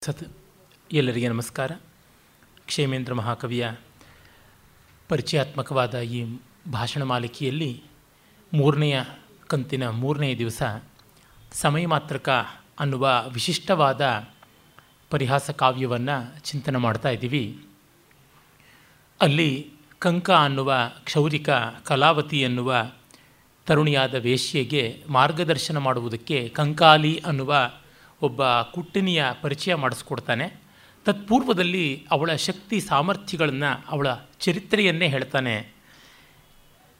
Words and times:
ಸತ್ 0.00 0.24
ಎಲ್ಲರಿಗೆ 0.92 1.28
ನಮಸ್ಕಾರ. 1.28 1.72
ಕ್ಷೇಮೇಂದ್ರ 2.66 3.14
ಮಹಾಕವಿಯ 3.14 3.70
ಪರಿಚಯಾತ್ಮಕವಾದ 5.08 6.00
ಈ 6.00 6.36
ಭಾಷಣ 6.72 7.02
ಮಾಲಿಕೆಯಲ್ಲಿ 7.02 7.82
ಮೂರನೆಯ 8.54 9.00
ಕಂತಿನ 9.46 9.88
ಮೂರನೆಯ 9.88 10.38
ದಿವಸ 10.38 10.62
ಸಮಯ 11.52 11.86
ಮಾತ್ರಕ 11.86 12.28
ಅನ್ನುವ 12.80 13.24
ವಿಶಿಷ್ಟವಾದ 13.32 14.28
ಪರಿಹಾಸ 15.10 15.50
ಕಾವ್ಯವನ್ನು 15.50 16.40
ಚಿಂತನೆ 16.40 16.78
ಮಾಡ್ತಾ 16.78 17.08
ಇದ್ದೀವಿ. 17.08 17.64
ಅಲ್ಲಿ 19.20 19.70
ಕಂಕ 19.98 20.30
ಅನ್ನುವ 20.30 20.74
ಕ್ಷೌರಿಕ 21.04 21.50
ಕಲಾವತಿ 21.84 22.40
ಎನ್ನುವ 22.40 22.92
ತರುಣಿಯಾದ 23.66 24.14
ವೇಶ್ಯೆಗೆ 24.14 25.04
ಮಾರ್ಗದರ್ಶನ 25.08 25.78
ಮಾಡುವುದಕ್ಕೆ 25.78 26.48
ಕಂಕಾಲಿ 26.48 27.22
ಅನ್ನುವ 27.26 27.70
ಒಬ್ಬ 28.22 28.62
ಕುಟ್ಟಿನಿಯ 28.62 29.24
ಪರಿಚಯ 29.42 29.74
ಮಾಡಿಸ್ಕೊಡ್ತಾನೆ. 29.74 30.60
ತತ್ಪೂರ್ವದಲ್ಲಿ 31.04 32.06
ಅವಳ 32.10 32.32
ಶಕ್ತಿ 32.32 32.80
ಸಾಮರ್ಥ್ಯಗಳನ್ನು 32.80 33.84
ಅವಳ 33.88 34.06
ಚರಿತ್ರೆಯನ್ನೇ 34.40 35.08
ಹೇಳ್ತಾನೆ. 35.08 35.74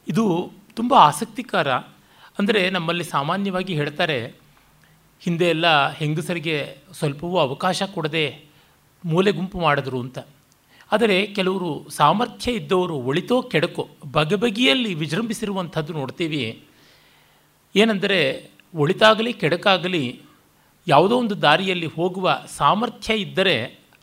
ಇದು 0.07 0.51
ತುಂಬ 0.75 0.93
ಆಸಕ್ತಿಕರ, 0.93 1.67
ಅಂದರೆ 2.39 2.69
ನಮ್ಮಲ್ಲಿ 2.69 3.03
ಸಾಮಾನ್ಯವಾಗಿ 3.03 3.75
ಹೇಳ್ತಾರೆ, 3.75 4.35
ಹಿಂದೆ 5.21 5.45
ಎಲ್ಲ 5.45 5.91
ಹೆಂಗಸರಿಗೆ 5.91 6.77
ಸ್ವಲ್ಪವೂ 6.93 7.37
ಅವಕಾಶ 7.37 7.83
ಕೊಡದೆ 7.83 8.45
ಮೂಲೆ 9.05 9.31
ಗುಂಪು 9.31 9.59
ಮಾಡಿದ್ರು 9.59 9.99
ಅಂತ. 9.99 10.19
ಆದರೆ 10.91 11.25
ಕೆಲವರು 11.25 11.87
ಸಾಮರ್ಥ್ಯ 11.89 12.51
ಇದ್ದವರು 12.51 12.95
ಒಳಿತೋ 12.95 13.41
ಕೆಡಕೋ 13.41 13.89
ಬಗೆಬಗೆಯಲ್ಲಿ 14.11 14.93
ವಿಜೃಂಭಿಸಿರುವಂಥದ್ದು 14.93 15.93
ನೋಡ್ತೀವಿ. 15.93 16.63
ಏನೆಂದರೆ, 17.75 18.49
ಒಳಿತಾಗಲಿ 18.75 19.33
ಕೆಡಕಾಗಲಿ 19.33 20.21
ಯಾವುದೋ 20.89 21.15
ಒಂದು 21.17 21.35
ದಾರಿಯಲ್ಲಿ 21.41 21.85
ಹೋಗುವ 21.85 22.25
ಸಾಮರ್ಥ್ಯ 22.57 23.15
ಇದ್ದರೆ 23.15 23.55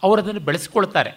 ಅವರು 0.02 0.22
ಅದನ್ನು 0.22 0.40
ಬೆಳೆಸ್ಕೊಳ್ತಾರೆ. 0.40 1.12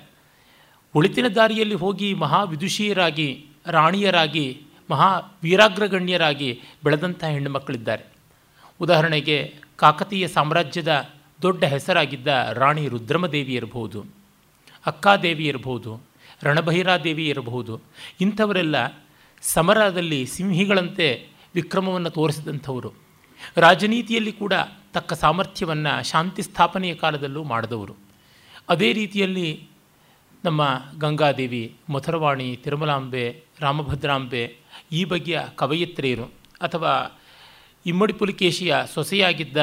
ಒಳಿತಿನ 0.96 1.28
ದಾರಿಯಲ್ಲಿ 1.28 1.76
ಹೋಗಿ 1.76 2.14
ಮಹಾ 2.14 2.44
ವಿದುಷಿಯರಾಗಿ 2.44 3.28
ರಾಣಿಯರಾಗಿ 3.68 4.46
ಮಹಾ 4.92 5.10
ವೀರಾಗ್ರಗಣ್ಯರಾಗಿ 5.44 6.50
ಬೆಳೆದಂಥ 6.84 7.24
ಹೆಣ್ಣುಮಕ್ಕಳಿದ್ದಾರೆ. 7.24 8.06
ಉದಾಹರಣೆಗೆ 8.82 9.38
ಕಾಕತೀಯ 9.76 10.28
ಸಾಮ್ರಾಜ್ಯದ 10.28 10.92
ದೊಡ್ಡ 11.42 11.64
ಹೆಸರಾಗಿದ್ದ 11.64 12.28
ರಾಣಿ 12.54 12.88
ರುದ್ರಮದೇವಿ 12.88 13.54
ಇರಬಹುದು, 13.54 14.00
ಅಕ್ಕಾದೇವಿ 14.86 15.46
ಇರಬಹುದು 15.46 15.92
ರಣಭೈರಾದೇವಿ 16.44 17.26
ಇರಬಹುದು. 17.28 17.74
ಇಂಥವರೆಲ್ಲ 18.22 18.76
ಸಮರದಲ್ಲಿ 19.42 20.26
ಸಿಂಹಿಗಳಂತೆ 20.26 21.08
ವಿಕ್ರಮವನ್ನು 21.56 22.10
ತೋರಿಸಿದಂಥವರು. 22.10 22.92
ರಾಜನೀತಿಯಲ್ಲಿ 23.58 24.32
ಕೂಡ 24.32 24.54
ತಕ್ಕ 24.94 25.14
ಸಾಮರ್ಥ್ಯವನ್ನು 25.14 26.10
ಶಾಂತಿ 26.10 26.42
ಸ್ಥಾಪನೆಯ 26.42 26.96
ಕಾಲದಲ್ಲೂ 26.96 27.44
ಮಾಡಿದವರು. 27.44 27.96
ಅದೇ 28.70 28.94
ರೀತಿಯಲ್ಲಿ 28.94 29.68
ನಮ್ಮ 30.46 30.82
ಗಂಗಾದೇವಿ, 31.00 31.76
ಮಥುರವಾಣಿ, 31.90 32.56
ತಿರುಮಲಾಂಬೆ, 32.56 33.44
ರಾಮಭದ್ರಾಂಬೆ 33.60 34.58
ಈ 34.92 35.06
ಬಗೆಯ 35.06 35.40
ಕವಯಿತ್ರಿಯರು 35.56 36.26
ಅಥವಾ 36.62 37.20
ಇಮ್ಮಡಿ 37.86 38.14
ಪುಲಿಕೇಶಿಯ 38.14 38.76
ಸೊಸೆಯಾಗಿದ್ದ 38.94 39.58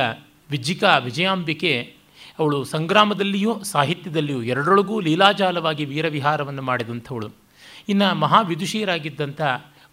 ವಿಜ್ಜಿಕಾ 0.51 0.99
ವಿಜಯಾಂಬಿಕೆ 0.99 1.97
ಅವಳು 2.39 2.65
ಸಂಗ್ರಾಮದಲ್ಲಿಯೂ 2.65 3.63
ಸಾಹಿತ್ಯದಲ್ಲಿಯೂ 3.63 4.43
ಎರಡರೊಳಗೂ 4.43 5.01
ಲೀಲಾಜಾಲವಾಗಿ 5.01 5.85
ವೀರವಿಹಾರವನ್ನು 5.85 6.63
ಮಾಡಿದಂಥವಳು. 6.63 7.31
ಇನ್ನು 7.89 8.15
ಮಹಾವಿದುಷಿಯರಾಗಿದ್ದಂಥ 8.15 9.41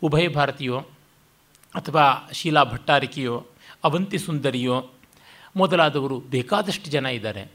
ಉಭಯ 0.01 0.27
ಭಾರತೀಯೋ 0.27 0.79
ಅಥವಾ 1.75 2.29
ಶೀಲಾ 2.33 2.63
ಭಟ್ಟಾರಿಕೆಯೋ, 2.63 3.45
ಅವಂತಿ 3.83 4.17
ಸುಂದರಿಯೋ 4.17 4.89
ಮೊದಲಾದವರು 5.55 6.19
ಬೇಕಾದಷ್ಟು 6.19 6.91
ಜನ 6.91 7.05
ಇದ್ದಾರೆ. 7.05 7.51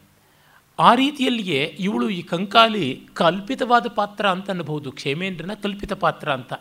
ಆ 0.78 0.94
ರೀತಿಯಲ್ಲಿಯೇ 0.94 1.76
ಇವಳು 1.78 2.10
ಈ 2.10 2.22
ಕಂಕಾಲಿ 2.22 3.08
ಕಲ್ಪಿತವಾದ 3.14 3.86
ಪಾತ್ರ 3.86 4.28
ಅಂತ 4.28 4.50
ಅನ್ನಬಹುದು, 4.50 4.92
ಕ್ಷೇಮೇಂದ್ರನ 4.92 5.50
ಕಲ್ಪಿತ 5.62 5.92
ಪಾತ್ರ 5.92 6.32
ಅಂತ. 6.32 6.52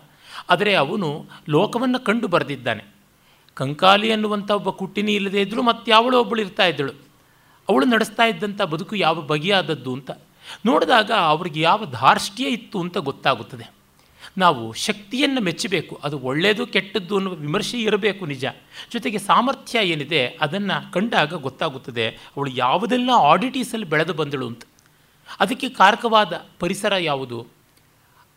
ಆದರೆ 0.49 0.75
ಅವನು 0.75 1.25
ಲೋಕವನ್ನು 1.49 1.99
ಕಂಡು 1.99 2.28
ಬರೆದಿದ್ದಾನೆ. 2.28 2.84
ಕಂಕಾಲಿ 3.53 4.12
ಅನ್ನುವಂಥ 4.12 4.51
ಒಬ್ಬ 4.51 4.69
ಕುಟ್ಟಿನಿ 4.69 5.16
ಇಲ್ಲದೇ 5.16 5.41
ಇದ್ದರೂ 5.41 5.62
ಮತ್ತಾವಳು 5.62 6.19
ಒಬ್ಬಳು 6.19 6.41
ಇರ್ತಾ 6.41 6.66
ಇದ್ದಳು. 6.66 6.91
ಅವಳು 7.69 7.85
ನಡೆಸ್ತಾ 7.85 8.25
ಇದ್ದಂಥ 8.25 8.62
ಬದುಕು 8.62 8.95
ಯಾವ 8.95 9.22
ಬಗೆಯಾದದ್ದು 9.22 9.94
ಅಂತ 9.94 10.12
ನೋಡಿದಾಗ 10.66 11.12
ಅವ್ರಿಗೆ 11.12 11.62
ಯಾವ 11.62 11.85
ಧಾರ್ಷ್ಟ್ಯ 11.85 12.47
ಇತ್ತು 12.47 12.79
ಅಂತ 12.79 12.97
ಗೊತ್ತಾಗುತ್ತದೆ. 12.97 13.76
ನಾವು 14.38 14.74
ಶಕ್ತಿಯನ್ನು 14.74 15.42
ಮೆಚ್ಚಬೇಕು, 15.42 16.00
ಅದು 16.03 16.20
ಒಳ್ಳೆಯದು 16.20 16.68
ಕೆಟ್ಟದ್ದು 16.68 17.18
ಅನ್ನುವ 17.18 17.34
ವಿಮರ್ಶೆ 17.34 17.78
ಇರಬೇಕು 17.78 18.25
ನಿಜ. 18.25 18.46
ಜೊತೆಗೆ 18.94 19.18
ಸಾಮರ್ಥ್ಯ 19.18 19.80
ಏನಿದೆ, 19.80 20.28
ಅದನ್ನು 20.42 20.92
ಕಂಡಾಗ 20.92 21.34
ಗೊತ್ತಾಗುತ್ತದೆ, 21.34 22.08
ಅವಳು 22.08 22.50
ಯಾವುದೆಲ್ಲ 22.50 23.09
ಆಡಿಟೀಸಲ್ಲಿ 23.14 23.86
ಬೆಳೆದು 23.86 24.14
ಬಂದಳು 24.14 24.48
ಅಂತ. 24.48 24.64
ಅದಕ್ಕೆ 25.40 25.70
ಕಾರಕವಾದ 25.70 26.48
ಪರಿಸರ 26.59 26.94
ಯಾವುದು? 27.00 27.48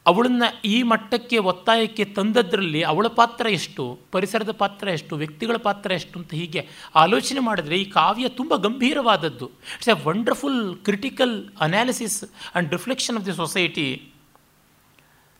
ಅವಳನ್ನು 0.06 0.62
ಈ 0.64 0.82
ಮಟ್ಟಕ್ಕೆ, 0.82 1.38
ಒತ್ತಾಯಕ್ಕೆ 1.38 2.04
ತಂದದ್ರಲ್ಲಿ 2.04 2.82
ಅವಳ 2.82 3.06
ಪಾತ್ರ 3.06 3.46
ಎಷ್ಟು, 3.46 4.00
ಪರಿಸರದ 4.12 4.50
ಪಾತ್ರ 4.50 4.88
ಎಷ್ಟು, 4.88 5.16
ವ್ಯಕ್ತಿಗಳ 5.16 5.56
ಪಾತ್ರ 5.56 5.90
ಎಷ್ಟು 5.92 6.18
ಅಂತ 6.18 6.34
ಹೀಗೆ 6.34 6.68
ಆಲೋಚನೆ 6.94 7.40
ಮಾಡಿದರೆ 7.40 7.76
ಈ 7.76 7.84
ಕಾವ್ಯ 7.84 8.28
ತುಂಬ 8.28 8.56
ಗಂಭೀರವಾದದ್ದು. 8.56 9.46
It's 9.46 9.88
a 9.88 9.92
wonderful 10.04 10.76
critical 10.76 11.48
analysis 11.60 12.24
and 12.24 12.72
reflection 12.72 13.16
of 13.16 13.26
the 13.26 13.32
society 13.32 14.09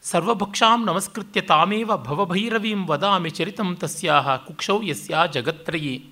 ಸರ್ವಭಕ್ಷಾಂ 0.03 0.85
ನಮಸ್ಕೃತ್ಯ 0.87 1.41
ತಾಮೇವ 1.41 1.97
ಭವಭೈರವೀಂ 1.97 2.87
ವದಾಮಿ 2.87 3.31
ಚರಿತಂ 3.31 3.77
ತಸ್ಯಾಹ 3.77 4.37
ಕುಕ್ಷೌ 4.37 4.83
ಯಸ್ಯಾ 4.83 5.27
ಜಗತ್ರಯಿ. 5.27 6.05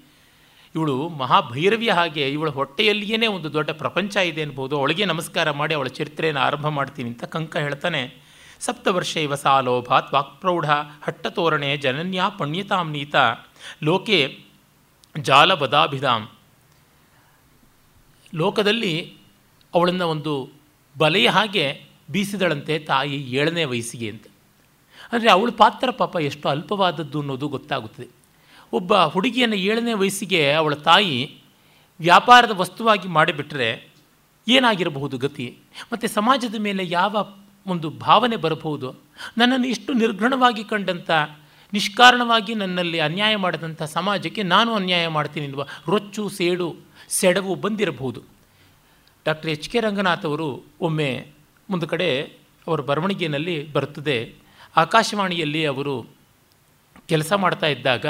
ಇವಳು 0.74 1.08
ಮಹಾಭೈರವಿಯ 1.08 1.90
ಹಾಗೆ, 1.90 2.32
ಇವಳ 2.32 2.50
ಹೊಟ್ಟೆಯಲ್ಲಿಯೇ 2.50 3.26
ಒಂದು 3.26 3.52
ದೊಡ್ಡ 3.52 3.70
ಪ್ರಪಂಚ 3.70 4.16
ಇದೆ 4.16 4.42
ಅನ್ಬೋದು 4.42 4.78
ಅವಳಿಗೆ 4.78 5.04
ನಮಸ್ಕಾರ 5.04 5.50
ಮಾಡಿ 5.50 5.74
ಅವಳ 5.74 5.88
ಚರಿತ್ರೆಯನ್ನು 5.88 6.40
ಆರಂಭ 6.40 6.68
ಮಾಡ್ತೀನಿ 6.68 7.10
ಅಂತ 7.10 7.24
ಕಂಕ 7.24 7.56
ಹೇಳ್ತಾನೆ. 7.56 8.14
ಸಪ್ತವರ್ಷ 8.60 9.16
ಇವ 9.16 9.34
ಸಾಲೋಭಾತ್ 9.34 10.14
ವಾಕ್ಪ್ರೌಢ 10.14 10.70
ಹಟ್ಟತೋರಣೆ 11.04 11.76
ಜನನ್ಯಾ 11.76 12.28
ಪಣ್ಯತಾಂ 12.28 12.90
ನೀತ. 12.90 13.14
ಲೋಕೆ 13.82 14.38
ಜಾಲಬದಾಭಿಧಾಂ 15.18 16.28
ಲೋಕದಲ್ಲಿ 18.34 19.16
ಅವಳನ್ನು 19.74 20.08
ಒಂದು 20.08 20.50
ಬಲೆಯ 20.98 21.28
ಹಾಗೆ 21.28 21.87
ಬೀಸಿದಳಂತೆ 22.10 22.78
ತಾಯಿ 22.78 23.14
ಏಳನೇ 23.14 23.64
ವಯಸ್ಸಿಗೆ 23.64 24.10
ಅಂತ. 24.10 24.24
ಅಂದರೆ 25.12 25.30
ಅವಳ 25.30 25.50
ಪಾತ್ರ 25.50 25.90
ಪಾಪ 25.90 26.16
ಎಷ್ಟು 26.16 26.48
ಅಲ್ಪವಾದದ್ದು 26.48 27.18
ಅನ್ನೋದು 27.18 27.48
ಗೊತ್ತಾಗುತ್ತದೆ. 27.48 28.08
ಒಬ್ಬ 28.72 28.96
ಹುಡುಗಿಯನ್ನು 28.96 29.56
ಏಳನೇ 29.56 29.92
ವಯಸ್ಸಿಗೆ 29.92 30.52
ಅವಳ 30.52 30.74
ತಾಯಿ 30.74 31.38
ವ್ಯಾಪಾರದ 32.00 32.50
ವಸ್ತುವಾಗಿ 32.50 33.08
ಮಾಡಿಬಿಟ್ರೆ 33.08 33.88
ಏನಾಗಿರಬಹುದು 34.48 35.18
ಗತಿ? 35.18 35.58
ಮತ್ತು 35.92 36.08
ಸಮಾಜದ 36.08 36.54
ಮೇಲೆ 36.58 36.82
ಯಾವ 36.86 37.34
ಒಂದು 37.66 37.90
ಭಾವನೆ 37.90 38.36
ಬರಬಹುದು? 38.36 38.92
ನನ್ನನ್ನು 39.38 39.66
ಇಷ್ಟು 39.66 39.92
ನಿರ್ಘಣವಾಗಿ 39.92 40.64
ಕಂಡಂಥ 40.64 41.10
ನಿಷ್ಕಾರಣವಾಗಿ 41.72 42.54
ನನ್ನಲ್ಲಿ 42.54 43.00
ಅನ್ಯಾಯ 43.00 43.36
ಮಾಡಿದಂಥ 43.36 43.82
ಸಮಾಜಕ್ಕೆ 43.82 44.42
ನಾನು 44.42 44.74
ಅನ್ಯಾಯ 44.74 45.08
ಮಾಡ್ತೀನಿ 45.08 45.46
ಎನ್ನುವ 45.46 45.66
ರೊಚ್ಚು, 45.88 46.28
ಸೇಡು, 46.28 46.76
ಸೆಡವು 47.08 47.54
ಬಂದಿರಬಹುದು. 47.54 48.22
ಡಾಕ್ಟರ್ 49.24 49.50
ಎಚ್ 49.50 49.70
ಕೆ 49.70 49.80
ರಂಗನಾಥ್ 49.80 50.26
ಅವರು 50.26 50.64
ಒಮ್ಮೆ 50.80 51.37
ಒಂದು 51.70 51.86
ಕಡೆ 51.86 52.20
ಅವರ 52.66 52.80
ಬರವಣಿಗೆಯಲ್ಲಿ 52.80 53.72
ಬರುತ್ತದೆ. 53.72 54.34
ಆಕಾಶವಾಣಿಯಲ್ಲಿ 54.76 55.66
ಅವರು 55.66 56.06
ಕೆಲಸ 57.08 57.32
ಮಾಡ್ತಾ 57.32 57.66
ಇದ್ದಾಗ 57.66 58.06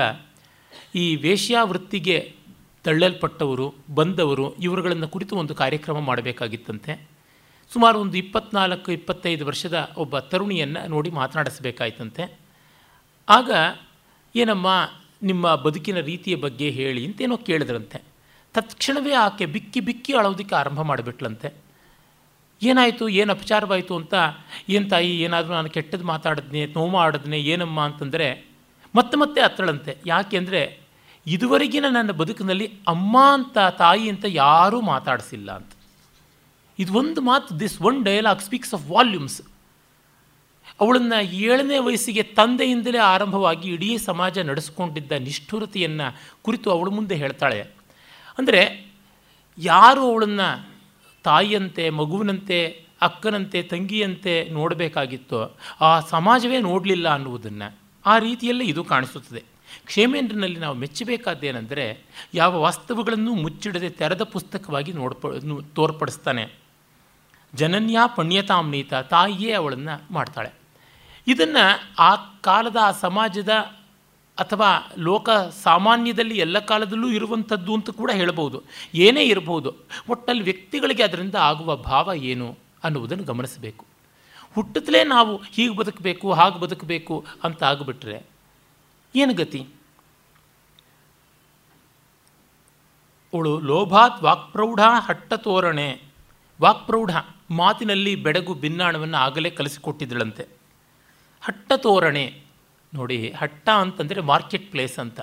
ಈ 0.95 1.17
ವೇಶ್ಯಾವೃತ್ತಿಗೆ 1.17 2.35
ತಳ್ಳಲ್ಪಟ್ಟವರು, 2.85 3.75
ಬಂದವರು, 3.95 4.55
ಇವರುಗಳನ್ನು 4.55 5.09
ಕುರಿತು 5.09 5.37
ಒಂದು 5.37 5.55
ಕಾರ್ಯಕ್ರಮ 5.55 6.01
ಮಾಡಬೇಕಾಗಿತ್ತಂತೆ. 6.01 7.09
ಸುಮಾರು 7.73 7.99
ಒಂದು 7.99 8.19
ಇಪ್ಪತ್ನಾಲ್ಕು, 8.19 8.93
ಇಪ್ಪತ್ತೈದು 8.93 9.47
ವರ್ಷದ 9.47 9.93
ಒಬ್ಬ 9.97 10.19
ತರುಣಿಯನ್ನು 10.19 10.89
ನೋಡಿ 10.89 11.11
ಮಾತನಾಡಿಸಬೇಕಾಯ್ತಂತೆ. 11.11 12.39
ಆಗ, 13.29 13.51
ಏನಮ್ಮ, 14.37 14.91
ನಿಮ್ಮ 15.23 15.55
ಬದುಕಿನ 15.55 16.01
ರೀತಿಯ 16.01 16.37
ಬಗ್ಗೆ 16.37 16.71
ಹೇಳಿ 16.71 17.07
ಅಂತೇನೋ 17.07 17.37
ಕೇಳಿದ್ರಂತೆ. 17.37 18.03
ತತ್ಕ್ಷಣವೇ 18.55 19.13
ಆಕೆ 19.13 19.47
ಬಿಕ್ಕಿ 19.47 19.81
ಬಿಕ್ಕಿ 19.81 20.17
ಅಳೋದಕ್ಕೆ 20.17 20.55
ಆರಂಭ 20.55 20.81
ಮಾಡಿಬಿಟ್ಲಂತೆ. 20.81 21.68
ಏನಾಯಿತು, 22.63 23.05
ಏನು 23.21 23.31
ಅಪಚಾರವಾಯಿತು 23.33 23.95
ಅಂತ 23.97 24.15
ಏನು 24.69 24.87
ತಾಯಿ 24.89 25.11
ಏನಾದರೂ 25.27 25.53
ನಾನು 25.53 25.71
ಕೆಟ್ಟದ್ದು 25.77 26.07
ಮಾತಾಡಿದ್ನೆ, 26.07 26.63
ನೋವು 26.67 26.91
ಮಾಡಿದ್ನೆ, 26.91 27.39
ಏನಮ್ಮ 27.53 27.79
ಅಂತಂದರೆ 27.81 28.29
ಮತ್ತೆ 28.95 29.17
ಮತ್ತೆ 29.17 29.41
ಅತ್ತಳಂತೆ 29.41 29.93
ಯಾಕೆಂದರೆ 30.07 30.63
ಇದುವರೆಗಿನ 31.27 31.87
ನನ್ನ 31.89 32.11
ಬದುಕಿನಲ್ಲಿ 32.11 32.67
ಅಮ್ಮ 32.89 33.17
ಅಂತ, 33.37 33.59
ತಾಯಿ 33.83 34.07
ಅಂತ 34.09 34.25
ಯಾರೂ 34.29 34.81
ಮಾತಾಡಿಸಿಲ್ಲ 34.93 35.49
ಅಂತ. 35.53 35.73
ಇದು 36.79 36.93
ಒಂದು 36.99 37.21
ಮಾತು 37.21 37.61
this 37.61 37.77
one 37.83 37.99
dialogue 38.05 38.43
speaks 38.49 38.75
of 38.75 38.85
volumes 38.91 39.39
ಅವಳನ್ನು 40.81 41.19
ಏಳನೇ 41.45 41.79
ವಯಸ್ಸಿಗೆ 41.79 42.23
ತಂದೆಯಿಂದಲೇ 42.39 43.01
ಆರಂಭವಾಗಿ 43.13 43.69
ಇಡೀ 43.69 43.89
ಸಮಾಜ 43.99 44.39
ನಡೆಸ್ಕೊಂಡಿದ್ದ 44.51 45.13
ನಿಷ್ಠುರತೆಯನ್ನು 45.29 46.07
ಕುರಿತು 46.43 46.69
ಅವಳ 46.71 46.89
ಮುಂದೆ 46.97 47.15
ಹೇಳ್ತಾಳೆ. 47.15 47.61
ಅಂದರೆ 48.39 48.61
ಯಾರು 49.59 50.03
ಅವಳನ್ನು 50.11 50.49
ತಾಯಿಯಂತೆ, 51.29 51.91
ಮಗುವಿನಂತೆ, 51.91 52.85
ಅಕ್ಕನಂತೆ, 53.03 53.63
ತಂಗಿಯಂತೆ 53.63 54.49
ನೋಡಬೇಕಾಗಿತ್ತು. 54.49 55.57
ಆ 55.81 56.01
ಸಮಾಜವೇ 56.01 56.59
ನೋಡಲಿಲ್ಲ 56.59 57.09
ಅನ್ನುವುದನ್ನು 57.09 57.77
ಆ 58.07 58.19
ರೀತಿಯಲ್ಲೇ 58.19 58.65
ಇದು 58.65 58.85
ಕಾಣಿಸುತ್ತದೆ. 58.85 59.43
ಕ್ಷೇಮೇಂದ್ರನಲ್ಲಿ 59.87 60.61
ನಾವು 60.61 60.77
ಮೆಚ್ಚಬೇಕಾದ್ದೇನೆಂದರೆ 60.77 62.03
ಯಾವ 62.35 62.61
ವಾಸ್ತವಗಳನ್ನು 62.61 63.35
ಮುಚ್ಚಿಡದೆ 63.35 63.91
ತೆರೆದ 63.91 64.23
ಪುಸ್ತಕವಾಗಿ 64.23 64.93
ನೋಡ್ಪ 64.93 65.27
ತೋರ್ಪಡಿಸ್ತಾನೆ. 65.75 66.49
ಜನನ್ಯ 67.55 67.99
ಪುಣ್ಯತಾಮ್ನೀತ 68.17 68.95
ತಾಯಿಯೇ 68.95 69.53
ಅವಳನ್ನು 69.53 70.15
ಮಾಡ್ತಾಳೆ. 70.15 70.51
ಇದನ್ನು 71.27 71.81
ಆ 71.99 72.17
ಕಾಲದ 72.17 72.77
ಆ 72.83 72.91
ಸಮಾಜದ 72.91 73.78
ಅಥವಾ 74.39 74.93
ಲೋಕ 74.99 75.31
ಸಾಮಾನ್ಯದಲ್ಲಿ 75.63 76.39
ಎಲ್ಲ 76.39 76.59
ಕಾಲದಲ್ಲೂ 76.59 77.09
ಇರುವಂಥದ್ದು 77.09 77.75
ಅಂತ 77.75 77.91
ಕೂಡ 77.91 78.11
ಹೇಳ್ಬೋದು 78.11 78.63
ಏನೇ 78.95 79.25
ಇರಬಹುದು 79.25 79.75
ಒಟ್ಟಲ್ಲಿ 80.09 80.43
ವ್ಯಕ್ತಿಗಳಿಗೆ 80.43 81.03
ಅದರಿಂದ 81.03 81.35
ಆಗುವ 81.35 81.77
ಭಾವ 81.77 82.11
ಏನು 82.15 82.59
ಅನ್ನುವುದನ್ನು 82.85 83.25
ಗಮನಿಸಬೇಕು. 83.25 83.87
ಹುಟ್ಟುತ್ತಲೇ 84.55 85.05
ನಾವು 85.05 85.37
ಹೀಗೆ 85.37 85.77
ಬದುಕಬೇಕು, 85.77 86.33
ಹಾಗೆ 86.33 86.61
ಬದುಕಬೇಕು 86.61 87.25
ಅಂತ 87.45 87.63
ಆಗಿಬಿಟ್ರೆ 87.63 88.23
ಏನು 89.17 89.35
ಗತಿ? 89.35 89.67
ಅವಳು 93.35 93.61
ಲೋಭಾತ್ 93.61 94.23
ವಾಕ್ಪ್ರೌಢ 94.23 94.81
ಹಟ್ಟ 94.99 95.35
ತೋರಣೆ. 95.35 96.03
ವಾಕ್ಪ್ರೌಢ 96.61 97.11
ಮಾತಿನಲ್ಲಿ 97.51 98.15
ಬೆಡಗು 98.15 98.55
ಭಿನ್ನಾಣವನ್ನು 98.55 99.17
ಆಗಲೇ 99.17 99.51
ಕಲಿಸಿಕೊಟ್ಟಿದ್ದಳಂತೆ. 99.51 100.47
ಹಟ್ಟ 101.41 101.73
ತೋರಣೆ. 101.77 102.48
ನೋಡಿ, 102.95 103.31
ಹಟ್ಟ 103.31 103.69
ಅಂತಂದರೆ 103.69 104.21
ಮಾರ್ಕೆಟ್ 104.21 104.71
ಪ್ಲೇಸ್ 104.71 104.99
ಅಂತ. 104.99 105.21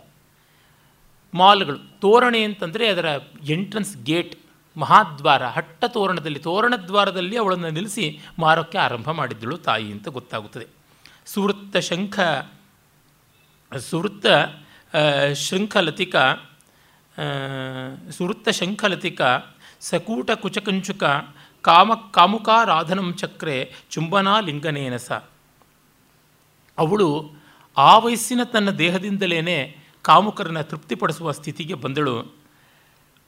ಮಾಲ್ಗಳು, 1.34 1.80
ತೋರಣೆ 2.00 2.44
ಅಂತಂದರೆ 2.44 2.88
ಅದರ 2.88 3.08
ಎಂಟ್ರನ್ಸ್ 3.44 3.98
ಗೇಟ್ 4.04 4.36
ಮಹಾದ್ವಾರ. 4.78 5.46
ಹಟ್ಟ 5.48 5.86
ತೋರಣದಲ್ಲಿ, 5.88 6.40
ತೋರಣದ್ವಾರದಲ್ಲಿ 6.40 7.38
ಅವಳನ್ನು 7.38 7.70
ನಿಲ್ಲಿಸಿ 7.70 8.20
ಮಾರೋಕ್ಕೆ 8.40 8.78
ಆರಂಭ 8.78 9.12
ಮಾಡಿದ್ದಳು 9.12 9.58
ತಾಯಿ 9.58 9.92
ಅಂತ 9.92 10.08
ಗೊತ್ತಾಗುತ್ತದೆ. 10.08 10.68
ಸುವೃತ್ತ 11.26 11.78
ಶಂಖ, 11.78 12.20
ಸುವೃತ್ತ 13.78 14.26
ಶೃಂಖಲತಿಕ 15.34 16.16
ಸುವೃತ್ತ 18.12 18.50
ಶಂಖಲತಿಕ, 18.50 19.22
ಸಕೂಟ 19.80 20.32
ಕುಚಕಂಚುಕ, 20.32 21.04
ಕಾಮ, 21.62 21.94
ಕಾಮುಕಾರಾಧನಂ 22.12 23.14
ಚಕ್ರೆ, 23.14 23.74
ಚುಂಬನಾ 23.90 24.40
ಲಿಂಗನೇನಸ. 24.40 25.12
ಅವಳು 26.78 27.10
ಆ 27.78 27.98
ವಯಸ್ಸಿನ 27.98 28.44
ತನ್ನ 28.44 28.70
ದೇಹದಿಂದಲೇ 28.70 29.78
ಕಾಮುಕರನ್ನು 30.02 30.64
ತೃಪ್ತಿಪಡಿಸುವ 30.64 31.32
ಸ್ಥಿತಿಗೆ 31.32 31.74
ಬಂದಳು. 31.74 32.36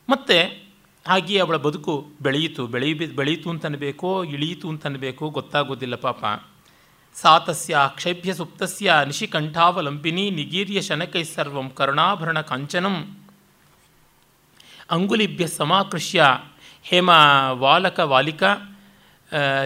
ಮತ್ತು 0.09 0.67
ಹಾಗೆಯೇ 1.07 1.39
ಅವಳ 1.39 1.55
ಬದುಕು 1.55 2.07
ಬೆಳೆಯಿತು. 2.21 2.67
ಬೆಳೆಯ 2.67 2.93
ಬೆಳೆಯಿತು 2.93 3.49
ಅಂತನಬೇಕೋ, 3.49 4.23
ಇಳಿಯಿತು 4.23 4.69
ಅಂತನಬೇಕೋ 4.69 5.29
ಗೊತ್ತಾಗೋದಿಲ್ಲ 5.29 5.95
ಪಾಪ. 5.95 6.25
ಸಾತಸ್ಯ, 7.15 7.77
ಕ್ಷೈಭ್ಯ 7.95 8.33
ಸುಪ್ತಸ್ಯ, 8.33 8.93
ನಿಶಿಕಂಠಾವಲಂಬಿನಿ, 9.05 10.29
ನಿಗೀರ್ಯ 10.29 10.81
ಶನಕೈ 10.81 11.23
ಸರ್ವಂ, 11.23 11.69
ಕರುಣಾಭರಣ 11.69 12.41
ಕಾಂಚನಂ, 12.41 13.17
ಅಂಗುಲಿಭ್ಯ 14.89 15.47
ಸಮಾಕೃಷ್ಯ, 15.47 16.23
ಹೇಮ 16.83 17.09
ವಾಲಕ 17.49 17.99
ವಾಲಿಕ 17.99 18.43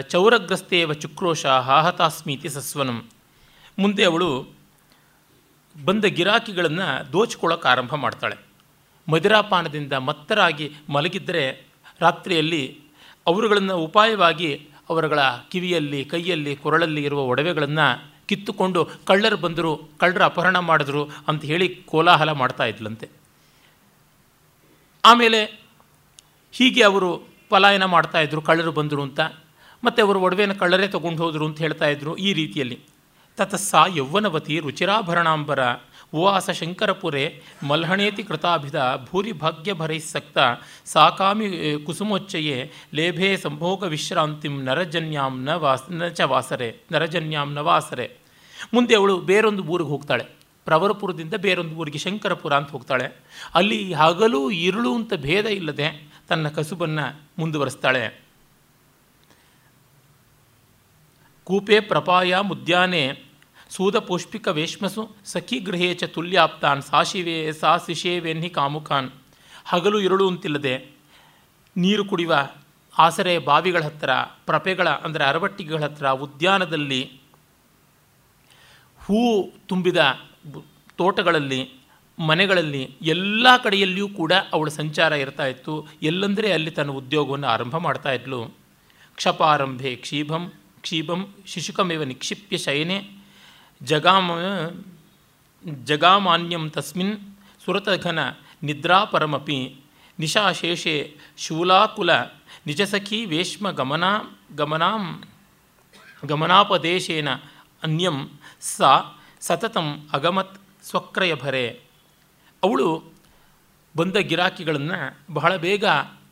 ಚೌರಗ್ರಸ್ತೇವ 0.09 0.93
ಚುಕ್ರೋಶ 0.93 1.45
ಹಾಹತಾಸ್ಮೀತಿ 1.45 2.49
ಸಸ್ವನಂ. 2.49 3.09
ಮುಂದೆ 3.79 4.03
ಅವಳು 4.03 4.60
ಬಂದ 5.85 6.05
ಗಿರಾಕಿಗಳನ್ನು 6.05 7.13
ದೋಚಿಕೊಳ್ಳೋಕೆ 7.13 7.67
ಆರಂಭ 7.67 7.95
ಮಾಡ್ತಾಳೆ. 7.95 8.35
ಮದಿರಾಪಾನದಿಂದ 9.09 9.93
ಮತ್ತರಾಗಿ 9.93 10.71
ಮಲಗಿದ್ದರೆ 10.89 11.65
ರಾತ್ರಿಯಲ್ಲಿ 11.99 12.79
ಅವರುಗಳನ್ನು 13.27 13.77
ಉಪಾಯವಾಗಿ 13.77 14.67
ಅವರುಗಳ 14.89 15.19
ಕಿವಿಯಲ್ಲಿ, 15.51 16.05
ಕೈಯಲ್ಲಿ, 16.05 16.55
ಕೊರಳಲ್ಲಿ 16.55 17.03
ಇರುವ 17.03 17.21
ಒಡವೆಗಳನ್ನು 17.21 18.11
ಕಿತ್ತುಕೊಂಡು 18.27 18.89
ಕಳ್ಳರು 19.05 19.37
ಬಂದರು, 19.37 19.89
ಕಳ್ಳರ 19.99 20.23
ಅಪಹರಣ 20.23 20.59
ಮಾಡಿದ್ರು 20.59 21.09
ಅಂತ 21.27 21.45
ಹೇಳಿ 21.45 21.75
ಕೋಲಾಹಲ 21.75 22.31
ಮಾಡ್ತಾ 22.31 22.63
ಇದ್ಲಂತೆ. 22.63 23.09
ಆಮೇಲೆ 25.05 25.61
ಹೀಗೆ 26.51 26.83
ಅವರು 26.83 27.23
ಪಲಾಯನ 27.49 27.85
ಮಾಡ್ತಾಯಿದ್ರು 27.85 28.41
ಕಳ್ಳರು 28.41 28.71
ಬಂದರು 28.71 29.01
ಅಂತ. 29.01 29.19
ಮತ್ತು 29.83 30.05
ಅವರು 30.05 30.19
ಒಡವೆನ 30.19 30.53
ಕಳ್ಳರೇ 30.53 30.87
ತೊಗೊಂಡು 30.87 31.23
ಹೋದರು 31.23 31.45
ಅಂತ 31.45 31.57
ಹೇಳ್ತಾಯಿದ್ರು 31.57 32.15
ಈ 32.15 32.33
ರೀತಿಯಲ್ಲಿ. 32.33 32.79
ತತಸ್ಸ 33.37 33.75
ಯೌವನವತಿ 33.95 34.59
ರುಚಿರಾಭರಣಾಂಬರ 34.59 35.59
ಉವಾಸ 36.13 36.49
ಶಂಕರಪುರೆ 36.49 37.41
ಮಲ್ಹಣೇತಿ 37.63 38.23
ಕೃತಾಭಿಧ 38.23 38.75
ಭೂರಿ 39.11 39.31
ಭಾಗ್ಯಭರೈಸ್ಸಕ್ತ 39.31 40.37
ಸಾಕಾಮಿ 40.85 41.47
ಕುಸುಮೋಚ್ಚಯೇ 41.85 42.71
ಲೇಭೆ 42.93 43.37
ಸಂಭೋಗ 43.37 43.83
ವಿಶ್ರಾಂತಿಂ 43.83 44.63
ನರಜನ್ಯಾಂ 44.63 45.43
ನ 45.43 45.53
ವಾಸ, 45.53 45.79
ನ 45.91 46.07
ಚ 46.07 46.21
ವಾಸರೆ, 46.21 46.75
ನರಜನ್ಯಾಂ 46.91 47.53
ನ 47.53 47.59
ವಾಸರೆ. 47.59 48.11
ಮುಂದೆ 48.73 48.95
ಅವಳು 48.95 49.21
ಬೇರೊಂದು 49.21 49.63
ಊರಿಗೆ 49.63 49.89
ಹೋಗ್ತಾಳೆ. 49.89 50.25
ಪ್ರವರಪುರದಿಂದ 50.65 51.33
ಬೇರೊಂದು 51.33 51.75
ಊರಿಗೆ 51.75 51.97
ಶಂಕರಪುರ 51.97 52.53
ಅಂತ 52.53 52.71
ಹೋಗ್ತಾಳೆ. 52.71 53.07
ಅಲ್ಲಿ 53.55 53.93
ಹಗಲು, 53.93 54.51
ಇರುಳು 54.51 54.95
ಅಂತ 54.95 55.13
ಭೇದ 55.13 55.45
ಇಲ್ಲದೆ 55.45 55.87
ತನ್ನ 56.27 56.47
ಕಸುಬನ್ನು 56.47 57.21
ಮುಂದುವರಿಸ್ತಾಳೆ. 57.39 58.30
ಕೂಪೆ 61.47 61.79
ಪ್ರಪಾಯ 61.79 62.39
ಮುದ್ಯಾನೆ 62.39 63.03
ಸೂದಪುಷ್ಪಿಕ 63.69 64.47
ಸಖಿ 65.25 65.59
ಗೃಹೇ 65.59 65.93
ಚ 65.93 66.03
ತುಲ್ಯಾಪ್ತಾನ್ 66.03 66.81
ಸಾಶಿವೆ 66.81 67.53
ಸಾ 67.53 67.77
ಸಿಷೇವೆನ್ಹಿ 67.77 68.49
ಕಾಮುಖಾನ್. 68.49 69.09
ಹಗಲು 69.65 69.99
ಇರುಳು 69.99 70.27
ಅಂತಿಲ್ಲದೆ 70.27 70.75
ನೀರು 71.77 72.05
ಕುಡಿಯುವ 72.05 72.35
ಆಸರೆ 72.97 73.37
ಬಾವಿಗಳ 73.37 73.83
ಹತ್ತಿರ 73.83 74.09
ಪ್ರಪೆಗಳ 74.45 74.87
ಅಂದರೆ 74.89 75.23
ಅರವಟ್ಟಿಗೆಗಳ 75.23 75.83
ಹತ್ತಿರ 75.83 76.09
ಉದ್ಯಾನದಲ್ಲಿ 76.09 77.01
ಹೂ 79.01 79.19
ತುಂಬಿದ 79.67 79.97
ತೋಟಗಳಲ್ಲಿ, 80.97 81.61
ಮನೆಗಳಲ್ಲಿ 82.19 82.97
ಎಲ್ಲ 83.01 83.47
ಕಡೆಯಲ್ಲಿಯೂ 83.63 84.09
ಕೂಡ 84.09 84.33
ಅವಳ 84.53 84.69
ಸಂಚಾರ 84.69 85.11
ಇರ್ತಾ 85.11 85.45
ಇತ್ತು. 85.45 85.87
ಎಲ್ಲಂದರೆ 86.03 86.51
ಅಲ್ಲಿ 86.53 86.71
ತನ್ನ 86.71 86.91
ಉದ್ಯೋಗವನ್ನು 86.91 87.47
ಆರಂಭ 87.47 87.77
ಮಾಡ್ತಾ 87.77 88.11
ಇದ್ಲು. 88.11 88.41
ಕ್ಷಪಾರಂಭೆ 89.15 89.95
ಕ್ಷೀಭಂ 89.95 90.43
ಕ್ಷೀಭಂ 90.81 91.35
ಶಿಶುಕಮೇವ 91.45 92.03
ನಿಕ್ಷಿಪ್ಯ 92.03 92.57
ಶಯನೆ 92.57 93.11
ಜಗಾಮ 93.83 94.31
ಜಗಾಮಾನ್ಯಂ 95.83 96.69
ತಸ್ಮಿನ್ 96.69 97.35
ಸುರತಘನ 97.65 98.19
ನಿದ್ರಾಪರಮಪಿ 98.63 99.75
ನಿಶಾಶೇಷೆ 100.19 101.15
ಶೂಲಾಕುಲ 101.37 102.11
ನಿಜಸಖಿ 102.67 103.25
ವೇಶ್ಮ 103.25 103.71
ಗಮನಾ 103.71 104.39
ಗಮನಾಂ 104.55 105.23
ಗಮನಾಪದೇಶೇನ 106.25 107.29
ಅನ್ಯಂ 107.83 108.39
ಸಾ 108.61 109.19
ಸತತಂ 109.41 110.09
ಅಗಮತ್ 110.13 110.61
ಸ್ವಕ್ರಯಭರೆ. 110.83 111.79
ಅವಳು 112.63 113.03
ಬಂದ 113.97 114.15
ಗಿರಾಕಿಗಳನ್ನು 114.15 115.17
ಬಹಳ 115.33 115.55
ಬೇಗ 115.55 115.85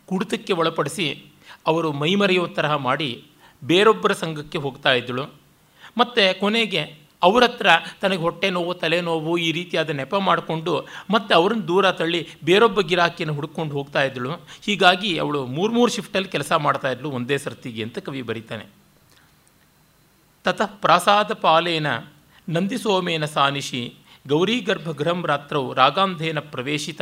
ಕುಡಿತಕ್ಕೆ 0.05 0.53
ಒಳಪಡಿಸಿ 0.53 1.25
ಅವರು 1.67 1.91
ಮೈಮರೆಯುವ 1.91 2.47
ತರಹ 2.47 2.75
ಮಾಡಿ 2.75 3.28
ಬೇರೊಬ್ಬರ 3.63 4.13
ಸಂಘಕ್ಕೆ 4.13 4.57
ಹೋಗ್ತಾ 4.57 4.94
ಇದ್ದಳು. 4.94 5.23
ಮತ್ತು 5.97 6.39
ಕೊನೆಗೆ 6.39 7.09
ಅವ್ರ 7.23 7.44
ಹತ್ರ 7.44 7.68
ತನಗೆ 8.01 8.19
ಹೊಟ್ಟೆ 8.19 8.49
ನೋವು 8.49 8.73
ತಲೆನೋವು 8.73 9.37
ಈ 9.37 9.51
ರೀತಿಯಾದ 9.51 9.89
ನೆಪ 9.89 10.16
ಮಾಡಿಕೊಂಡು 10.16 10.87
ಮತ್ತೆ 11.09 11.33
ಅವ್ರನ್ನ 11.33 11.61
ದೂರ 11.61 11.92
ತಳ್ಳಿ 11.92 12.28
ಬೇರೊಬ್ಬ 12.44 12.81
ಗಿರಾಕಿಯನ್ನು 12.81 13.35
ಹುಡ್ಕೊಂಡು 13.35 13.73
ಹೋಗ್ತಾ 13.73 14.04
ಇದ್ದಳು. 14.04 14.31
ಹೀಗಾಗಿ 14.66 15.18
ಅವಳು 15.18 15.45
ಮೂರು 15.45 15.73
ಮೂರು 15.73 15.92
ಶಿಫ್ಟಲ್ಲಿ 15.92 16.30
ಕೆಲಸ 16.30 16.51
ಮಾಡ್ತಾ 16.51 16.92
ಇದ್ಳು 16.92 17.11
ಒಂದೇ 17.11 17.37
ಸರ್ತಿಗೆ 17.37 17.83
ಅಂತ 17.83 17.97
ಕವಿ 17.97 18.21
ಬರೀತಾನೆ. 18.21 18.66
ತತಃ 20.44 20.66
ಪ್ರಾಸಾದ 20.66 21.33
ಪಾಲೇನ 21.33 21.87
ನಂದಿಸೋಮೇನ 22.49 23.25
ಸಾನಿಶಿ 23.25 23.94
ಗೌರೀಗರ್ಭಗೃಹಂ 24.28 25.25
ರಾತ್ರವು 25.25 25.73
ರಾಗಾಂಧೇನ 25.73 26.39
ಪ್ರವೇಶಿತ 26.39 27.01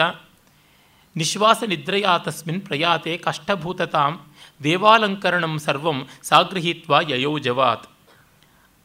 ನಿಶ್ವಾಸ 1.17 1.63
ನಿದ್ರಯಾ 1.67 2.17
ತಸ್ಮಿನ್ 2.17 2.61
ಪ್ರಯಾತೆ 2.61 3.17
ಕಷ್ಟಭೂತತಾಂ 3.17 4.19
ದೇವಾಲಂಕರಣಂ 4.63 5.59
ಸರ್ವಂ 5.59 6.07
ಸಾಗೃಹೀತ್ವ 6.21 6.95
ಯಯೋಜವಾತ್. 7.09 7.89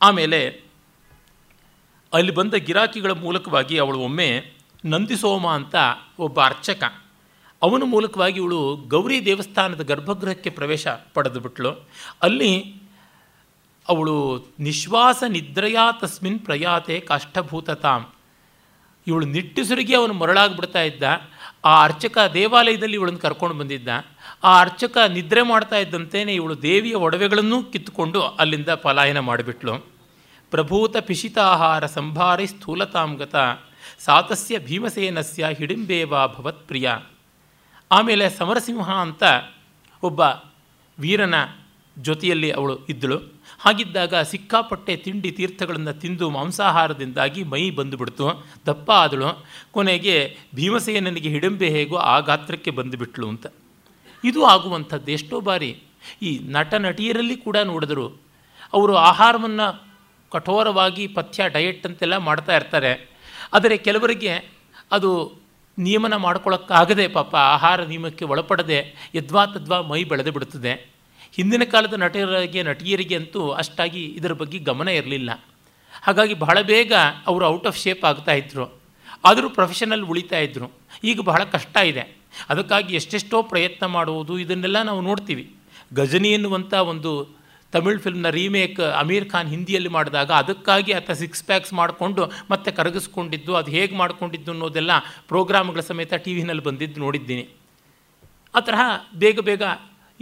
ಆಮೇಲೆ 0.03 0.62
ಅಲ್ಲಿ 2.12 2.33
ಬಂದ 2.35 2.55
ಗಿರಾಕಿಗಳ 2.55 3.11
ಮೂಲಕವಾಗಿ 3.11 3.79
ಅವಳು 3.79 3.99
ಒಮ್ಮೆ 3.99 4.53
ನಂದಿಸೋಮ 4.85 5.47
ಅಂತ 5.49 5.75
ಒಬ್ಬ 6.19 6.41
ಅರ್ಚಕ. 6.45 6.83
ಅವನ 7.62 7.83
ಮೂಲಕವಾಗಿ 7.87 8.37
ಇವಳು 8.41 8.77
ಗೌರಿ 8.77 9.25
ದೇವಸ್ಥಾನದ 9.25 9.83
ಗರ್ಭಗೃಹಕ್ಕೆ 9.83 10.51
ಪ್ರವೇಶ 10.51 10.87
ಪಡೆದು 11.15 11.41
ಬಿಟ್ಲು. 11.41 11.71
ಅಲ್ಲಿ 12.23 12.83
ಅವಳು 13.89 14.47
ನಿಶ್ವಾಸ 14.59 15.23
ನಿದ್ರಯಾ 15.29 15.93
ತಸ್ಮಿನ್ 15.93 16.41
ಪ್ರಯಾತೆ 16.41 17.01
ಕಷ್ಟಭೂತತಾಂ. 17.01 18.07
ಇವಳು 19.07 19.27
ನಿಟ್ಟುಸಿರಿಗೆ 19.27 19.97
ಅವನು 19.97 20.15
ಮರಳಾಗ್ಬಿಡ್ತಾ 20.15 20.83
ಇದ್ದ. 20.83 21.03
ಆ 21.64 21.85
ಅರ್ಚಕ 21.85 22.19
ದೇವಾಲಯದಲ್ಲಿ 22.35 22.95
ಇವಳನ್ನು 22.95 23.19
ಕರ್ಕೊಂಡು 23.19 23.57
ಬಂದಿದ್ದ. 23.59 23.88
ಆ 24.45 24.61
ಅರ್ಚಕ 24.61 24.99
ನಿದ್ರೆ 25.09 25.42
ಮಾಡ್ತಾ 25.42 25.76
ಇದ್ದಂತೆಯೇ 25.76 26.35
ಇವಳು 26.35 26.62
ದೇವಿಯ 26.62 26.95
ಒಡವೆಗಳನ್ನೂ 26.95 27.62
ಕಿತ್ತುಕೊಂಡು 27.62 28.23
ಅಲ್ಲಿಂದ 28.23 28.69
ಪಲಾಯನ 28.69 29.19
ಮಾಡಿಬಿಟ್ಲು. 29.19 29.87
ಪ್ರಭೂತ 30.50 30.97
ಪಿಶಿತಾಹಾರ 30.97 31.87
ಸಂಭಾರಿ 31.87 32.47
ಸ್ಥೂಲತಾಂಗತ 32.47 33.37
ಸಾತಸ್ಯ 33.99 34.59
ಭೀಮಸೇನಸ್ಯ 34.59 35.47
ಹಿಡಿಂಬೇವ 35.59 36.09
ಭವತ್ಪ್ರಿಯ 36.09 36.92
ಆಮೇಲೆ 37.92 38.31
ಸಮರಸಿಂಹ 38.31 38.90
ಅಂತ 38.90 39.23
ಒಬ್ಬ 40.02 40.21
ವೀರನ 40.99 41.35
ಜೊತೆಯಲ್ಲಿ 41.99 42.50
ಅವಳು 42.50 42.87
ಇದ್ದಳು. 42.87 43.32
ಹಾಗಿದ್ದಾಗ 43.64 44.14
ಸಿಕ್ಕಾಪಟ್ಟೆ 44.14 44.97
ತಿಂಡಿ 44.97 45.31
ತೀರ್ಥಗಳನ್ನು 45.31 45.92
ತಿಂದು 45.92 46.31
ಮಾಂಸಾಹಾರದಿಂದಾಗಿ 46.31 47.45
ಮೈ 47.45 47.71
ಬಂದುಬಿಡ್ತು. 47.71 48.47
ದಪ್ಪ 48.66 48.90
ಆದಳು. 48.90 49.47
ಕೊನೆಗೆ 49.73 50.37
ಭೀಮಸೇನನಿಗೆ 50.54 51.28
ಹಿಡಂಬೆ 51.28 51.69
ಹೇಗೋ 51.69 51.97
ಆ 51.97 52.21
ಗಾತ್ರಕ್ಕೆ 52.21 52.71
ಬಂದುಬಿಟ್ಲು 52.71 53.28
ಅಂತ. 53.28 53.47
ಇದು 54.25 54.45
ಆಗುವಂಥದ್ದು 54.45 55.12
ಎಷ್ಟೋ 55.12 55.40
ಬಾರಿ. 55.40 55.78
ಈ 56.23 56.38
ನಟ 56.38 56.75
ನಟಿಯರಲ್ಲಿ 56.75 57.37
ಕೂಡ 57.37 57.57
ನೋಡಿದ್ರು. 57.57 58.09
ಅವರು 58.73 58.97
ಆಹಾರವನ್ನು 58.97 59.92
ಕಠೋರವಾಗಿ 60.31 61.07
ಪಥ್ಯ 61.07 61.49
ಡಯಟ್ 61.49 61.87
ಅಂತೆಲ್ಲ 61.87 62.16
ಮಾಡ್ತಾ 62.16 62.57
ಇರ್ತಾರೆ. 62.57 63.11
ಆದರೆ 63.52 63.76
ಕೆಲವರಿಗೆ 63.76 64.50
ಅದು 64.92 65.33
ನಿಯಮನ 65.78 66.16
ಮಾಡ್ಕೊಳ್ಳೋಕ್ಕಾಗದೆ 66.16 67.09
ಪಾಪ 67.09 67.37
ಆಹಾರ 67.37 67.83
ನಿಯಮಕ್ಕೆ 67.83 68.25
ಒಳಪಡದೆ 68.25 69.11
ಯದ್ವಾ 69.14 69.47
ತದ್ವಾ 69.47 69.81
ಮೈ 69.81 70.04
ಬೆಳೆದು 70.04 70.33
ಬಿಡುತ್ತದೆ 70.33 70.92
ಹಿಂದಿನ 71.37 71.65
ಕಾಲದ 71.73 71.97
ನಟರಿಗೆ, 72.05 72.62
ನಟಿಯರಿಗೆ 72.62 73.17
ಅಂತೂ 73.17 73.43
ಅಷ್ಟಾಗಿ 73.62 74.03
ಇದರ 74.19 74.33
ಬಗ್ಗೆ 74.33 74.59
ಗಮನ 74.69 74.89
ಇರಲಿಲ್ಲ. 75.01 75.31
ಹಾಗಾಗಿ 76.03 76.35
ಬಹಳ 76.45 76.59
ಬೇಗ 76.73 76.93
ಅವರು 77.27 77.45
ಔಟ್ 77.47 77.67
ಆಫ್ 77.67 77.79
ಶೇಪ್ 77.79 78.05
ಆಗ್ತಾ 78.11 78.35
ಇದ್ದರು 78.41 78.67
ಆದರೂ 79.25 79.49
ಪ್ರೊಫೆಷನಲ್ 79.49 80.05
ಉಳಿತಾ 80.05 80.39
ಇದ್ದರು 80.39 80.69
ಈಗ 81.05 81.21
ಬಹಳ 81.21 81.43
ಕಷ್ಟ 81.45 81.77
ಇದೆ. 81.91 82.05
ಅದಕ್ಕಾಗಿ 82.49 82.93
ಎಷ್ಟೆಷ್ಟೋ 82.95 83.39
ಪ್ರಯತ್ನ 83.43 83.85
ಮಾಡುವುದು 83.97 84.35
ಇದನ್ನೆಲ್ಲ 84.39 84.79
ನಾವು 84.83 85.01
ನೋಡ್ತೀವಿ. 85.01 85.45
ಗಜನಿ 85.95 86.31
ಎನ್ನುವಂಥ 86.37 86.73
ಒಂದು 86.93 87.12
ತಮಿಳ್ 87.73 88.01
ಫಿಲ್ಮ್ನ 88.01 88.31
ರೀಮೇಕ್ 88.31 88.81
ಅಮೀರ್ 88.81 89.27
ಖಾನ್ 89.31 89.49
ಹಿಂದಿಯಲ್ಲಿ 89.49 89.91
ಮಾಡಿದಾಗ 89.97 90.31
ಅದಕ್ಕಾಗಿ 90.43 90.93
ಆತ 90.93 91.11
ಸಿಕ್ಸ್ 91.21 91.45
ಪ್ಯಾಕ್ಸ್ 91.45 91.73
ಮಾಡಿಕೊಂಡು 91.73 92.23
ಮತ್ತೆ 92.51 92.71
ಕರಗಿಸ್ಕೊಂಡಿದ್ದು, 92.71 93.53
ಅದು 93.55 93.71
ಹೇಗೆ 93.71 93.95
ಮಾಡಿಕೊಂಡಿದ್ದು 93.97 94.51
ಅನ್ನೋದೆಲ್ಲ 94.53 94.93
ಪ್ರೋಗ್ರಾಮ್ಗಳ 95.29 95.81
ಸಮೇತ 95.81 96.15
ಟಿ 96.25 96.35
ವಿನಲ್ಲಿ 96.35 96.62
ಬಂದಿದ್ದು 96.62 97.01
ನೋಡಿದ್ದೀನಿ. 97.01 97.45
ಆ 98.55 98.61
ತರಹ 98.61 98.83
ಬೇಗ 99.15 99.41
ಬೇಗ 99.41 99.62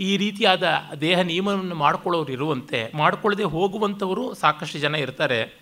ಈ 0.00 0.16
ರೀತಿಯಾದ 0.16 0.62
ದೇಹ 1.00 1.21
ನಿಯಮವನ್ನು 1.21 1.75
ಮಾಡ್ಕೊಳ್ಳೋರು 1.75 2.33
ಇರುವಂತೆ, 2.33 2.92
ಮಾಡಿಕೊಳ್ಳದೆ 2.97 3.45
ಹೋಗುವಂಥವರು 3.45 4.35
ಸಾಕಷ್ಟು 4.35 4.78
ಜನ 4.78 4.95
ಇರ್ತಾರೆ. 4.95 5.61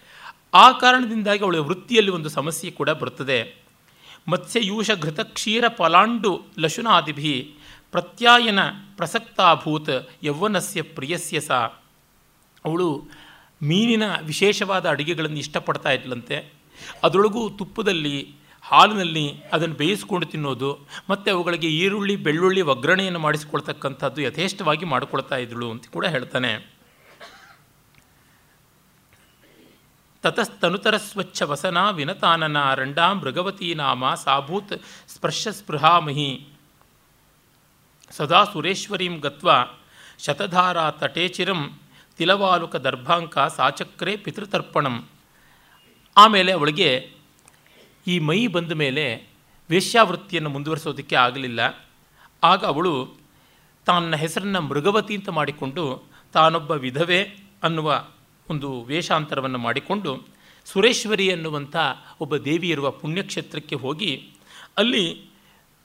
ಆ 0.54 0.72
ಕಾರಣದಿಂದಾಗಿ 0.72 1.44
ಅವಳ 1.44 1.56
ವೃತ್ತಿಯಲ್ಲಿ 1.56 2.10
ಒಂದು 2.10 2.28
ಸಮಸ್ಯೆ 2.28 2.70
ಕೂಡ 2.70 2.90
ಬರುತ್ತದೆ 2.90 3.54
ಮತ್ಸ್ಯಯೂಷ 4.28 4.90
ಘೃತ 4.90 5.20
ಕ್ಷೀರ 5.20 5.64
ಪಲಾಂಡು 5.68 6.42
ಲಶುನಾದಿಭಿ 6.58 7.54
ಪ್ರತ್ಯಾಯನ 7.92 8.58
ಪ್ರಸಕ್ತಾಭೂತ್ 8.96 10.08
ಯೌವನಸ್ಯ 10.22 10.82
ಪ್ರಿಯಸ್ಯ 10.82 11.40
ಸಾ. 11.40 11.58
ಅವಳು 12.64 13.08
ಮೀನಿನ 13.62 14.02
ವಿಶೇಷವಾದ 14.22 14.88
ಅಡುಗೆಗಳನ್ನು 14.88 15.36
ಇಷ್ಟಪಡ್ತಾ 15.36 15.90
ಇದ್ಲಂತೆ. 15.90 16.52
ಅದರೊಳಗೂ 17.02 17.50
ತುಪ್ಪದಲ್ಲಿ 17.50 18.37
ಹಾಲಿನಲ್ಲಿ 18.68 19.42
ಅದನ್ನು 19.52 19.74
ಬೇಯಿಸ್ಕೊಂಡು 19.74 20.26
ತಿನ್ನೋದು, 20.26 20.86
ಮತ್ತು 21.10 21.30
ಅವುಗಳಿಗೆ 21.30 21.66
ಈರುಳ್ಳಿ, 21.66 22.16
ಬೆಳ್ಳುಳ್ಳಿ, 22.16 22.62
ಒಗ್ಗರಣೆಯನ್ನು 22.62 23.18
ಮಾಡಿಸಿಕೊಳ್ತಕ್ಕಂಥದ್ದು 23.18 24.22
ಯಥೇಷ್ಟವಾಗಿ 24.22 24.84
ಮಾಡಿಕೊಳ್ತಾ 24.84 25.36
ಇದ್ದಳು 25.36 25.70
ಅಂತ 25.70 25.88
ಕೂಡ 25.88 26.06
ಹೇಳ್ತಾನೆ. 26.06 26.52
ತತಸ್ತನುತರ 30.22 30.96
ಸ್ವಚ್ಛ 30.96 31.42
ವಸನ 31.42 31.90
ವಿನತಾನನ 31.90 32.74
ರಂಡಾ 32.74 33.12
ಮೃಗವತಿ 33.12 33.74
ನಾಮ 33.74 34.14
ಸಾಭೂತ್ 34.14 34.72
ಸ್ಪರ್ಶ 35.08 35.48
ಸ್ಪೃಹಾಮಹಿ. 35.48 36.48
ಸದಾ 38.10 38.44
ಸುರೇಶ್ವರೀಂ 38.44 39.18
ಗತ್ವ 39.18 39.50
ಶತಧಾರಾ 40.18 40.90
ತಟೇಚಿರಂ 40.90 41.78
ತಿಲವಾಲುಕ 42.16 42.76
ದರ್ಭಾಂಕ 42.76 43.38
ಸಾಚಕ್ರೆ 43.38 44.16
ಪಿತೃತರ್ಪಣಂ. 44.16 45.08
ಆಮೇಲೆ 46.16 46.52
ಅವಳಿಗೆ 46.52 47.17
ಈ 48.08 48.14
ಮೈ 48.28 48.40
ಬಂದ 48.46 48.72
ಮೇಲೆ 48.82 49.04
ವೇಶ್ಯಾವೃತ್ತಿಯನ್ನು 49.70 50.50
ಮುಂದುವರಿಸೋದಕ್ಕೆ 50.50 51.16
ಆಗಲಿಲ್ಲ. 51.16 51.60
ಆಗ 52.42 52.60
ಅವಳು 52.64 52.92
ತನ್ನ 53.86 54.16
ಹೆಸರನ್ನು 54.16 54.60
ಮೃಗವತಿ 54.60 55.14
ಅಂತ 55.14 55.28
ಮಾಡಿಕೊಂಡು 55.38 55.84
ತಾನೊಬ್ಬ 56.32 56.70
ವಿಧವೆ 56.84 57.20
ಅನ್ನುವ 57.62 57.88
ಒಂದು 58.50 58.68
ವೇಷಾಂತರವನ್ನು 58.82 59.58
ಮಾಡಿಕೊಂಡು 59.58 60.10
ಸುರೇಶ್ವರಿ 60.66 61.26
ಅನ್ನುವಂಥ 61.32 61.76
ಒಬ್ಬ 62.20 62.36
ದೇವಿ 62.48 62.68
ಇರುವ 62.68 62.88
ಪುಣ್ಯಕ್ಷೇತ್ರಕ್ಕೆ 62.90 63.76
ಹೋಗಿ 63.76 64.12
ಅಲ್ಲಿ 64.76 65.04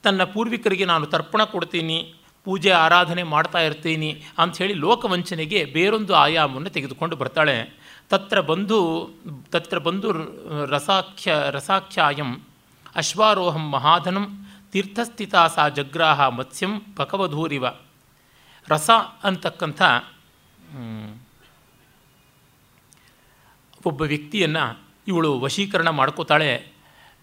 ತನ್ನ 0.04 0.22
ಪೂರ್ವಿಕರಿಗೆ 0.24 0.84
ನಾನು 0.84 1.04
ತರ್ಪಣ 1.06 1.42
ಕೊಡ್ತೀನಿ, 1.44 1.98
ಪೂಜೆ 2.46 2.70
ಆರಾಧನೆ 2.84 3.22
ಮಾಡ್ತಾ 3.34 3.60
ಇರ್ತೀನಿ 3.60 4.10
ಅಂಥೇಳಿ 4.38 4.74
ಲೋಕವಂಚನೆಗೆ 4.84 5.60
ಬೇರೊಂದು 5.76 6.12
ಆಯಾಮವನ್ನು 6.14 6.70
ತೆಗೆದುಕೊಂಡು 6.70 7.16
ಬರ್ತಾಳೆ. 7.16 7.56
ತತ್ರ 8.10 8.40
ಬಂಧು 8.40 8.78
ತತ್ರ 9.52 9.78
ಬಂಧು 9.78 10.08
ರಸಾಖ್ಯ 10.70 11.36
ರಸಾಖ್ಯಾಯಂ 11.50 12.30
ಅಶ್ವಾರೋಹಂ 12.96 13.64
ಮಹಾಧನಂ 13.70 14.26
ತೀರ್ಥಸ್ಥಿತ 14.72 15.34
ಸಾ 15.54 15.64
ಜಗ್ರಾಹ 15.68 16.20
ಮತ್ಸ್ಯಂ 16.28 16.72
ಪಕವಧೂರಿವ 16.96 17.66
ರಸ 18.68 18.90
ಅಂತಕ್ಕಂಥ 19.24 19.82
ಒಬ್ಬ 23.86 24.00
ವ್ಯಕ್ತಿಯನ್ನು 24.02 24.64
ಇವಳು 25.08 25.30
ವಶೀಕರಣ 25.40 25.88
ಮಾಡ್ಕೋತಾಳೆ. 25.88 26.50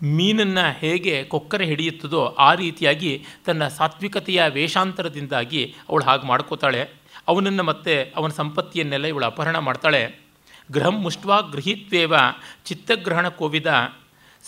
ಮೀನನ್ನು 0.04 0.66
ಹೇಗೆ 0.80 1.24
ಕೊಕ್ಕರೆ 1.24 1.66
ಹಿಡಿಯುತ್ತದೋ 1.66 2.22
ಆ 2.40 2.54
ರೀತಿಯಾಗಿ 2.54 3.12
ತನ್ನ 3.46 3.68
ಸಾತ್ವಿಕತೆಯ 3.68 4.42
ವೇಷಾಂತರದಿಂದಾಗಿ 4.48 5.76
ಅವಳು 5.90 6.04
ಹಾಗೆ 6.04 6.28
ಮಾಡ್ಕೋತಾಳೆ. 6.28 6.82
ಅವನನ್ನು 7.28 7.64
ಮತ್ತೆ 7.64 7.96
ಅವನ 8.16 8.30
ಸಂಪತ್ತಿಯನ್ನೆಲ್ಲ 8.30 9.06
ಇವಳು 9.06 9.26
ಅಪಹರಣ 9.26 9.58
ಮಾಡ್ತಾಳೆ. 9.58 10.02
ಗೃಹಂ 10.72 10.98
ಮುಷ್ಟ್ವಾ 11.02 11.38
ಗೃಹೀತ್ವೇವ 11.42 12.14
ಚಿತ್ತಗ್ರಹಣ 12.66 13.28
ಕೋವಿದ 13.28 13.72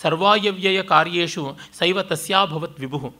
ಸರ್ವಾಯವ್ಯಯ 0.01 0.81
ಕಾರ್ಯೇಶು 0.81 1.57
ಸೈವ 1.79 2.01
ತಸ್ಯಾಭವತ್ 2.01 2.79
ವಿಭು 2.79 3.13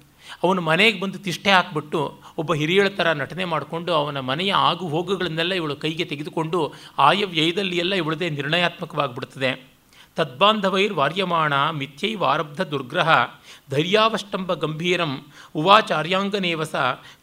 ಅವನು 0.43 0.61
ಮನೆಗೆ 0.61 0.99
ಬಂದು 0.99 1.19
ತಿಷ್ಟೆ 1.19 1.51
ಹಾಕ್ಬಿಟ್ಟು 1.51 2.19
ಒಬ್ಬ 2.37 2.53
ಹಿರಿಯಳ 2.53 2.87
ಥರ 2.87 3.11
ನಟನೆ 3.11 3.45
ಮಾಡಿಕೊಂಡು 3.45 3.91
ಅವನ 3.93 4.19
ಮನೆಯ 4.19 4.53
ಆಗು 4.53 4.87
ಹೋಗುಗಳನ್ನೆಲ್ಲ 4.87 5.53
ಇವಳು 5.53 5.75
ಕೈಗೆ 5.75 6.05
ತೆಗೆದುಕೊಂಡು 6.05 6.73
ಆಯವ್ಯಯದಲ್ಲಿ 6.99 7.77
ಎಲ್ಲ 7.77 7.93
ಇವಳದೇ 7.93 8.29
ನಿರ್ಣಯಾತ್ಮಕವಾಗಿಬಿಡ್ತದೆ. 8.29 9.73
ತದ್ಬಾಂಧವೈರ್ 10.15 10.93
ವಾರ್ಯಮಾಣ 10.93 11.53
ಮಿಥ್ಯೈವಾರಬ್ಧ 11.71 12.61
ದುರ್ಗ್ರಹ 12.61 13.09
ಧೈರ್ಯಾವಷ್ಟಂಬ 13.69 14.53
ಗಂಭೀರಂ 14.53 15.13
ಉವಾಚಾರ್ಯಾಂಗನೇವಸ 15.55 16.75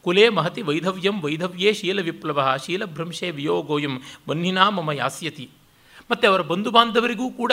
ಕುಲೇ 0.04 0.28
ಮಹತಿ 0.28 0.62
ವೈಧವ್ಯಂ 0.62 1.20
ವೈಧವ್ಯೇ 1.20 1.72
ಶೀಲ 1.72 2.00
ವಿಪ್ಲವ 2.00 2.56
ಶೀಲಭ್ರಂಶೆ 2.66 3.30
ವಿಯೋಗೋಯಂ 3.30 3.96
ವನ್ನಿನಾ 4.28 4.70
ಮಮ 4.70 4.92
ಯಾಸ್ಯತಿ. 4.92 5.48
ಮತ್ತು 6.10 6.28
ಅವರ 6.28 6.40
ಬಂಧು 6.40 6.70
ಬಾಂಧವರಿಗೂ 6.70 7.30
ಕೂಡ 7.30 7.52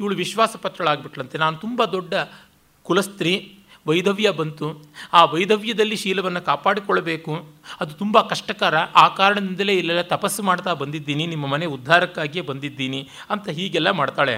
ಇವಳು 0.00 0.16
ವಿಶ್ವಾಸ 0.16 0.56
ಪತ್ರಳಾಗ್ಬಿಟ್ಲಂತೆ. 0.56 1.38
ನಾನು 1.38 1.56
ತುಂಬ 1.56 1.84
ದೊಡ್ಡ 1.84 2.14
ಕುಲಸ್ತ್ರೀ, 2.82 3.58
ವೈಧವ್ಯ 3.86 4.30
ಬಂತು. 4.30 4.84
ಆ 5.12 5.24
ವೈಧವ್ಯದಲ್ಲಿ 5.24 5.96
ಶೀಲವನ್ನು 5.96 6.40
ಕಾಪಾಡಿಕೊಳ್ಳಬೇಕು. 6.40 7.48
ಅದು 7.80 7.94
ತುಂಬ 7.94 8.20
ಕಷ್ಟಕರ. 8.20 8.76
ಆ 8.76 9.08
ಕಾರಣದಿಂದಲೇ 9.08 9.74
ಇಲ್ಲೆಲ್ಲ 9.74 10.02
ತಪಸ್ಸು 10.02 10.42
ಮಾಡ್ತಾ 10.42 10.72
ಬಂದಿದ್ದೀನಿ. 10.72 11.26
ನಿಮ್ಮ 11.26 11.46
ಮನೆ 11.46 11.66
ಉದ್ಧಾರಕ್ಕಾಗಿಯೇ 11.66 12.44
ಬಂದಿದ್ದೀನಿ 12.44 13.08
ಅಂತ 13.30 13.48
ಹೀಗೆಲ್ಲ 13.48 13.90
ಮಾಡ್ತಾಳೆ. 13.90 14.36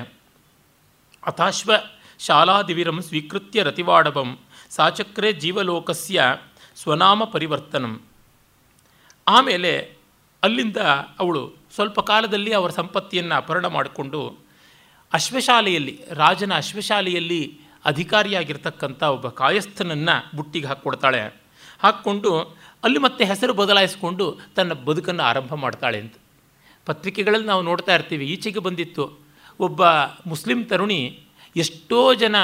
ಅಥಾಶ್ವ 1.27 1.73
ಶಾಲಾದಿವಿರಂ 2.19 3.03
ಸ್ವೀಕೃತ್ಯ 3.03 3.62
ರತಿವಾಡವಂ 3.62 4.39
ಸಾಚಕ್ರೆ 4.71 5.33
ಜೀವಲೋಕಸ್ಯ 5.33 6.37
ಸ್ವನಾಮ 6.77 7.25
ಪರಿವರ್ತನಂ. 7.25 8.03
ಆಮೇಲೆ 9.29 9.97
ಅಲ್ಲಿಂದ 10.43 10.77
ಅವಳು 11.19 11.60
ಸ್ವಲ್ಪ 11.75 12.00
ಕಾಲದಲ್ಲಿ 12.00 12.53
ಅವರ 12.53 12.71
ಸಂಪತ್ತಿಯನ್ನು 12.71 13.35
ಅಪಹರಣ 13.35 13.67
ಮಾಡಿಕೊಂಡು 13.67 14.39
ಅಶ್ವಶಾಲೆಯಲ್ಲಿ, 15.12 16.00
ರಾಜನ 16.11 16.57
ಅಶ್ವಶಾಲೆಯಲ್ಲಿ 16.57 17.61
ಅಧಿಕಾರಿಯಾಗಿರ್ತಕ್ಕಂಥ 17.85 19.03
ಒಬ್ಬ 19.03 19.29
ಕಾಯಸ್ಥನನ್ನು 19.29 20.37
ಬುಟ್ಟಿಗೆ 20.37 20.67
ಹಾಕ್ಕೊಡ್ತಾಳೆ. 20.67 21.35
ಹಾಕ್ಕೊಂಡು 21.81 22.41
ಅಲ್ಲಿ 22.85 22.99
ಮತ್ತೆ 22.99 23.25
ಹೆಸರು 23.25 23.55
ಬದಲಾಯಿಸಿಕೊಂಡು 23.55 24.39
ತನ್ನ 24.57 24.73
ಬದುಕನ್ನು 24.73 25.23
ಆರಂಭ 25.23 25.55
ಮಾಡ್ತಾಳೆ 25.55 26.00
ಅಂತ. 26.00 26.15
ಪತ್ರಿಕೆಗಳಲ್ಲಿ 26.87 27.47
ನಾವು 27.47 27.62
ನೋಡ್ತಾ 27.62 27.95
ಇರ್ತೀವಿ, 27.95 28.27
ಈಚೆಗೆ 28.27 28.59
ಬಂದಿತ್ತು. 28.59 29.19
ಒಬ್ಬ 29.61 29.87
ಮುಸ್ಲಿಂ 30.27 30.65
ತರುಣಿ 30.65 31.21
ಎಷ್ಟೋ 31.57 32.15
ಜನ 32.15 32.37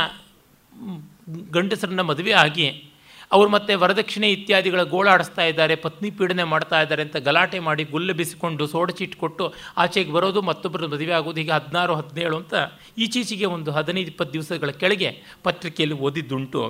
ಗಂಡಸರನ್ನ 1.50 2.00
ಮದುವೆ 2.00 2.33
ಆಗಿ 2.33 2.90
ಅವರು 3.33 3.50
ಮತ್ತೆ 3.50 3.73
ವರದಕ್ಷಿಣೆ 3.75 4.28
ಇತ್ಯಾದಿಗಳ 4.33 4.83
ಗೋಳಾಡಿಸ್ತಾ 4.92 5.45
ಇದ್ದಾರೆ, 5.50 5.75
ಪತ್ನಿ 5.85 6.11
ಪೀಡನೆ 6.18 6.45
ಮಾಡ್ತಾ 6.45 6.78
ಇದ್ದಾರೆ 6.83 7.02
ಅಂತ 7.02 7.16
ಗಲಾಟೆ 7.28 7.59
ಮಾಡಿ 7.59 7.85
ಗುಲ್ಲು 7.85 8.14
ಬಿಸಿಕೊಂಡು 8.14 8.66
ಸೋಡಚೀಟ್ 8.66 9.16
ಕೊಟ್ಟು 9.16 9.47
ಆಚೆಗೆ 9.85 10.12
ಬರೋದು 10.12 10.42
ಮತ್ತೊಬ್ಬರು 10.42 10.88
ಮದುವೆ 10.88 11.14
ಆಗೋದು 11.18 11.40
ಹೀಗೆ 11.40 11.52
ಹದಿನಾರು, 11.52 11.95
ಹದಿನೇಳು 11.95 12.37
ಅಂತ 12.37 12.54
ಈಚೀಚೆಗೆ 12.99 13.45
ಒಂದು 13.56 13.73
ಹದಿನೈದು, 13.73 14.11
ಇಪ್ಪತ್ತು 14.14 14.33
ದಿವಸಗಳ 14.33 14.71
ಕೆಳಗೆ 14.83 15.11
ಪತ್ರಿಕೆಯಲ್ಲಿ 15.42 15.99
ಓದಿದ್ದುಂಟು. 15.99 16.62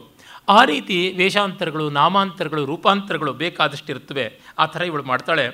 ಆ 0.48 0.64
ರೀತಿ 0.64 0.98
ವೇಷಾಂತರಗಳು, 1.20 1.90
ನಾಮಾಂತರಗಳು, 1.90 2.64
ರೂಪಾಂತರಗಳು 2.64 3.34
ಬೇಕಾದಷ್ಟು 3.44 3.92
ಇರ್ತವೆ 3.92 4.26
ಆ 4.58 4.66
ಥರ 4.66 4.82
ಇವಳು 4.82 5.02
ಮಾಡ್ತಾಳೆ. 5.02 5.46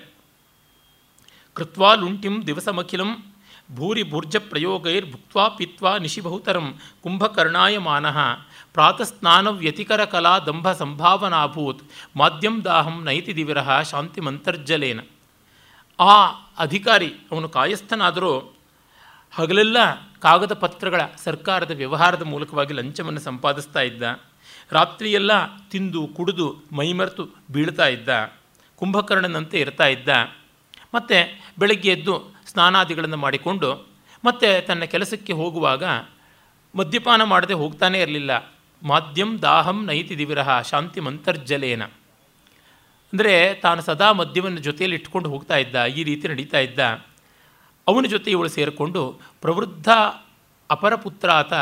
ಕೃತ್ವಾ 1.57 1.95
ಲುಂಟಿಂ 1.95 2.47
ದಿವಸಮಖಿಲಂ 2.47 3.11
ಭೂರಿ 3.77 4.03
ಭೂರ್ಜ 4.03 4.37
ಪ್ರಯೋಗೈರ್ 4.37 5.07
ಭುಕ್ವಾ 5.11 5.45
ಪಿತ್ವಾ 5.49 5.91
ನಿಶಿಬಹುತರಂ 5.99 6.67
ಕುಂಭಕರ್ಣಾಯ 7.03 7.75
ಪ್ರಾತಸ್ನಾನ 8.73 9.49
ವ್ಯತಿಕರ 9.49 10.05
ಕಲಾ 10.05 10.39
ದಂಭ 10.39 10.73
ಸಂಭಾವನಾಭೂತ್ 10.73 11.85
ಮಾಧ್ಯಂ 12.17 12.65
ದಾಹಂ 12.65 13.05
ನೈತಿ 13.05 13.37
ದಿವಿರಹ 13.37 13.83
ಶಾಂತಿ 13.83 14.21
ಮಂತರ್ಜಲೇನ 14.21 15.01
ಆ 16.01 16.27
ಅಧಿಕಾರಿ, 16.59 17.15
ಅವನು 17.33 17.49
ಕಾಯಸ್ಥನಾದರೂ 17.49 18.55
ಹಗಲೆಲ್ಲ 19.35 19.77
ಕಾಗದ 20.21 20.53
ಪತ್ರಗಳ 20.53 21.01
ಸರ್ಕಾರದ 21.25 21.71
ವ್ಯವಹಾರದ 21.71 22.23
ಮೂಲಕವಾಗಿ 22.23 22.73
ಲಂಚವನ್ನು 22.73 23.21
ಸಂಪಾದಿಸ್ತಾ 23.21 23.81
ಇದ್ದ. 23.81 24.03
ರಾತ್ರಿಯೆಲ್ಲ 24.71 25.57
ತಿಂದು, 25.57 26.07
ಕುಡಿದು, 26.07 26.57
ಮೈಮರೆತು 26.73 27.29
ಬೀಳ್ತಾ 27.51 27.87
ಇದ್ದ. 27.87 28.09
ಕುಂಭಕರ್ಣನಂತೆ 28.77 29.61
ಇರ್ತಾ 29.61 29.87
ಇದ್ದ. 29.87 30.09
ಮತ್ತು 30.95 31.41
ಬೆಳಗ್ಗೆ 31.59 31.93
ಎದ್ದು 31.93 32.35
ಸ್ನಾನಾದಿಗಳನ್ನು 32.47 33.17
ಮಾಡಿಕೊಂಡು 33.17 33.89
ಮತ್ತೆ 34.25 34.61
ತನ್ನ 34.61 34.85
ಕೆಲಸಕ್ಕೆ 34.85 35.33
ಹೋಗುವಾಗ 35.33 35.85
ಮದ್ಯಪಾನ 36.75 37.23
ಮಾಡದೆ 37.23 37.55
ಹೋಗ್ತಾನೇ 37.55 38.01
ಇರಲಿಲ್ಲ. 38.01 38.53
ಮಾಧ್ಯಂ 38.91 39.31
ದಾಹಂ 39.43 39.79
ನೈತಿ 39.89 40.15
ದಿವಿರಹ 40.21 40.49
ಶಾಂತಿ 40.71 41.01
ಮಂತರ್ಜಲೇನ. 41.07 41.83
ಅಂದರೆ 43.13 43.35
ತಾನು 43.65 43.81
ಸದಾ 43.89 44.09
ಮದ್ಯವನ್ನು 44.21 44.61
ಜೊತೆಯಲ್ಲಿ 44.67 44.97
ಇಟ್ಕೊಂಡು 45.01 45.29
ಹೋಗ್ತಾ 45.33 45.57
ಇದ್ದ, 45.65 45.77
ಈ 45.99 46.03
ರೀತಿ 46.09 46.25
ನಡೀತಾ 46.33 46.61
ಇದ್ದ. 46.67 46.81
ಅವನ 47.87 48.05
ಜೊತೆ 48.15 48.29
ಇವಳು 48.35 48.51
ಸೇರಿಕೊಂಡು 48.57 49.01
ಪ್ರವೃದ್ಧ 49.45 49.89
ಅಪರಪುತ್ರಾತ 50.71 51.53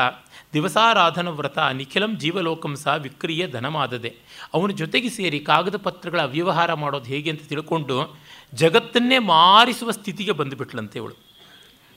ದಿವಸಾರಾಧನ 0.55 1.29
ವ್ರತ 1.39 1.59
ನಿಖಿಲಂ 1.79 2.13
ಜೀವಲೋಕಂ 2.23 2.73
ಸಹ 2.83 2.95
ವಿಕ್ರಿಯ 3.05 3.43
ಧನಮಾದದೆ. 3.55 4.11
ಅವನ 4.57 4.71
ಜೊತೆಗೆ 4.81 5.09
ಸೇರಿ 5.17 5.39
ಕಾಗದ 5.49 5.77
ಪತ್ರಗಳ 5.87 6.21
ಅವ್ಯವಹಾರ 6.29 6.71
ಮಾಡೋದು 6.83 7.09
ಹೇಗೆ 7.13 7.29
ಅಂತ 7.33 7.45
ತಿಳ್ಕೊಂಡು 7.53 7.97
ಜಗತ್ತನ್ನೇ 8.63 9.19
ಮಾರಿಸುವ 9.33 9.91
ಸ್ಥಿತಿಗೆ 9.99 10.35
ಬಂದುಬಿಟ್ಲಂತೆ 10.41 10.99
ಇವಳು. 11.03 11.17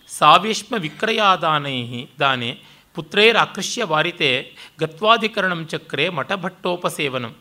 ಸಾವೇಶ್ಮ 0.09 0.73
ವಿಕ್ರಯಾದಾನೈ 0.85 1.77
ದಾನೆ 2.19 2.49
ಪುತ್ರೈರಾಕೃಷ್ಯ 2.93 3.83
ವಾರಿತೆ 3.83 4.55
ಗತ್ವಾಧಿಕರಣಂ 4.79 5.67
ಚಕ್ರೆ 5.67 6.09
ಮಠಭಟ್ಟೋಪಸೇವನಂ. 6.09 7.35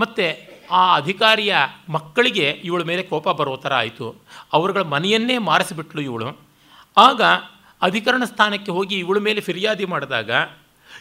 ಮತ್ತು 0.00 0.50
ಆ 0.70 0.96
ಅಧಿಕಾರಿಯ 0.96 1.56
ಮಕ್ಕಳಿಗೆ 1.88 2.50
ಇವಳ 2.64 2.82
ಮೇಲೆ 2.82 3.02
ಕೋಪ 3.02 3.28
ಬರೋ 3.28 3.56
ಥರ 3.56 3.74
ಆಯಿತು. 3.74 4.24
ಅವರುಗಳ 4.52 4.82
ಮನೆಯನ್ನೇ 4.82 5.38
ಮಾರಿಸಿಬಿಟ್ಲು 5.38 6.02
ಇವಳು. 6.02 6.40
ಆಗ 6.96 7.22
ಅಧಿಕರಣ 7.82 8.24
ಸ್ಥಾನಕ್ಕೆ 8.24 8.72
ಹೋಗಿ 8.72 8.98
ಇವಳ 8.98 9.18
ಮೇಲೆ 9.18 9.40
ಫಿರ್ಯಾದಿ 9.40 9.84
ಮಾಡಿದಾಗ 9.84 10.30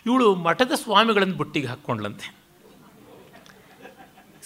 ಇವಳು 0.06 0.36
ಮಠದ 0.36 0.72
ಸ್ವಾಮಿಗಳನ್ನು 0.76 1.36
ಬುಟ್ಟಿಗೆ 1.36 1.68
ಹಾಕ್ಕೊಂಡ್ಲಂತೆ 1.68 2.36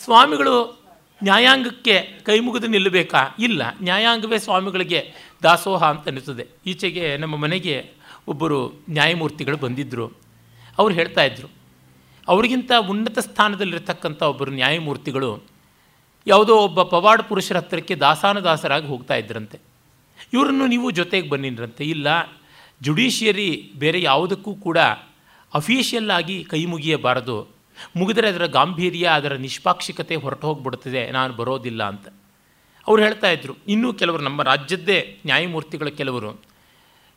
ಸ್ವಾಮಿಗಳು 0.03 0.83
ನ್ಯಾಯಾಂಗಕ್ಕೆ 1.23 2.19
ಕೈ 2.23 2.39
ಮುಗಿದು 2.39 2.67
ನಿಲ್ಲಬೇಕಾ? 2.67 3.35
ಇಲ್ಲ, 3.39 3.63
ನ್ಯಾಯಾಂಗವೇ 3.81 4.37
ಸ್ವಾಮಿಗಳಿಗೆ 4.37 5.13
ದಾಸೋಹ 5.43 5.83
ಅಂತ 5.83 6.05
ಅನ್ನಿಸ್ತದೆ. 6.05 6.47
ಈಚೆಗೆ 6.65 7.17
ನಮ್ಮ 7.17 7.35
ಮನೆಗೆ 7.35 7.91
ಒಬ್ಬರು 8.27 8.73
ನ್ಯಾಯಮೂರ್ತಿಗಳು 8.89 9.57
ಬಂದಿದ್ದರು 9.57 10.17
ಅವ್ರು 10.77 10.95
ಹೇಳ್ತಾ 10.95 11.23
ಇದ್ದರು 11.23 11.49
ಅವರಿಗಿಂತ 12.27 12.71
ಉನ್ನತ 12.89 13.19
ಸ್ಥಾನದಲ್ಲಿರ್ತಕ್ಕಂಥ 13.19 14.23
ಒಬ್ಬರು 14.23 14.51
ನ್ಯಾಯಮೂರ್ತಿಗಳು 14.51 15.43
ಯಾವುದೋ 16.27 16.55
ಒಬ್ಬ 16.55 16.81
ಪವಾಡ 16.81 17.21
ಪುರುಷರ 17.21 17.57
ಹತ್ತಿರಕ್ಕೆ 17.57 17.95
ದಾಸಾನುದಾಸರಾಗಿ 17.95 18.87
ಹೋಗ್ತಾ 18.87 19.15
ಇದ್ರಂತೆ. 19.15 19.59
ಇವರನ್ನು 20.33 20.67
ನೀವು 20.67 20.91
ಜೊತೆಗೆ 20.91 21.29
ಬನ್ನಿದ್ರಂತೆ 21.29 21.83
ಇಲ್ಲ, 21.83 22.07
ಜುಡಿಷಿಯರಿ 22.81 23.71
ಬೇರೆ 23.75 24.01
ಯಾವುದಕ್ಕೂ 24.01 24.53
ಕೂಡ 24.53 24.77
ಅಫಿಷಿಯಲ್ 25.53 26.11
ಆಗಿ 26.11 26.43
ಕೈ 26.43 26.65
ಮುಗಿಯಬಾರದು. 26.65 27.47
ಮುಗಿದರೆ 27.95 28.27
ಅದರ 28.27 28.45
ಗಾಂಭೀರ್ಯ, 28.45 29.07
ಅದರ 29.07 29.33
ನಿಷ್ಪಾಕ್ಷಿಕತೆ 29.33 30.15
ಹೊರಟು 30.15 30.47
ಹೋಗ್ಬಿಡ್ತದೆ. 30.47 31.11
ನಾನು 31.11 31.33
ಬರೋದಿಲ್ಲ 31.33 31.83
ಅಂತ. 31.83 32.07
ಅವ್ರು 32.87 33.03
ಹೇಳ್ತಾ 33.03 33.29
ಇದ್ರು, 33.31 33.53
ಇನ್ನೂ 33.67 33.93
ಕೆಲವರು 33.93 34.23
ನಮ್ಮ 34.23 34.43
ರಾಜ್ಯದ್ದೇ 34.43 35.17
ನ್ಯಾಯಮೂರ್ತಿಗಳ 35.25 35.87
ಕೆಲವರು. 35.87 36.52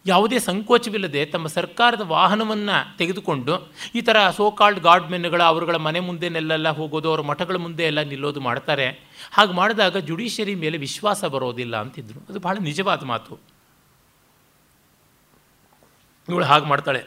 ಯಾವುದೇ 0.07 0.39
ಸಂಕೋಚವಿಲ್ಲದೆ 0.39 1.25
ತಮ್ಮ 1.27 1.47
ಸರ್ಕಾರದ 1.47 2.01
ವಾಹನವನ್ನು 2.01 2.99
ತೆಗೆದುಕೊಂಡು 2.99 3.73
ಈ 3.95 4.01
ಥರ 4.01 4.31
ಸೋಕಾಲ್ಡ್ 4.31 4.81
ಗಾರ್ಡ್ಮೆನ್ಗಳ 4.81 5.43
ಅವರುಗಳ 5.43 5.77
ಮನೆ 5.77 6.01
ಮುಂದೆನೆಲ್ಲ 6.01 6.69
ಹೋಗೋದು, 6.69 7.09
ಅವ್ರ 7.09 7.21
ಮಠಗಳ 7.21 7.57
ಮುಂದೆ 7.57 7.83
ಎಲ್ಲ 7.83 8.03
ನಿಲ್ಲೋದು 8.03 8.41
ಮಾಡ್ತಾರೆ. 8.41 8.89
ಹಾಗೆ 9.33 9.53
ಮಾಡಿದಾಗ 9.53 9.97
ಜುಡಿಷಿಯರಿ 9.97 10.55
ಮೇಲೆ 10.55 10.79
ವಿಶ್ವಾಸ 10.79 11.25
ಬರೋದಿಲ್ಲ 11.25 11.81
ಅಂತಿದ್ರು. 11.81 12.21
ಅದು 12.29 12.41
ಬಹಳ 12.41 12.57
ನಿಜವಾದ 12.61 13.05
ಮಾತು. 13.05 13.39
ಇವಳು 16.29 16.45
ಹಾಗೆ 16.45 16.65
ಮಾಡ್ತಾಳೆ. 16.65 17.05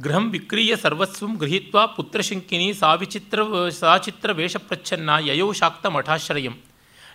ಗೃಹಂ 0.00 0.30
ವಿಕ್ರೀಯ 0.30 0.76
ಸರ್ವಸ್ವಂ 0.76 1.34
ಗೃಹೀತ್ವ 1.34 1.86
ಪುತ್ರಶಂಕಿನಿ 1.86 2.74
ಸಾವಿಚಿತ್ರ, 2.74 3.70
ಸಾಚಿತ್ರ 3.70 4.32
ವೇಷಪ್ರಚ್ಛನ್ನ 4.32 5.10
ಯಯೋ 5.20 5.52
ಶಾಕ್ತ 5.52 5.86
ಮಠಾಶ್ರಯಂ 5.86 6.52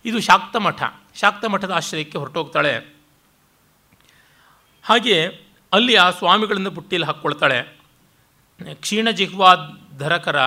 ಇದು 0.06 0.20
ಶಾಕ್ತ 0.20 0.56
ಮಠ 0.56 0.84
ಶಾಕ್ತ 1.16 1.46
ಮಠದ 1.46 1.72
ಆಶ್ರಯಕ್ಕೆ 1.72 2.18
ಹೊರಟೋಗ್ತಾಳೆ. 2.18 2.93
ಹಾಗೆ 4.88 5.18
ಅಲ್ಲಿ 5.74 5.96
ಆ 5.96 6.08
ಸ್ವಾಮಿಗಳನ್ನು 6.12 6.72
ಬುಟ್ಟಿಯಲ್ಲಿ 6.72 7.08
ಹಾಕ್ಕೊಳ್ತಾಳೆ. 7.08 7.60
ಧರಕರ 9.98 10.40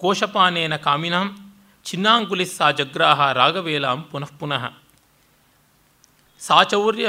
ಕೋಶಪಾನೇನ 0.00 0.76
ಕಾಮಿನಾಂ 0.76 1.26
ಚಿನ್ನಾಂಗುಲಿಸ್ 1.84 2.56
ಸಾ 2.56 2.70
ಜಗ್ರಾಹ 2.70 3.20
ರಾಗವೇಲಾಂ 3.32 4.02
ಪುನಃ 4.10 4.32
ಪುನಃ. 4.40 4.64
ಸಾಚೌರ್ಯ 6.40 7.08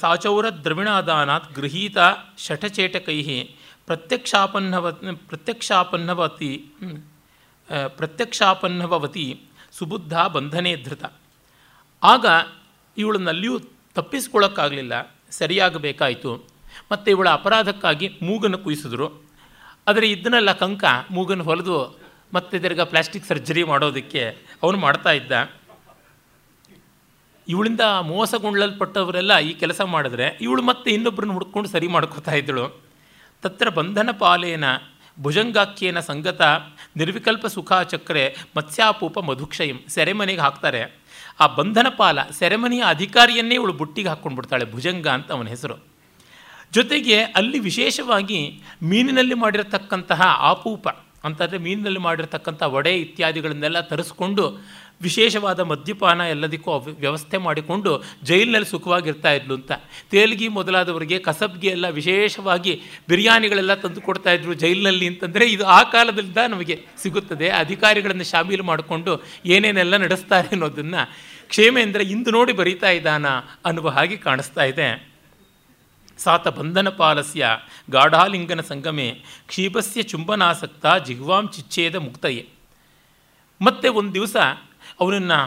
ಸಾಚೌರ 0.00 0.46
ದ್ರವಿಣಾದಾನಾತ್ 0.64 1.48
ಗೃಹೀತ 1.54 1.96
ಶಠಚೇಟಕೈ 2.38 3.18
ಪ್ರತ್ಯಕ್ಷಾಪನ್ನವ 3.86 4.92
ಪ್ರತ್ಯಕ್ಷಾಪನ್ನವತಿ 5.30 6.50
ಪ್ರತ್ಯಕ್ಷಾಪನ್ನವತಿ 7.96 9.26
ಸುಬುದ್ಧ 9.72 10.14
ಬಂಧನೇ 10.34 10.72
ಧೃತ. 10.76 11.04
ಆಗ 12.02 12.26
ಇವಳನ್ನಲ್ಲಿಯೂ 12.96 13.58
ತಪ್ಪಿಸ್ಕೊಳ್ಳೋಕ್ಕಾಗಲಿಲ್ಲ 13.94 14.94
ಸರಿಯಾಗಬೇಕಾಯಿತು. 15.30 16.48
ಮತ್ತು 16.92 17.10
ಇವಳ 17.10 17.28
ಅಪರಾಧಕ್ಕಾಗಿ 17.28 18.18
ಮೂಗನ್ನು 18.22 18.58
ಕುಯಿಸಿದ್ರು. 18.58 19.22
ಆದರೆ 19.88 20.10
ಇದನ್ನೆಲ್ಲ 20.10 20.52
ಕಂಕ, 20.52 20.84
ಮೂಗನ್ನು 21.10 21.44
ಹೊಲಿದು 21.44 22.00
ಮತ್ತೆ 22.34 22.58
ತಿರ್ಗ 22.58 22.80
ಪ್ಲಾಸ್ಟಿಕ್ 22.80 23.26
ಸರ್ಜರಿ 23.26 23.64
ಮಾಡೋದಕ್ಕೆ 23.64 24.36
ಅವನು 24.62 24.78
ಮಾಡ್ತಾ 24.78 25.12
ಇದ್ದ. 25.12 25.32
ಇವಳಿಂದ 27.48 27.80
ಮೋಸಗೊಳ್ಳಲ್ಪಟ್ಟವರೆಲ್ಲ 28.00 29.38
ಈ 29.38 29.52
ಕೆಲಸ 29.52 29.80
ಮಾಡಿದ್ರೆ 29.80 30.38
ಇವಳು 30.40 30.62
ಮತ್ತೆ 30.62 30.90
ಇನ್ನೊಬ್ಬರನ್ನು 30.90 31.34
ಹುಡ್ಕೊಂಡು 31.34 31.68
ಸರಿ 31.68 31.88
ಮಾಡ್ಕೋತಾ 31.88 32.32
ಇದ್ದಳು. 32.32 32.82
ತತ್ರ 33.42 33.68
ಬಂಧನ 33.68 34.10
ಪಾಲೇನ 34.18 34.64
ಭುಜಂಗಾಖ್ಯೇನ 35.20 36.00
ಸಂಗತ, 36.00 36.42
ನಿರ್ವಿಕಲ್ಪ 36.96 37.46
ಸುಖಾಚಕ್ರೆ, 37.46 38.24
ಮತ್ಸ್ಯಾಪೂಪ 38.56 39.18
ಮಧುಕ್ಷಯಂ, 39.18 39.78
ಸೆರೆಮನೆಗೆ 39.88 40.40
ಹಾಕ್ತಾರೆ. 40.40 40.82
ಆ 41.40 41.46
ಬಂಧನ 41.46 41.86
ಪಾಲ 41.96 42.18
ಸೆರೆಮನೆಯ 42.38 42.82
ಅಧಿಕಾರಿಯನ್ನೇ 42.86 43.54
ಇವಳು 43.54 43.72
ಬುಟ್ಟಿಗೆ 43.72 44.08
ಹಾಕ್ಕೊಂಡ್ಬಿಡ್ತಾಳೆ 44.08 44.64
ಭುಜಂಗ 44.72 45.06
ಅಂತ 45.08 45.32
ಅವನ 45.32 45.48
ಹೆಸರು. 45.48 45.76
ಜೊತೆಗೆ 46.72 47.16
ಅಲ್ಲಿ 47.22 47.58
ವಿಶೇಷವಾಗಿ 47.58 48.40
ಮೀನಿನಲ್ಲಿ 48.82 49.34
ಮಾಡಿರತಕ್ಕಂತಹ 49.34 50.20
ಆಪೂಪ, 50.22 50.88
ಅಂತಂದರೆ 51.24 51.58
ಮೀನಿನಲ್ಲಿ 51.58 52.00
ಮಾಡಿರತಕ್ಕಂಥ 52.00 52.62
ವಡೆ 52.62 52.92
ಇತ್ಯಾದಿಗಳನ್ನೆಲ್ಲ 52.96 53.80
ತರಿಸ್ಕೊಂಡು 53.80 54.44
ವಿಶೇಷವಾದ 55.02 55.60
ಮದ್ಯಪಾನ 55.60 56.20
ಎಲ್ಲದಕ್ಕೂ 56.20 56.78
ವ್ಯವಸ್ಥೆ 56.78 57.36
ಮಾಡಿಕೊಂಡು 57.36 58.02
ಜೈಲಿನಲ್ಲಿ 58.22 58.68
ಸುಖವಾಗಿರ್ತಾ 58.68 59.32
ಇದ್ಲು 59.32 59.54
ಅಂತ. 59.54 59.72
ತೇಲ್ಗಿ 60.10 60.48
ಮೊದಲಾದವರಿಗೆ 60.48 61.18
ಕಸಬ್ಗೆ 61.18 61.68
ಎಲ್ಲ 61.68 61.88
ವಿಶೇಷವಾಗಿ 61.88 62.82
ಬಿರಿಯಾನಿಗಳೆಲ್ಲ 63.08 63.74
ತಂದು 63.74 64.00
ಕೊಡ್ತಾ 64.00 64.32
ಇದ್ರು 64.32 64.54
ಜೈಲಿನಲ್ಲಿ 64.54 65.06
ಅಂತಂದರೆ 65.06 65.50
ಇದು 65.50 65.66
ಆ 65.66 65.82
ಕಾಲದಿಂದ 65.82 66.36
ನಮಗೆ 66.48 66.86
ಸಿಗುತ್ತದೆ. 67.02 67.48
ಅಧಿಕಾರಿಗಳನ್ನು 67.48 68.24
ಶಾಮೀಲು 68.24 68.64
ಮಾಡಿಕೊಂಡು 68.64 69.22
ಏನೇನೆಲ್ಲ 69.46 69.96
ನಡೆಸ್ತಾರೆ 69.96 70.48
ಅನ್ನೋದನ್ನು 70.48 71.14
ಕ್ಷೇಮೇಂದ್ರ 71.48 72.00
ಇಂದು 72.00 72.30
ನೋಡಿ 72.30 72.52
ಬರೀತಾ 72.52 72.90
ಇದ್ದಾನ 72.90 73.26
ಅನ್ನುವ 73.64 73.88
ಹಾಗೆ 73.88 74.16
ಕಾಣಿಸ್ತಾ 74.16 74.64
ಇದೆ. 74.64 75.10
ಸಾತ 76.18 76.48
ಬಂಧನ 76.48 76.88
ಪಾಲಸ್ಯ 76.88 77.46
ಗಾಢಾಲಿಂಗನ 77.90 78.60
ಸಂಗಮೆ 78.60 79.22
ಕ್ಷೀಪಸ್ಯ 79.46 80.02
ಚುಂಬನಾಸಕ್ತ 80.02 80.86
ಜಿಹ್ವಾಂ 81.06 81.48
ಚಿಚ್ಛೇದ 81.48 81.96
ಮುಕ್ತಯೇ. 81.96 82.48
ಮತ್ತೆ 83.60 83.88
ಒಂದು 83.88 84.14
ದಿವಸ 84.14 84.36
ಅವನನ್ನು 85.00 85.40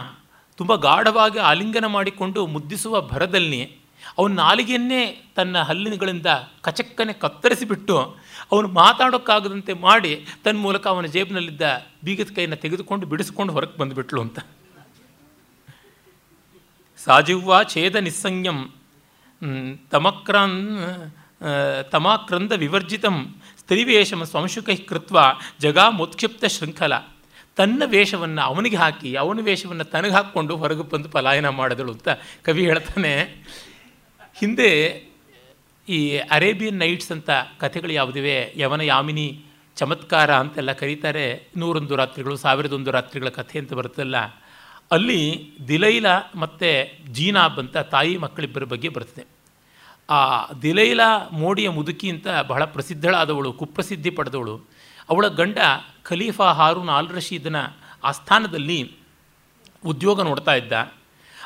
ತುಂಬ 0.58 0.76
ಗಾಢವಾಗಿ 0.76 1.40
ಆಲಿಂಗನ 1.40 1.86
ಮಾಡಿಕೊಂಡು 1.86 2.46
ಮುದ್ದಿಸುವ 2.46 3.02
ಭರದಲ್ಲಿ 3.02 3.62
ಅವನ 4.18 4.34
ನಾಲಿಗೆಯನ್ನೇ 4.34 5.02
ತನ್ನ 5.36 5.62
ಹಲ್ಲಿನಗಳಿಂದ 5.62 6.26
ಕಚಕ್ಕನೆ 6.62 7.14
ಕತ್ತರಿಸಿಬಿಟ್ಟು 7.14 7.98
ಅವನು 8.52 8.68
ಮಾತಾಡೋಕ್ಕಾಗದಂತೆ 8.68 9.74
ಮಾಡಿ 9.74 10.26
ತನ್ನ 10.44 10.58
ಮೂಲಕ 10.58 10.88
ಅವನ 10.88 11.06
ಜೇಬಿನಲ್ಲಿದ್ದ 11.06 11.62
ಬೀಗದ 12.04 12.32
ಕೈಯನ್ನು 12.36 12.56
ತೆಗೆದುಕೊಂಡು 12.56 13.06
ಬಿಡಿಸ್ಕೊಂಡು 13.06 13.54
ಹೊರಗೆ 13.54 13.78
ಬಂದುಬಿಟ್ಲು 13.78 14.22
ಅಂತ. 14.22 14.40
ಸಾಜಿವ್ವ 16.98 17.64
ಛೇದ 17.64 17.96
ನಿಸ್ಸಂಯಂ 17.96 18.60
ತಮಕ್ರಾನ್ 19.92 20.60
ತಮಾಕ್ರಂದ 21.92 22.52
ವಿವರ್ಜಿತಂ, 22.52 23.16
ಸ್ತ್ರೀವೇಷಮ 23.60 24.24
ಸ್ವಂಶುಕೈ 24.24 24.76
ಕೃತ್ವ 24.76 25.20
ಜಗಾಮೋತ್ಕ್ಷಿಪ್ತ 25.60 26.46
ಶೃಂಖಲ. 26.46 26.94
ತನ್ನ 27.56 27.84
ವೇಷವನ್ನು 27.86 28.42
ಅವನಿಗೆ 28.42 28.76
ಹಾಕಿ, 28.76 29.16
ಅವನ 29.16 29.40
ವೇಷವನ್ನು 29.42 29.84
ತನಗೆ 29.84 30.12
ಹಾಕ್ಕೊಂಡು 30.12 30.58
ಹೊರಗೆ 30.58 30.90
ಬಂದು 30.90 31.10
ಪಲಾಯನ 31.10 31.50
ಮಾಡಿದಳು 31.50 31.92
ಅಂತ 31.92 32.10
ಕವಿ 32.44 32.66
ಹೇಳ್ತಾನೆ. 32.66 33.44
ಹಿಂದೆ 34.36 35.04
ಈ 35.90 36.18
ಅರೇಬಿಯನ್ 36.18 36.80
ನೈಟ್ಸ್ 36.80 37.12
ಅಂತ 37.12 37.30
ಕಥೆಗಳು 37.60 37.94
ಯಾವುದಿವೆ? 37.94 38.54
ಯವನ 38.58 38.82
ಯಾಮಿನಿ 38.82 39.46
ಚಮತ್ಕಾರ 39.76 40.34
ಅಂತೆಲ್ಲ 40.34 40.72
ಕರೀತಾರೆ. 40.72 41.48
ನೂರೊಂದು 41.58 41.96
ರಾತ್ರಿಗಳು, 41.96 42.36
ಸಾವಿರದೊಂದು 42.36 42.92
ರಾತ್ರಿಗಳ 42.92 43.30
ಕಥೆ 43.30 43.60
ಅಂತ 43.60 43.74
ಬರುತ್ತಲ್ಲ. 43.74 44.18
ಅಲ್ಲಿ 44.92 45.52
ದಿಲೈಲ 45.68 46.06
ಮತ್ತು 46.36 46.92
ಜೀನಾಬ್ 47.14 47.60
ಅಂತ 47.60 47.78
ತಾಯಿ 47.78 48.18
ಮಕ್ಕಳಿಬ್ಬರ 48.18 48.64
ಬಗ್ಗೆ 48.64 48.90
ಬರ್ತದೆ. 48.90 49.26
ಆ 50.10 50.52
ದಿಲೈಲ 50.54 51.02
ಮೋಡಿಯ 51.32 51.70
ಮುದುಕಿ 51.70 52.10
ಅಂತ 52.10 52.28
ಬಹಳ 52.48 52.66
ಪ್ರಸಿದ್ಧಳಾದವಳು, 52.66 53.54
ಕುಪ್ರಸಿದ್ಧಿ 53.54 54.10
ಪಡೆದವಳು. 54.10 54.62
ಅವಳ 55.10 55.28
ಗಂಡ 55.28 55.58
ಖಲೀಫಾ 56.04 56.52
ಹಾರೂನ್ 56.52 56.90
ಆಲ್ 56.90 57.10
ರಶೀದನ 57.10 57.56
ಆಸ್ಥಾನದಲ್ಲಿ 58.04 58.96
ಉದ್ಯೋಗ 59.86 60.22
ನೋಡ್ತಾ 60.22 60.56
ಇದ್ದ. 60.56 60.72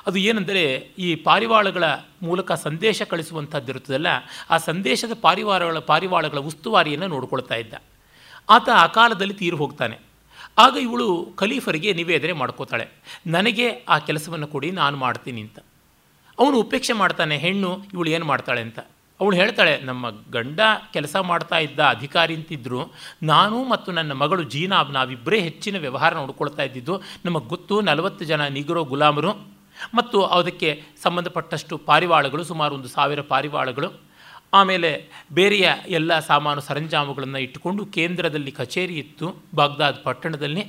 ಅದು 0.07 0.19
ಏನೆಂದರೆ, 0.19 0.91
ಈ 0.97 1.15
ಪಾರಿವಾಳಗಳ 1.15 1.83
ಮೂಲಕ 2.21 2.51
ಸಂದೇಶ 2.51 3.01
ಕಳಿಸುವಂಥದ್ದಿರುತ್ತದಲ್ಲ 3.01 4.07
ಆ 4.49 4.57
ಸಂದೇಶದ 4.57 5.11
ಪಾರಿವಾರಗಳ 5.21 5.79
ಪಾರಿವಾಳಗಳ 5.79 6.37
ಉಸ್ತುವಾರಿಯನ್ನು 6.37 7.07
ನೋಡ್ಕೊಳ್ತಾ 7.07 7.55
ಇದ್ದ. 7.55 7.73
ಆತ 8.49 8.69
ಆ 8.69 8.87
ಕಾಲದಲ್ಲಿ 8.87 9.33
ತೀರು 9.33 9.57
ಹೋಗ್ತಾನೆ. 9.57 9.99
ಆಗ 10.57 10.77
ಇವಳು 10.81 11.31
ಖಲೀಫರಿಗೆ 11.35 11.93
ನಿವೇದನೆ 11.93 12.31
ಮಾಡ್ಕೋತಾಳೆ. 12.31 12.87
ನನಗೆ 13.27 13.69
ಆ 13.89 13.99
ಕೆಲಸವನ್ನು 13.99 14.47
ಕೊಡಿ, 14.47 14.71
ನಾನು 14.71 14.97
ಮಾಡ್ತೀನಿ 14.97 15.41
ಅಂತ. 15.41 15.59
ಅವನು 16.39 16.59
ಉಪೇಕ್ಷೆ 16.59 16.93
ಮಾಡ್ತಾನೆ, 16.93 17.37
ಹೆಣ್ಣು, 17.37 17.83
ಇವಳು 17.93 18.09
ಏನು 18.09 18.25
ಮಾಡ್ತಾಳೆ? 18.25 18.61
ಅಂತ. 18.61 18.79
ಅವಳು 19.21 19.35
ಹೇಳ್ತಾಳೆ, 19.35 19.73
ನಮ್ಮ 19.89 20.09
ಗಂಡ 20.31 20.59
ಕೆಲಸ 20.93 21.15
ಮಾಡ್ತಾ 21.29 21.57
ಇದ್ದ 21.57 21.79
ಅಧಿಕಾರಿ 21.95 22.35
ಅಂತಿದ್ದರು 22.35 22.81
ನಾನು 23.23 23.57
ಮತ್ತು 23.63 23.91
ನನ್ನ 23.91 24.13
ಮಗಳು 24.13 24.43
ಜೀನಾಬ್ 24.43 24.91
ನಾವಿಬ್ಬರೇ 24.93 25.39
ಹೆಚ್ಚಿನ 25.39 25.77
ವ್ಯವಹಾರ 25.77 26.13
ನೋಡ್ಕೊಳ್ತಾ 26.13 26.63
ಇದ್ದಿದ್ದು. 26.63 26.95
ನಮಗೆ 27.25 27.47
ಗೊತ್ತು 27.47 27.81
ನಲವತ್ತು 27.81 28.25
ಜನ 28.25 28.47
ನಿಗ್ರೋ 28.47 28.83
ಗುಲಾಮರು 28.83 29.31
ಮತ್ತು 29.93 30.19
ಅದಕ್ಕೆ 30.23 30.69
ಸಂಬಂಧಪಟ್ಟಷ್ಟು 31.03 31.77
ಪಾರಿವಾಳಗಳು, 31.77 32.43
ಸುಮಾರು 32.43 32.75
ಒಂದು 32.75 32.87
ಸಾವಿರ 32.87 33.21
ಪಾರಿವಾಳಗಳು. 33.21 33.89
ಆಮೇಲೆ 34.53 34.89
ಬೇರೆಯ 35.33 35.67
ಎಲ್ಲ 35.87 36.19
ಸಾಮಾನು 36.19 36.61
ಸರಂಜಾಮುಗಳನ್ನು 36.61 37.37
ಇಟ್ಟುಕೊಂಡು 37.37 37.85
ಕೇಂದ್ರದಲ್ಲಿ 37.85 38.51
ಕಚೇರಿ 38.51 38.95
ಇತ್ತು, 38.95 39.27
ಬಾಗ್ದಾದ್ 39.55 40.03
ಪಟ್ಟಣದಲ್ಲಿ. 40.03 40.63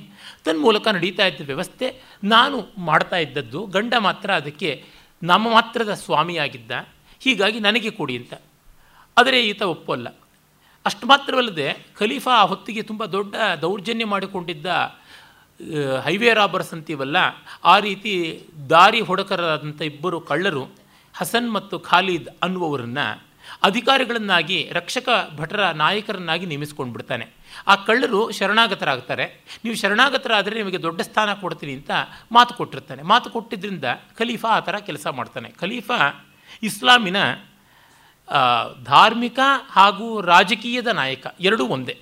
ತನ್ಮೂಲಕ 0.45 0.87
ನಡೀತಾ 0.87 1.25
ಇದ್ದ 1.27 1.45
ವ್ಯವಸ್ಥೆ 1.45 1.87
ನಾನು 2.23 2.57
ಮಾಡ್ತಾ 2.77 3.17
ಇದ್ದದ್ದು. 3.17 3.65
ಗಂಡ 3.65 3.93
ಮಾತ್ರ 3.99 4.31
ಅದಕ್ಕೆ 4.31 4.83
ನಮ್ಮ 5.23 5.51
ಮಾತ್ರದ 5.53 5.93
ಸ್ವಾಮಿಯಾಗಿದ್ದ. 5.93 6.71
ಹೀಗಾಗಿ 7.19 7.59
ನನಗೆ 7.59 7.91
ಕೊಡಿ 7.91 8.17
ಅಂತ. 8.17 8.33
ಆದರೆ 9.17 9.39
ಈತ 9.47 9.61
ಒಪ್ಪಲ್ಲ. 9.61 10.07
ಅಷ್ಟು 10.85 11.07
ಮಾತ್ರವಲ್ಲದೆ 11.07 11.67
ಖಲೀಫಾ 11.99 12.31
ಆ 12.31 12.43
ಹೊತ್ತಿಗೆ 12.45 12.81
ತುಂಬ 12.81 13.05
ದೊಡ್ಡ 13.05 13.35
ದೌರ್ಜನ್ಯ 13.61 14.05
ಮಾಡಿಕೊಂಡಿದ್ದ 14.05 14.65
ಹೈವೇ 16.05 16.33
ರಾಬರ್ಸ್ 16.33 16.73
ಅಂತೀವಲ್ಲ, 16.73 17.17
ಆ 17.63 17.79
ರೀತಿ 17.79 18.13
ದಾರಿ 18.69 19.01
ಹೊಡಕರಾದಂಥ 19.01 19.81
ಇಬ್ಬರು 19.81 20.21
ಕಳ್ಳರು 20.21 20.63
ಹಸನ್ 21.13 21.53
ಮತ್ತು 21.53 21.79
ಖಾಲಿದ್ 21.79 22.29
ಅನ್ನುವರನ್ನು 22.43 23.05
ಅಧಿಕಾರಿಗಳನ್ನಾಗಿ, 23.63 24.69
ರಕ್ಷಕ 24.71 25.09
ಭಟರ 25.37 25.61
ನಾಯಕರನ್ನಾಗಿ 25.71 26.45
ನೇಮಿಸ್ಕೊಂಡು 26.45 26.93
ಬಿಡ್ತಾನೆ. 26.93 27.25
ಆ 27.67 27.75
ಕಳ್ಳರು 27.75 28.31
ಶರಣಾಗತರಾಗ್ತಾರೆ. 28.31 29.25
ನೀವು 29.63 29.75
ಶರಣಾಗತರಾದರೆ 29.75 30.55
ನಿಮಗೆ 30.57 30.81
ದೊಡ್ಡ 30.81 31.01
ಸ್ಥಾನ 31.01 31.33
ಕೊಡ್ತೀನಿ 31.33 31.73
ಅಂತ 31.73 31.91
ಮಾತು 32.31 32.53
ಕೊಟ್ಟಿರ್ತಾನೆ. 32.53 33.03
ಮಾತು 33.03 33.29
ಕೊಟ್ಟಿದ್ದರಿಂದ 33.29 33.83
ಖಲೀಫಾ 34.17 34.49
ಆ 34.49 34.59
ಥರ 34.59 34.77
ಕೆಲಸ 34.77 35.07
ಮಾಡ್ತಾನೆ. 35.07 35.49
ಖಲೀಫಾ 35.49 35.97
ಇಸ್ಲಾಮಿನ 36.69 37.19
ಧಾರ್ಮಿಕ 38.91 39.39
ಹಾಗೂ 39.77 40.07
ರಾಜಕೀಯದ 40.31 40.89
ನಾಯಕ 41.01 41.27
ಎರಡೂ 41.47 41.63
ಒಂದೇ. 41.75 41.95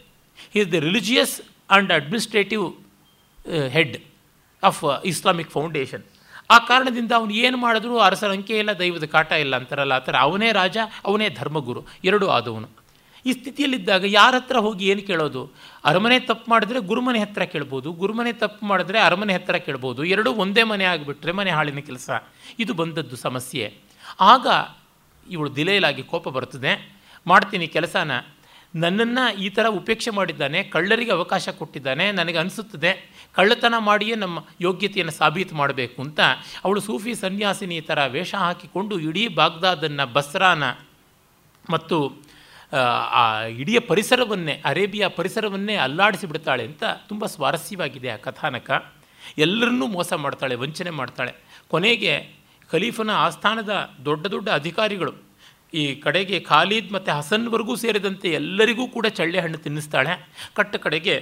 Is 0.57 0.69
the 0.73 0.79
religious 0.87 1.35
and 1.41 1.91
administrative 1.99 2.65
head 3.75 3.95
of 4.63 4.81
Islamic 5.13 5.51
foundation 5.57 6.03
ಆ 6.55 6.57
ಕಾರಣದಿಂದ 6.67 7.11
ಅವನು 7.19 7.33
ಏನು 7.45 7.57
ಮಾಡಿದ್ರು 7.63 7.95
ಅರಸರ 8.07 8.31
ಅಂಕೆ 8.35 8.57
ಇಲ್ಲ, 8.61 8.71
ದೈವದ 8.81 9.05
ಕಾಟ 9.15 9.31
ಇಲ್ಲ 9.43 9.53
ಅಂತಾರಲ್ಲ, 9.59 9.93
ಆ 10.01 10.03
ಥರ 10.07 10.15
ಅವನೇ 10.27 10.49
ರಾಜ, 10.59 10.77
ಅವನೇ 11.07 11.27
ಧರ್ಮಗುರು, 11.39 11.81
ಎರಡೂ 12.09 12.27
ಆದವನು. 12.35 12.67
ಈ 13.25 13.31
ಸ್ಥಿತಿಯಲ್ಲಿದ್ದಾಗ 13.37 14.03
ಯಾರ 14.19 14.33
ಹತ್ರ 14.39 14.57
ಹೋಗಿ 14.65 14.83
ಏನು 14.91 15.01
ಕೇಳೋದು? 15.07 15.41
ಅರಮನೆ 15.89 16.17
ತಪ್ಪು 16.29 16.45
ಮಾಡಿದ್ರೆ 16.51 16.79
ಗುರುಮನೆ 16.91 17.19
ಹತ್ರ 17.23 17.43
ಕೇಳ್ಬೋದು, 17.53 17.91
ಗುರುಮನೆ 18.01 18.31
ತಪ್ಪು 18.43 18.65
ಮಾಡಿದ್ರೆ 18.65 18.99
ಅರಮನೆ 19.07 19.33
ಹತ್ರ 19.33 19.57
ಕೇಳ್ಬೋದು, 19.67 20.01
ಎರಡೂ 20.13 20.31
ಒಂದೇ 20.43 20.63
ಮನೆ 20.71 20.85
ಆಗಿಬಿಟ್ರೆ 20.93 21.33
ಮನೆ 21.39 21.51
ಹಾಳಿನ 21.57 21.81
ಕೆಲಸ. 21.89 22.09
ಇದು 22.59 22.73
ಬಂದದ್ದು 22.73 23.17
ಸಮಸ್ಯೆ. 23.27 23.67
ಆಗ 24.19 24.47
ಇವಳು 25.29 25.55
ದಿಲೇಲಾಗಿ 25.55 26.03
ಕೋಪ 26.03 26.29
ಬರ್ತದೆ 26.29 26.73
ಮಾಡ್ತೀನಿ 27.27 27.67
ಕೆಲಸನ. 27.67 28.11
ನನ್ನನ್ನು 28.75 29.37
ಈ 29.37 29.49
ಥರ 29.49 29.65
ಉಪೇಕ್ಷೆ 29.69 30.11
ಮಾಡಿದ್ದಾನೆ, 30.11 30.63
ಕಳ್ಳರಿಗೆ 30.63 31.11
ಅವಕಾಶ 31.11 31.49
ಕೊಟ್ಟಿದ್ದಾನೆ, 31.49 32.11
ನನಗೆ 32.11 32.37
ಅನಿಸುತ್ತದೆ. 32.37 32.91
ಕಳ್ಳತನ 33.35 33.73
ಮಾಡಿಯೇ 33.77 34.15
ನಮ್ಮ 34.15 34.45
ಯೋಗ್ಯತೆಯನ್ನು 34.61 35.13
ಸಾಬೀತು 35.13 35.55
ಮಾಡಬೇಕು 35.55 36.01
ಅಂತ 36.01 36.19
ಅವಳು 36.63 36.79
ಸೂಫಿ 36.79 37.15
ಸನ್ಯಾಸಿನಿ 37.15 37.81
ಥರ 37.81 38.05
ವೇಷ 38.07 38.35
ಹಾಕಿಕೊಂಡು 38.35 38.99
ಇಡೀ 38.99 39.27
ಬಾಗ್ದಾದನ್ನು, 39.27 40.13
ಬಸ್ರಾನ 40.13 40.63
ಮತ್ತು 41.69 41.97
ಆ 43.11 43.41
ಇಡೀ 43.43 43.79
ಪರಿಸರವನ್ನೇ, 43.79 44.61
ಅರೇಬಿಯಾ 44.65 45.07
ಪರಿಸರವನ್ನೇ 45.07 45.75
ಅಲ್ಲಾಡಿಸಿ 45.75 46.27
ಬಿಡ್ತಾಳೆ 46.27 46.65
ಅಂತ 46.65 46.83
ತುಂಬ 47.07 47.25
ಸ್ವಾರಸ್ಯವಾಗಿದೆ 47.25 48.09
ಆ 48.09 48.15
ಕಥಾನಕ. 48.15 48.93
ಎಲ್ಲರನ್ನೂ 49.37 49.87
ಮೋಸ 49.87 50.13
ಮಾಡ್ತಾಳೆ, 50.13 50.55
ವಂಚನೆ 50.55 50.89
ಮಾಡ್ತಾಳೆ. 50.89 51.33
ಕೊನೆಗೆ 51.67 52.13
ಖಲೀಫನ 52.71 53.09
ಆಸ್ಥಾನದ 53.09 53.73
ದೊಡ್ಡ 54.05 54.27
ದೊಡ್ಡ 54.27 54.49
ಅಧಿಕಾರಿಗಳು, 54.49 55.13
ಈ 55.73 55.95
ಕಡೆಗೆ 55.95 56.39
ಖಾಲೀದ್ 56.39 56.91
ಮತ್ತು 56.91 57.11
ಹಸನ್ವರೆಗೂ 57.11 57.75
ಸೇರಿದಂತೆ 57.75 58.27
ಎಲ್ಲರಿಗೂ 58.31 58.87
ಕೂಡ 58.87 59.05
ಚಳ್ಳೆ 59.05 59.39
ಹಣ್ಣು 59.39 59.57
ತಿನ್ನಿಸ್ತಾಳೆ. 59.57 60.13
ಕಟ್ಟ 60.55 60.75
ಕಡೆಗೆ, 60.75 61.15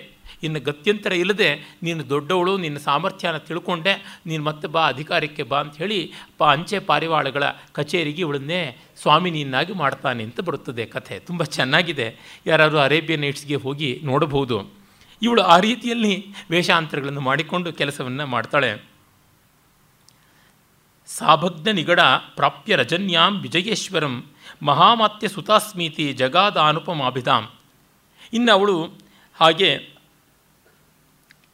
ಇನ್ನು 0.43 0.59
ಗತ್ಯಂತರ 0.59 1.13
ಇಲ್ಲದೆ, 1.13 1.49
ನೀನು 1.83 2.09
ದೊಡ್ಡವಳು, 2.09 2.57
ನಿನ್ನ 2.57 2.77
ಸಾಮರ್ಥ್ಯನ 2.77 3.37
ತಿಳ್ಕೊಂಡೆ, 3.37 3.93
ನೀನು 4.25 4.43
ಮತ್ತೆ 4.43 4.67
ಬಾ 4.67 4.87
ಅಧಿಕಾರಕ್ಕೆ 4.87 5.43
ಬಾ 5.43 5.59
ಅಂತ 5.59 5.75
ಹೇಳಿ 5.77 5.99
ಪ 6.37 6.43
ಅಂಚೆ 6.43 6.79
ಪಾರಿವಾಳಗಳ 6.79 7.43
ಕಚೇರಿಗೆ 7.73 8.21
ಇವಳನ್ನೇ 8.21 8.61
ಸ್ವಾಮಿನಿಯನ್ನಾಗಿ 9.01 9.73
ಮಾಡ್ತಾನೆ 9.73 10.23
ಅಂತ 10.23 10.39
ಬರುತ್ತದೆ 10.39 10.85
ಕಥೆ. 10.85 11.19
ತುಂಬ 11.19 11.43
ಚೆನ್ನಾಗಿದೆ. 11.43 12.07
ಯಾರಾದರೂ 12.45 12.77
ಅರೇಬಿಯನ್ 12.77 13.21
ನೈಟ್ಸ್ಗೆ 13.21 13.55
ಹೋಗಿ 13.55 14.01
ನೋಡಬಹುದು. 14.03 14.57
ಇವಳು 15.21 15.41
ಆ 15.41 15.59
ರೀತಿಯಲ್ಲಿ 15.59 16.13
ವೇಷಾಂತರಗಳನ್ನು 16.51 17.21
ಮಾಡಿಕೊಂಡು 17.21 17.73
ಕೆಲಸವನ್ನು 17.73 18.25
ಮಾಡ್ತಾಳೆ. 18.25 18.94
ಸಾಭಗ್ನ 21.05 21.71
ನಿಗಡ 21.71 21.99
ಪ್ರಾಪ್ಯ 22.35 22.75
ರಜನ್ಯಾಂ 22.75 23.41
ವಿಜಯೇಶ್ವರಂ 23.41 24.23
ಮಹಾಮಾತ್ಯ 24.61 25.27
ಸುತಾಸ್ಮೀತಿ 25.27 26.17
ಅಭಿದಾಮ್ 27.05 27.47
ಇನ್ನು 28.33 28.51
ಅವಳು 28.51 28.83
ಹಾಗೆ 29.33 29.95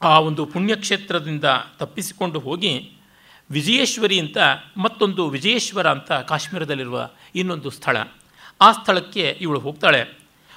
ಆ 0.02 0.20
ಒಂದು 0.20 0.46
ಪುಣ್ಯಕ್ಷೇತ್ರದಿಂದ 0.46 1.44
ತಪ್ಪಿಸಿಕೊಂಡು 1.78 2.40
ಹೋಗಿ 2.40 2.92
ವಿಜಯೇಶ್ವರಿ 3.52 4.20
ಅಂತ 4.20 4.38
ಮತ್ತೊಂದು 4.78 5.30
ವಿಜಯೇಶ್ವರ 5.30 5.90
ಅಂತ 5.90 6.12
ಕಾಶ್ಮೀರದಲ್ಲಿರುವ 6.12 7.10
ಇನ್ನೊಂದು 7.36 7.70
ಸ್ಥಳ. 7.70 7.98
ಆ 8.62 8.72
ಸ್ಥಳಕ್ಕೆ 8.72 9.38
ಇವಳು 9.42 9.60
ಹೋಗ್ತಾಳೆ. 9.60 10.02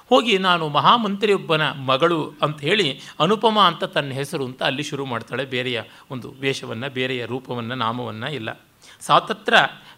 ಹೋಗಿ 0.09 0.38
ನಾನು 0.38 0.68
ಮಹಾಮಂತ್ರಿಯೊಬ್ಬನ 0.68 1.70
ಮಗಳು 1.70 2.35
ಅಂತ 2.42 2.61
ಹೇಳಿ 2.61 3.00
ಅನುಪಮ 3.20 3.61
ಅಂತ 3.61 3.85
ತನ್ನ 3.85 4.11
ಹೆಸರು 4.11 4.44
ಅಂತ 4.44 4.62
ಅಲ್ಲಿ 4.62 4.83
ಶುರು 4.83 5.07
ಮಾಡ್ತಾಳೆ. 5.07 5.44
ಬೇರೆಯ 5.44 5.83
ಒಂದು 6.11 6.30
ವೇಷವನ್ನು, 6.30 6.90
ಬೇರೆಯ 6.90 7.24
ರೂಪವನ್ನು, 7.24 7.74
ನಾಮವನ್ನು 7.74 8.33
ಇಲ್ಲ. 8.33 8.61
ಸಾತತ್ರ 9.06 9.54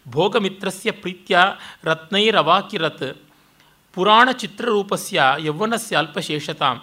ಭೋಗಮಿತ್ರಸ್ಯ 0.08 0.90
ಪ್ರೀತ್ಯ 0.90 1.38
ರತ್ನೈರವಾಕಿರತ್ 1.84 3.16
ಪುರಾಣ 3.94 4.28
ಚಿತ್ರರೂಪಸ್ಯ 4.32 5.22
ಯೌವನಸ್ಯ 5.38 5.96
ಅಲ್ಪಶೇಷತಾಂ 5.96 6.82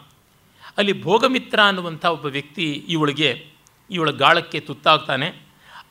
ಅಲ್ಲಿ 0.77 1.03
ಭೋಗಮಿತ್ರ 1.03 1.59
ಅನ್ನುವಂಥ 1.67 2.05
ಒಬ್ಬ 2.05 2.25
ವ್ಯಕ್ತಿ 2.25 2.71
ಇವಳಿಗೆ, 2.71 3.47
ಇವಳ 3.91 4.11
ಗಾಳಕ್ಕೆ 4.11 4.59
ತುತ್ತಾಗ್ತಾನೆ. 4.59 5.27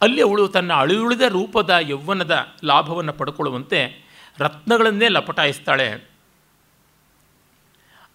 ಅಲ್ಲಿ 0.00 0.22
ಅವಳು 0.22 0.48
ತನ್ನ 0.48 0.72
ಅಳಿಯುಳಿದ 0.72 1.20
ರೂಪದ 1.20 1.76
ಯೌವನದ 1.80 2.46
ಲಾಭವನ್ನು 2.64 3.12
ಪಡ್ಕೊಳ್ಳುವಂತೆ 3.12 4.02
ರತ್ನಗಳನ್ನೇ 4.38 5.08
ಲಪಟಾಯಿಸ್ತಾಳೆ. 5.08 6.10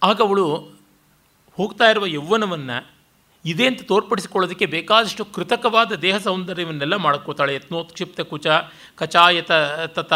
ಆಗ 0.02 0.20
ಅವಳು 0.20 0.56
ಹೋಗ್ತಾ 1.56 1.90
ಇರುವ 1.90 2.06
ಯೌವನವನ್ನು 2.06 2.97
ಇದೆ 3.44 3.66
ಅಂತ 3.66 3.82
ತೋರ್ಪಡಿಸಿಕೊಳ್ಳೋದಕ್ಕೆ 3.82 4.66
ಬೇಕಾದಷ್ಟು 4.66 5.24
ಕೃತಕವಾದ 5.24 5.92
ದೇಹ 5.92 6.18
ಸೌಂದರ್ಯವನ್ನೆಲ್ಲ 6.18 6.96
ಮಾಡ್ಕೋತಾಳೆ. 6.96 7.54
ಯತ್ನೋತ್ಕ್ಷಿಪ್ತ 7.54 8.20
ಕುಚ 8.20 8.46
ಕಚಾಯತ 8.96 9.52
ತತ 9.86 10.12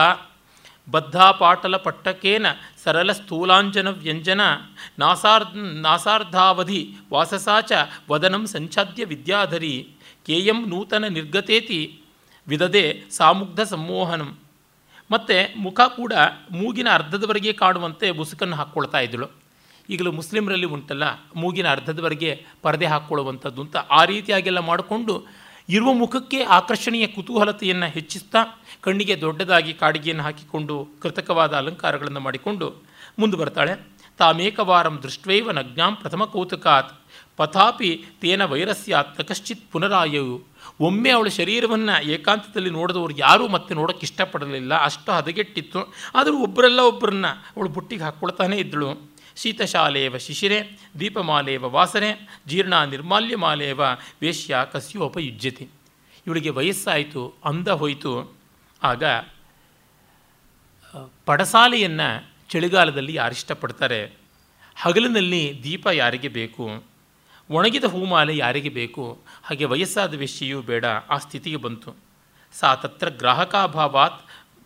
ಬದ್ಧಾಪಾಟಲ 0.90 1.76
ಪಟ್ಟಕೇನ 1.76 2.46
ಸರಳ 2.84 3.12
ಸ್ಥೂಲಾಂಜನ 3.12 3.88
ವ್ಯಂಜನ 3.88 4.40
ನಾಸಾರ್ 4.98 5.56
ನಾಸಾರ್ಧಾವಧಿ 5.56 6.94
ವಾಸಸಾಚ 7.12 7.72
ವದನಂ 8.10 8.46
ಸಂಚಾದ್ಯ 8.46 9.04
ವಿದ್ಯಾಧರಿ 9.04 9.88
ಕೇಯಂ 10.26 10.68
ನೂತನ 10.68 11.04
ನಿರ್ಗತೇತಿ 11.04 12.00
ವಿದದೆ 12.48 13.02
ಸಾಮುಗ್ಧ 13.10 13.60
ಸಂಮೋಹನಂ. 13.60 14.38
ಮತ್ತು 15.10 15.58
ಮುಖ 15.58 15.80
ಕೂಡ 15.96 16.12
ಮೂಗಿನ 16.50 16.88
ಅರ್ಧದವರೆಗೆ 16.92 17.52
ಕಾಣುವಂತೆ 17.52 18.10
ಬುಸುಕನ್ನು 18.10 18.56
ಹಾಕ್ಕೊಳ್ತಾ 18.56 18.98
ಇದ್ದಳು. 18.98 19.41
ಈಗಲೂ 19.90 20.12
ಮುಸ್ಲಿಮರಲ್ಲಿ 20.12 20.66
ಉಂಟಲ್ಲ, 20.66 21.04
ಮೂಗಿನ 21.36 21.70
ಅರ್ಧದವರೆಗೆ 21.70 22.44
ಪರದೆ 22.62 22.86
ಹಾಕ್ಕೊಳ್ಳುವಂಥದ್ದು 22.86 23.62
ಅಂತ 23.62 23.76
ಆ 23.76 24.04
ರೀತಿಯಾಗೆಲ್ಲ 24.04 24.58
ಮಾಡಿಕೊಂಡು 24.58 25.26
ಇರುವ 25.68 25.92
ಮುಖಕ್ಕೆ 25.92 26.42
ಆಕರ್ಷಣೀಯ 26.42 27.06
ಕುತೂಹಲತೆಯನ್ನು 27.06 27.86
ಹೆಚ್ಚಿಸ್ತಾ 27.86 28.40
ಕಣ್ಣಿಗೆ 28.80 29.20
ದೊಡ್ಡದಾಗಿ 29.20 29.72
ಕಾಡಿಗೆಯನ್ನು 29.72 30.24
ಹಾಕಿಕೊಂಡು 30.24 30.88
ಕೃತಕವಾದ 31.02 31.52
ಅಲಂಕಾರಗಳನ್ನು 31.54 32.20
ಮಾಡಿಕೊಂಡು 32.20 32.82
ಮುಂದೆ 33.18 33.36
ಬರ್ತಾಳೆ 33.36 33.74
ತಾಮೇಕವಾರಂ 34.18 35.00
ದೃಷ್ಟ್ವೈವ 35.02 35.50
ನಜ್ಞಾಂ 35.50 35.96
ಪ್ರಥಮ 35.96 36.24
ಕೌತುಕಾತ್, 36.24 36.92
ಪಥಾಪಿ 37.36 38.04
ತೇನ 38.20 38.44
ವೈರಸ್ಯಾತ್ 38.44 39.22
ಕಶ್ಚಿತ್ 39.28 39.72
ಪುನರಾಯವು 39.72 40.34
ಒಮ್ಮೆ 40.80 41.10
ಅವಳ 41.10 41.28
ಶರೀರವನ್ನು 41.28 42.02
ಏಕಾಂತದಲ್ಲಿ 42.02 42.70
ನೋಡಿದವರು 42.70 43.18
ಯಾರೂ 43.18 43.48
ಮತ್ತೆ 43.48 43.74
ನೋಡೋಕ್ಕೆ 43.74 44.04
ಇಷ್ಟಪಡಲಿಲ್ಲ. 44.04 44.84
ಅಷ್ಟು 44.84 45.12
ಹದಗೆಟ್ಟಿತ್ತು. 45.12 45.94
ಆದರೂ 46.14 46.38
ಒಬ್ಬರೆಲ್ಲ 46.38 46.80
ಒಬ್ಬರನ್ನ 46.80 47.26
ಅವಳು 47.26 47.68
ಬುಟ್ಟಿಗೆ 47.68 48.02
ಹಾಕ್ಕೊಳ್ತಾನೇ 48.02 48.56
ಇದ್ದಳು. 48.56 49.11
ಶೀತಶಾಲೇವ 49.36 50.16
ಶಿಶಿರೆ, 50.16 50.90
ದೀಪಮಾಲೇವ 51.00 51.70
ವಾಸನೆ, 51.70 52.40
ಜೀರ್ಣ 52.46 52.84
ನಿರ್ಮಾಲ್ಯಮಾಲೇವ 52.84 53.80
ವೇಶ್ಯ 54.22 54.56
ಕಸ್ಯೋಪಯುಜ್ಯತಿ. 54.72 55.68
ಇವಳಿಗೆ 56.26 56.50
ವಯಸ್ಸಾಯಿತು 56.50 57.34
ಅಂದ 57.44 57.68
ಹೋಯಿತು. 57.68 58.34
ಆಗ 58.82 59.02
ಪಡಸಾಲೆಯನ್ನು 61.26 62.28
ಚಳಿಗಾಲದಲ್ಲಿ 62.48 63.14
ಯಾರಿಷ್ಟಪಡ್ತಾರೆ 63.14 64.12
ಹಗಲಿನಲ್ಲಿ 64.76 65.60
ದೀಪ 65.62 65.86
ಯಾರಿಗೆ 65.92 66.28
ಬೇಕು? 66.28 66.84
ಒಣಗಿದ 67.50 67.84
ಹೂಮಾಲೆ 67.84 68.36
ಯಾರಿಗೆ 68.36 68.68
ಬೇಕು? 68.68 69.22
ಹಾಗೆ 69.42 69.64
ವಯಸ್ಸಾದ 69.64 70.14
ವೇಶ್ಯೆಯೂ 70.14 70.62
ಬೇಡ, 70.62 70.84
ಆ 70.86 71.18
ಸ್ಥಿತಿಗೆ 71.18 71.56
ಬಂತು. 71.56 71.96
ಸಾ 72.52 72.74
ತತ್ರ 72.74 73.08
ಗ್ರಾಹಕಾಭಾವಾತ್ 73.08 74.24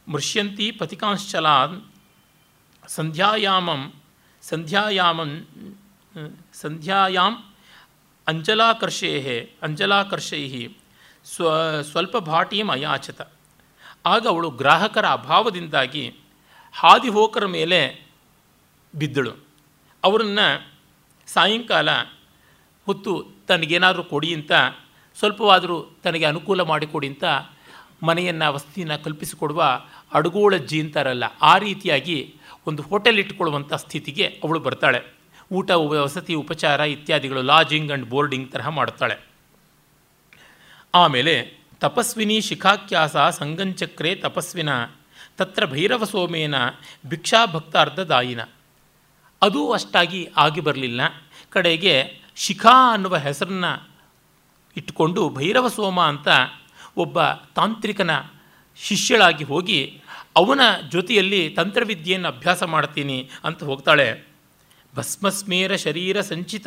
ಮೃಷ್ಯಂತಿ 0.08 0.70
ಪತಿಕಾಂಶಲಾನ್ 0.70 1.82
ಸಂಧ್ಯಾಯಾಮಂ 2.88 3.92
ಸಂಧ್ಯಾಯಾಮಂ 4.48 5.46
ಸಂಧ್ಯಾಯಾಂ 6.52 7.54
ಅಂಜಲಾಕರ್ಷೇ 8.26 9.52
ಅಂಜಲಾಕರ್ಷೈ 9.62 10.68
ಸ್ವ, 11.24 11.80
ಸ್ವಲ್ಪ 11.80 12.16
ಭಾಟಿಯಂ 12.16 12.70
ಅಯಾಚತ. 12.70 13.20
ಆಗ 14.06 14.28
ಅವಳು 14.28 14.50
ಗ್ರಾಹಕರ 14.50 15.06
ಅಭಾವದಿಂದಾಗಿ 15.08 16.14
ಹಾದಿಹೋಕರ 16.72 17.46
ಮೇಲೆ 17.46 18.06
ಬಿದ್ದಳು. 18.94 19.46
ಅವರನ್ನು 20.04 20.70
ಸಾಯಂಕಾಲ 21.26 21.90
ಹೊತ್ತು 22.86 23.26
ತನಗೇನಾದರೂ 23.48 24.04
ಕೊಡಿ 24.04 24.34
ಅಂತ, 24.34 24.52
ಸ್ವಲ್ಪವಾದರೂ 25.18 25.96
ತನಗೆ 26.02 26.24
ಅನುಕೂಲ 26.24 26.60
ಮಾಡಿಕೊಡಿ 26.62 27.06
ಅಂತ 27.06 27.24
ಮನೆಯನ್ನು, 28.02 28.52
ವಸತಿಯನ್ನು 28.52 29.04
ಕಲ್ಪಿಸಿಕೊಡುವ 29.04 29.80
ಅಡುಗೋಳಜ್ಜಿ 30.12 30.80
ಅಂತಾರಲ್ಲ 30.80 31.24
ಆ 31.42 31.58
ರೀತಿಯಾಗಿ 31.58 32.35
ಒಂದು 32.66 32.82
ಹೋಟೆಲ್ 32.82 33.18
ಇಟ್ಕೊಳ್ಳುವಂಥ 33.18 33.72
ಸ್ಥಿತಿಗೆ 33.74 34.26
ಅವಳು 34.26 34.60
ಬರ್ತಾಳೆ. 34.60 35.00
ಊಟ 35.52 35.70
ವಸತಿ, 35.70 36.34
ಉಪಚಾರ 36.34 36.80
ಇತ್ಯಾದಿಗಳು 36.80 37.42
ಲಾಜಿಂಗ್ 37.42 37.90
ಆ್ಯಂಡ್ 37.90 38.08
ಬೋರ್ಡಿಂಗ್ 38.08 38.52
ತರಹ 38.52 38.68
ಮಾಡ್ತಾಳೆ 38.68 39.16
ಆಮೇಲೆ 40.94 41.34
ತಪಸ್ವಿನಿ 41.80 42.40
ಶಿಖಾಖ್ಯಾಸ 42.40 43.16
ಸಂಗಂಚಕ್ರೆ 43.16 44.14
ತಪಸ್ವಿನ, 44.14 44.68
ತತ್ರ 45.36 45.66
ಭೈರವ 45.66 46.04
ಸೋಮೇನ 46.04 46.54
ಭಿಕ್ಷಾ 47.06 47.46
ಭಕ್ತಾರ್ಧದಾಯಿನ 47.46 48.40
ಅದೂ 49.42 49.72
ಅಷ್ಟಾಗಿ 49.72 50.28
ಆಗಿ 50.36 50.60
ಬರಲಿಲ್ಲ. 50.60 51.00
ಕಡೆಗೆ 51.50 52.20
ಶಿಖಾ 52.36 52.92
ಅನ್ನುವ 52.92 53.16
ಹೆಸರನ್ನ 53.16 53.64
ಇಟ್ಟುಕೊಂಡು 54.76 55.28
ಭೈರವ 55.28 55.68
ಸೋಮ 55.68 56.00
ಅಂತ 56.00 56.28
ಒಬ್ಬ 56.96 57.22
ತಾಂತ್ರಿಕನ 57.54 58.10
ಶಿಷ್ಯಳಾಗಿ 58.76 59.44
ಹೋಗಿ 59.44 60.02
ಅವನ 60.36 60.60
ಜೊತೆಯಲ್ಲಿ 60.92 61.42
ತಂತ್ರವಿದ್ಯೆಯನ್ನು 61.48 62.28
ಅಭ್ಯಾಸ 62.28 62.62
ಮಾಡ್ತೀನಿ 62.62 63.18
ಅಂತ 63.44 63.64
ಹೋಗ್ತಾಳೆ. 63.64 64.08
ಭಸ್ಮಸ್ಮೇರ 64.94 65.76
ಶರೀರ 65.76 66.20
ಸಂಚಿತ 66.20 66.66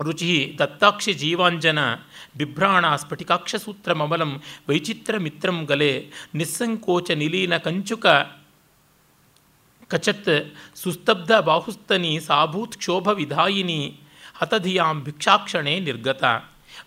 ರುಚಿ 0.00 0.56
ದತ್ತಾಕ್ಷಿ 0.58 1.12
ಜೀವಾಂಜನ 1.14 1.78
ಬಿಭ್ರಾಣ 2.36 2.84
ಸ್ಫಟಿಕಾಕ್ಷ 2.96 3.56
ಸೂತ್ರಮಮಲಂ 3.56 4.42
ವೈಚಿತ್ರ 4.68 5.14
ಮಿತ್ರಂ 5.18 5.64
ಗಲೆ 5.64 5.92
ನಿಸ್ಸಂಕೋಚ 6.34 7.10
ನಿಲೀನ 7.10 7.56
ಕಂಚುಕ 7.56 8.06
ಕಚತ್ 9.88 10.30
ಸುಸ್ತಬ್ಧ 10.74 11.32
ಬಾಹುಸ್ತನಿ 11.32 12.20
ಸಾಭೂತ್ 12.20 12.76
ಕ್ಷೋಭ 12.76 13.08
ವಿಧಾಯಿನಿ 13.08 13.80
ಹತಧಿಯಾಂ 14.34 14.96
ಭಿಕ್ಷಾಕ್ಷಣೆ 15.04 15.80
ನಿರ್ಗತ. 15.80 16.24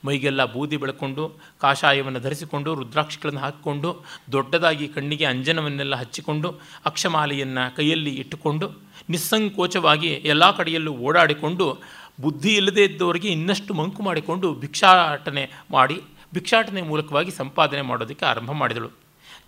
ಮೈಗೆಲ್ಲ 0.05 0.45
ಬೂದಿ 0.45 0.77
ಬೆಳ್ಕೊಂಡು 0.77 1.39
ಕಾಷಾಯವನ್ನು 1.59 2.19
ಧರಿಸಿಕೊಂಡು, 2.19 2.75
ರುದ್ರಾಕ್ಷಿಗಳನ್ನು 2.75 3.39
ಹಾಕಿಕೊಂಡು, 3.39 4.05
ದೊಡ್ಡದಾಗಿ 4.31 4.87
ಕಣ್ಣಿಗೆ 4.87 5.25
ಅಂಜನವನ್ನೆಲ್ಲ 5.25 5.95
ಹಚ್ಚಿಕೊಂಡು, 5.95 6.59
ಅಕ್ಷಮಾಲೆಯನ್ನು 6.85 7.75
ಕೈಯಲ್ಲಿ 7.75 8.15
ಇಟ್ಟುಕೊಂಡು, 8.15 8.71
ನಿಸ್ಸಂಕೋಚವಾಗಿ 9.09 10.07
ಎಲ್ಲ 10.07 10.51
ಕಡೆಯಲ್ಲೂ 10.51 10.93
ಓಡಾಡಿಕೊಂಡು, 10.93 11.81
ಬುದ್ಧಿ 12.21 12.55
ಇಲ್ಲದೇ 12.55 12.85
ಇದ್ದವರಿಗೆ 12.85 13.27
ಇನ್ನಷ್ಟು 13.27 13.73
ಮಂಕು 13.73 14.03
ಮಾಡಿಕೊಂಡು 14.03 14.53
ಭಿಕ್ಷಾಟನೆ 14.53 15.49
ಮಾಡಿ, 15.71 16.01
ಭಿಕ್ಷಾಟನೆ 16.33 16.81
ಮೂಲಕವಾಗಿ 16.81 17.31
ಸಂಪಾದನೆ 17.31 17.81
ಮಾಡೋದಕ್ಕೆ 17.81 18.25
ಆರಂಭ 18.25 18.51
ಮಾಡಿದಳು. 18.51 18.89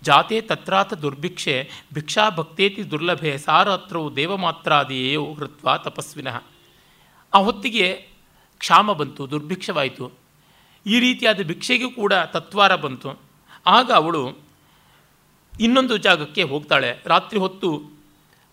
ಜಾತೆ 0.02 0.40
ತತ್ರಾತ 0.40 0.94
ದುರ್ಭಿಕ್ಷೆ, 0.94 1.70
ಭಿಕ್ಷಾ 1.94 2.30
ಭಕ್ತೇತಿ 2.30 2.90
ದುರ್ಲಭೆ 2.90 3.38
ಸಾರತ್ರವು 3.38 4.16
ದೇವಮಾತ್ರಾದಿಯೇಯೋ 4.16 5.34
ಹೃತ್ವ 5.34 5.76
ತಪಸ್ವಿನಃ. 5.76 6.42
ಆ 7.34 7.38
ಹೊತ್ತಿಗೆ 7.38 8.08
ಕ್ಷಾಮ 8.58 8.92
ಬಂತು, 8.92 9.30
ದುರ್ಭಿಕ್ಷವಾಯಿತು. 9.30 10.23
ಈ 10.86 11.00
ರೀತಿಯಾದ 11.00 11.42
ಭಿಕ್ಷೆಗೂ 11.42 11.90
ಕೂಡ 11.90 12.12
ತತ್ವಾರ 12.12 12.76
ಬಂತು. 12.76 13.20
ಆಗ 13.66 13.90
ಅವಳು 13.90 14.36
ಇನ್ನೊಂದು 15.60 15.96
ಜಾಗಕ್ಕೆ 15.96 16.42
ಹೋಗ್ತಾಳೆ. 16.42 16.98
ರಾತ್ರಿ 17.04 17.40
ಹೊತ್ತು 17.40 17.90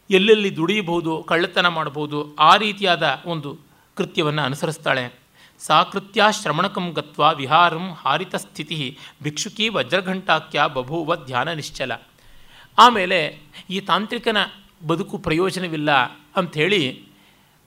ಎಲ್ಲೆಲ್ಲಿ 0.10 0.56
ದುಡಿಯಬಹುದು, 0.56 1.24
ಕಳ್ಳತನ 1.24 1.68
ಮಾಡಬಹುದು, 1.68 2.36
ಆ 2.36 2.56
ರೀತಿಯಾದ 2.56 3.22
ಒಂದು 3.26 3.60
ಕೃತ್ಯವನ್ನು 3.96 4.42
ಅನುಸರಿಸ್ತಾಳೆ. 4.42 5.22
ಸಾಕೃತ್ಯ 5.60 6.24
ಶ್ರಮಣಕಂ 6.42 6.92
ಗತ್ವ 6.92 7.36
ವಿಹಾರಂ 7.36 7.94
ಹಾರಿತ 7.94 8.36
ಸ್ಥಿತಿ 8.36 8.98
ಭಿಕ್ಷುಕಿ 9.24 9.70
ವಜ್ರಘಂಟಾಕ್ಯ 9.70 10.62
ಬಭೂವ 10.74 11.16
ಧ್ಯಾನ 11.16 11.54
ನಿಶ್ಚಲ. 11.54 11.92
ಆಮೇಲೆ 12.78 13.40
ಈ 13.70 13.80
ತಾಂತ್ರಿಕನ 13.80 14.38
ಬದುಕು 14.88 15.18
ಪ್ರಯೋಜನವಿಲ್ಲ 15.18 15.92
ಅಂಥೇಳಿ 16.36 17.04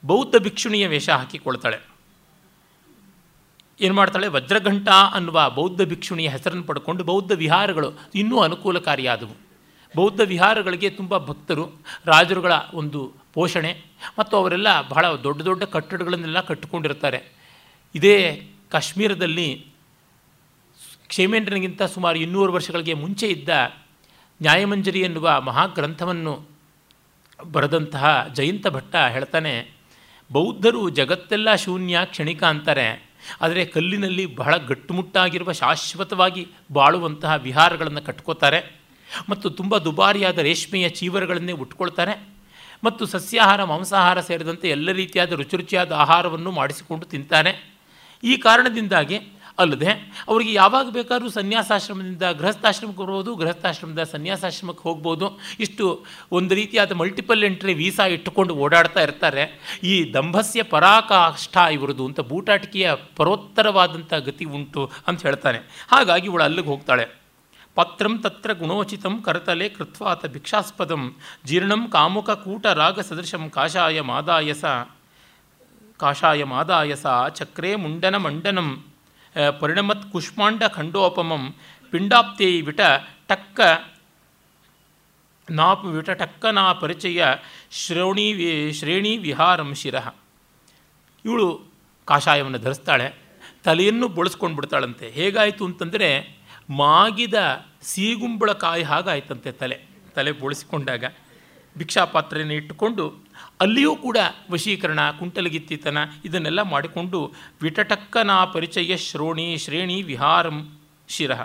ಬೌದ್ಧ 0.04 0.36
ಭಿಕ್ಷುಣಿಯ 0.36 0.86
ವೇಷ 0.86 1.08
ಹಾಕಿಕೊಳ್ತಾಳೆ. 1.08 1.93
ಏನು 3.80 3.94
ಮಾಡ್ತಾಳೆ? 3.94 4.28
ವಜ್ರಘಂಟ 4.28 4.88
ಅನ್ನುವ 4.88 5.50
ಬೌದ್ಧ 5.50 5.82
ಭಿಕ್ಷುಣಿಯ 5.82 6.28
ಹೆಸರನ್ನು 6.28 6.62
ಪಡ್ಕೊಂಡು 6.62 7.04
ಬೌದ್ಧ 7.04 7.32
ವಿಹಾರಗಳು 7.32 7.98
ಇನ್ನೂ 8.14 8.40
ಅನುಕೂಲಕಾರಿಯಾದವು. 8.40 9.36
ಬೌದ್ಧ 9.96 10.20
ವಿಹಾರಗಳಿಗೆ 10.20 10.90
ತುಂಬ 10.90 11.18
ಭಕ್ತರು, 11.18 11.70
ರಾಜರುಗಳ 12.06 12.52
ಒಂದು 12.74 13.12
ಪೋಷಣೆ 13.34 13.84
ಮತ್ತು 14.18 14.36
ಅವರೆಲ್ಲ 14.36 14.88
ಬಹಳ 14.88 15.14
ದೊಡ್ಡ 15.14 15.42
ದೊಡ್ಡ 15.42 15.62
ಕಟ್ಟಡಗಳನ್ನೆಲ್ಲ 15.62 16.40
ಕಟ್ಟಿಕೊಂಡಿರ್ತಾರೆ 16.40 17.32
ಇದೇ 17.94 18.42
ಕಾಶ್ಮೀರದಲ್ಲಿ 18.70 19.66
ಕ್ಷೇಮೇಂದ್ರನಿಗಿಂತ 21.08 21.82
ಸುಮಾರು 21.82 22.18
ಇನ್ನೂರು 22.18 22.52
ವರ್ಷಗಳಿಗೆ 22.52 22.94
ಮುಂಚೆ 22.94 23.26
ಇದ್ದ 23.28 23.48
ನ್ಯಾಯಮಂಜರಿ 24.42 25.00
ಎನ್ನುವ 25.00 25.40
ಮಹಾಗ್ರಂಥವನ್ನು 25.40 26.48
ಬರೆದಂತಹ 27.44 28.26
ಜಯಂತ 28.32 28.66
ಭಟ್ಟ 28.66 28.96
ಹೇಳ್ತಾನೆ, 28.96 29.70
ಬೌದ್ಧರು 30.32 30.90
ಜಗತ್ತೆಲ್ಲ 30.90 31.54
ಶೂನ್ಯ 31.54 31.98
ಕ್ಷಣಿಕ 32.04 32.44
ಅಂತಾರೆ. 32.44 33.03
ಆದರೆ 33.40 33.64
ಕಲ್ಲಿನಲ್ಲಿ 33.64 34.26
ಬಹಳ 34.34 34.56
ಗಟ್ಟುಮುಟ್ಟಾಗಿರುವ 34.56 35.52
ಶಾಶ್ವತವಾಗಿ 35.52 36.46
ಬಾಳುವಂತಹ 36.72 37.34
ವಿಹಾರಗಳನ್ನು 37.34 38.02
ಕಟ್ಕೋತಾರೆ 38.02 38.60
ಮತ್ತು 39.28 39.50
ತುಂಬ 39.50 39.78
ದುಬಾರಿಯಾದ 39.78 40.38
ರೇಷ್ಮೆಯ 40.38 40.88
ಚೀವರಗಳನ್ನೇ 40.88 41.52
ಉಟ್ಕೊಳ್ತಾರೆ 41.52 42.34
ಮತ್ತು 42.84 43.06
ಸಸ್ಯಾಹಾರ, 43.06 43.64
ಮಾಂಸಾಹಾರ 43.64 44.20
ಸೇರಿದಂತೆ 44.20 44.68
ಎಲ್ಲ 44.68 44.90
ರೀತಿಯಾದ 44.92 45.32
ರುಚಿ 45.32 45.56
ರುಚಿಯಾದ 45.56 45.92
ಆಹಾರವನ್ನು 45.92 46.50
ಮಾಡಿಸಿಕೊಂಡು 46.50 47.06
ತಿಂತಾನೆ. 47.06 47.52
ಈ 48.24 48.36
ಕಾರಣದಿಂದಾಗಿ 48.36 49.18
ಅಲ್ಲದೆ 49.58 49.90
ಅವರಿಗೆ 50.28 50.52
ಯಾವಾಗ 50.52 50.86
ಬೇಕಾದರೂ 50.90 51.28
ಸನ್ಯಾಸಾಶ್ರಮದಿಂದ 51.30 52.22
ಗೃಹಸ್ಥಾಶ್ರಮಕ್ಕೆ 52.22 53.02
ಬರ್ಬೋದು 53.02 53.34
ಗೃಹಸ್ಥಾಶ್ರಮದ 53.34 54.02
ಸನ್ಯಾಸಾಶ್ರಮಕ್ಕೆ 54.02 54.82
ಹೋಗ್ಬೋದು 54.82 55.40
ಇಷ್ಟು 55.60 56.04
ಒಂದು 56.32 56.54
ರೀತಿಯಾದ 56.54 56.92
ಮಲ್ಟಿಪಲ್ 56.92 57.44
ಎಂಟ್ರಿ 57.44 57.74
ವೀಸಾ 57.74 58.06
ಇಟ್ಟುಕೊಂಡು 58.06 58.54
ಓಡಾಡ್ತಾ 58.54 59.00
ಇರ್ತಾರೆ. 59.00 59.44
ಈ 59.82 60.14
ದಂಭಸ್ಯ 60.14 60.62
ಪರಾಕಾಷ್ಠ 60.62 61.56
ಇವರದು 61.56 62.06
ಅಂತ 62.06 62.20
ಬೂಟಾಟಿಕೆಯ 62.20 62.94
ಪರೋತ್ತರವಾದಂಥ 63.16 64.14
ಗತಿ 64.14 64.44
ಉಂಟು 64.44 64.90
ಅಂತ 65.06 65.22
ಹೇಳ್ತಾನೆ. 65.22 65.88
ಹಾಗಾಗಿ 65.92 66.26
ಇವಳು 66.26 66.44
ಅಲ್ಲಿಗೆ 66.44 66.68
ಹೋಗ್ತಾಳೆ. 66.68 67.06
ಪತ್ರಂ 67.74 68.18
ತತ್ರ 68.18 68.52
ಗುಣೋಚಿತಂ 68.52 69.22
ಕರತಲೆ 69.22 69.68
ಕೃತ್ವಾತ 69.68 70.26
ಭಿಕ್ಷಾಸ್ಪದಂ 70.26 71.14
ಜೀರ್ಣಂ 71.46 71.90
ಕಾಮುಕ 71.90 72.30
ಕೂಟ 72.30 72.66
ರಾಗ 72.66 73.00
ಸದೃಶಂ 73.00 73.50
ಕಾಷಾಯ 73.50 74.00
ಮಾದಾಯಸ 74.00 74.64
ಕಾಷಾಯ 75.96 76.44
ಮಾದಾಯಸ 76.44 77.06
ಚಕ್ರೇ 77.34 77.76
ಮುಂಡನ 77.76 78.16
ಮಂಡನಂ 78.16 78.68
ಪರಿಣಮತ್ 79.60 80.12
ಕುಷ್ಮಾಂಡ 80.12 80.62
ಖಂಡೋಪಮಂ 80.64 81.54
ಪಿಂಡಾಪ್ತೇಯಿ 81.90 82.60
ವಿಟ 82.60 82.80
ಟಕ್ಕ 83.28 83.60
ನಾ 85.50 85.72
ವಿಟ 85.72 86.10
ಟಕ್ಕ 86.10 86.44
ನಾ 86.46 86.72
ಪರಿಚಯ 86.72 87.24
ಶ್ರೋಣಿ 87.70 88.72
ಶ್ರೇಣಿ 88.72 89.16
ವಿಹಾರಂ 89.16 89.74
ಶಿರಃ. 89.74 90.14
ಇವಳು 91.24 91.60
ಕಾಷಾಯವನ್ನು 92.04 92.58
ಧರಿಸ್ತಾಳೆ, 92.58 93.14
ತಲೆಯನ್ನು 93.64 94.08
ಬಳಸ್ಕೊಂಡು 94.08 94.56
ಬಿಡ್ತಾಳಂತೆ 94.56 95.10
ಹೇಗಾಯಿತು 95.10 95.64
ಅಂತಂದರೆ 95.64 96.08
ಮಾಗಿದ 96.70 97.66
ಸೀಗುಂಬಳಕಾಯಿ 97.82 98.82
ಹಾಗಾಯ್ತಂತೆ 98.82 99.52
ತಲೆ. 99.52 99.86
ತಲೆ 100.14 100.32
ಬೋಳಿಸಿಕೊಂಡಾಗ 100.32 101.04
ಭಿಕ್ಷಾಪಾತ್ರೆಯನ್ನು 101.78 102.54
ಇಟ್ಟುಕೊಂಡು 102.54 103.23
ಅಲ್ಲಿಯೂ 103.60 103.96
ಕೂಡ 103.96 104.16
ವಶೀಕರಣ, 104.50 105.10
ಕುಂಟಲಗಿತ್ತಿತನ 105.10 105.98
ಇದನ್ನೆಲ್ಲ 106.24 106.62
ಮಾಡಿಕೊಂಡು 106.62 107.32
ವಿಟಟಕ್ಕನ 107.62 108.30
ಪರಿಚಯ 108.52 108.96
ಶ್ರೋಣಿ 108.96 109.58
ಶ್ರೇಣಿ 109.58 110.02
ವಿಹಾರಂ 110.02 110.78
ಶಿರಃ. 111.08 111.42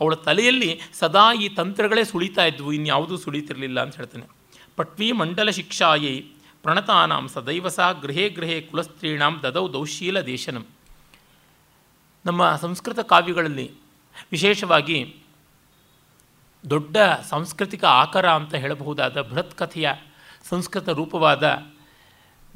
ಅವಳ 0.00 0.14
ತಲೆಯಲ್ಲಿ 0.14 0.80
ಸದಾ 0.92 1.34
ಈ 1.34 1.48
ತಂತ್ರಗಳೇ 1.48 2.04
ಸುಳಿತಾ 2.04 2.44
ಇದ್ವು, 2.44 2.72
ಇನ್ಯಾವುದೂ 2.72 3.16
ಸುಳಿತಿರಲಿಲ್ಲ 3.16 3.80
ಅಂತ 3.80 3.96
ಹೇಳ್ತಾನೆ. 3.96 4.26
ಪಟ್ವಿ 4.76 5.12
ಮಂಡಲ 5.12 5.50
ಶಿಕ್ಷಾಯೈ 5.50 6.20
ಪ್ರಣತಾನಾಂ 6.62 7.28
ಸದೈವಸ 7.28 7.80
ಗೃಹೇ 8.02 8.28
ಗೃಹೇ 8.28 8.60
ಕುಲಸ್ತ್ರೀಣಾಂ 8.60 9.40
ದದೌ 9.42 9.68
ದೌಶೀಲ 9.72 10.20
ದೇಶನಂ. 10.20 10.66
ನಮ್ಮ 12.26 12.56
ಸಂಸ್ಕೃತ 12.56 12.98
ಕಾವ್ಯಗಳಲ್ಲಿ 12.98 13.70
ವಿಶೇಷವಾಗಿ 14.32 15.16
ದೊಡ್ಡ 16.70 16.96
ಸಾಂಸ್ಕೃತಿಕ 17.28 17.84
ಆಕರ 17.84 18.30
ಅಂತ 18.30 18.54
ಹೇಳಬಹುದಾದ 18.54 19.20
ಬೃಹತ್ 19.20 19.58
ಕಥೆಯ 19.58 19.92
ಸಂಸ್ಕೃತ 20.48 20.88
ರೂಪವಾದ 20.88 21.66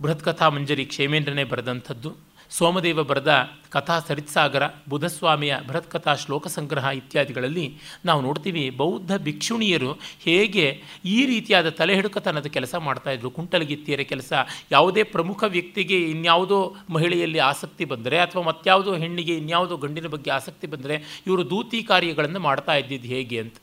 ಬೃಹತ್ಕಥಾ 0.00 0.48
ಮಂಜರಿ 0.48 0.84
ಕ್ಷೇಮೇಂದ್ರನೇ 0.84 1.44
ಬರೆದಂಥದ್ದು. 1.44 2.16
ಸೋಮದೇವ 2.50 3.02
ಬರೆದ 3.02 3.48
ಕಥಾ 3.70 3.98
ಸರಿತ್ಸಾಗರ, 3.98 4.62
ಬುಧಸ್ವಾಮಿಯ 4.88 5.58
ಬೃಹತ್ಕಥಾ 5.68 6.14
ಶ್ಲೋಕ 6.14 6.46
ಸಂಗ್ರಹ 6.46 6.84
ಇತ್ಯಾದಿಗಳಲ್ಲಿ 6.84 7.78
ನಾವು 8.04 8.20
ನೋಡ್ತೀವಿ 8.22 8.70
ಬೌದ್ಧ 8.70 9.16
ಭಿಕ್ಷುಣಿಯರು 9.16 9.92
ಹೇಗೆ 10.20 10.82
ಈ 11.04 11.26
ರೀತಿಯಾದ 11.26 11.68
ತಲೆ 11.68 11.94
ಹಿಡುಕತನದ 11.94 12.46
ಕೆಲಸ 12.46 12.74
ಮಾಡ್ತಾಯಿದ್ರು 12.74 13.30
ಕುಂಟಲಗಿತ್ತಿಯರ 13.30 14.00
ಕೆಲಸ, 14.00 14.32
ಯಾವುದೇ 14.72 15.02
ಪ್ರಮುಖ 15.02 15.44
ವ್ಯಕ್ತಿಗೆ 15.46 16.10
ಇನ್ಯಾವುದೋ 16.10 16.76
ಮಹಿಳೆಯಲ್ಲಿ 16.90 17.38
ಆಸಕ್ತಿ 17.38 17.84
ಬಂದರೆ 17.84 18.18
ಅಥವಾ 18.18 18.42
ಮತ್ಯಾವುದೋ 18.42 18.94
ಹೆಣ್ಣಿಗೆ 18.94 19.36
ಇನ್ಯಾವುದೋ 19.36 19.76
ಗಂಡಿನ 19.76 20.06
ಬಗ್ಗೆ 20.06 20.30
ಆಸಕ್ತಿ 20.30 20.66
ಬಂದರೆ 20.66 21.22
ಇವರು 21.26 21.50
ದೂತಿ 21.50 21.82
ಕಾರ್ಯಗಳನ್ನು 21.82 22.40
ಮಾಡ್ತಾ 22.40 22.74
ಇದ್ದಿದ್ದು 22.74 23.08
ಹೇಗೆ 23.08 23.40
ಅಂತ. 23.40 23.54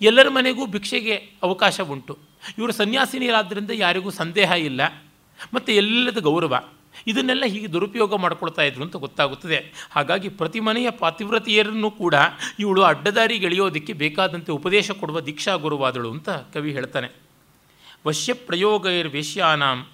ಎಲ್ಲರ 0.00 0.28
ಮನೆಗೂ 0.28 0.66
ಭಿಕ್ಷೆಗೆ 0.66 1.14
ಅವಕಾಶ 1.42 1.80
ಇವರು 2.58 2.72
ಸನ್ಯಾಸಿನಿಯರಾದ್ದರಿಂದ 2.72 3.70
ಯಾರಿಗೂ 3.74 4.10
ಸಂದೇಹ 4.10 4.50
ಇಲ್ಲ. 4.50 4.80
ಮತ್ತು 5.54 5.72
ಎಲ್ಲದ 5.72 6.18
ಗೌರವ. 6.18 6.62
ಇದನ್ನೆಲ್ಲ 7.06 7.44
ಹೀಗೆ 7.44 7.72
ದುರುಪಯೋಗ 7.72 8.14
ಮಾಡ್ಕೊಳ್ತಾ 8.14 8.62
ಇದ್ರು 8.62 8.82
ಅಂತ 8.82 8.96
ಗೊತ್ತಾಗುತ್ತದೆ. 8.96 9.72
ಹಾಗಾಗಿ 9.90 10.28
ಪ್ರತಿ 10.28 10.60
ಮನೆಯ 10.60 10.90
ಪಾತಿವ್ರತಿಯರನ್ನು 10.90 11.90
ಕೂಡ 11.90 12.14
ಇವಳು 12.58 12.82
ಅಡ್ಡದಾರಿಗೆ 12.82 13.46
ಎಳೆಯೋದಕ್ಕೆ 13.46 13.92
ಬೇಕಾದಂತೆ 13.92 14.52
ಉಪದೇಶ 14.52 14.90
ಕೊಡುವ 14.90 15.20
ದೀಕ್ಷಾ 15.20 15.54
ಗುರುವಾದಳು 15.54 16.10
ಅಂತ 16.10 16.30
ಕವಿ 16.30 16.72
ಹೇಳ್ತಾನೆ. 16.72 17.08
ವಶ್ಯ 18.06 18.32
ಪ್ರಯೋಗೈರ್ವೇಶ್ಯಾನಾಂ 18.32 19.86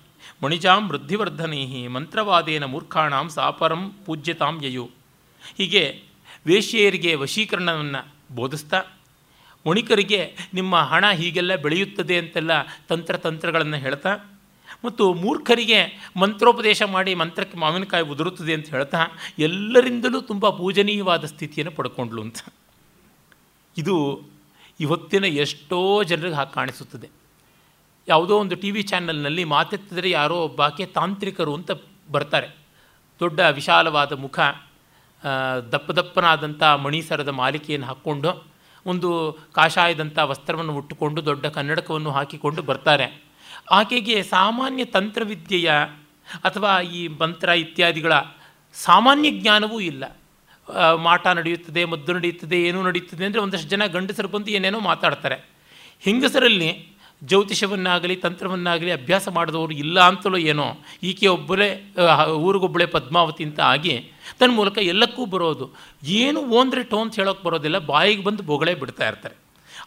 ಮಣಿಜಾಂ 0.45 0.89
ವೃದ್ಧಿವರ್ಧನೈ 0.89 1.87
ಮಂತ್ರವಾದೇನ 1.87 2.65
ಮೂರ್ಖಾಣಾಂ 2.65 3.29
ಸಾಪರಂ 3.29 3.93
ಪೂಜ್ಯತಾಂ 4.07 4.61
ಯಯು. 4.65 4.91
ಹೀಗೆ 5.59 6.03
ವೇಶ್ಯೆಯರಿಗೆ 6.47 7.15
ವಶೀಕರಣವನ್ನು 7.15 8.35
ಬೋಧಿಸ್ತಾ 8.35 8.83
ವಣಿಕರಿಗೆ 9.69 10.21
ನಿಮ್ಮ 10.55 10.75
ಹಣ 10.91 11.05
ಹೀಗೆಲ್ಲ 11.21 11.53
ಬೆಳೆಯುತ್ತದೆ 11.65 12.17
ಅಂತೆಲ್ಲ 12.19 12.53
ತಂತ್ರ 12.89 13.17
ತಂತ್ರಗಳನ್ನು 13.17 13.79
ಹೇಳ್ತಾ, 13.85 14.13
ಮತ್ತು 14.85 15.05
ಮೂರ್ಖರಿಗೆ 15.15 15.79
ಮಂತ್ರೋಪದೇಶ 16.17 16.83
ಮಾಡಿ 16.95 17.13
ಮಂತ್ರಕ್ಕೆ 17.15 17.57
ಮಾವಿನಕಾಯಿ 17.59 18.05
ಉದುರುತ್ತದೆ 18.15 18.53
ಅಂತ 18.55 18.69
ಹೇಳ್ತಾ, 18.69 19.01
ಎಲ್ಲರಿಂದಲೂ 19.39 20.21
ತುಂಬ 20.21 20.49
ಪೂಜನೀಯವಾದ 20.61 21.25
ಸ್ಥಿತಿಯನ್ನು 21.25 21.73
ಪಡ್ಕೊಂಡ್ಲು 21.77 22.23
ಅಂತ. 22.23 22.41
ಇದು 23.77 23.97
ಇವತ್ತಿನ 24.81 25.27
ಎಷ್ಟೋ 25.45 25.79
ಜನರಿಗೆ 26.05 26.35
ಹಾಗೆ 26.35 26.53
ಕಾಣಿಸುತ್ತದೆ. 26.53 27.09
ಯಾವುದೋ 28.09 28.35
ಒಂದು 28.39 28.57
ಟಿ 28.57 28.69
ವಿ 28.71 28.83
ಚಾನಲ್ನಲ್ಲಿ 28.83 29.45
ಮಾತೆತ್ತಿದರೆ 29.45 30.11
ಯಾರೋ 30.11 30.37
ಒಬ್ಬಾಕೆ 30.45 30.85
ತಾಂತ್ರಿಕರು 30.97 31.53
ಅಂತ 31.55 31.71
ಬರ್ತಾರೆ. 32.11 32.49
ದೊಡ್ಡ 33.21 33.41
ವಿಶಾಲವಾದ 33.59 34.13
ಮುಖ 34.25 34.39
ದಪ್ಪ 35.73 35.91
ದಪ್ಪನಾದಂಥ 35.91 36.63
ಮಣಿಸರದ 36.85 37.31
ಮಾಲಿಕೆಯನ್ನು 37.41 37.87
ಹಾಕ್ಕೊಂಡು 37.87 38.31
ಒಂದು 38.87 39.39
ಕಾಷಾಯದಂಥ 39.55 40.19
ವಸ್ತ್ರವನ್ನು 40.19 40.77
ಉಟ್ಟುಕೊಂಡು 40.77 41.25
ದೊಡ್ಡ 41.25 41.47
ಕನ್ನಡಕವನ್ನು 41.47 42.11
ಹಾಕಿಕೊಂಡು 42.11 42.63
ಬರ್ತಾರೆ. 42.63 43.25
ಆಕೆಗೆ 43.71 44.23
ಸಾಮಾನ್ಯ 44.23 44.85
ತಂತ್ರವಿದ್ಯೆಯ 44.85 45.71
ಅಥವಾ 46.45 46.81
ಈ 46.81 47.09
ಮಂತ್ರ 47.09 47.49
ಇತ್ಯಾದಿಗಳ 47.49 48.13
ಸಾಮಾನ್ಯ 48.75 49.31
ಜ್ಞಾನವೂ 49.31 49.81
ಇಲ್ಲ. 49.81 50.19
ಮಾಟ 50.97 51.27
ನಡೆಯುತ್ತದೆ, 51.27 51.85
ಮದ್ದು 51.85 52.13
ನಡೆಯುತ್ತದೆ, 52.13 52.63
ಏನೂ 52.63 52.83
ನಡೆಯುತ್ತದೆ 52.83 53.25
ಅಂದರೆ 53.25 53.41
ಒಂದಷ್ಟು 53.41 53.69
ಜನ 53.69 53.87
ಗಂಡಸರು 53.87 54.29
ಬಂದು 54.29 54.51
ಏನೇನೋ 54.51 54.81
ಮಾತಾಡ್ತಾರೆ. 54.81 55.37
ಹೆಂಗಸರಲ್ಲಿ 56.01 56.99
ಜ್ಯೋತಿಷವನ್ನಾಗಲಿ 57.25 58.17
ತಂತ್ರವನ್ನಾಗಲಿ 58.17 58.93
ಅಭ್ಯಾಸ 58.93 59.29
ಮಾಡಿದವರು 59.29 59.73
ಇಲ್ಲ 59.73 60.01
ಅಂತಲೂ 60.01 60.39
ಏನೋ 60.39 60.77
ಈಕೆ 61.03 61.27
ಒಬ್ಬಳೇ 61.27 61.95
ಊರಿಗೊಬ್ಬಳೆ 62.29 62.87
ಪದ್ಮಾವತಿ 62.87 63.45
ಅಂತ 63.45 63.61
ಆಗಿ 63.61 64.13
ತನ್ನ 64.41 64.53
ಮೂಲಕ 64.55 64.79
ಎಲ್ಲಕ್ಕೂ 64.79 65.27
ಬರೋದು. 65.27 65.71
ಏನು 66.05 66.41
ಓಂದ್ರೆ 66.41 66.83
ಟೋ 66.83 67.01
ಅಂತ 67.01 67.17
ಹೇಳೋಕ್ಕೆ 67.17 67.45
ಬರೋದಿಲ್ಲ, 67.45 67.79
ಬಾಯಿಗೆ 67.79 68.23
ಬಂದು 68.23 68.43
ಬೊಗಳೇ 68.43 68.75
ಬಿಡ್ತಾ 68.75 69.09
ಇರ್ತಾರೆ. 69.09 69.35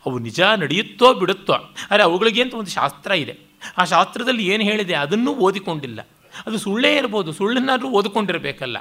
ಅವು 0.06 0.20
ನಿಜ 0.20 0.42
ನಡೆಯುತ್ತೋ 0.42 1.14
ಬಿಡುತ್ತೋ, 1.14 1.54
ಆದರೆ 1.54 2.04
ಅವುಗಳಿಗೆ 2.04 2.42
ಅಂತ 2.42 2.54
ಒಂದು 2.54 2.72
ಶಾಸ್ತ್ರ 2.72 3.12
ಇದೆ. 3.12 3.40
ಆ 3.78 3.84
ಶಾಸ್ತ್ರದಲ್ಲಿ 3.84 4.48
ಏನು 4.48 4.64
ಹೇಳಿದೆ 4.64 4.94
ಅದನ್ನೂ 4.94 5.34
ಓದಿಕೊಂಡಿಲ್ಲ. 5.34 6.08
ಅದು 6.46 6.58
ಸುಳ್ಳೇ 6.58 6.96
ಇರ್ಬೋದು, 6.96 7.32
ಸುಳ್ಳನ್ನಾದರೂ 7.32 7.90
ಓದಿಕೊಂಡಿರಬೇಕಲ್ಲ. 7.90 8.78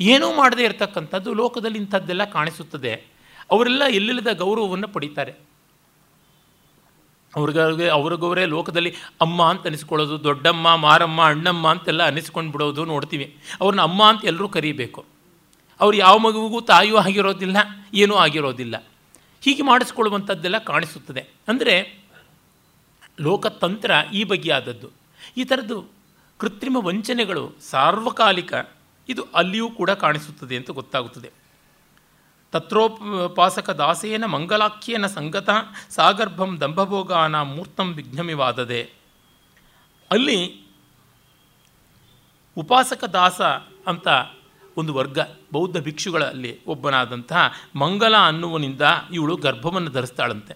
ಏನೂ 0.00 0.34
ಮಾಡದೇ 0.34 0.64
ಇರತಕ್ಕಂಥದ್ದು 0.64 1.34
ಲೋಕದಲ್ಲಿ 1.34 1.78
ಇಂಥದ್ದೆಲ್ಲ 1.78 2.24
ಕಾಣಿಸುತ್ತದೆ. 2.24 3.04
ಅವರೆಲ್ಲ 3.50 3.82
ಎಲ್ಲಿಲ್ಲದ 3.90 4.32
ಗೌರವವನ್ನು 4.32 4.88
ಪಡೀತಾರೆ. 4.88 5.32
ಅವ್ರಿಗೆ 7.36 7.88
ಅವ್ರಿಗವರೇ 7.88 8.46
ಲೋಕದಲ್ಲಿ 8.46 8.94
ಅಮ್ಮ 9.20 9.42
ಅಂತ 9.42 9.66
ಅನಿಸ್ಕೊಳ್ಳೋದು, 9.66 10.24
ದೊಡ್ಡಮ್ಮ, 10.24 10.76
ಮಾರಮ್ಮ, 10.76 11.24
ಅಣ್ಣಮ್ಮ 11.24 11.68
ಅಂತೆಲ್ಲ 11.68 12.02
ಅನಿಸ್ಕೊಂಡು 12.06 12.52
ಬಿಡೋದು 12.52 12.84
ನೋಡ್ತೀವಿ. 12.84 13.36
ಅವ್ರನ್ನ 13.60 13.82
ಅಮ್ಮ 13.82 14.08
ಅಂತ 14.08 14.24
ಎಲ್ಲರೂ 14.24 14.48
ಕರೀಬೇಕು. 14.48 15.04
ಅವ್ರು 15.80 15.96
ಯಾವ 15.96 16.18
ಮಗುವಿಗೂ 16.18 16.60
ತಾಯಿಯೂ 16.60 16.96
ಆಗಿರೋದಿಲ್ಲ, 16.96 17.56
ಏನೂ 17.94 18.14
ಆಗಿರೋದಿಲ್ಲ. 18.14 18.84
ಹೀಗೆ 19.40 19.62
ಮಾಡಿಸ್ಕೊಳ್ಳುವಂಥದ್ದೆಲ್ಲ 19.62 20.58
ಕಾಣಿಸುತ್ತದೆ. 20.58 21.28
ಅಂದರೆ 21.48 22.04
ಲೋಕತಂತ್ರ 23.20 23.90
ಈ 24.12 24.24
ಬಗೆಯಾದದ್ದು. 24.24 24.88
ಈ 25.36 25.44
ಥರದ್ದು 25.44 25.84
ಕೃತ್ರಿಮ 26.38 26.76
ವಂಚನೆಗಳು 26.76 27.52
ಸಾರ್ವಕಾಲಿಕ, 27.70 28.54
ಇದು 29.08 29.22
ಅಲ್ಲಿಯೂ 29.34 29.70
ಕೂಡ 29.70 29.90
ಕಾಣಿಸುತ್ತದೆ 29.90 30.56
ಅಂತ 30.56 30.70
ಗೊತ್ತಾಗುತ್ತದೆ. 30.70 31.39
ತತ್ರೋಪಾಸಕ 32.52 33.70
ದಾಸೇನ 33.70 34.24
ಮಂಗಲಾಖ್ಯೇನ 34.24 35.06
ಸಂಗತ 35.06 35.50
ಸಾಗರ್ಭಂ 35.90 36.60
ದಂಭಭೋಗಾನ 36.60 37.42
ಮೂರ್ತಂ 37.42 37.92
ವಿಘ್ನಮಿವಾದದೆ. 37.92 38.82
ಅಲ್ಲಿ 40.10 40.60
ಉಪಾಸಕ 42.56 43.04
ದಾಸ 43.04 43.40
ಅಂತ 43.86 44.08
ಒಂದು 44.76 44.94
ವರ್ಗ, 44.94 45.18
ಬೌದ್ಧ 45.52 45.78
ಭಿಕ್ಷುಗಳಲ್ಲಿ 45.78 46.64
ಒಬ್ಬನಾದಂತಹ 46.64 47.52
ಮಂಗಲ 47.76 48.16
ಅನ್ನುವನಿಂದ 48.16 48.82
ಇವಳು 49.12 49.36
ಗರ್ಭವನ್ನು 49.36 49.90
ಧರಿಸ್ತಾಳಂತೆ. 49.90 50.54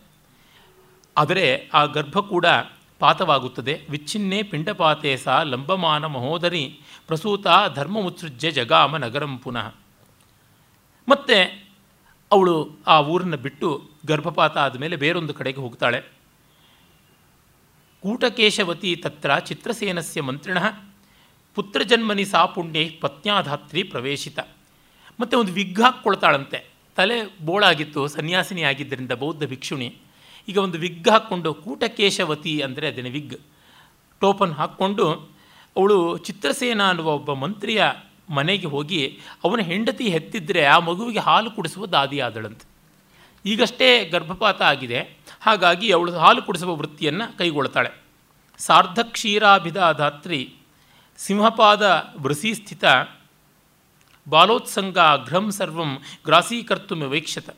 ಆದರೆ 1.17 1.71
ಆ 1.75 1.85
ಗರ್ಭ 1.85 2.19
ಕೂಡ 2.19 2.47
ಪಾತವಾಗುತ್ತದೆ. 2.99 3.87
ವಿಚ್ಛಿನ್ನೆ 3.91 4.43
ಪಿಂಡಪಾತೆ 4.43 5.17
ಸಾ 5.17 5.43
ಲಂಬಮಾನ 5.43 6.05
ಮಹೋದರಿ 6.05 6.81
ಪ್ರಸೂತ 7.07 7.47
ಧರ್ಮ 7.75 7.99
ಉತ್ಸೃಜ್ಯ 7.99 8.51
ಜಗಾಮ 8.51 8.97
ನಗರಂ 8.97 9.39
ಪುನಃ. 9.39 9.75
ಮತ್ತು 11.09 11.63
ಅವಳು 12.35 12.55
ಆ 12.87 13.01
ಊರನ್ನು 13.01 13.37
ಬಿಟ್ಟು 13.37 13.68
ಗರ್ಭಪಾತ 14.07 14.57
ಆದಮೇಲೆ 14.59 14.97
ಬೇರೊಂದು 14.97 15.35
ಕಡೆಗೆ 15.35 15.61
ಹೋಗ್ತಾಳೆ. 15.61 16.01
ಕೂಟಕೇಶವತಿ 18.03 18.97
ತತ್ರ 18.97 19.38
ಚಿತ್ರಸೇನಸ್ಯ 19.38 20.23
ಮಂತ್ರಿಣ, 20.23 20.59
ಪುತ್ರಜನ್ಮನಿ 21.55 22.25
ಸಾ 22.25 22.47
ಪುಣ್ಯ 22.47 22.90
ಪತ್ನ್ಯಾಧಾತ್ರಿ 23.01 23.83
ಪ್ರವೇಶಿತ. 23.83 24.38
ಮತ್ತು 25.20 25.40
ಒಂದು 25.40 25.53
ವಿಗ್ 25.53 25.81
ಹಾಕ್ಕೊಳ್ತಾಳಂತೆ. 25.81 26.70
ತಲೆ 26.97 27.18
ಬೋಳಾಗಿತ್ತು, 27.44 28.09
ಸನ್ಯಾಸಿನಿ 28.09 28.62
ಆಗಿದ್ದರಿಂದ 28.62 29.12
ಬೌದ್ಧ 29.12 29.44
ಭಿಕ್ಷುಣಿ. 29.44 29.88
ಈಗ 30.49 30.59
ಒಂದು 30.59 30.79
ವಿಗ್ 30.79 31.09
ಹಾಕ್ಕೊಂಡು 31.09 31.55
ಕೂಟಕೇಶವತಿ 31.55 32.61
ಅಂದರೆ 32.61 32.88
ಅದನ್ನು 32.88 33.11
ವಿಗ್, 33.11 33.38
ಟೋಪನ್ 34.20 34.53
ಹಾಕ್ಕೊಂಡು 34.53 35.07
ಅವಳು 35.77 36.18
ಚಿತ್ರಸೇನ 36.18 36.88
ಅನ್ನುವ 36.88 37.09
ಒಬ್ಬ 37.14 37.33
ಮಂತ್ರಿಯ 37.33 37.83
ಮನೆಗೆ 38.31 38.67
ಹೋಗಿ 38.67 39.21
ಅವನ 39.45 39.61
ಹೆಂಡತಿ 39.61 40.09
ಹೆತ್ತಿದ್ರೆ 40.09 40.65
ಆ 40.65 40.79
ಮಗುವಿಗೆ 40.79 41.19
ಹಾಲು 41.19 41.51
ಕುಡಿಸುವ 41.51 41.87
ದಾದಿಯಾದಳಂತೆ 41.87 42.75
ಈಗಷ್ಟೇ 43.47 44.05
ಗರ್ಭಪಾತ 44.05 44.63
ಆಗಿದೆ. 44.63 45.19
ಹಾಗಾಗಿ 45.41 45.93
ಅವಳು 45.93 46.13
ಹಾಲು 46.13 46.43
ಕುಡಿಸುವ 46.43 46.77
ವೃತ್ತಿಯನ್ನು 46.77 47.39
ಕೈಗೊಳ್ತಾಳೆ 47.39 47.91
ಸಾರ್ಧ 48.59 48.99
ಕ್ಷೀರಾಭಿಧಾಧಾತ್ರಿ 49.03 50.55
ಸಿಂಹಪಾದ 51.17 52.13
ವೃಸೀಸ್ಥಿತ 52.19 52.85
ಬಾಲೋತ್ಸಂಗ 54.29 54.99
ಘ್ರಂ 55.27 55.51
ಸರ್ವಂ 55.53 55.99
ಗ್ರಾಸೀಕರ್ತು 56.25 57.11
ವೈಕ್ಷತ 57.11 57.57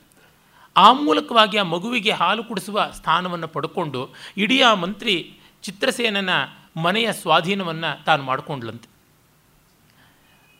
ಆ 0.77 0.93
ಮೂಲಕವಾಗಿ 0.93 1.57
ಆ 1.57 1.63
ಮಗುವಿಗೆ 1.63 2.11
ಹಾಲು 2.11 2.43
ಕುಡಿಸುವ 2.43 2.89
ಸ್ಥಾನವನ್ನು 2.93 3.47
ಪಡ್ಕೊಂಡು 3.47 4.09
ಇಡೀ 4.37 4.61
ಮಂತ್ರಿ 4.73 5.39
ಚಿತ್ರಸೇನನ 5.61 6.29
ಮನೆಯ 6.81 7.13
ಸ್ವಾಧೀನವನ್ನು 7.13 8.03
ತಾನು 8.05 8.23
ಮಾಡಿಕೊಂಡ್ಲಂತೆ 8.23 8.96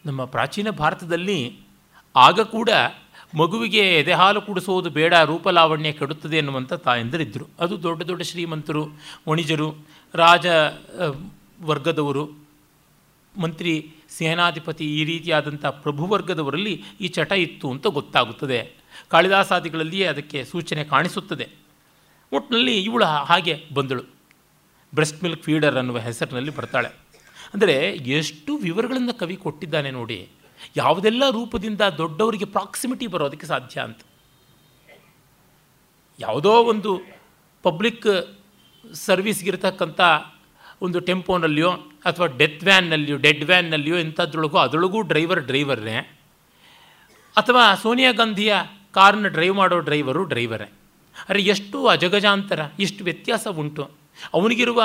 ನಮ್ಮ 0.07 0.25
ಪ್ರಾಚೀನ 0.25 0.69
ಭಾರತದಲ್ಲಿ 0.69 1.59
ಆಗ 2.15 2.39
ಕೂಡ 2.39 2.69
ಮಗುವಿಗೆ 3.35 3.81
ಎದೆಹಾಲು 3.99 4.41
ಕುಡಿಸೋದು 4.41 4.89
ಬೇಡ, 4.89 5.13
ರೂಪಲಾವಣ್ಯ 5.13 5.91
ಕೆಡುತ್ತದೆ 5.91 6.37
ಎನ್ನುವಂಥ 6.37 6.73
ತಾಯಂದರಿದ್ದರು. 6.73 7.45
ಅದು 7.59 7.83
ದೊಡ್ಡ 7.83 8.03
ದೊಡ್ಡ 8.03 8.21
ಶ್ರೀಮಂತರು, 8.21 8.83
ವಣಿಜರು, 9.29 9.67
ರಾಜ 10.13 10.45
ವರ್ಗದವರು, 11.61 12.23
ಮಂತ್ರಿ, 13.37 13.73
ಸೇನಾಧಿಪತಿ 14.09 14.85
ಈ 14.99 15.05
ರೀತಿಯಾದಂಥ 15.05 15.65
ಪ್ರಭುವರ್ಗದವರಲ್ಲಿ 15.65 16.83
ಈ 17.01 17.07
ಚಟ 17.07 17.31
ಇತ್ತು 17.31 17.71
ಅಂತ 17.71 17.87
ಗೊತ್ತಾಗುತ್ತದೆ. 17.87 18.59
ಕಾಳಿದಾಸಾದಿಗಳಲ್ಲಿಯೇ 19.07 20.05
ಅದಕ್ಕೆ 20.05 20.45
ಸೂಚನೆ 20.45 20.83
ಕಾಣಿಸುತ್ತದೆ. 20.83 21.47
ಒಟ್ಟಿನಲ್ಲಿ 22.31 22.83
ಇವಳು 22.83 23.05
ಹಾಗೆ 23.05 23.65
ಬಂದಳು. 23.73 24.03
ಬ್ರೆಸ್ಟ್ 24.95 25.23
ಮಿಲ್ಕ್ 25.23 25.43
ಫೀಡರ್ 25.43 25.75
ಅನ್ನುವ 25.75 25.99
ಹೆಸರಿನಲ್ಲಿ 25.99 26.55
ಬರ್ತಾಳೆ. 26.55 26.89
ಅಂದರೆ 27.57 27.75
ಎಷ್ಟು 28.17 28.51
ವಿವರಗಳನ್ನು 28.65 29.13
ಕವಿ 29.19 29.35
ಕೊಟ್ಟಿದ್ದಾನೆ 29.43 29.89
ನೋಡಿ, 29.97 30.19
ಯಾವುದೆಲ್ಲ 30.75 31.23
ರೂಪದಿಂದ 31.37 31.83
ದೊಡ್ಡವರಿಗೆ 31.99 32.47
ಪ್ರಾಕ್ಸಿಮಿಟಿ 32.55 33.05
ಬರೋದಕ್ಕೆ 33.13 33.47
ಸಾಧ್ಯ 33.51 33.77
ಅಂತ. 33.87 33.99
ಯಾವುದೋ 36.19 36.53
ಒಂದು 36.71 36.91
ಪಬ್ಲಿಕ್ 37.65 38.07
ಸರ್ವಿಸ್ಗಿರ್ತಕ್ಕಂಥ 39.05 40.01
ಒಂದು 40.85 40.99
ಟೆಂಪೋನಲ್ಲಿಯೋ 41.07 41.71
ಅಥವಾ 42.09 42.27
ಡೆತ್ 42.39 42.63
ವ್ಯಾನ್ನಲ್ಲಿಯೋ 42.67 43.17
ಡೆಡ್ 43.25 43.43
ವ್ಯಾನ್ನಲ್ಲಿಯೋ 43.49 43.97
ಇಂಥದ್ರೊಳಗೋ 44.05 44.57
ಅದರೊಳಗೂ 44.65 44.99
ಡ್ರೈವರ್ 45.11 45.41
ಡ್ರೈವರ್ನೇ 45.49 45.97
ಅಥವಾ 47.35 47.63
ಸೋನಿಯಾ 47.83 48.11
ಗಾಂಧಿಯ 48.19 48.53
ಕಾರನ್ನ 48.97 49.29
ಡ್ರೈವ್ 49.35 49.55
ಮಾಡೋ 49.61 49.77
ಡ್ರೈವರು 49.87 50.21
ಡ್ರೈವರೇ 50.33 50.67
ಅರೆ 51.29 51.41
ಎಷ್ಟು 51.53 51.77
ಅಜಗಜಾಂತರ, 51.93 52.59
ಎಷ್ಟು 52.79 53.01
ವ್ಯತ್ಯಾಸ 53.07 53.47
ಉಂಟು. 53.61 53.83
ಅವನಿಗಿರುವ 54.37 54.81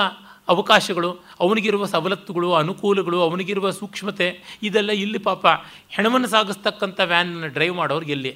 ಅವಕಾಶಗಳು, 0.49 1.13
ಅವನಿಗಿರುವ 1.41 1.87
ಸವಲತ್ತುಗಳು, 1.87 2.55
ಅನುಕೂಲಗಳು, 2.55 3.23
ಅವನಿಗಿರುವ 3.23 3.71
ಸೂಕ್ಷ್ಮತೆ, 3.71 4.59
ಇದೆಲ್ಲ 4.63 4.91
ಇಲ್ಲಿ 4.91 5.19
ಪಾಪ 5.19 5.47
ಹೆಣವನ್ನು 5.89 6.29
ಸಾಗಿಸ್ತಕ್ಕಂಥ 6.29 7.01
ವ್ಯಾನನ್ನು 7.05 7.49
ಡ್ರೈವ್ 7.49 7.77
ಮಾಡೋರಿಗೆ 7.77 8.13
ಎಲ್ಲಿ? 8.13 8.33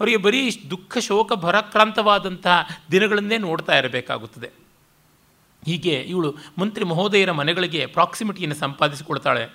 ಅವರಿಗೆ 0.00 0.16
ಬರೀ 0.16 0.50
ದುಃಖ, 0.70 0.98
ಶೋಕ, 0.98 1.32
ಭರಾಕ್ರಾಂತವಾದಂತಹ 1.32 2.68
ದಿನಗಳನ್ನೇ 2.90 3.38
ನೋಡ್ತಾ 3.38 3.78
ಇರಬೇಕಾಗುತ್ತದೆ. 3.78 4.50
ಹೀಗೆ 5.66 5.94
ಇವಳು 5.94 6.36
ಮಂತ್ರಿ 6.58 6.84
ಮಹೋದಯರ 6.84 7.30
ಮನೆಗಳಿಗೆ 7.30 7.86
ಪ್ರಾಕ್ಸಿಮಿಟಿಯನ್ನು 7.86 8.56
ಸಂಪಾದಿಸಿಕೊಳ್ತಾಳೆ. 8.56 9.48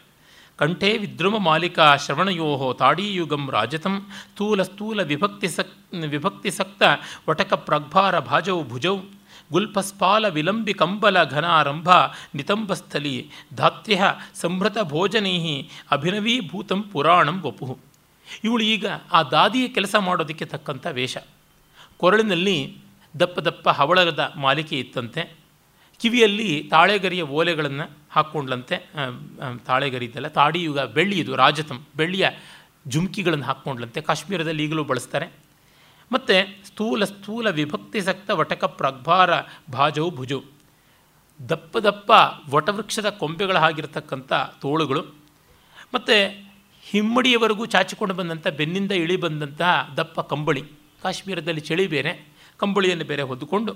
ಕಂಠೆ 0.57 0.97
ವಿದ್ರುಮ 0.97 1.37
ಮಾಲಿಕಾ 1.37 1.95
ಶ್ರವಣಯೋಹೋ 1.95 2.73
ತಾಡೀಯುಗಂ 2.73 3.51
ರಾಜತಂ 3.51 4.07
ಸ್ಥೂಲ 4.31 4.61
ಸ್ಥೂಲ 4.63 5.01
ವಿಭಕ್ತಿ 5.01 5.47
ಸಕ್, 5.47 5.95
ವಿಭಕ್ತಿ 6.07 6.51
ಸಕ್ತ 6.51 6.83
ವಟಕ 7.29 7.53
ಪ್ರಗ್ಭಾರ 7.53 8.19
ಭಾಜವು 8.19 8.63
ಭುಜೌ. 8.63 8.97
ಗುಲ್ಪಸ್ಪಾಲ 9.51 10.27
ವಿಲಂಬಿ 10.27 10.73
ಕಂಬಲ 10.73 11.17
ಘನಾರಂಭ 11.23 11.89
ನಿತಂಬಸ್ಥಲಿ 12.35 13.15
ಧಾತ್ಯ 13.55 14.11
ಸಂಭೃತ 14.35 14.77
ಭೋಜನೈ 14.81 15.37
ಅಭಿನವೀಭೂತಂ 15.91 16.81
ಪುರಾಣಂ 16.93 17.37
ವಪು. 17.41 17.77
ಇವಳು 18.43 18.63
ಈಗ 18.63 18.85
ಆ 19.13 19.19
ದಾದಿಯ 19.23 19.67
ಕೆಲಸ 19.67 19.95
ಮಾಡೋದಕ್ಕೆ 19.99 20.45
ತಕ್ಕಂಥ 20.45 20.85
ವೇಷ. 20.91 21.17
ಕೊರಳಿನಲ್ಲಿ 21.97 22.57
ದಪ್ಪ 23.19 23.39
ದಪ್ಪ 23.39 23.69
ಹವಳದ 23.69 24.33
ಮಾಲಿಕೆ 24.35 24.79
ಇತ್ತಂತೆ. 24.79 25.21
ಕಿವಿಯಲ್ಲಿ 26.01 26.49
ತಾಳೆಗರಿಯ 26.71 27.23
ಓಲೆಗಳನ್ನು 27.39 27.85
ಹಾಕ್ಕೊಂಡ್ಲಂತೆ 28.11 28.77
ತಾಳೆಗರಿ 29.65 30.07
ತಾಡಿ 30.07 30.29
ತಾಡಿಯುಗ 30.33 30.79
ಬೆಳ್ಳಿಯದು 30.79 31.35
ರಾಜತಂ, 31.35 31.79
ಬೆಳ್ಳಿಯ 31.95 32.25
ಜುಮ್ಕಿಗಳನ್ನು 32.87 33.45
ಹಾಕ್ಕೊಂಡ್ಲಂತೆ. 33.45 34.01
ಕಾಶ್ಮೀರದಲ್ಲಿ 34.01 34.63
ಈಗಲೂ 34.63 34.83
ಬಳಸ್ತಾರೆ. 34.83 35.44
ಮತ್ತು 36.11 36.65
ಸ್ಥೂಲ 36.67 37.03
ಸ್ಥೂಲ 37.03 37.49
ವಿಭಕ್ತಿ 37.49 38.01
ಸಕ್ತ 38.01 38.29
ವಟಕ 38.29 38.63
ಪ್ರಗ್ಭಾರ 38.65 39.29
ಭಾಜವು 39.71 40.11
ಭುಜು. 40.11 40.43
ದಪ್ಪ 41.49 41.77
ದಪ್ಪ 41.77 42.11
ವಟವೃಕ್ಷದ 42.49 43.09
ಕೊಂಬೆಗಳ 43.09 43.57
ಆಗಿರತಕ್ಕಂಥ 43.57 44.33
ತೋಳುಗಳು. 44.61 45.01
ಮತ್ತು 45.93 46.47
ಹಿಮ್ಮಡಿಯವರೆಗೂ 46.81 47.65
ಚಾಚಿಕೊಂಡು 47.65 48.15
ಬಂದಂಥ 48.15 48.47
ಬೆನ್ನಿಂದ 48.47 48.91
ಇಳಿ 48.91 49.17
ಬಂದಂತಹ 49.17 49.93
ದಪ್ಪ 49.97 50.21
ಕಂಬಳಿ. 50.21 50.63
ಕಾಶ್ಮೀರದಲ್ಲಿ 51.03 51.61
ಚಳಿ 51.61 51.87
ಬೇರೆ, 51.87 52.27
ಕಂಬಳಿಯನ್ನು 52.57 53.05
ಬೇರೆ 53.05 53.21
ಹೊದ್ದುಕೊಂಡು 53.21 53.75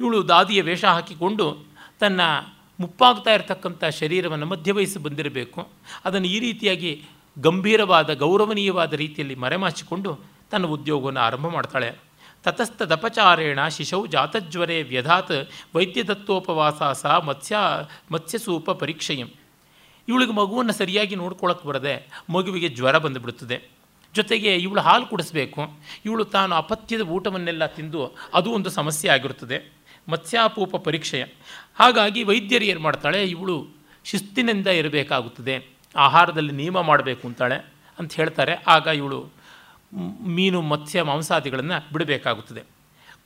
ಇವಳು 0.00 0.28
ದಾದಿಯ 0.28 0.62
ವೇಷ 0.62 0.84
ಹಾಕಿಕೊಂಡು 0.84 1.64
ತನ್ನ 2.00 2.20
ಮುಪ್ಪಾಗ್ತಾ 2.80 3.34
ಇರತಕ್ಕಂಥ 3.34 3.84
ಶರೀರವನ್ನು 3.84 4.46
ಮಧ್ಯವಹಿಸಿ 4.46 4.98
ಬಂದಿರಬೇಕು. 4.98 5.68
ಅದನ್ನು 6.04 6.26
ಈ 6.26 6.38
ರೀತಿಯಾಗಿ 6.38 7.04
ಗಂಭೀರವಾದ 7.38 8.14
ಗೌರವನೀಯವಾದ 8.14 8.92
ರೀತಿಯಲ್ಲಿ 8.92 9.34
ಮರೆಮಾಚಿಕೊಂಡು 9.34 10.35
ತನ್ನ 10.50 10.66
ಉದ್ಯೋಗವನ್ನು 10.66 11.20
ಆರಂಭ 11.20 11.46
ಮಾಡ್ತಾಳೆ. 11.46 11.92
ತತಸ್ಥ 12.44 12.82
ದಪಚಾರೇಣ 12.82 13.68
ಶಿಶೌ 13.68 14.06
ಜಾತಜ್ವರೇ 14.06 14.82
ವ್ಯಧಾತ್ 14.82 15.50
ವೈದ್ಯದತ್ತೋಪವಾಸ 15.74 16.82
ಸಹ 16.82 17.18
ಮತ್ಸ್ಯ, 17.18 17.56
ಮತ್ಸ್ಯಸೂಪ 18.12 18.70
ಪರೀಕ್ಷೆಯಂ. 18.70 19.28
ಇವಳಿಗೆ 20.08 20.32
ಮಗುವನ್ನು 20.32 20.72
ಸರಿಯಾಗಿ 20.72 21.16
ನೋಡ್ಕೊಳಕ್ಕೆ 21.16 21.68
ಬರದೆ 21.68 22.08
ಮಗುವಿಗೆ 22.30 22.68
ಜ್ವರ 22.68 22.98
ಬಂದುಬಿಡುತ್ತದೆ 22.98 23.62
ಜೊತೆಗೆ 24.14 24.56
ಇವಳು 24.56 24.80
ಹಾಲು 24.80 25.06
ಕುಡಿಸ್ಬೇಕು. 25.06 25.62
ಇವಳು 26.04 26.24
ತಾನು 26.24 26.54
ಅಪಥ್ಯದ 26.54 27.00
ಊಟವನ್ನೆಲ್ಲ 27.00 27.66
ತಿಂದು 27.66 28.16
ಅದು 28.34 28.50
ಒಂದು 28.50 28.70
ಸಮಸ್ಯೆ 28.70 29.10
ಆಗಿರುತ್ತದೆ. 29.10 29.72
ಮತ್ಸ್ಯಾಪೂಪ 30.08 30.76
ಪರೀಕ್ಷೆಯ. 30.76 31.24
ಹಾಗಾಗಿ 31.74 32.22
ವೈದ್ಯರು 32.22 32.64
ಏನು 32.64 32.80
ಮಾಡ್ತಾಳೆ, 32.80 33.24
ಇವಳು 33.24 33.66
ಶಿಸ್ತಿನಿಂದ 34.04 34.66
ಇರಬೇಕಾಗುತ್ತದೆ. 34.66 35.68
ಆಹಾರದಲ್ಲಿ 35.96 36.52
ನಿಯಮ 36.52 36.80
ಮಾಡಬೇಕು 36.80 37.28
ಅಂತಾಳೆ 37.28 37.56
ಅಂತ 37.98 38.12
ಹೇಳ್ತಾರೆ. 38.14 38.54
ಆಗ 38.66 38.86
ಇವಳು 38.86 39.35
ಮೀನು, 40.20 40.62
ಮತ್ಸ್ಯ, 40.62 41.02
ಮಾಂಸಾದಿಗಳನ್ನು 41.02 41.92
ಬಿಡಬೇಕಾಗುತ್ತದೆ. 41.92 42.76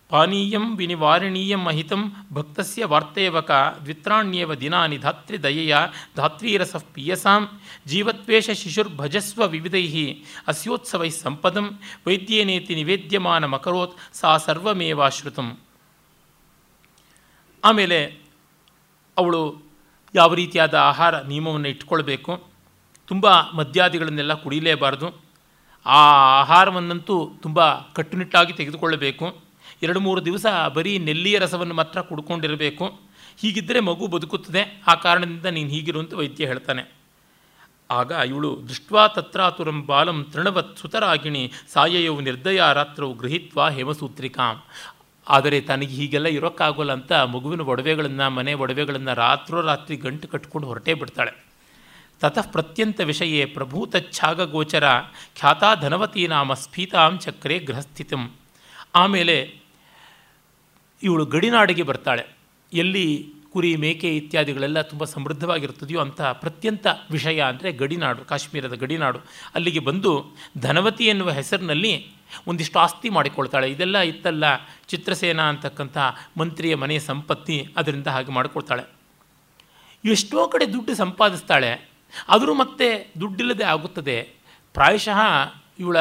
ಪಾನೀಯಂ 0.09 0.77
ವಿನಿವಾರಣೀಯಂ 0.77 1.67
ಅಹಿತಂ 1.67 2.15
ಭಕ್ತಸ್ಯ 2.33 2.85
ವಾರ್ತೇವಕ 2.85 3.51
ದ್ವಿತ್ರಾಣ್ಯೇವ 3.83 4.55
ದಿನಾನಿ 4.55 4.99
ಧಾತ್ರಿ 4.99 5.43
ದಯೆಯ 5.43 5.77
ಧಾತ್ರೀರಸ 6.17 6.77
ಪೀಯಸಾಂ 6.77 7.61
ಜೀವತ್ವೇಷ 7.87 8.51
ಶಿಶುರ್ಭಜಸ್ವ 8.51 9.49
ವಿವಿಧೈ 9.49 10.13
ಅಸ್ಯೋತ್ಸವೈ 10.47 11.11
ಸಂಪದಂ 11.11 11.81
ವೈದ್ಯೇನೇತಿ 12.07 12.75
ನಿವೇದ್ಯಮಾನ 12.75 13.45
ಮಕರೋತ್ 13.45 13.99
ಸಾ 14.13 14.37
ಸರ್ವಮೇವಾಶ್ರುತಂ. 14.37 15.59
ಆಮೇಲೆ 17.65 18.19
ಅವಳು 19.19 19.63
ಯಾವ 20.15 20.35
ರೀತಿಯಾದ 20.35 20.75
ಆಹಾರ 20.75 21.21
ನಿಯಮವನ್ನು 21.21 21.69
ಇಟ್ಕೊಳ್ಬೇಕು? 21.69 22.43
ತುಂಬ 23.07 23.41
ಮದ್ಯಾದಿಗಳನ್ನೆಲ್ಲ 23.41 24.35
ಕುಡಿಯಲೇಬಾರ್ದು 24.35 25.30
ಆ 25.87 26.01
ಆಹಾರವನ್ನಂತೂ 26.41 27.33
ತುಂಬ 27.43 27.72
ಕಟ್ಟುನಿಟ್ಟಾಗಿ 27.72 28.53
ತೆಗೆದುಕೊಳ್ಳಬೇಕು. 28.53 29.37
ಎರಡು 29.83 30.01
ಮೂರು 30.01 30.24
ದಿವಸ 30.24 30.47
ಬರೀ 30.74 30.99
ನೆಲ್ಲಿಯ 30.99 31.39
ರಸವನ್ನು 31.39 31.74
ಮಾತ್ರ 31.74 32.01
ಕುಡ್ಕೊಂಡಿರಬೇಕು. 32.01 33.01
ಹೀಗಿದ್ದರೆ 33.39 33.81
ಮಗು 33.81 34.07
ಬದುಕುತ್ತದೆ. 34.07 34.83
ಆ 34.87 34.95
ಕಾರಣದಿಂದ 34.95 35.47
ನೀನು 35.47 35.70
ಹೀಗಿರುವಂತ 35.70 36.14
ವೈದ್ಯ 36.14 36.47
ಹೇಳ್ತಾನೆ. 36.47 37.01
ಆಗ 37.91 38.11
ಇವಳು 38.11 38.61
ದೃಷ್ಟ್ವಾ 38.68 39.09
ತತ್ರಾತುರಂ 39.09 39.87
ಬಾಲಂ 39.87 40.26
ತೃಣವತ್ 40.33 40.78
ಸುತರಾಗಿಣಿ 40.78 41.53
ಸಾಯಯವು 41.72 42.20
ನಿರ್ದಯ 42.20 42.62
ರಾತ್ರವು 42.72 43.14
ಗೃಹೀತ್ವ 43.14 43.68
ಹೇಮಸೂತ್ರಿಕಾಂ. 43.68 44.62
ಆದರೆ 45.28 45.61
ತನಗೆ 45.61 45.95
ಹೀಗೆಲ್ಲ 45.95 46.26
ಇರೋಕ್ಕಾಗೋಲ್ಲ 46.26 46.93
ಅಂತ 46.93 47.12
ಮಗುವಿನ 47.12 47.61
ಒಡವೆಗಳನ್ನು, 47.61 48.31
ಮನೆ 48.31 48.55
ಒಡವೆಗಳನ್ನು 48.55 49.14
ರಾತ್ರೋರಾತ್ರಿ 49.14 49.97
ಗಂಟು 49.97 50.28
ಕಟ್ಕೊಂಡು 50.28 50.68
ಹೊರಟೇ 50.68 50.95
ಬಿಡ್ತಾಳೆ. 50.95 51.50
ತತಃ 52.21 52.47
ಪ್ರತ್ಯಂತ 52.47 53.01
ವಿಷಯೇ 53.01 53.45
ಪ್ರಭೂತ 53.45 53.97
ಗೋಚರ 54.53 54.85
ಖ್ಯಾತಾ 55.37 55.75
ಧನವತಿ 55.75 56.27
ನಾಮ 56.27 56.55
ಸ್ಫೀತಾಂ 56.55 57.18
ಚಕ್ರೆ 57.18 57.59
ಗೃಹಸ್ಥಿತಂ 57.59 58.37
ಆಮೇಲೆ 58.95 59.37
ಇವಳು 61.03 61.27
ಗಡಿನಾಡಿಗೆ 61.27 61.83
ಬರ್ತಾಳೆ। 61.83 62.25
ಎಲ್ಲಿ 62.73 63.33
ಕುರಿ, 63.53 63.77
ಮೇಕೆ 63.77 64.16
ಇತ್ಯಾದಿಗಳೆಲ್ಲ 64.16 64.81
ತುಂಬ 64.81 65.05
ಸಮೃದ್ಧವಾಗಿರ್ತದೆಯೋ 65.05 66.01
ಅಂತಹ 66.01 66.33
ಪ್ರತ್ಯಂತ 66.33 66.87
ವಿಷಯ 67.11 67.41
ಅಂದರೆ 67.41 67.73
ಗಡಿನಾಡು, 67.73 68.25
ಕಾಶ್ಮೀರದ 68.25 68.75
ಗಡಿನಾಡು. 68.75 69.18
ಅಲ್ಲಿಗೆ 69.55 69.79
ಬಂದು 69.79 70.37
ಧನವತಿ 70.59 71.05
ಎನ್ನುವ 71.05 71.31
ಹೆಸರಿನಲ್ಲಿ 71.31 72.11
ಒಂದಿಷ್ಟು 72.47 72.79
ಆಸ್ತಿ 72.79 73.09
ಮಾಡಿಕೊಳ್ತಾಳೆ. 73.09 73.71
ಇದೆಲ್ಲ 73.71 73.99
ಇತ್ತಲ್ಲ, 73.99 74.45
ಚಿತ್ರಸೇನ 74.89 75.41
ಅಂತಕ್ಕಂಥ 75.41 75.99
ಮಂತ್ರಿಯ 76.37 76.75
ಮನೆಯ 76.75 76.99
ಸಂಪತ್ತಿ 76.99 77.75
ಅದರಿಂದ 77.77 78.07
ಹಾಗೆ 78.07 78.33
ಮಾಡಿಕೊಳ್ತಾಳೆ. 78.33 78.85
ಎಷ್ಟೋ 80.05 80.49
ಕಡೆ 80.49 80.73
ದುಡ್ಡು 80.73 80.95
ಸಂಪಾದಿಸ್ತಾಳೆ. 80.95 81.89
ಆದರೂ 82.29 82.55
ಮತ್ತೆ 82.55 83.13
ದುಡ್ಡಿಲ್ಲದೆ 83.21 83.65
ಆಗುತ್ತದೆ. 83.65 84.29
ಪ್ರಾಯಶಃ 84.75 85.19
ಇವಳ 85.79 85.97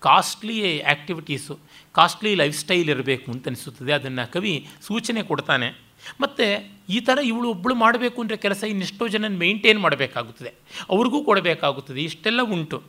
costly 0.00 0.80
activities 0.80 1.58
costly 1.92 2.34
life 2.34 2.58
style 2.58 2.90
ಇರಬೇಕು 2.90 3.32
ಅಂತ 3.32 3.46
ಅನಿಸುತ್ತದೆ. 3.48 3.92
ಅದನ್ನು 3.92 4.32
ಕವಿ 4.32 4.68
ಸೂಚನೆ 4.82 5.22
ಕೊಡ್ತಾನೆ. 5.22 5.88
ಮತ್ತು 6.20 6.72
ಈ 6.88 7.00
ಥರ 7.00 7.18
ಇವಳು 7.24 7.50
ಒಬ್ಬಳು 7.50 7.74
ಮಾಡಬೇಕು 7.74 8.22
ಅಂದರೆ 8.22 8.36
ಕೆಲಸ 8.36 8.64
ಇನ್ನೆಷ್ಟೋ 8.64 9.08
ಜನ 9.08 9.28
ಮೇಂಟೈನ್ 9.28 9.80
ಮಾಡಬೇಕಾಗುತ್ತದೆ. 9.80 10.52
ಅವ್ರಿಗೂ 10.90 11.24
ಕೊಡಬೇಕಾಗುತ್ತದೆ. 11.24 12.02
ಇಷ್ಟೆಲ್ಲ 12.02 12.42
ಉಂಟು. 12.42 12.82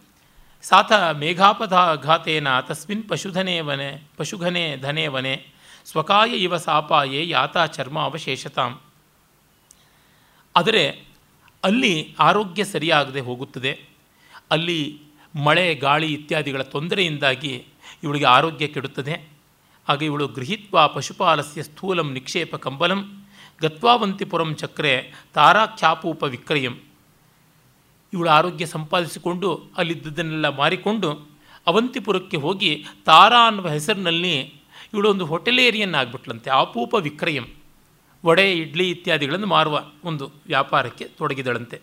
ಸಾಥ 0.61 0.91
ಮೇಘಾಪಘಾತೇನ 0.91 2.59
ತಸ್ಮಿನ್ 2.59 3.09
ಪಶುಧನೇ 3.09 3.59
ವನೆ 3.59 4.03
ಪಶುಘನೆ 4.17 4.77
ಧನೇ 4.77 5.07
ವನೆ 5.07 5.47
ಸ್ವಕಾಯ 5.85 6.29
ಇವ 6.29 6.57
ಸಾಪಾಯೇ, 6.57 7.29
ಯಾತಾ 7.29 7.65
ಚರ್ಮ 7.65 7.99
ಅವಶೇಷತಾಂ. 7.99 8.81
ಆದರೆ 10.55 11.08
ಅಲ್ಲಿ 11.63 12.15
ಆರೋಗ್ಯ 12.19 12.63
ಸರಿಯಾಗದೆ 12.63 13.19
ಹೋಗುತ್ತದೆ. 13.19 13.85
ಅಲ್ಲಿ 14.51 15.01
ಮಳೆ, 15.43 15.75
ಗಾಳಿ 15.75 16.13
ಇತ್ಯಾದಿಗಳ 16.13 16.61
ತೊಂದರೆಯಿಂದಾಗಿ 16.61 17.65
ಇವಳಿಗೆ 18.03 18.25
ಆರೋಗ್ಯ 18.25 18.67
ಕೆಡುತ್ತದೆ. 18.67 19.29
ಹಾಗೆ 19.87 20.05
ಇವಳು 20.05 20.27
ಗೃಹೀತ್ವ 20.27 20.87
ಪಶುಪಾಲಸ್ಯ 20.87 21.63
ಸ್ಥೂಲಂ 21.63 22.13
ನಿಕ್ಷೇಪ 22.13 22.55
ಕಂಬಲಂ 22.55 23.27
ಗತ್ವಾವಂತಿಪುರಂ 23.61 24.55
ಚಕ್ರೆ 24.55 25.13
ತಾರಾಖ್ಯಾಪೂಪ 25.33 26.23
ವಿಕ್ರಯಂ. 26.23 26.75
ಇವಳು 28.13 28.29
ಆರೋಗ್ಯ 28.29 28.65
ಸಂಪಾದಿಸಿಕೊಂಡು 28.65 29.69
ಅಲ್ಲಿದ್ದದನ್ನೆಲ್ಲ 29.77 30.47
ಮಾರಿಕೊಂಡು 30.47 31.29
ಅವಂತಿಪುರಕ್ಕೆ 31.67 32.37
ಹೋಗಿ 32.37 32.85
ತಾರಾ 33.05 33.47
ಅನ್ನುವ 33.47 33.67
ಹೆಸರಿನಲ್ಲಿ 33.67 34.39
ಇವಳು 34.93 35.11
ಒಂದು 35.11 35.25
ಹೋಟೆಲೇರಿಯನ್ 35.25 35.95
ಆಗಿಬಿಟ್ಲಂತೆ 35.95 36.49
ಆಪೂಪ 36.49 36.95
ವಿಕ್ರಯಂ. 36.95 37.43
ವಡೆ, 38.25 38.53
ಇಡ್ಲಿ 38.53 38.89
ಇತ್ಯಾದಿಗಳನ್ನು 38.89 39.47
ಮಾರುವ 39.47 39.83
ಒಂದು 40.03 40.31
ವ್ಯಾಪಾರಕ್ಕೆ 40.47 41.05
ತೊಡಗಿದಳಂತೆ. 41.05 41.81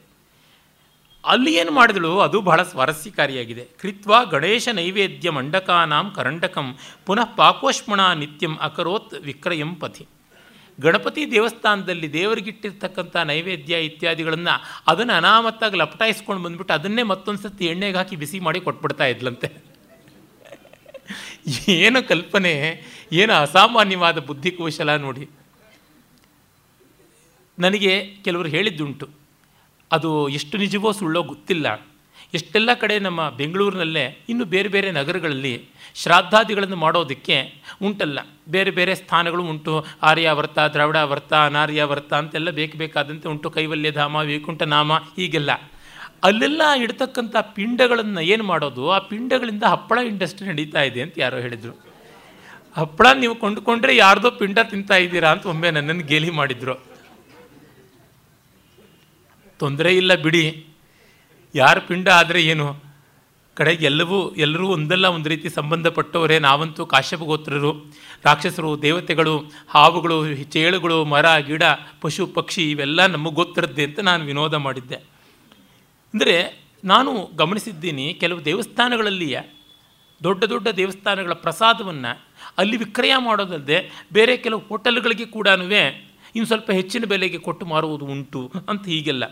ಅಲ್ಲಿ 1.24 1.54
ಏನು 1.54 1.72
ಮಾಡಿದಳು? 1.72 2.20
ಅದು 2.20 2.40
ಬಹಳ 2.40 2.62
ಸ್ವಾರಸ್ಯಕಾರಿಯಾಗಿದೆ. 2.62 3.68
ಕೃತ್ವ 3.80 4.14
ಗಣೇಶ 4.30 4.68
ನೈವೇದ್ಯ 4.72 5.30
ಮಂಡಕಾನಾಂ 5.30 6.10
ಕರಂಡಕಂ, 6.10 6.76
ಪುನಃ 7.06 7.24
ಪಾಕೋಷ್ಮಣ 7.24 8.00
ನಿತ್ಯಂ 8.12 8.56
ಅಕರೋತ್ 8.56 9.14
ವಿಕ್ರಯಂ 9.14 9.74
ಪಥಿ. 9.74 10.06
ಗಣಪತಿ 10.80 11.30
ದೇವಸ್ಥಾನದಲ್ಲಿ 11.30 12.12
ದೇವರಿಗಿಟ್ಟಿರ್ತಕ್ಕಂಥ 12.12 13.16
ನೈವೇದ್ಯ 13.16 13.74
ಇತ್ಯಾದಿಗಳನ್ನು 13.84 14.54
ಅದನ್ನು 14.86 15.12
ಅನಾಮತ್ತಾಗಿ 15.12 15.76
ಲಪಟಾಯಿಸ್ಕೊಂಡು 15.76 16.42
ಬಂದುಬಿಟ್ಟು 16.42 16.74
ಅದನ್ನೇ 16.74 17.02
ಮತ್ತೊಂದು 17.02 17.42
ಸತಿ 17.42 17.66
ಎಣ್ಣೆಗೆ 17.66 17.96
ಹಾಕಿ 17.96 18.16
ಬಿಸಿ 18.16 18.40
ಮಾಡಿ 18.40 18.60
ಕೊಟ್ಬಿಡ್ತಾ 18.60 19.06
ಇದ್ಲಂತೆ. 19.06 19.48
ಏನು 21.68 22.08
ಕಲ್ಪನೆ, 22.08 22.52
ಏನು 23.12 23.32
ಅಸಾಮಾನ್ಯವಾದ 23.32 24.18
ಬುದ್ಧಿಕೌಶಲ 24.18 24.96
ನೋಡಿ. 24.96 25.28
ನನಗೆ 27.58 28.06
ಕೆಲವರು 28.24 28.48
ಹೇಳಿದ್ದುಂಟು. 28.48 29.08
ಅದು 29.92 30.28
ಎಷ್ಟು 30.28 30.58
ನಿಜವೋ 30.58 30.92
ಸುಳ್ಳೋ 30.92 31.22
ಗೊತ್ತಿಲ್ಲ. 31.22 31.86
ಎಷ್ಟೆಲ್ಲ 32.34 32.74
ಕಡೆ 32.74 32.98
ನಮ್ಮ 32.98 33.30
ಬೆಂಗಳೂರಿನಲ್ಲೇ, 33.30 34.18
ಇನ್ನು 34.28 34.44
ಬೇರೆ 34.44 34.68
ಬೇರೆ 34.68 34.92
ನಗರಗಳಲ್ಲಿ 34.92 35.64
ಶ್ರಾದ್ದಾದಿಗಳನ್ನು 35.94 36.76
ಮಾಡೋದಕ್ಕೆ 36.76 37.54
ಉಂಟಲ್ಲ. 37.82 38.18
ಬೇರೆ 38.48 38.70
ಬೇರೆ 38.70 38.94
ಸ್ಥಾನಗಳು 38.94 39.42
ಉಂಟು. 39.42 39.86
ಆರ್ಯಾವರ್ತ, 40.02 40.58
ದ್ರಾವಿಡಾವರ್ತ, 40.58 41.34
ಅನಾರ್ಯಾವರ್ತ 41.34 42.14
ಅಂತೆಲ್ಲ 42.14 42.50
ಬೇಕು 42.50 42.78
ಬೇಕಾದಂತೆ 42.78 43.28
ಉಂಟು. 43.28 43.50
ಕೈವಲ್ಯಧಾಮ 43.50 44.16
ವೈಕುಂಠನಾಮ 44.16 44.94
ಹೀಗೆಲ್ಲ. 44.94 45.50
ಅಲ್ಲೆಲ್ಲ 46.24 46.62
ಇಡ್ತಕ್ಕಂಥ 46.82 47.36
ಪಿಂಡಗಳನ್ನು 47.36 48.20
ಏನು 48.20 48.44
ಮಾಡೋದು? 48.44 48.90
ಆ 48.90 48.98
ಪಿಂಡಗಳಿಂದ 48.98 49.62
ಹಪ್ಪಳ 49.62 49.98
ಇಂಡಸ್ಟ್ರಿ 49.98 50.48
ನಡೀತಾ 50.48 50.82
ಇದೆ 50.82 51.02
ಅಂತ 51.02 51.14
ಯಾರೋ 51.18 51.36
ಹೇಳಿದರು. 51.36 51.84
ಹಪ್ಪಳ 52.76 53.06
ನೀವು 53.12 53.34
ಕೊಂಡುಕೊಂಡ್ರೆ 53.34 53.96
ಯಾರ್ದೋ 53.96 54.30
ಪಿಂಡ 54.30 54.58
ತಿಂತಾ 54.58 54.96
ಇದ್ದೀರಾ 54.96 55.30
ಅಂತ 55.30 55.46
ಒಮ್ಮೆ 55.46 55.70
ನನ್ನನ್ನು 55.70 56.02
ಗೇಲಿ 56.02 56.30
ಮಾಡಿದರು. 56.30 56.95
ತೊಂದರೆ 59.58 59.96
ಇಲ್ಲ 59.96 60.14
ಬಿಡಿ. 60.14 60.66
ಯಾರ 61.54 61.78
ಪಿಂಡ 61.78 62.08
ಆದರೆ 62.08 62.42
ಏನು? 62.42 62.86
ಕಡೆಗೆ 63.54 63.86
ಎಲ್ಲವೂ, 63.86 64.30
ಎಲ್ಲರೂ 64.30 64.68
ಒಂದಲ್ಲ 64.68 65.06
ಒಂದು 65.06 65.28
ರೀತಿ 65.28 65.48
ಸಂಬಂಧಪಟ್ಟವರೇ 65.48 66.38
ನಾವಂತೂ 66.38 66.86
ಕಾಶ್ಯಪ 66.86 67.18
ಗೋತ್ರರು 67.18 67.92
ರಾಕ್ಷಸರು, 68.24 68.82
ದೇವತೆಗಳು, 68.82 69.52
ಹಾವುಗಳು, 69.68 70.34
ಚೇಳುಗಳು, 70.44 71.04
ಮರ, 71.04 71.38
ಗಿಡ, 71.38 71.62
ಪಶು, 72.00 72.26
ಪಕ್ಷಿ 72.26 72.70
ಇವೆಲ್ಲ 72.70 73.06
ನಮಗೆ 73.06 73.34
ಗೋತ್ರದ್ದೇ 73.34 73.84
ಅಂತ 73.84 74.00
ನಾನು 74.00 74.24
ವಿನೋದ 74.24 74.54
ಮಾಡಿದ್ದೆ. 74.54 74.96
ಅಂದರೆ 76.14 76.36
ನಾನು 76.84 77.26
ಗಮನಿಸಿದ್ದೀನಿ 77.36 78.14
ಕೆಲವು 78.14 78.44
ದೇವಸ್ಥಾನಗಳಲ್ಲಿಯ 78.44 79.38
ದೊಡ್ಡ 80.22 80.44
ದೊಡ್ಡ 80.44 80.68
ದೇವಸ್ಥಾನಗಳ 80.68 81.32
ಪ್ರಸಾದವನ್ನು 81.32 82.12
ಅಲ್ಲಿ 82.58 82.76
ವಿಕ್ರಯ 82.76 83.12
ಮಾಡೋದಲ್ಲದೆ 83.18 84.06
ಬೇರೆ 84.12 84.36
ಕೆಲವು 84.36 84.60
ಹೋಟೆಲ್ಗಳಿಗೆ 84.60 85.24
ಕೂಡ 85.26 85.48
ಇನ್ನು 85.48 86.46
ಸ್ವಲ್ಪ 86.46 86.70
ಹೆಚ್ಚಿನ 86.70 87.04
ಬೆಲೆಗೆ 87.04 87.38
ಕೊಟ್ಟು 87.38 87.66
ಮಾರುವುದು 87.66 88.04
ಉಂಟು 88.04 88.52
ಅಂತ 88.68 88.86
ಹೀಗೆಲ್ಲ. 88.86 89.24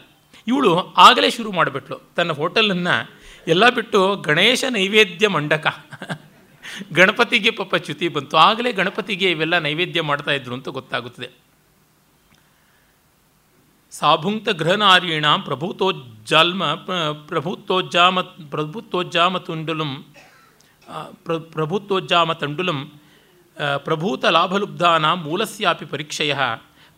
ಇವಳು 0.46 0.72
ಆಗಲೇ 0.96 1.30
ಶುರು 1.30 1.52
ಮಾಡಿಬಿಟ್ಲು. 1.52 1.96
ತನ್ನ 2.16 2.32
ಹೋಟೆಲನ್ನು 2.32 2.96
ಎಲ್ಲ 3.48 3.64
ಬಿಟ್ಟು 3.70 4.00
ಗಣೇಶ 4.16 4.64
ನೈವೇದ್ಯ 4.70 5.28
ಮಂಡಕ. 5.28 5.66
ಗಣಪತಿಗೆ 6.92 7.50
ಪಾಪ 7.50 7.74
ಚ್ಯುತಿ 7.76 8.06
ಬಂತು. 8.08 8.36
ಆಗಲೇ 8.36 8.72
ಗಣಪತಿಗೆ 8.72 9.30
ಇವೆಲ್ಲ 9.30 9.58
ನೈವೇದ್ಯ 9.58 10.02
ಮಾಡ್ತಾ 10.02 10.30
ಇದ್ರು 10.30 10.54
ಅಂತ 10.54 10.68
ಗೊತ್ತಾಗುತ್ತದೆ. 10.68 11.30
ಸಾಭುಂಕ್ತ 13.92 14.48
ಗೃಹನಾರೀಣ 14.48 15.26
ಪ್ರಭುತ್ವೋಜ್ಜಾಲ್ಮ 15.44 16.62
ಪ್ರಭುತ್ವೋಜ್ಜಾಮ 17.28 18.20
ಪ್ರಭುತ್ವೋಜ್ಜಾಮ 18.20 19.38
ತುಂಡುಲಂ 19.38 19.92
ಪ್ರ 21.24 21.34
ಪ್ರಭುತ್ವೋಜ್ಜಾಮ 21.52 22.32
ತಂಡುಲಂ 22.32 22.80
ಪ್ರಭೂತ 23.76 24.24
ಲಾಭಲುಬ್ಧಾನ 24.24 25.12
ಮೂಲಸ್ಯಾಪಿ 25.12 25.84
ಪರೀಕ್ಷೆಯ, 25.84 26.36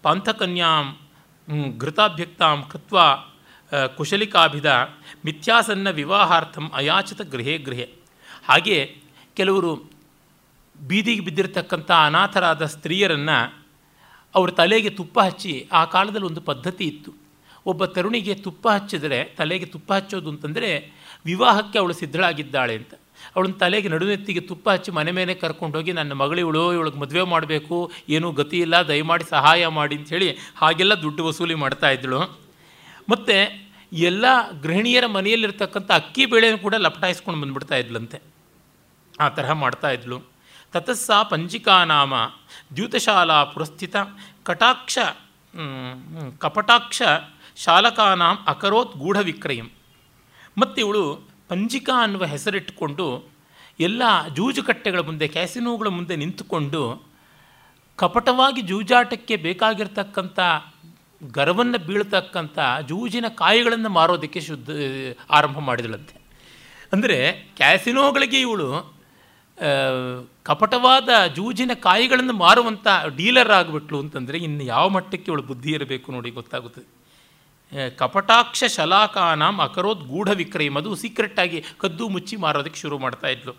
ಪಾಂಥಕನ್ಯಾಂ 0.02 0.86
ಘೃತಾಭ್ಯಕ್ತಾಂ 1.78 2.58
ಕೃತ್ವ 2.72 2.98
ಕುಶಲಿಕಾಭಿದ 3.96 4.66
ಮಿಥ್ಯಾಸನ್ನ 5.24 5.90
ವಿವಾಹಾರ್ಥಂ 5.90 6.70
ಅಯಾಚಿತ 6.74 7.22
ಗೃಹೇ 7.22 7.58
ಗೃಹೆ. 7.58 7.90
ಹಾಗೆ 8.48 8.96
ಕೆಲವರು 9.34 9.90
ಬೀದಿಗೆ 10.86 11.20
ಬಿದ್ದಿರತಕ್ಕಂಥ 11.20 11.90
ಅನಾಥರಾದ 11.90 12.66
ಸ್ತ್ರೀಯರನ್ನು 12.66 13.64
ಅವ್ರ 14.34 14.50
ತಲೆಗೆ 14.50 14.90
ತುಪ್ಪ 14.90 15.20
ಹಚ್ಚಿ 15.20 15.68
ಆ 15.72 15.84
ಕಾಲದಲ್ಲಿ 15.84 16.26
ಒಂದು 16.26 16.40
ಪದ್ಧತಿ 16.40 16.84
ಇತ್ತು. 16.84 17.12
ಒಬ್ಬ 17.66 17.84
ತರುಣಿಗೆ 17.84 18.34
ತುಪ್ಪ 18.34 18.68
ಹಚ್ಚಿದರೆ 18.68 19.24
ತಲೆಗೆ 19.24 19.64
ತುಪ್ಪ 19.64 19.92
ಹಚ್ಚೋದು 19.92 20.28
ಅಂತಂದರೆ 20.28 20.92
ವಿವಾಹಕ್ಕೆ 21.24 21.78
ಅವಳು 21.78 21.92
ಸಿದ್ಧಳಾಗಿದ್ದಾಳೆ 21.92 22.74
ಅಂತ. 22.74 22.94
ಅವಳನ್ನ 23.36 23.54
ತಲೆಗೆ 23.54 23.88
ನಡುವೆತ್ತಿಗೆ 23.88 24.40
ತುಪ್ಪ 24.40 24.70
ಹಚ್ಚಿ 24.70 24.90
ಮನೆ 24.90 25.10
ಮೇಲೆ 25.10 25.34
ಕರ್ಕೊಂಡೋಗಿ 25.34 25.92
ನನ್ನ 25.92 26.12
ಮಗಳಿವಳು 26.12 26.72
ಇವಳಿಗೆ 26.72 26.96
ಮದುವೆ 26.96 27.22
ಮಾಡಬೇಕು, 27.22 27.92
ಏನೂ 28.08 28.32
ಗತಿ 28.32 28.58
ಇಲ್ಲ, 28.58 28.88
ದಯಮಾಡಿ 28.88 29.24
ಸಹಾಯ 29.24 29.66
ಮಾಡಿ 29.66 29.96
ಅಂಥೇಳಿ 29.96 30.36
ಹಾಗೆಲ್ಲ 30.56 30.94
ದುಡ್ಡು 30.94 31.24
ವಸೂಲಿ 31.26 31.54
ಮಾಡ್ತಾ 31.54 31.90
ಇದ್ದಳು. 31.90 32.20
ಮತ್ತು 33.10 33.65
ಎಲ್ಲ 33.92 34.24
ಗೃಹಿಣಿಯರ 34.62 35.06
ಮನೆಯಲ್ಲಿರ್ತಕ್ಕಂಥ 35.06 35.90
ಅಕ್ಕಿ 35.90 36.26
ಬೇಳೆನೂ 36.26 36.58
ಕೂಡ 36.58 36.74
ಲಪಟಾಯಿಸ್ಕೊಂಡು 36.74 37.40
ಬಂದುಬಿಡ್ತಾ 37.40 37.76
ಇದ್ಲಂತೆ. 37.76 38.22
ಆ 39.20 39.28
ತರಹ 39.28 39.52
ಮಾಡ್ತಾ 39.52 39.90
ಇದ್ಲು. 39.90 40.18
ತತಸ್ಸ 40.72 41.10
ಪಂಜಿಕಾನಾಮ 41.30 42.14
ದ್ಯೂತಶಾಲಾ 42.76 43.44
ಪುರಸ್ಥಿತ 43.44 43.96
ಕಟಾಕ್ಷ 44.44 44.98
ಕಪಟಾಕ್ಷ 46.38 47.02
ಶಾಲಕಾನಾಂ 47.56 48.36
ಅಕರೋತ್ 48.46 48.96
ಗೂಢ 48.96 49.18
ವಿಕ್ರಯಂ 49.18 49.70
ಮತ್ತು 50.58 50.80
ಇವಳು 50.80 51.28
ಪಂಜಿಕಾ 51.48 52.02
ಅನ್ನುವ 52.02 52.24
ಹೆಸರಿಟ್ಟುಕೊಂಡು 52.24 53.28
ಎಲ್ಲ 53.80 54.02
ಜೂಜುಕಟ್ಟೆಗಳ 54.28 55.00
ಮುಂದೆ, 55.00 55.28
ಕ್ಯಾಸಿನೋಗಳ 55.28 55.88
ಮುಂದೆ 55.88 56.16
ನಿಂತುಕೊಂಡು 56.16 57.06
ಕಪಟವಾಗಿ 57.96 58.60
ಜೂಜಾಟಕ್ಕೆ 58.60 59.36
ಬೇಕಾಗಿರ್ತಕ್ಕಂಥ 59.36 60.38
ಗರ್ವನ್ನು 61.32 61.78
ಬೀಳ್ತಕ್ಕಂಥ 61.86 62.58
ಜೂಜಿನ 62.88 63.24
ಕಾಯಿಗಳನ್ನು 63.28 63.88
ಮಾರೋದಕ್ಕೆ 63.88 64.40
ಶುದ್ಧ, 64.40 64.70
ಆರಂಭ 65.30 65.58
ಮಾಡಿದಳಂತೆ. 65.58 66.14
ಅಂದರೆ 66.92 67.32
ಕ್ಯಾಸಿನೋಗಳಿಗೆ 67.56 68.40
ಇವಳು 68.40 68.96
ಕಪಟವಾದ 70.42 71.08
ಜೂಜಿನ 71.34 71.70
ಕಾಯಿಗಳನ್ನು 71.74 72.32
ಮಾರುವಂಥ 72.32 72.86
ಡೀಲರ್ 73.16 73.50
ಆಗಿಬಿಟ್ಲು 73.50 73.98
ಅಂತಂದರೆ 73.98 74.38
ಇನ್ನು 74.38 74.64
ಯಾವ 74.64 74.88
ಮಟ್ಟಕ್ಕೆ 74.88 75.30
ಇವಳು 75.30 75.42
ಬುದ್ಧಿ 75.42 75.70
ಇರಬೇಕು 75.72 76.12
ನೋಡಿ 76.12 76.30
ಗೊತ್ತಾಗುತ್ತದೆ 76.30 76.86
ಕಪಟಾಕ್ಷ 77.96 78.64
ಶಲಾಕಾನಾಂ 78.76 79.60
ಅಕರೋದ್ 79.60 80.04
ಗೂಢ 80.08 80.28
ವಿಕ್ರಯ 80.30 80.70
ಅದು 80.76 80.94
ಸೀಕ್ರೆಟ್ಟಾಗಿ 80.94 81.64
ಕದ್ದು 81.78 82.08
ಮುಚ್ಚಿ 82.08 82.36
ಮಾರೋದಕ್ಕೆ 82.36 82.78
ಶುರು 82.80 82.98
ಮಾಡ್ತಾ 82.98 83.28
ಇದ್ಲು. 83.28 83.54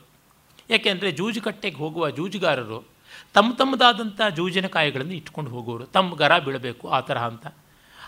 ಯಾಕೆಂದರೆ 0.70 1.12
ಜೂಜುಕಟ್ಟೆಗೆ 1.12 1.76
ಹೋಗುವ 1.76 2.10
ಜೂಜುಗಾರರು 2.10 2.97
ತಮ್ಮ 3.34 3.54
ತಮ್ಮದಾದಂಥ 3.54 4.22
ಜೂಜಿನ 4.36 4.68
ಕಾಯಿಗಳನ್ನು 4.68 5.14
ಇಟ್ಕೊಂಡು 5.14 5.52
ಹೋಗೋರು, 5.52 5.84
ತಮ್ಮ 5.86 6.16
ಗರ 6.16 6.40
ಬೀಳಬೇಕು 6.40 6.90
ಆ 6.90 7.00
ತರಹ 7.00 7.28
ಅಂತ. 7.28 7.48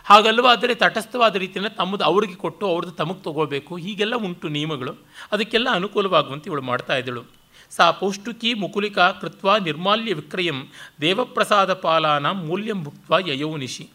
ಹಾಗಲ್ವಾದರೆ 0.03 0.75
ತಟಸ್ಥವಾದ 0.75 1.35
ರೀತಿಯಲ್ಲಿ 1.35 1.77
ತಮ್ಮದು 1.77 2.03
ಅವ್ರಿಗೆ 2.03 2.35
ಕೊಟ್ಟು 2.35 2.67
ಅವ್ರದ್ದು 2.67 2.95
ತಮಗೆ 2.95 3.23
ತಗೋಬೇಕು, 3.23 3.75
ಹೀಗೆಲ್ಲ 3.75 4.15
ಉಂಟು 4.15 4.47
ನಿಯಮಗಳು. 4.47 4.93
ಅದಕ್ಕೆಲ್ಲ 5.31 5.67
ಅನುಕೂಲವಾಗುವಂತೆ 5.71 6.49
ಇವಳು 6.49 6.61
ಮಾಡ್ತಾ 6.61 6.95
ಇದ್ದಳು. 6.95 7.23
ಸಾ 7.71 7.91
ಪೌಷ್ಟುಕಿ 7.91 8.53
ಮುಕುಲಿಕಾ 8.53 9.11
ಕೃತ್ವ 9.11 9.57
ನಿರ್ಮಾಲ್ಯ 9.57 10.13
ವಿಕ್ರಯಂ 10.13 10.67
ದೇವಪ್ರಸಾದ 11.01 11.73
ಪಾಲಾನ 11.73 12.31
ಮೂಲ್ಯಂ 12.31 12.83
ಭುಕ್ತ 12.83 13.27
ಯಯೋ 13.27 13.57
ನಿಶಿ. 13.57 13.89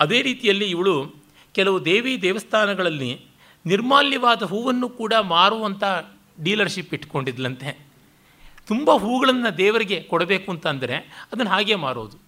ಅದೇ 0.00 0.22
ರೀತಿಯಲ್ಲಿ 0.22 0.64
ಇವಳು 0.64 1.14
ಕೆಲವು 1.54 1.84
ದೇವಿ 1.84 2.22
ದೇವಸ್ಥಾನಗಳಲ್ಲಿ 2.22 3.20
ನಿರ್ಮಾಲ್ಯವಾದ 3.66 4.42
ಹೂವನ್ನು 4.42 4.88
ಕೂಡ 4.88 5.14
ಮಾರುವಂಥ 5.14 5.84
ಡೀಲರ್ಶಿಪ್ 6.42 6.94
ಇಟ್ಕೊಂಡಿದ್ಲಂತೆ. 6.94 7.83
ತುಂಬ 8.66 8.90
ಹೂಗಳನ್ನು 8.92 9.58
ದೇವರಿಗೆ 9.58 10.02
ಕೊಡಬೇಕು 10.02 10.52
ಅಂತಂದರೆ 10.52 10.94
ಅದನ್ನು 11.32 11.50
ಹಾಗೆ 11.50 11.74
ಮಾರೋದು. 11.74 12.18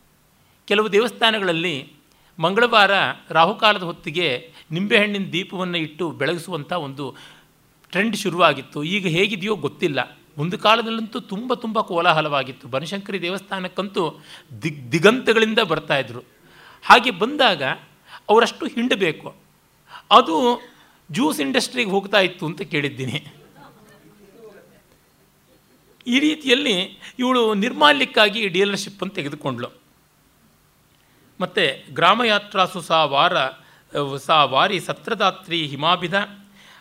ಕೆಲವು 0.66 0.93
ದೇವಸ್ಥಾನಗಳಲ್ಲಿ 0.93 1.93
ಮಂಗಳವಾರ 2.39 2.91
ರಾಹುಕಾಲದ 3.30 3.82
ಹೊತ್ತಿಗೆ 3.82 4.53
ನಿಂಬೆಹಣ್ಣಿನ 4.70 5.30
ದೀಪವನ್ನು 5.32 5.78
ಇಟ್ಟು 5.78 6.11
ಬೆಳಗಿಸುವಂಥ 6.11 6.72
ಒಂದು 6.72 7.16
ಟ್ರೆಂಡ್ 7.91 8.16
ಶುರುವಾಗಿತ್ತು. 8.16 8.84
ಈಗ 8.84 9.07
ಹೇಗಿದೆಯೋ 9.07 9.57
ಗೊತ್ತಿಲ್ಲ. 9.57 10.18
ಒಂದು 10.39 10.59
ಕಾಲದಲ್ಲಂತೂ 10.59 11.20
ತುಂಬ 11.20 11.55
ತುಂಬ 11.55 11.80
ಕೋಲಾಹಲವಾಗಿತ್ತು. 11.80 12.68
ಬನಶಂಕರಿ 12.68 13.22
ದೇವಸ್ಥಾನಕ್ಕಂತೂ 13.22 14.20
ದಿಗ್ 14.62 14.93
ದಿಗಂತಗಳಿಂದ 14.93 15.59
ಬರ್ತಾಯಿದ್ರು 15.59 16.20
ಹಾಗೆ 16.82 17.11
ಬಂದಾಗ 17.11 17.62
ಅವರಷ್ಟು 18.28 18.66
ಹಿಂಡಬೇಕು. 18.66 19.34
ಅದು 20.11 20.62
ಜ್ಯೂಸ್ 21.12 21.41
ಇಂಡಸ್ಟ್ರಿಗೆ 21.41 21.91
ಹೋಗ್ತಾ 21.91 22.20
ಇತ್ತು 22.20 22.47
ಅಂತ 22.47 22.62
ಕೇಳಿದ್ದೀನಿ. 22.62 23.26
ಈ 26.07 26.18
ರೀತಿಯಲ್ಲಿ 26.20 26.98
ಇವಳು 27.18 27.54
ನಿರ್ಮಾಲ್ಯಕ್ಕಾಗಿ 27.54 28.48
ಡೀಲರ್ಶಿಪ್ 28.48 29.02
ಅಂತ 29.02 29.14
ತೆಗೆದುಕೊಂಡ್ಳು. 29.14 29.68
ಮತ್ತು 31.40 31.94
ಗ್ರಾಮಯಾತ್ರಾಸು 31.94 32.80
ಸಾ 32.80 33.04
ವಾರ 33.04 33.36
ಸಾ 34.16 34.44
ವಾರಿ 34.44 34.80
ಸತ್ರದಾತ್ರಿ 34.80 35.66
ಹಿಮಾಭಿದ 35.66 36.14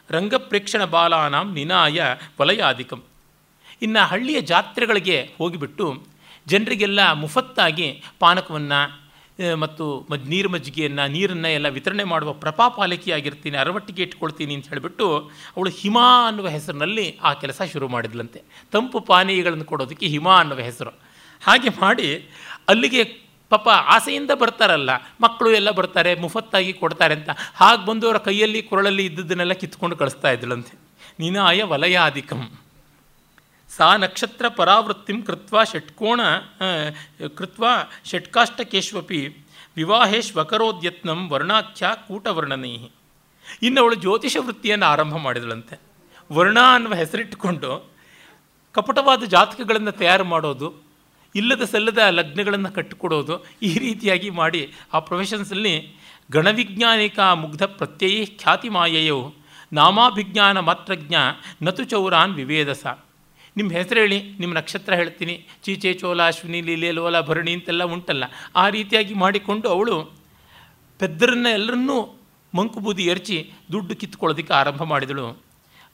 ರಂಗಪ್ರೇಕ್ಷಣ 0.09 0.85
ಬಾಲಾನಾಂ 0.85 1.53
ನಿನಾಯ 1.53 2.01
ವಲಯಾಧಿಕಂ. 2.41 3.03
ಇನ್ನು 3.81 4.07
ಹಳ್ಳಿಯ 4.07 4.41
ಜಾತ್ರೆಗಳಿಗೆ 4.41 5.17
ಹೋಗಿಬಿಟ್ಟು 5.37 6.05
ಜನರಿಗೆಲ್ಲ 6.47 7.11
ಮುಫತ್ತಾಗಿ 7.11 8.03
ಪಾನಕವನ್ನು 8.19 9.04
ಮತ್ತು 9.63 9.85
ಮಜ್ 10.11 10.27
ನೀರು 10.33 10.49
ಮಜ್ಜಿಗೆಯನ್ನು, 10.49 11.05
ನೀರನ್ನು 11.15 11.49
ಎಲ್ಲ 11.57 11.67
ವಿತರಣೆ 11.77 12.03
ಮಾಡುವ 12.11 12.31
ಪ್ರಪಾಪಾಲಿಕೆಯಾಗಿರ್ತೀನಿ, 12.43 13.57
ಅರವಟ್ಟಿಗೆ 13.63 14.01
ಇಟ್ಕೊಳ್ತೀನಿ 14.03 14.53
ಅಂತ 14.57 14.69
ಹೇಳಿಬಿಟ್ಟು 14.73 15.07
ಅವಳು 15.55 15.71
ಹಿಮ 15.79 15.97
ಅನ್ನುವ 16.27 16.47
ಹೆಸರಿನಲ್ಲಿ 16.55 17.05
ಆ 17.27 17.31
ಕೆಲಸ 17.41 17.61
ಶುರು 17.73 17.87
ಮಾಡಿದ್ಲಂತೆ. 17.95 18.41
ತಂಪು 18.73 18.99
ಪಾನೀಯಗಳನ್ನು 19.11 19.67
ಕೊಡೋದಕ್ಕೆ 19.71 20.09
ಹಿಮ 20.15 20.27
ಅನ್ನುವ 20.41 20.59
ಹೆಸರು. 20.69 20.93
ಹಾಗೆ 21.41 21.71
ಮಾಡಿ 21.83 22.09
ಅಲ್ಲಿಗೆ 22.73 23.03
ಪಾಪ 23.51 23.67
ಆಸೆಯಿಂದ 23.95 24.31
ಬರ್ತಾರಲ್ಲ, 24.41 24.91
ಮಕ್ಕಳು 25.21 25.49
ಎಲ್ಲ 25.59 25.71
ಬರ್ತಾರೆ, 25.79 26.11
ಮುಫತ್ತಾಗಿ 26.23 26.71
ಕೊಡ್ತಾರೆ 26.73 27.13
ಅಂತ. 27.19 27.31
ಹಾಗೆ 27.61 27.83
ಬಂದವರ 27.89 28.17
ಕೈಯಲ್ಲಿ, 28.27 28.61
ಕೊರಳಲ್ಲಿ 28.61 29.05
ಇದ್ದದ್ದನ್ನೆಲ್ಲ 29.05 29.55
ಕಿತ್ಕೊಂಡು 29.63 29.95
ಕಳಿಸ್ತಾ 29.95 30.31
ಇದ್ದಳಂತೆ 30.31 30.73
ನಿನಾಯ 31.23 31.63
ವಲಯಾಧಿಕಂ. 31.73 32.41
ಸಾ 33.75 33.87
ನಕ್ಷತ್ರ 33.97 34.45
ಪರಾವೃತ್ತಿಂ 34.57 35.17
ಕೃತ್ವ 35.21 35.63
ಷಟ್ಕೋಣ 35.63 36.21
ಕೃತ್ವ 37.37 37.65
ಷಟ್ಕಾಷ್ಟಕೇಶ್ವಪಿ 38.11 39.21
ವಿವಾಹೇಶ್ವಕರೋದ್ಯತ್ನಂ 39.75 41.19
ವರ್ಣಾಖ್ಯ 41.31 41.85
ಕೂಟವರ್ಣನೈಹಿ 42.07 42.89
ಇನ್ನು 43.61 43.79
ಅವಳು 43.81 43.95
ಜ್ಯೋತಿಷ 43.95 44.37
ವೃತ್ತಿಯನ್ನು 44.39 44.85
ಆರಂಭ 44.85 45.15
ಮಾಡಿದಳಂತೆ. 45.17 45.75
ವರ್ಣ 46.29 46.57
ಅನ್ನುವ 46.75 46.93
ಹೆಸರಿಟ್ಟುಕೊಂಡು 46.93 47.71
ಕಪಟವಾದ 48.75 49.23
ಜಾತಕಗಳನ್ನು 49.23 49.91
ತಯಾರು 49.91 50.25
ಮಾಡೋದು, 50.25 50.67
ಇಲ್ಲದ 51.35 51.63
ಸಲ್ಲದ 51.63 52.01
ಲಗ್ನಗಳನ್ನು 52.09 52.71
ಕಟ್ಟಿಕೊಡೋದು 52.73 53.35
ಈ 53.61 53.71
ರೀತಿಯಾಗಿ 53.79 54.29
ಮಾಡಿ 54.39 54.61
ಆ 54.93 54.99
ಪ್ರೊಫೆಷನ್ಸಲ್ಲಿ 54.99 55.75
ಗಣವಿಜ್ಞಾನಿಕ 56.31 57.19
ಮುಗ್ಧ 57.43 57.63
ಪ್ರತ್ಯಯಿ 57.79 58.21
ಖ್ಯಾತಿ 58.41 58.69
ಮಾಯೆಯು 58.69 59.19
ನಾಮಾಭಿಜ್ಞಾನ 59.73 60.57
ಮಾತ್ರಜ್ಞ 60.59 61.15
ನತು 61.63 61.83
ಚೌರಾನ್ 61.83 62.35
ವಿವೇದಸ. 62.35 62.85
ನಿಮ್ಮ 63.57 63.71
ಹೆಸರು 63.71 63.99
ಹೇಳಿ, 63.99 64.19
ನಿಮ್ಮ 64.39 64.53
ನಕ್ಷತ್ರ 64.53 64.93
ಹೇಳ್ತೀನಿ. 64.95 65.35
ಚೀಚೆ 65.63 65.93
ಚೋಲ, 65.93 66.21
ಅಶ್ವಿನಿ, 66.27 66.61
ಲೀಲೆ, 66.61 66.91
ಲೋಲ, 66.91 67.21
ಭರಣಿ 67.21 67.53
ಅಂತೆಲ್ಲ 67.53 67.83
ಉಂಟಲ್ಲ. 67.83 68.23
ಆ 68.55 68.69
ರೀತಿಯಾಗಿ 68.69 69.13
ಮಾಡಿಕೊಂಡು 69.13 69.69
ಅವಳು 69.69 69.95
ಪೆದ್ದರನ್ನ 70.99 71.47
ಎಲ್ಲರನ್ನೂ 71.53 71.97
ಮಂಕುಬೂದಿ 72.55 73.03
ಎರಚಿ 73.03 73.37
ದುಡ್ಡು 73.71 73.95
ಕಿತ್ಕೊಳ್ಳೋದಕ್ಕೆ 73.95 74.53
ಆರಂಭ 74.53 74.83
ಮಾಡಿದಳು. 74.83 75.45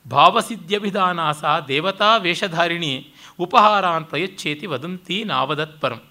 ಭಾವಸಿದ್ಯಭಿಧಾನಾಸ 0.09 1.43
ದೇವತಾ 1.67 2.17
ವೇಷಧಾರಿಣಿ 2.17 2.93
ಉಪಹಾರಾನ್ 3.39 4.05
ಪ್ರಯಚ್ಛೇತಿ 4.05 4.65
ವದಂತಿ 4.65 5.23
ನಾವದತ್ಪರಂ. 5.23 6.01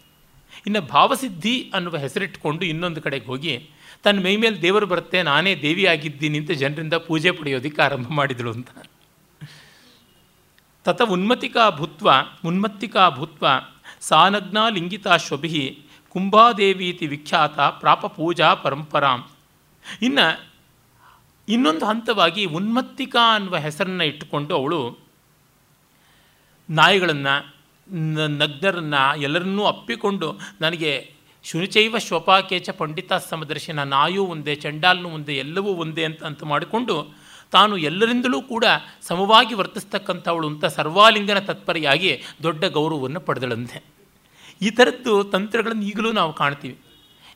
ಇನ್ನು 0.67 0.81
ಭಾವಸಿದ್ಧಿ 0.81 1.71
ಅನ್ನುವ 1.75 1.97
ಹೆಸರಿಟ್ಕೊಂಡು 1.97 2.65
ಇನ್ನೊಂದು 2.65 3.03
ಕಡೆಗೆ 3.03 3.27
ಹೋಗಿ, 3.27 3.55
ತನ್ನ 4.03 4.25
ಮೈ 4.25 4.37
ಮೇಲೆ 4.37 4.63
ದೇವರು 4.63 4.87
ಬರುತ್ತೆ, 4.87 5.23
ನಾನೇ 5.23 5.55
ದೇವಿಯಾಗಿದ್ದೀನಿ 5.55 6.39
ಅಂತ 6.39 6.51
ಜನರಿಂದ 6.51 6.95
ಪೂಜೆ 6.95 7.31
ಪಡೆಯೋದಕ್ಕೆ 7.31 7.83
ಆರಂಭ 7.83 8.09
ಮಾಡಿದಳು 8.09 8.53
ಅಂತ. 8.53 8.69
ತತ 10.85 11.03
ಉನ್ಮತಿಕಾ 11.03 11.71
ಭೂತ್ವ, 11.71 12.11
ಉನ್ಮತ್ತಿಕಾ 12.45 13.11
ಭೂತ್ವ, 13.11 13.47
ಸಾನಗ್ನಾ 14.01 14.69
ಲಿಂಗಿತಾಶ್ವಭಿ 14.69 15.83
ಕುಂಭಾದೇವೀತಿ 16.09 17.07
ವಿಖ್ಯಾತ 17.07 17.61
ಪ್ರಾಪ 17.61 18.07
ಪೂಜಾ 18.07 18.55
ಪರಂಪರಾಂ. 18.55 19.29
ಇನ್ನು 20.03 20.51
ಇನ್ನೊಂದು 21.49 21.87
ಹಂತವಾಗಿ 21.87 22.45
ಉನ್ಮತ್ತಿಕಾ 22.45 23.35
ಅನ್ನುವ 23.35 23.57
ಹೆಸರನ್ನು 23.57 24.05
ಇಟ್ಟುಕೊಂಡು 24.05 24.57
ಅವಳು 24.57 24.99
ನಾಯಿಗಳನ್ನು 26.71 27.57
ನಗ್ನರನ್ನು 28.37 29.21
ಎಲ್ಲರನ್ನೂ 29.21 29.65
ಅಪ್ಪಿಕೊಂಡು 29.65 30.39
ನನಗೆ 30.61 31.13
ಶುನಿಚೈವ 31.45 31.99
ಶ್ವಪಾಕೇಚ 31.99 32.71
ಪಂಡಿತ 32.71 33.13
ಸಮದರ್ಶನ 33.13 33.83
ನಾಯೂ 33.83 34.25
ಒಂದೇ, 34.25 34.55
ಚಂಡಾಲ್ನೂ 34.55 35.09
ಒಂದೇ, 35.09 35.37
ಎಲ್ಲವೂ 35.37 35.69
ಒಂದೇ 35.69 36.05
ಅಂತ 36.05 36.25
ಅಂತ 36.25 36.43
ಮಾಡಿಕೊಂಡು 36.45 37.15
ತಾನು 37.53 37.77
ಎಲ್ಲರಿಂದಲೂ 37.77 38.43
ಕೂಡ 38.43 38.65
ಸಮವಾಗಿ 39.03 39.55
ವರ್ತಿಸ್ತಕ್ಕಂಥವಳು 39.55 40.49
ಅಂತ 40.49 40.65
ಸರ್ವಾಲಿಂಗನ 40.65 41.39
ತತ್ಪರಿಯಾಗಿ 41.39 42.23
ದೊಡ್ಡ 42.43 42.65
ಗೌರವವನ್ನು 42.65 43.21
ಪಡೆದಳಂತೆ. 43.21 43.83
ಈ 44.63 44.71
ಥರದ್ದು 44.71 45.25
ತಂತ್ರಗಳನ್ನು 45.25 45.83
ಈಗಲೂ 45.83 46.13
ನಾವು 46.13 46.33
ಕಾಣ್ತೀವಿ. 46.33 46.79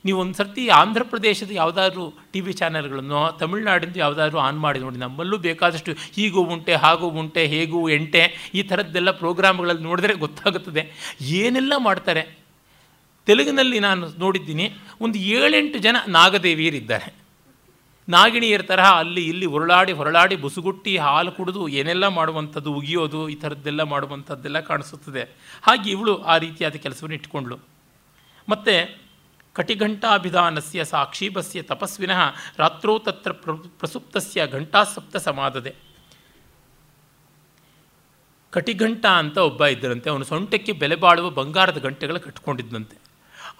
ನೀವು 0.05 0.19
ಒಂದು 0.19 0.33
ಸರ್ತಿ 0.33 0.67
ಆಂಧ್ರ 0.67 1.03
ಪ್ರದೇಶದ 1.03 1.51
ಯಾವುದಾದ್ರೂ 1.51 2.13
ಟಿ 2.31 2.41
ವಿ 2.41 2.53
ಚಾನೆಲ್ಗಳನ್ನು, 2.53 3.37
ತಮಿಳ್ನಾಡಿಂದ 3.37 3.97
ಯಾವುದಾದ್ರೂ 3.97 4.37
ಆನ್ 4.37 4.59
ಮಾಡಿ 4.59 4.79
ನೋಡಿ, 4.79 4.97
ನಮ್ಮಲ್ಲೂ 4.97 5.37
ಬೇಕಾದಷ್ಟು 5.37 5.91
ಹೀಗೂ 6.15 6.41
ಉಂಟೆ, 6.41 6.75
ಹಾಗೂ 6.75 7.07
ಉಂಟೆ, 7.07 7.47
ಹೇಗೂ 7.47 7.89
ಎಂಟೆ, 7.89 8.51
ಈ 8.53 8.63
ಥರದ್ದೆಲ್ಲ 8.63 9.11
ಪ್ರೋಗ್ರಾಮ್ಗಳಲ್ಲಿ 9.11 9.83
ನೋಡಿದ್ರೆ 9.83 10.13
ಗೊತ್ತಾಗುತ್ತದೆ. 10.13 11.13
ಏನೆಲ್ಲ 11.21 11.73
ಮಾಡ್ತಾರೆ? 11.77 12.37
ತೆಲುಗಿನಲ್ಲಿ 13.25 13.79
ನಾನು 13.79 14.07
ನೋಡಿದ್ದೀನಿ, 14.19 14.71
ಒಂದು 15.01 15.17
ಏಳೆಂಟು 15.17 15.77
ಜನ 15.77 15.95
ನಾಗದೇವಿಯರಿದ್ದಾರೆ. 16.07 17.24
ನಾಗಿಣಿಯರ 18.13 18.63
ತರಹ 18.71 18.87
ಅಲ್ಲಿ 19.03 19.23
ಇಲ್ಲಿ 19.31 19.47
ಹೊರಳಾಡಿ 19.53 19.93
ಹೊರಳಾಡಿ 19.99 20.35
ಬುಸುಗುಟ್ಟಿ 20.43 20.93
ಹಾಲು 21.05 21.31
ಕುಡಿದು 21.37 21.61
ಏನೆಲ್ಲ 21.79 22.05
ಮಾಡುವಂಥದ್ದು, 22.17 22.71
ಉಗಿಯೋದು, 22.79 23.21
ಈ 23.33 23.35
ಥರದ್ದೆಲ್ಲ 23.43 23.81
ಮಾಡುವಂಥದ್ದೆಲ್ಲ 23.93 24.59
ಕಾಣಿಸುತ್ತದೆ. 24.69 25.23
ಹಾಗೆ 25.67 25.89
ಇವಳು 25.95 26.13
ಆ 26.33 26.35
ರೀತಿಯಾದ 26.45 26.77
ಕೆಲಸವನ್ನು 26.85 27.17
ಇಟ್ಕೊಂಡ್ಳು 27.19 27.57
ಮತ್ತು 28.47 28.75
ಕಟಿಘಂಟಾಭಿಧಾನಸ್ಯ 29.55 30.83
ಸಾಕ್ಷೀಪಸ್ಯ 30.93 31.59
ತಪಸ್ವಿನಃ 31.71 32.21
ರಾತ್ರೋ 32.61 32.93
ತತ್ರ 33.07 33.31
ಪ್ರ, 33.43 33.51
ಪ್ರಸುಪ್ತಸ್ಯ 33.79 34.47
ಘಂಟಾಸಪ್ತ 34.57 35.15
ಸಮಾಧದೆ 35.27 35.71
ಕಟಿಘಂಟ 38.53 39.05
ಅಂತ 39.21 39.37
ಒಬ್ಬ 39.49 39.61
ಇದ್ದರಂತೆ, 39.73 40.07
ಅವನು 40.13 40.25
ಸೊಂಟಕ್ಕೆ 40.31 40.73
ಬೆಲೆ 40.81 40.97
ಬಾಳುವ 41.03 41.29
ಬಂಗಾರದ 41.39 41.79
ಗಂಟೆಗಳು 41.87 42.19
ಕಟ್ಕೊಂಡಿದ್ದಂತೆ 42.25 42.97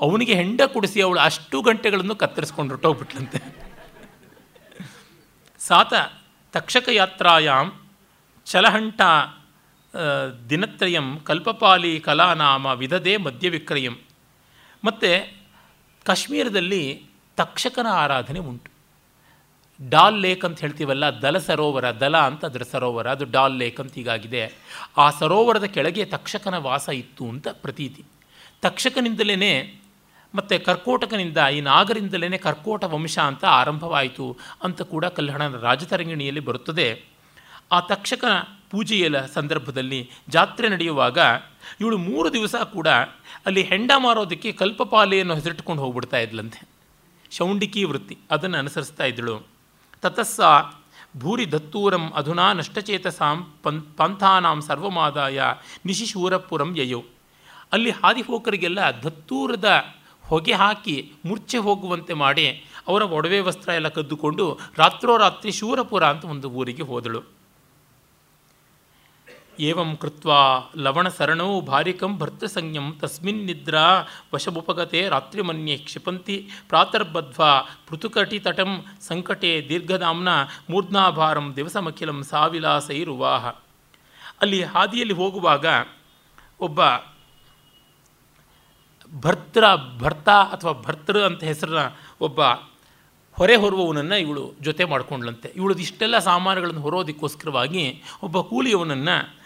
ಅವನಿಗೆ 0.05 0.33
ಹೆಂಡ 0.41 0.61
ಕುಡಿಸಿ 0.73 0.99
ಅವಳು 1.07 1.19
ಅಷ್ಟು 1.29 1.57
ಗಂಟೆಗಳನ್ನು 1.69 2.15
ಕತ್ತರಿಸ್ಕೊಂಡು 2.23 2.73
ಹೊಟ್ಟೋಗ್ಬಿಟ್ಲಂತೆ 2.75 3.39
ಸಾತ 5.68 5.93
ತಕ್ಷಕಯಾತ್ರಾಂ 6.53 7.68
ಚಲಹಂಟ 8.45 9.01
ದಿನತ್ರಯಂ 10.49 11.20
ಕಲ್ಪಪಾಲಿ 11.20 11.99
ಕಲಾನಾಮ 11.99 12.66
ವಿಧದೆ 12.66 13.13
ಮದ್ಯವಿಕ್ರಯಂ. 13.18 13.95
ಮತ್ತು 14.84 15.09
ಕಾಶ್ಮೀರದಲ್ಲಿ 16.05 16.84
ತಕ್ಷಕನ 17.38 17.88
ಆರಾಧನೆ 17.91 18.39
ಉಂಟು. 18.39 18.70
ಡಾಲ್ 19.80 20.18
ಲೇಕ್ 20.22 20.45
ಅಂತ 20.45 20.59
ಹೇಳ್ತೀವಲ್ಲ, 20.59 21.05
ದಲ 21.22 21.38
ಸರೋವರ, 21.38 21.86
ದಲ 21.91 22.18
ಅಂತ 22.18 22.45
ಅದರ 22.45 22.63
ಸರೋವರ, 22.72 23.07
ಅದು 23.07 23.26
ಡಾಲ್ 23.32 23.57
ಲೇಕ್ 23.57 23.80
ಅಂತ 23.80 23.93
ಹೀಗಾಗಿದೆ. 23.93 24.43
ಆ 24.97 25.09
ಸರೋವರದ 25.09 25.63
ಕೆಳಗೆ 25.63 26.05
ತಕ್ಷಕನ 26.05 26.57
ವಾಸ 26.57 26.89
ಇತ್ತು 26.89 27.26
ಅಂತ 27.30 27.47
ಪ್ರತೀತಿ. 27.63 28.05
ತಕ್ಷಕನಿಂದಲೇ 28.61 29.36
ಮತ್ತು 30.36 30.65
ಕರ್ಕೋಟಕನಿಂದ 30.65 31.38
ಈ 31.38 31.61
ನಾಗರಿಂದಲೇ 31.61 32.38
ಕರ್ಕೋಟ 32.38 32.83
ವಂಶ 32.83 33.19
ಅಂತ 33.19 33.45
ಆರಂಭವಾಯಿತು 33.45 34.38
ಅಂತ 34.63 34.81
ಕೂಡ 34.81 35.05
ಕಲ್ಯಾಣನ 35.05 35.57
ರಾಜತರಂಗಿಣಿಯಲ್ಲಿ 35.57 36.39
ಬರುತ್ತದೆ. 36.39 37.03
ಆ 37.71 37.79
ತಕ್ಷಕ 37.79 38.25
ಪೂಜೆಯ 38.71 39.09
ಸಂದರ್ಭದಲ್ಲಿ 39.33 40.09
ಜಾತ್ರೆ 40.29 40.69
ನಡೆಯುವಾಗ 40.69 41.17
ಇವಳು 41.81 41.97
ಮೂರು 41.97 42.33
ದಿವಸ 42.33 42.55
ಕೂಡ 42.55 42.88
ಅಲ್ಲಿ 43.45 43.61
ಹೆಂಡ 43.61 43.91
ಮಾರೋದಕ್ಕೆ 43.97 44.51
ಕಲ್ಪಪಾಲೆಯನ್ನು 44.51 45.36
ಹೆಸರಿಟ್ಕೊಂಡು 45.36 45.83
ಹೋಗ್ಬಿಡ್ತಾ 45.83 46.17
ಇದ್ಲಂತೆ. 46.17 46.67
ಶೌಂಡಿಕಿ 47.31 47.83
ವೃತ್ತಿ 47.83 48.17
ಅದನ್ನು 48.31 48.57
ಅನುಸರಿಸ್ತಾ 48.57 49.05
ಇದ್ದಳು. 49.05 49.47
ತತಸ್ಸ 50.01 50.39
ಭೂರಿ 51.17 51.51
ದತ್ತೂರಂ 51.51 52.09
ಅಧುನಾ 52.09 52.53
ನಷ್ಟಚೇತಸಾಂ 52.53 53.53
ಪಂ 53.63 53.81
ಪಂಥಾನಾಂ 53.97 54.61
ಸರ್ವಮಾದಾಯ 54.61 55.43
ನಿಶಿಶೂರಪುರಂ 55.86 56.75
ಯಯೋ. 56.77 57.03
ಅಲ್ಲಿ 57.71 57.89
ಹಾದಿಹೋಕರಿಗೆಲ್ಲ 57.89 58.79
ದತ್ತೂರದ 59.03 59.95
ಹೊಗೆ 60.28 60.53
ಹಾಕಿ 60.53 61.13
ಮೂರ್ಛೆ 61.26 61.57
ಹೋಗುವಂತೆ 61.57 62.13
ಮಾಡಿ 62.13 62.65
ಅವರ 62.88 63.01
ಒಡವೆ 63.01 63.39
ವಸ್ತ್ರ 63.39 63.69
ಎಲ್ಲ 63.71 63.88
ಕದ್ದುಕೊಂಡು 63.88 64.59
ರಾತ್ರೋರಾತ್ರಿ 64.78 65.51
ಶೂರಪುರ 65.51 66.03
ಅಂತ 66.05 66.26
ಒಂದು 66.26 66.49
ಊರಿಗೆ 66.49 66.84
ಹೋದಳು. 66.84 67.36
ಏವಂ 69.59 69.95
ಕೃತ್ವಾ 69.95 70.71
ಲವಣಸರಣೌ 70.78 71.61
ಭಾರಿಕಂ 71.61 72.17
ಭರ್ತೃಸಂಜ್ಞಂ 72.17 72.97
ತಸ್ಮಿನ್ 73.01 73.45
ನಿದ್ರಾ 73.45 74.05
ವಶಮುಪಗತೆ 74.34 75.09
ರಾತ್ರಿಮನ್ಯೆ 75.09 75.78
ಕ್ಷಿಪಂತಿ 75.78 76.49
ಪ್ರಾತರ್ಬದ್ಧ್ವಾ 76.69 77.61
ಪೃಥುಕಟಿತಟಂ 77.89 78.86
ಸಂಕಟೆ 79.07 79.65
ದೀರ್ಘಧಾಮ್ನ 79.69 80.30
ಮೂರ್ಧ್ನಾಭಾರಂ 80.69 81.53
ದಿವಸಮಖಿಲಂ 81.55 82.23
ಸಾವಿಲಾಸೈರುವಾಹ. 82.23 83.47
ಅಲ್ಲಿ 84.41 84.63
ಹಾದಿಯಲ್ಲಿ 84.63 85.13
ಹೋಗುವಾಗ 85.13 85.65
ಒಬ್ಬ 86.59 86.80
ಭರ್ತ್ರ 89.14 89.64
ಭರ್ತ 89.97 90.30
ಅಥವಾ 90.30 90.72
ಭರ್ತೃ 90.72 91.22
ಅಂತ 91.22 91.43
ಹೆಸರನ್ನ 91.43 91.78
ಒಬ್ಬ 92.22 92.41
ಹೊರೆ 93.32 93.56
ಹೊರುವವನನ್ನು 93.56 94.18
ಇವಳು 94.18 94.53
ಜೊತೆ 94.62 94.84
ಮಾಡಿಕೊಂಡ್ಲಂತೆ 94.84 95.49
ಇವಳದು 95.56 95.80
ಇಷ್ಟೆಲ್ಲ 95.80 96.20
ಸಾಮಾನುಗಳನ್ನು 96.20 96.82
ಹೊರೋದಕ್ಕೋಸ್ಕರವಾಗಿ 96.82 98.03
ಒಬ್ಬ 98.24 98.41
ಕೂಲಿಯವನನ್ನು 98.41 99.38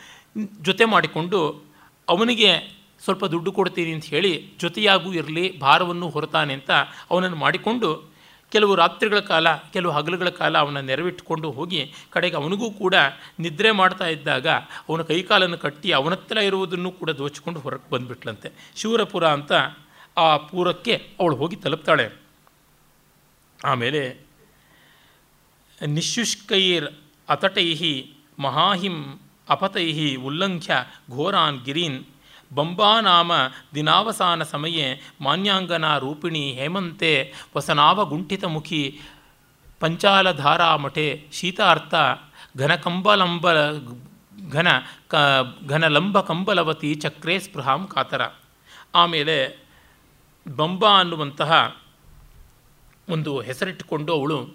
ಜೊತೆ 0.62 0.86
ಮಾಡಿಕೊಂಡು 0.86 1.64
ಅವನಿಗೆ 2.10 2.80
ಸ್ವಲ್ಪ 3.04 3.26
ದುಡ್ಡು 3.26 3.52
ಕೊಡ್ತೀನಿ 3.52 3.92
ಅಂತ 3.92 4.06
ಹೇಳಿ 4.06 4.54
ಜೊತೆಯಾಗೂ 4.60 5.14
ಇರಲಿ, 5.14 5.60
ಭಾರವನ್ನು 5.60 6.10
ಹೊರತಾನೆ 6.10 6.54
ಅಂತ 6.54 6.72
ಅವನನ್ನು 7.12 7.38
ಮಾಡಿಕೊಂಡು 7.38 8.09
ಕೆಲವು 8.52 8.76
ರಾತ್ರಿಗಳ 8.76 9.20
ಕಾಲ, 9.20 9.56
ಕೆಲವು 9.56 9.92
ಹಗಲುಗಳ 9.92 10.30
ಕಾಲ 10.30 10.58
ಅವನ 10.58 10.80
ನೆರವಿಟ್ಟುಕೊಂಡು 10.80 11.52
ಹೋಗಿ 11.52 11.94
ಕಡೆಗೆ 12.10 12.36
ಅವನಿಗೂ 12.36 12.72
ಕೂಡ 12.72 12.96
ನಿದ್ರೆ 13.40 13.72
ಮಾಡ್ತಾ 13.72 14.08
ಇದ್ದಾಗ 14.08 14.48
ಅವನ 14.90 15.02
ಕೈಕಾಲನ್ನು 15.02 15.58
ಕಟ್ಟಿ 15.58 15.92
ಅವನ 15.92 16.14
ಇರುವುದನ್ನು 16.42 16.92
ಕೂಡ 16.92 17.10
ದೋಚಿಕೊಂಡು 17.10 17.60
ಹೊರಗೆ 17.60 17.90
ಬಂದುಬಿಟ್ಲಂತೆ. 17.90 18.52
ಶಿವರಪುರ 18.76 19.28
ಅಂತ 19.28 19.52
ಆ 20.18 20.38
ಪೂರಕ್ಕೆ 20.38 20.96
ಅವಳು 21.20 21.36
ಹೋಗಿ 21.36 21.56
ತಲುಪ್ತಾಳೆ. 21.56 22.10
ಆಮೇಲೆ 23.66 24.30
ನಿಶುಷ್ಕೈರ್ 25.88 26.88
ಅತಟೈಹಿ 27.30 28.14
ಮಹಾಹಿಂ 28.40 29.20
ಅಪತೈಹಿ 29.50 30.16
ಉಲ್ಲಂಘ್ಯ 30.16 30.74
ಘೋರಾನ್ 31.12 31.60
ಗಿರೀನ್ 31.66 32.04
ಬಂಬಾನಾಮ 32.54 33.32
ದಿನಾವಸಾನ 33.76 34.44
ಸಮಯ 34.44 34.96
ಮಾನ್ಯಾಂಗನ 35.22 35.98
ರೂಪಿಣಿ 35.98 36.52
ಹೇಮಂತೆ 36.52 37.34
ವಸನಾವಗುಂಠಿತಮುಖಿ 37.58 39.00
ಪಂಚಾಲಧಾರಾಮಠೆ 39.80 41.28
ಶೀತಾರ್ಥ 41.32 41.94
ಘನಕಂಬಲಂಬ 42.58 43.48
ಘನ 44.52 44.68
ಕ 45.08 45.16
ಘನಲಂಬ 45.70 46.22
ಕಂಬಲವತಿ 46.22 46.96
ಚಕ್ರೇ 46.96 47.40
ಸ್ಪೃಹಾಂ 47.40 47.88
ಕಾತರ. 47.88 48.22
ಆಮೇಲೆ 48.96 49.64
ಬಂಬಾ 50.56 51.00
ಅನ್ನುವಂತಹ 51.00 51.76
ಒಂದು 53.10 53.42
ಹೆಸರಿಟ್ಟುಕೊಂಡು 53.42 54.14
ಅವಳು 54.14 54.50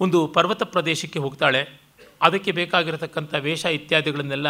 ಒಂದು 0.00 0.26
ಪರ್ವತ 0.26 0.62
ಪ್ರದೇಶಕ್ಕೆ 0.62 1.18
ಹೋಗ್ತಾಳೆ. 1.18 1.80
ಅದಕ್ಕೆ 2.22 2.52
ಬೇಕಾಗಿರತಕ್ಕಂಥ 2.52 3.34
ವೇಷ 3.34 3.64
ಇತ್ಯಾದಿಗಳನ್ನೆಲ್ಲ 3.64 4.46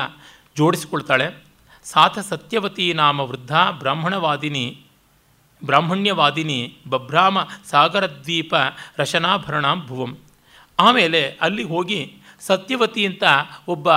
ಜೋಡಿಸಿಕೊಳ್ತಾಳೆ. 0.56 1.51
ಸಾಥ 1.85 2.18
ಸತ್ಯವತಿ 2.18 2.93
ನಾಮ 2.93 3.20
ವೃದ್ಧ 3.20 3.55
ಬ್ರಾಹ್ಮಣವಾದಿನಿ, 3.70 4.83
ಬ್ರಾಹ್ಮಣ್ಯವಾದಿನಿ 5.64 6.76
ಬಭ್ರಾಮ 6.89 7.39
ಸಾಗರದ್ವೀಪ 7.64 8.55
ರಶನಾಭರಣಾಂ 8.99 9.87
ಭುವಂ. 9.87 10.18
ಆಮೇಲೆ 10.78 11.39
ಅಲ್ಲಿ 11.41 11.62
ಹೋಗಿ 11.62 12.16
ಸತ್ಯವತಿ 12.41 13.07
ಅಂತ 13.07 13.22
ಒಬ್ಬ 13.68 13.89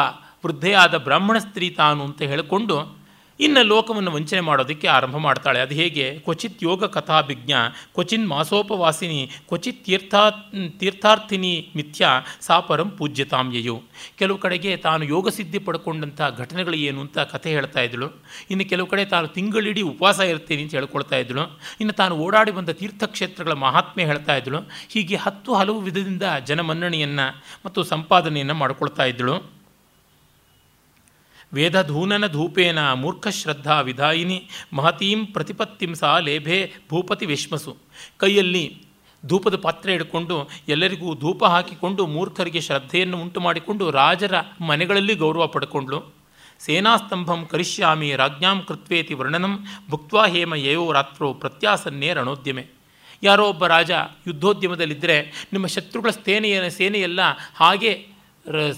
ವೃದ್ಧೆಯಾದ 0.46 0.98
ಬ್ರಾಹ್ಮಣ 0.98 1.38
ಸ್ತ್ರೀ 1.38 1.70
ತಾನು 1.70 2.04
ಅಂತ 2.04 2.22
ಹೇಳಿಕೊಂಡು 2.22 2.98
ಇನ್ನು 3.40 3.64
ಲೋಕವನ್ನು 3.64 4.12
ವಂಚನೆ 4.12 4.40
ಮಾಡೋದಕ್ಕೆ 4.40 4.88
ಆರಂಭ 4.88 5.18
ಮಾಡ್ತಾಳೆ. 5.18 5.60
ಅದು 5.60 5.76
ಹೇಗೆ? 5.76 6.20
ಕ್ವಚಿತ್ 6.20 6.64
ಯೋಗ 6.64 6.86
ಕಥಾಭಿಜ್ಞ 6.86 7.54
ಕ್ವಚಿನ್ 7.94 8.28
ಮಾಸೋಪವಾಸಿನಿ, 8.28 9.32
ಕ್ವಚಿತ್ 9.48 9.86
ತೀರ್ಥಾ, 9.86 10.30
ತೀರ್ಥಾರ್ಥಿನಿ 10.80 11.72
ಮಿಥ್ಯಾ 11.76 12.26
ಸಾಪರಂ 12.42 12.90
ಪೂಜ್ಯತಾಂ 12.90 13.54
ಯಯು. 13.56 13.84
ಕೆಲವು 14.18 14.38
ಕಡೆಗೆ 14.38 14.78
ತಾನು 14.78 15.06
ಯೋಗ 15.06 15.30
ಸಿದ್ಧಿ 15.30 15.60
ಪಡ್ಕೊಂಡಂಥ 15.60 16.22
ಘಟನೆಗಳು 16.38 16.76
ಏನು 16.76 17.02
ಅಂತ 17.02 17.20
ಕಥೆ 17.20 17.52
ಹೇಳ್ತಾ 17.52 17.82
ಇದ್ದಳು. 17.82 18.24
ಇನ್ನು 18.52 18.70
ಕೆಲವು 18.70 18.88
ಕಡೆ 18.88 19.06
ತಾನು 19.06 19.28
ತಿಂಗಳಿಡೀ 19.28 19.82
ಉಪವಾಸ 19.82 20.20
ಇರ್ತೀನಿ 20.20 20.64
ಅಂತ 20.64 20.72
ಹೇಳ್ಕೊಳ್ತಾ 20.72 21.16
ಇದ್ದಳು. 21.16 21.60
ಇನ್ನು 21.82 21.94
ತಾನು 21.94 22.16
ಓಡಾಡಿ 22.16 22.52
ಬಂದ 22.52 22.70
ತೀರ್ಥಕ್ಷೇತ್ರಗಳ 22.70 23.52
ಮಹಾತ್ಮೆ 23.52 24.06
ಹೇಳ್ತಾ 24.06 24.36
ಇದ್ದಳು. 24.36 24.58
ಹೀಗೆ 24.90 25.16
ಹತ್ತು 25.16 25.54
ಹಲವು 25.54 25.80
ವಿಧದಿಂದ 25.80 26.24
ಜನಮನ್ನಣೆಯನ್ನು 26.46 27.44
ಮತ್ತು 27.66 27.84
ಸಂಪಾದನೆಯನ್ನು 27.84 28.54
ಮಾಡಿಕೊಳ್ತಾ 28.54 29.04
ಇದ್ದಳು. 29.04 29.55
ವೇದಧೂನನ 31.56 32.28
ಧೂಪೇನ 32.28 32.94
ಮೂರ್ಖಶ್ರದ್ಧಾ 32.94 33.82
ವಿಧಾಯಿನಿ 33.82 34.38
ಮಹತೀಂ 34.74 35.26
ಪ್ರತಿಪತ್ತಿಂ 35.26 35.96
ಸಾ 35.96 36.20
ಲೇಭೆ 36.20 36.58
ಭೂಪತಿ 36.90 37.26
ವಿಶ್ಮಸು 37.26 37.78
ಕೈಯಲ್ಲಿ 38.18 38.64
ಧೂಪದ 39.26 39.56
ಪಾತ್ರೆ 39.56 39.92
ಹಿಡ್ಕೊಂಡು 39.92 40.50
ಎಲ್ಲರಿಗೂ 40.68 41.16
ಧೂಪ 41.16 41.46
ಹಾಕಿಕೊಂಡು 41.46 42.06
ಮೂರ್ಖರಿಗೆ 42.06 42.62
ಶ್ರದ್ಧೆಯನ್ನು 42.62 43.22
ಉಂಟು 43.22 43.40
ಮಾಡಿಕೊಂಡು 43.40 43.92
ರಾಜರ 43.92 44.34
ಮನೆಗಳಲ್ಲಿ 44.62 45.16
ಗೌರವ 45.16 45.48
ಪಡ್ಕೊಂಡ್ಳು 45.48 46.00
ಸೇನಾಸ್ತಂಭಂ 46.60 47.48
ಕರಿಷ್ಯಾಮಿ 47.50 48.16
ರಾಜ್ಞಾಂ 48.16 48.66
ಕೃತ್ವೇತಿ 48.68 49.14
ವರ್ಣನಂ 49.14 49.54
ಭುಕ್ವಾ 49.90 50.26
ಹೇಮ 50.26 50.56
ಯಯೋ 50.56 50.92
ರಾತ್ರೋ 50.92 51.34
ಪ್ರತ್ಯಾಸನ್ನೇ 51.34 52.14
ರಣೋದ್ಯಮೆ. 52.14 52.66
ಯಾರೋ 53.24 53.50
ಒಬ್ಬ 53.50 53.68
ರಾಜ 53.68 53.92
ಯುದ್ಧೋದ್ಯಮದಲ್ಲಿದ್ದರೆ 54.28 55.48
ನಿಮ್ಮ 55.54 55.68
ಶತ್ರುಗಳ 55.68 56.10
ಸೇನೆಯ 56.10 56.70
ಸೇನೆಯೆಲ್ಲ 56.70 57.20
ಹಾಗೆ 57.56 57.94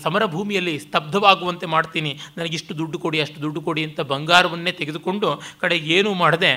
ಸಮರ 0.04 0.24
ಭೂಮಿಯಲ್ಲಿ 0.36 0.74
ಸ್ತಬ್ಧವಾಗುವಂತೆ 0.80 1.66
ಮಾಡ್ತೀನಿ. 1.66 2.12
ನನಗಿಷ್ಟು 2.38 2.74
ದುಡ್ಡು 2.80 2.98
ಕೊಡಿ, 3.04 3.18
ಅಷ್ಟು 3.22 3.40
ದುಡ್ಡು 3.42 3.62
ಕೊಡಿ 3.68 3.82
ಅಂತ 3.88 4.02
ಬಂಗಾರವನ್ನೇ 4.12 4.72
ತೆಗೆದುಕೊಂಡು 4.72 5.30
ಕಡೆಗೆ 5.62 5.88
ಏನೂ 5.98 6.12
ಮಾಡದೆ 6.24 6.52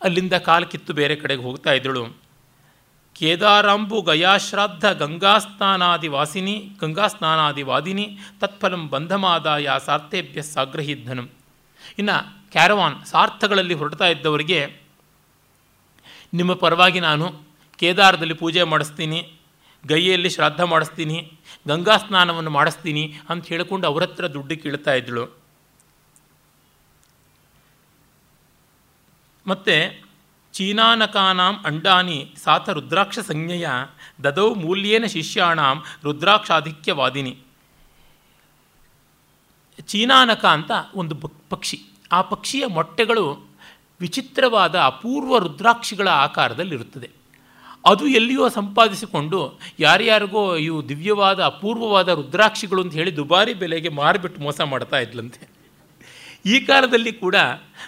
ಅಲ್ಲಿಂದ 0.00 0.34
ಕಾಲು 0.48 0.66
ಕಿತ್ತು 0.72 0.92
ಬೇರೆ 0.98 1.14
ಕಡೆಗೆ 1.22 1.42
ಹೋಗ್ತಾ 1.42 1.72
ಇದ್ದಳು. 1.78 2.04
ಕೇದಾರಾಂಬು 3.16 3.98
ಗಯಾಶ್ರಾದ್ದ 4.08 4.84
ಗಂಗಾಸ್ನಾನಾದಿ 5.00 6.08
ವಾಸಿನಿ 6.08 6.54
ಗಂಗಾಸ್ನಾನಾದಿ 6.80 7.64
ವಾದಿನಿ 7.70 8.04
ತತ್ಫಲಂ 8.40 8.82
ಬಂಧಮಾದಾಯ 8.92 9.68
ಸಾರ್ಥೇಭ್ಯ 9.86 10.42
ಸಾಗ್ರಹಿದ್ದನು 10.54 11.24
ಇನ್ನು 12.00 12.16
ಕ್ಯಾರವಾನ್ 12.52 12.96
ಸಾರ್ಥಗಳಲ್ಲಿ 13.04 13.74
ಹೊರಡ್ತಾ 13.74 14.06
ಇದ್ದವರಿಗೆ, 14.06 14.60
ನಿಮ್ಮ 16.38 16.52
ಪರವಾಗಿ 16.62 17.00
ನಾನು 17.00 17.26
ಕೇದಾರದಲ್ಲಿ 17.80 18.36
ಪೂಜೆ 18.42 18.62
ಮಾಡಿಸ್ತೀನಿ 18.72 19.20
ಗೈಯಲ್ಲಿ 19.84 20.30
ಶ್ರಾದ್ದ 20.30 20.60
ಮಾಡಿಸ್ತೀನಿ, 20.60 21.18
ಗಂಗಾ 21.68 21.96
ಸ್ನಾನವನ್ನು 21.96 22.50
ಮಾಡಿಸ್ತೀನಿ 22.50 23.04
ಅಂತ 23.28 23.46
ಹೇಳಿಕೊಂಡು 23.46 23.86
ಅವ್ರ 23.86 24.02
ಹತ್ರ 24.02 24.26
ದುಡ್ಡು 24.26 24.62
ಕೀಳ್ತಾ 24.62 24.94
ಇದ್ದಳು 24.94 25.24
ಮತ್ತು 29.46 30.06
ಚೀನಾನಕಾನಾಂ 30.52 31.54
ಅಂಡಾನಿ 31.64 32.34
ಸಾತ 32.44 32.68
ರುದ್ರಾಕ್ಷ 32.68 33.18
ಸಂಜ್ಞೆಯ 33.18 33.68
ದದೌ 34.24 34.54
ಮೂಲ್ಯೇನ 34.54 35.06
ಶಿಷ್ಯಾಣಾಂ 35.06 35.84
ರುದ್ರಾಕ್ಷಾಧಿಕ್ಯವಾದಿನಿ. 36.04 37.32
ಚೀನಾನಕ 39.86 40.44
ಅಂತ 40.44 40.70
ಒಂದು 40.94 41.14
ಪಕ್ಷಿ. 41.50 41.78
ಆ 42.12 42.22
ಪಕ್ಷಿಯ 42.22 42.66
ಮೊಟ್ಟೆಗಳು 42.66 43.24
ವಿಚಿತ್ರವಾದ 44.00 44.76
ಅಪೂರ್ವ 44.80 45.38
ರುದ್ರಾಕ್ಷಿಗಳ 45.38 46.08
ಆಕಾರದಲ್ಲಿರುತ್ತದೆ. 46.08 47.17
ಅದು 47.90 48.04
ಎಲ್ಲಿಯೋ 48.18 48.48
ಸಂಪಾದಿಸಿಕೊಂಡು 48.48 49.40
ಯಾರ್ಯಾರಿಗೋ 49.80 50.42
ಇವು 50.68 50.78
ದಿವ್ಯವಾದ, 50.88 51.40
ಅಪೂರ್ವವಾದ 51.52 52.08
ರುದ್ರಾಕ್ಷಿಗಳು 52.20 52.80
ಅಂತ 52.82 52.94
ಹೇಳಿ 52.94 53.12
ದುಬಾರಿ 53.16 53.54
ಬೆಲೆಗೆ 53.62 53.90
ಮಾರಿಬಿಟ್ಟು 54.00 54.40
ಮೋಸ 54.46 54.60
ಮಾಡ್ತಾ 54.72 54.98
ಇದ್ಲಂತೆ. 55.06 55.42
ಈ 56.50 56.60
ಕಾಲದಲ್ಲಿ 56.60 57.12
ಕೂಡ 57.12 57.36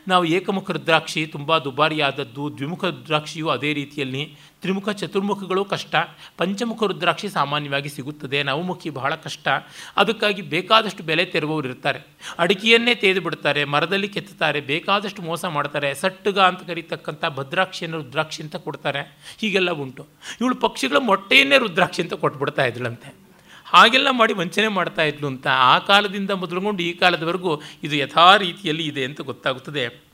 ನಾವು 0.08 0.24
ಏಕಮುಖ 0.24 0.70
ರುದ್ರಾಕ್ಷಿ, 0.70 1.26
ತುಂಬ 1.26 1.58
ದುಬಾರಿಯಾದದ್ದು, 1.58 2.44
ದ್ವಿಮುಖ 2.56 2.84
ರುದ್ರಾಕ್ಷಿಯು 2.84 3.48
ಅದೇ 3.48 3.72
ರೀತಿಯಲ್ಲಿ 3.72 4.22
ತ್ರಿಮುಖ 4.60 4.88
ಚತುರ್ಮುಖಗಳು 4.88 5.64
ಕಷ್ಟ. 5.64 5.94
ಪಂಚಮುಖ 6.36 6.82
ರುದ್ರಾಕ್ಷಿ 6.82 7.28
ಸಾಮಾನ್ಯವಾಗಿ 7.28 7.88
ಸಿಗುತ್ತದೆ. 7.88 8.42
ನವಮುಖಿ 8.42 8.90
ಬಹಳ 8.90 9.14
ಕಷ್ಟ. 9.14 9.48
ಅದಕ್ಕಾಗಿ 9.96 10.42
ಬೇಕಾದಷ್ಟು 10.42 11.02
ಬೆಲೆ 11.02 11.24
ತೆರುವವರು 11.24 11.68
ಇರ್ತಾರೆ. 11.68 12.00
ಅಡಿಕೆಯನ್ನೇ 12.38 12.94
ತೆಗೆದು 12.94 13.20
ಬಿಡ್ತಾರೆ, 13.20 13.64
ಮರದಲ್ಲಿ 13.64 14.08
ಕೆತ್ತುತ್ತಾರೆ, 14.08 14.60
ಬೇಕಾದಷ್ಟು 14.60 15.22
ಮೋಸ 15.22 15.44
ಮಾಡ್ತಾರೆ, 15.44 15.94
ಸಟ್ಟುಗ 15.94 16.38
ಅಂತ 16.38 16.62
ಕರೀತಕ್ಕಂಥ 16.66 17.24
ಭದ್ರಾಕ್ಷಿಯನ್ನು 17.24 17.98
ರುದ್ರಾಕ್ಷಿ 17.98 18.42
ಅಂತ 18.42 18.56
ಕೊಡ್ತಾರೆ. 18.56 19.02
ಹೀಗೆಲ್ಲ 19.40 19.70
ಉಂಟು. 19.70 20.06
ಇವಳು 20.40 20.54
ಪಕ್ಷಿಗಳ 20.54 20.96
ಮೊಟ್ಟೆಯನ್ನೇ 20.96 21.58
ರುದ್ರಾಕ್ಷಿ 21.58 22.02
ಅಂತ 22.02 22.14
ಕೊಟ್ಬಿಡ್ತಾ 22.14 22.64
ಇದ್ಳಂತೆ 22.64 23.29
ಹಾಗೆಲ್ಲ 23.70 24.10
ಮಾಡಿ 24.10 24.32
ವಂಚನೆ 24.32 24.68
ಮಾಡ್ತಾ 24.68 25.02
ಇದ್ಲು 25.02 25.26
ಅಂತ 25.26 25.46
ಆ 25.46 25.78
ಕಾಲದಿಂದ 25.78 26.30
ಮೊದಲುಗೊಂಡು 26.30 26.82
ಈ 26.82 26.92
ಕಾಲದವರೆಗೂ 26.92 27.62
ಇದು 27.82 27.96
ಯಥಾ 27.96 28.36
ರೀತಿಯಲ್ಲಿ 28.36 28.86
ಇದೆ 28.86 29.04
ಅಂತ 29.04 29.20
ಗೊತ್ತಾಗುತ್ತದೆ. 29.20 30.10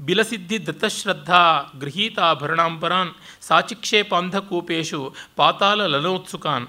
ಬಿಲಸಿದ್ಧಿ 0.00 0.66
ದತ್ತಶ್ರದ್ಧಾ 0.66 1.72
ಗೃಹೀತಾಭರಣಾಂಬರಾನ್ 1.80 3.10
ಸಾಚಿಕ್ಷೇಪಾಂಧಕೂಪೇಶು 3.40 5.14
ಪಾತಾಲ 5.36 5.86
ಲಲೋತ್ಸುಕಾನ್. 5.86 6.66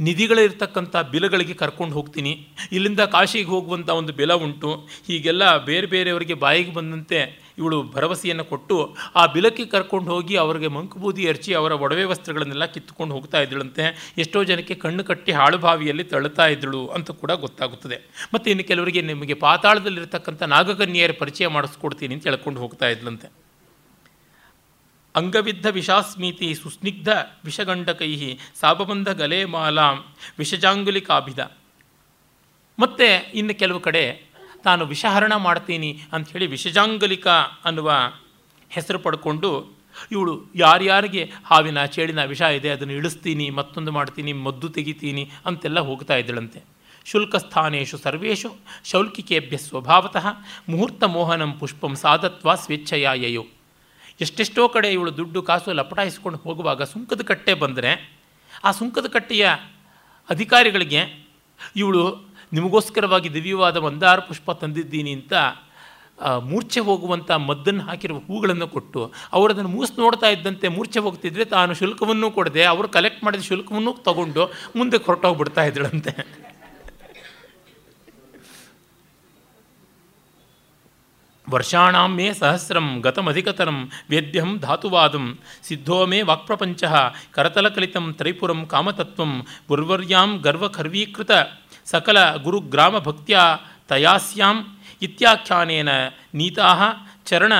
ನಿಧಿಗಳಿರ್ತಕ್ಕಂಥ 0.00 0.96
ಬಿಲಗಳಿಗೆ 0.96 1.54
ಕರ್ಕೊಂಡು 1.54 1.94
ಹೋಗ್ತೀನಿ. 1.94 2.48
ಇಲ್ಲಿಂದ 2.72 3.00
ಕಾಶಿಗೆ 3.00 3.48
ಹೋಗುವಂಥ 3.48 3.90
ಒಂದು 3.90 4.12
ಬಿಲ 4.12 4.32
ಉಂಟು. 4.32 4.88
ಹೀಗೆಲ್ಲ 5.06 5.56
ಬೇರೆ 5.56 5.86
ಬೇರೆಯವರಿಗೆ 5.86 6.34
ಬಾಯಿಗೆ 6.34 6.74
ಬಂದಂತೆ 6.74 7.18
ಇವಳು 7.58 7.82
ಭರವಸೆಯನ್ನು 7.82 8.44
ಕೊಟ್ಟು 8.44 8.96
ಆ 9.16 9.26
ಬಿಲಕ್ಕೆ 9.26 9.64
ಕರ್ಕೊಂಡು 9.64 10.10
ಹೋಗಿ 10.10 10.36
ಅವರಿಗೆ 10.36 10.68
ಮಂಕುಬೂದಿ 10.68 11.22
ಎರಚಿ 11.22 11.54
ಅವರ 11.54 11.72
ಒಡವೆ 11.72 12.04
ವಸ್ತ್ರಗಳನ್ನೆಲ್ಲ 12.04 12.64
ಕಿತ್ತುಕೊಂಡು 12.64 13.14
ಹೋಗ್ತಾ 13.14 13.40
ಇದ್ದಳಂತೆ. 13.40 14.14
ಎಷ್ಟೋ 14.18 14.44
ಜನಕ್ಕೆ 14.44 14.74
ಕಣ್ಣು 14.74 15.04
ಕಟ್ಟಿ 15.04 15.32
ಹಾಳುಬಾವಿಯಲ್ಲಿ 15.32 16.04
ತಳ್ಳುತ್ತಾ 16.04 16.46
ಇದ್ದಳು 16.46 16.88
ಅಂತ 16.88 17.10
ಕೂಡ 17.10 17.32
ಗೊತ್ತಾಗುತ್ತದೆ. 17.32 18.10
ಮತ್ತು 18.34 18.50
ಇನ್ನು 18.50 18.64
ಕೆಲವರಿಗೆ 18.64 19.02
ನಿಮಗೆ 19.02 19.34
ಪಾತಾಳದಲ್ಲಿರ್ತಕ್ಕಂಥ 19.34 20.42
ನಾಗಕನ್ಯೆಯರ 20.42 21.10
ಪರಿಚಯ 21.18 21.46
ಮಾಡಿಸ್ಕೊಡ್ತೀನಿ 21.46 22.14
ಅಂತ 22.14 22.26
ಹೇಳ್ಕೊಂಡು 22.26 22.60
ಹೋಗ್ತಾ 22.60 22.88
ಇದ್ಲಂತೆ 22.88 23.50
ಅಂಗವಿದ್ಧ 25.16 25.66
ವಿಷಾಸ್ಮೀತಿ 25.66 26.54
ಸುಸ್ನಿಗ್ಧ 26.54 27.08
ವಿಷಗಂಡಕೈ 27.44 28.38
ಸಾಬಬಂಧ 28.60 29.08
ಗಲೆ 29.08 29.44
ವಿಷಜಾಂಗುಲಿ 30.38 31.00
ಕಾಭಿದ 31.00 31.38
ಮತ್ತು 32.78 33.32
ಇನ್ನು 33.34 33.54
ಕೆಲವು 33.54 33.80
ಕಡೆ 33.80 34.29
ತಾನು 34.64 34.84
ವಿಷಹರಣ 34.84 35.32
ಮಾಡ್ತೀನಿ 35.36 36.00
ಅಂಥೇಳಿ 36.12 36.46
ವಿಷಜಾಂಗಲಿಕ 36.46 37.28
ಅನ್ನುವ 37.64 37.90
ಹೆಸರು 38.70 38.98
ಪಡ್ಕೊಂಡು 38.98 39.80
ಇವಳು 40.12 40.50
ಯಾರ್ಯಾರಿಗೆ 40.54 41.32
ಹಾವಿನ 41.44 41.84
ಚೇಳಿನ 41.84 42.24
ವಿಷ 42.24 42.40
ಇದೆ 42.40 42.70
ಅದನ್ನು 42.70 42.94
ಇಳಿಸ್ತೀನಿ, 42.94 43.50
ಮತ್ತೊಂದು 43.50 43.92
ಮಾಡ್ತೀನಿ, 43.92 44.32
ಮದ್ದು 44.32 44.68
ತೆಗಿತೀನಿ 44.68 45.30
ಅಂತೆಲ್ಲ 45.46 45.80
ಹೋಗ್ತಾ 45.80 46.16
ಇದ್ದಳಂತೆ. 46.16 46.60
ಶುಲ್ಕಸ್ಥಾನೇಶು 47.04 47.98
ಸರ್ವೇಶು 47.98 48.56
ಶೌಲ್ಕಿಕೇಭ್ಯ 48.84 49.56
ಸ್ವಭಾವತಃ 49.56 50.26
ಮುಹೂರ್ತ 50.68 51.04
ಮೋಹನಂ 51.04 51.52
ಪುಷ್ಪಂ 51.52 51.96
ಸಾಧತ್ವ 51.96 52.54
ಸ್ವೇಚ್ಛೆಯ 52.54 53.38
ಎಷ್ಟೆಷ್ಟೋ 54.20 54.68
ಕಡೆ 54.68 54.92
ಇವಳು 54.92 55.16
ದುಡ್ಡು 55.16 55.42
ಕಾಸು 55.42 55.72
ಲಪಟಾಯಿಸ್ಕೊಂಡು 55.72 56.38
ಹೋಗುವಾಗ 56.38 56.82
ಸುಂಕದ 56.82 57.22
ಕಟ್ಟೆ 57.22 57.54
ಬಂದರೆ 57.54 58.20
ಆ 58.64 58.70
ಸುಂಕದ 58.70 59.06
ಕಟ್ಟೆಯ 59.06 59.48
ಅಧಿಕಾರಿಗಳಿಗೆ 60.30 61.30
ಇವಳು 61.76 62.29
ನಿಮಗೋಸ್ಕರವಾಗಿ 62.52 63.28
ದಿವ್ಯವಾದ 63.36 63.76
ಮಂದಾರ 63.86 64.18
ಪುಷ್ಪ 64.28 64.50
ತಂದಿದ್ದೀನಿ 64.62 65.12
ಅಂತ 65.18 65.34
ಮೂರ್ಛೆ 66.50 66.80
ಹೋಗುವಂಥ 66.86 67.30
ಮದ್ದನ್ನು 67.48 67.82
ಹಾಕಿರುವ 67.88 68.18
ಹೂಗಳನ್ನು 68.28 68.66
ಕೊಟ್ಟು, 68.74 69.00
ಅವರು 69.36 69.50
ಅದನ್ನು 69.54 69.70
ಮೂಸ್ 69.76 69.92
ನೋಡ್ತಾ 70.02 70.28
ಇದ್ದಂತೆ 70.34 70.66
ಮೂರ್ಛೆ 70.76 71.00
ಹೋಗ್ತಿದ್ರೆ 71.06 71.44
ತಾನು 71.54 71.74
ಶುಲ್ಕವನ್ನು 71.80 72.28
ಕೊಡದೆ, 72.38 72.62
ಅವರು 72.72 72.88
ಕಲೆಕ್ಟ್ 72.96 73.24
ಮಾಡಿದ 73.26 73.44
ಶುಲ್ಕವನ್ನು 73.50 73.92
ತಗೊಂಡು 74.08 74.44
ಮುಂದೆ 74.78 74.98
ಹೊರಟೋಗ್ಬಿಡ್ತಾ 75.06 75.64
ಇದ್ದಳಂತೆ 75.70 76.14
ವರ್ಷಾಣಾಂ 81.46 82.10
ಮೇ 82.16 82.26
ಸಹಸ್ರಂ 82.32 82.88
ಗತಮಧಿಕತರಂ 83.00 83.78
ವೇದ್ಯಂ 84.10 84.50
ಧಾತುವಾದಂ 84.58 85.24
ಸಿದ್ಧೋ 85.68 85.96
ಮೇ 86.06 86.18
ವಾಕ್ಪ್ರಪಂಚ 86.22 86.82
ಕರತಲಕಲಿತಂ 87.30 88.06
ತ್ರೈಪುರಂ 88.18 88.60
ಕಾಮತತ್ವಂ 88.66 89.32
ಗುರ್ವರ್ಯಾಂ 89.68 90.30
ಗರ್ವಖರ್ವೀಕೃತ 90.42 91.30
ಸಕಲ 91.90 92.18
ಗುರುಗ್ರಾಮ 92.36 92.98
ಭಕ್ತಿಯ 92.98 93.38
ತಯಾಸ್ಯಾಂ 93.88 94.56
ಇತ್ಯಾಖ್ಯಾನೇನ 95.02 95.88
ನೀತಾ 96.34 96.70
ಚರಣ 97.26 97.52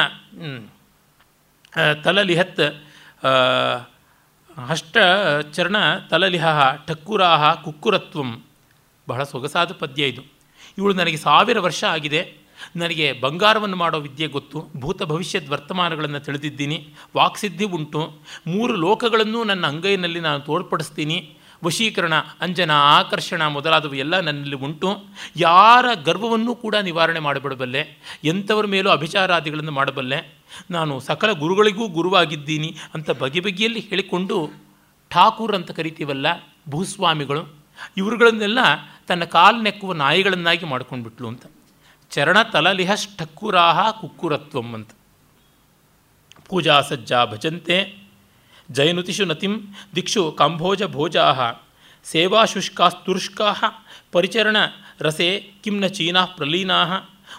ತಲಲಿಹತ್ 2.05 2.67
ಅಷ್ಟ 4.69 4.97
ಚರಣ 5.53 5.77
ತಲಲಿಹ 6.11 6.47
ಠಕ್ಕುರಾಹ 6.89 7.43
ಕುಕ್ಕುರತ್ವಂ 7.55 8.31
ಬಹಳ 9.09 9.23
ಸೊಗಸಾದ 9.23 9.73
ಪದ್ಯ 9.73 10.13
ಇದು. 10.13 10.23
ಇವಳು 10.79 10.95
ನನಗೆ 10.95 11.17
ಸಾವಿರ 11.17 11.59
ವರ್ಷ 11.59 11.85
ಆಗಿದೆ. 11.85 12.21
ನನಗೆ 12.77 13.07
ಬಂಗಾರವನ್ನು 13.13 13.77
ಮಾಡೋ 13.77 13.99
ವಿದ್ಯೆ 14.01 14.27
ಗೊತ್ತು. 14.27 14.59
ಭೂತ 14.77 15.03
ಭವಿಷ್ಯದ 15.03 15.51
ವರ್ತಮಾನಗಳನ್ನು 15.51 16.21
ತಿಳಿದಿದ್ದೀನಿ. 16.21 16.79
ವಾಕ್ಸಿದ್ಧಿ 17.17 17.65
ಉಂಟು. 17.77 18.03
ಮೂರು 18.47 18.75
ಲೋಕಗಳನ್ನು 18.77 19.45
ನನ್ನ 19.45 19.65
ಅಂಗೈನಲ್ಲಿ 19.67 20.21
ನಾನು 20.21 20.41
ತೋರ್ಪಡಿಸ್ತೀನಿ. 20.41 21.19
ವಶೀಕರಣ, 21.65 22.15
ಅಂಜನ, 22.41 22.71
ಆಕರ್ಷಣ 22.71 23.47
ಮೊದಲಾದವು 23.47 23.95
ಎಲ್ಲ 23.95 24.21
ನನ್ನಲ್ಲಿ 24.21 24.57
ಉಂಟು. 24.57 25.05
ಯಾರ 25.37 25.85
ಗರ್ವವನ್ನು 26.05 26.55
ಕೂಡ 26.55 26.75
ನಿವಾರಣೆ 26.75 27.21
ಮಾಡಿಬಿಡಬಲ್ಲೆ. 27.21 27.99
ಎಂಥವ್ರ 28.25 28.67
ಮೇಲೂ 28.67 28.91
ಅಭಿಚಾರಾದಿಗಳನ್ನು 28.91 29.71
ಮಾಡಬಲ್ಲೆ. 29.71 30.35
ನಾನು 30.71 31.01
ಸಕಲ 31.01 31.33
ಗುರುಗಳಿಗೂ 31.33 31.89
ಗುರುವಾಗಿದ್ದೀನಿ 31.89 32.77
ಅಂತ 32.95 33.11
ಬಗೆ 33.11 33.41
ಬಗೆಯಲ್ಲಿ 33.41 33.81
ಹೇಳಿಕೊಂಡು 33.81 34.51
ಠಾಕೂರ್ 35.11 35.55
ಅಂತ 35.55 35.71
ಕರಿತೀವಲ್ಲ 35.71 36.27
ಭೂಸ್ವಾಮಿಗಳು, 36.69 37.55
ಇವರುಗಳನ್ನೆಲ್ಲ 37.97 38.59
ತನ್ನ 39.07 39.25
ಕಾಲು 39.25 39.63
ನೆಕ್ಕುವ 39.63 39.93
ನಾಯಿಗಳನ್ನಾಗಿ 39.93 40.67
ಮಾಡ್ಕೊಂಡ್ಬಿಟ್ಲು 40.67 41.29
ಅಂತ. 41.29 41.47
ಚರಣ 42.11 42.43
ತಲಲಿಹಶ್ 42.43 43.19
ಠಕ್ಕುರಾಹ 43.19 43.91
ಕುಕ್ಕುರತ್ವಂ 43.91 44.75
ಅಂತ. 44.75 44.91
ಪೂಜಾ 46.49 46.81
ಸಜ್ಜಾ 46.81 47.25
ಭಜಂತೆ. 47.25 48.00
ಜಯನುತಿಷು 48.71 49.25
ನತಿಂ 49.25 49.55
ದಿಕ್ಷು 49.95 50.23
ಕಾಂಭೋಜ 50.33 50.83
ಭೋಜಾ 50.85 51.25
ಸೇವಾಶುಷ್ಕಾಸ್ತುಷ್ಕಾ 52.05 53.49
ಪರಿಚರಣ 54.13 54.57
ರಸೆ 55.01 55.29
ಕಿಂ 55.65 55.77
ನ 55.81 55.87
ಚೀನಾ 55.87 56.25
ಪ್ರಲೀನಾ 56.37 56.79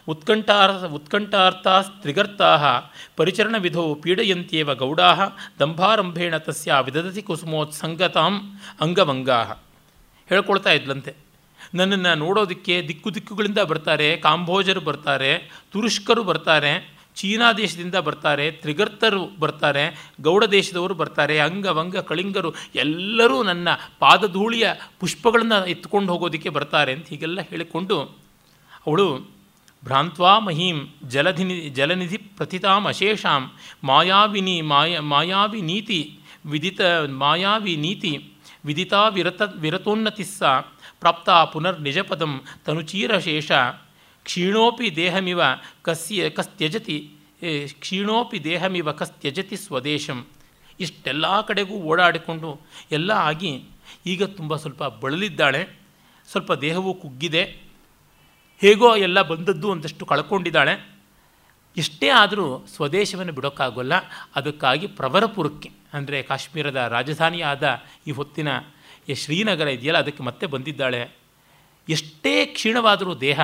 ಉತ್ಕಂಠಾರ್ 0.08 0.76
ಉತ್ಕಂಠಾರ್ಥಾಸ್ತ್ರಿಗರ್ತಾ 0.92 2.50
ಪರಿಚರಣ 3.18 3.56
ವಿಧೌ 3.58 3.96
ಪೀಡಯಂತ್ಯೇವ 3.96 4.74
ಗೌಡಾ 4.74 5.10
ದಂಭಾರಂಭೇಣ 5.60 6.38
ತಸ್ಯ 6.38 6.74
ವಿದಧತಿ 6.86 7.22
ಕುಸುಮೋತ್ಸಂಗತಾಂ 7.22 8.36
ಅಂಗವಂಗಾ 8.82 9.40
ಹೇಳ್ಕೊಳ್ತಾ 10.30 10.72
ಇದ್ಲಂತೆ. 10.72 11.12
ನನ್ನನ್ನು 11.74 12.14
ನೋಡೋದಕ್ಕೆ 12.16 12.76
ದಿಕ್ಕು 12.88 13.10
ದಿಕ್ಕುಗಳಿಂದ 13.16 13.58
ಬರ್ತಾರೆ 13.58 14.08
ಕಾಂಬೋಜರು 14.18 14.82
ಬರ್ತಾರೆ, 14.82 15.32
ತುರುಷ್ಕರು 15.72 16.24
ಬರ್ತಾರೆ 16.24 16.74
ಚೀನಾ 17.16 17.54
ದೇಶದಿಂದ 17.54 17.96
ಬರ್ತಾರೆ, 17.96 18.52
ತ್ರಿಗರ್ತರು 18.52 19.26
ಬರ್ತಾರೆ, 19.40 20.14
ಗೌಡ 20.22 20.44
ದೇಶದವರು 20.44 20.94
ಬರ್ತಾರೆ, 20.94 21.40
ಅಂಗವಂಗ, 21.40 21.98
ಕಳಿಂಗರು 21.98 22.54
ಎಲ್ಲರೂ 22.76 23.44
ನನ್ನ 23.44 23.68
ಪಾದಧೂಳಿಯ 24.00 24.68
ಪುಷ್ಪಗಳನ್ನು 25.00 25.68
ಎತ್ಕೊಂಡು 25.68 26.12
ಹೋಗೋದಕ್ಕೆ 26.12 26.50
ಬರ್ತಾರೆ 26.50 26.94
ಅಂತ 26.94 27.08
ಹೀಗೆಲ್ಲ 27.08 27.40
ಹೇಳಿಕೊಂಡು 27.42 27.98
ಅವಳು, 28.88 29.08
ಭ್ರಾಂತ್ವಾ 29.84 30.40
ಮಹೀಂ 30.40 30.94
ಜಲಧಿನಿ, 31.08 31.70
ಜಲನಿಧಿ 31.70 32.18
ಪ್ರಥಿತಾಂ 32.18 32.86
ಅಶೇಷಾಂ, 32.86 33.52
ಮಾಯಾವಿನಿ, 33.84 34.62
ಮಾಯ, 34.62 35.00
ಮಾಯಾವಿ 35.00 35.62
ನೀತಿ 35.62 36.20
ವಿದಿತ, 36.46 36.82
ಮಾಯಾವಿ 37.08 37.76
ನೀತಿ 37.76 38.34
ವಿದಿತಾ 38.66 39.08
ವಿರತ, 39.08 39.42
ವಿರತೋನ್ನತಿಸ್ಸ, 39.56 40.44
ಪ್ರಾಪ್ತ 41.00 41.30
ಪುನರ್ 41.30 41.82
ನಿಜಪದಂ 41.82 42.42
ತನುಚೀರಶೇಷ. 42.66 43.52
ಕ್ಷೀಣೋಪಿ 44.24 44.96
ದೇಹಮಿವ 44.96 45.42
ಕಸ್ಯ, 45.82 46.30
ಕಸ್ತ್ಯಜತಿ 46.30 46.98
ಕ್ಷೀಣೋಪಿ 47.80 48.44
ದೇಹಮಿವ 48.44 48.92
ಕಸ್ತ್ಯಜತಿ 48.92 49.58
ಸ್ವದೇಶಂ. 49.58 50.28
ಇಷ್ಟೆಲ್ಲ 50.80 51.42
ಕಡೆಗೂ 51.42 51.76
ಓಡಾಡಿಕೊಂಡು 51.76 52.62
ಎಲ್ಲ 52.92 53.12
ಆಗಿ 53.12 53.64
ಈಗ 54.06 54.24
ತುಂಬ 54.24 54.56
ಸ್ವಲ್ಪ 54.56 54.84
ಬಳಲಿದ್ದಾಳೆ. 54.84 55.62
ಸ್ವಲ್ಪ 56.28 56.54
ದೇಹವು 56.54 56.94
ಕುಗ್ಗಿದೆ. 56.94 57.44
ಹೇಗೋ 58.62 58.96
ಎಲ್ಲ 58.96 59.22
ಬಂದದ್ದು 59.22 59.68
ಒಂದಷ್ಟು 59.70 60.06
ಕಳ್ಕೊಂಡಿದ್ದಾಳೆ. 60.06 60.74
ಇಷ್ಟೇ 61.78 62.08
ಆದರೂ 62.10 62.66
ಸ್ವದೇಶವನ್ನು 62.76 63.34
ಬಿಡೋಕ್ಕಾಗೋಲ್ಲ. 63.34 63.94
ಅದಕ್ಕಾಗಿ 64.36 64.88
ಪ್ರವರಪುರಕ್ಕೆ, 64.88 65.70
ಅಂದರೆ 65.94 66.24
ಕಾಶ್ಮೀರದ 66.24 66.76
ರಾಜಧಾನಿಯಾದ 66.76 67.82
ಈ 68.08 68.12
ಹೊತ್ತಿನ 68.12 68.48
ಶ್ರೀನಗರ 69.16 69.68
ಇದೆಯಲ್ಲ, 69.68 70.00
ಅದಕ್ಕೆ 70.00 70.24
ಮತ್ತೆ 70.24 70.46
ಬಂದಿದ್ದಾಳೆ. 70.46 71.21
ಎಷ್ಟೇ 71.88 72.34
ಕ್ಷೀಣವಾದರೂ 72.46 73.14
ದೇಹ 73.16 73.40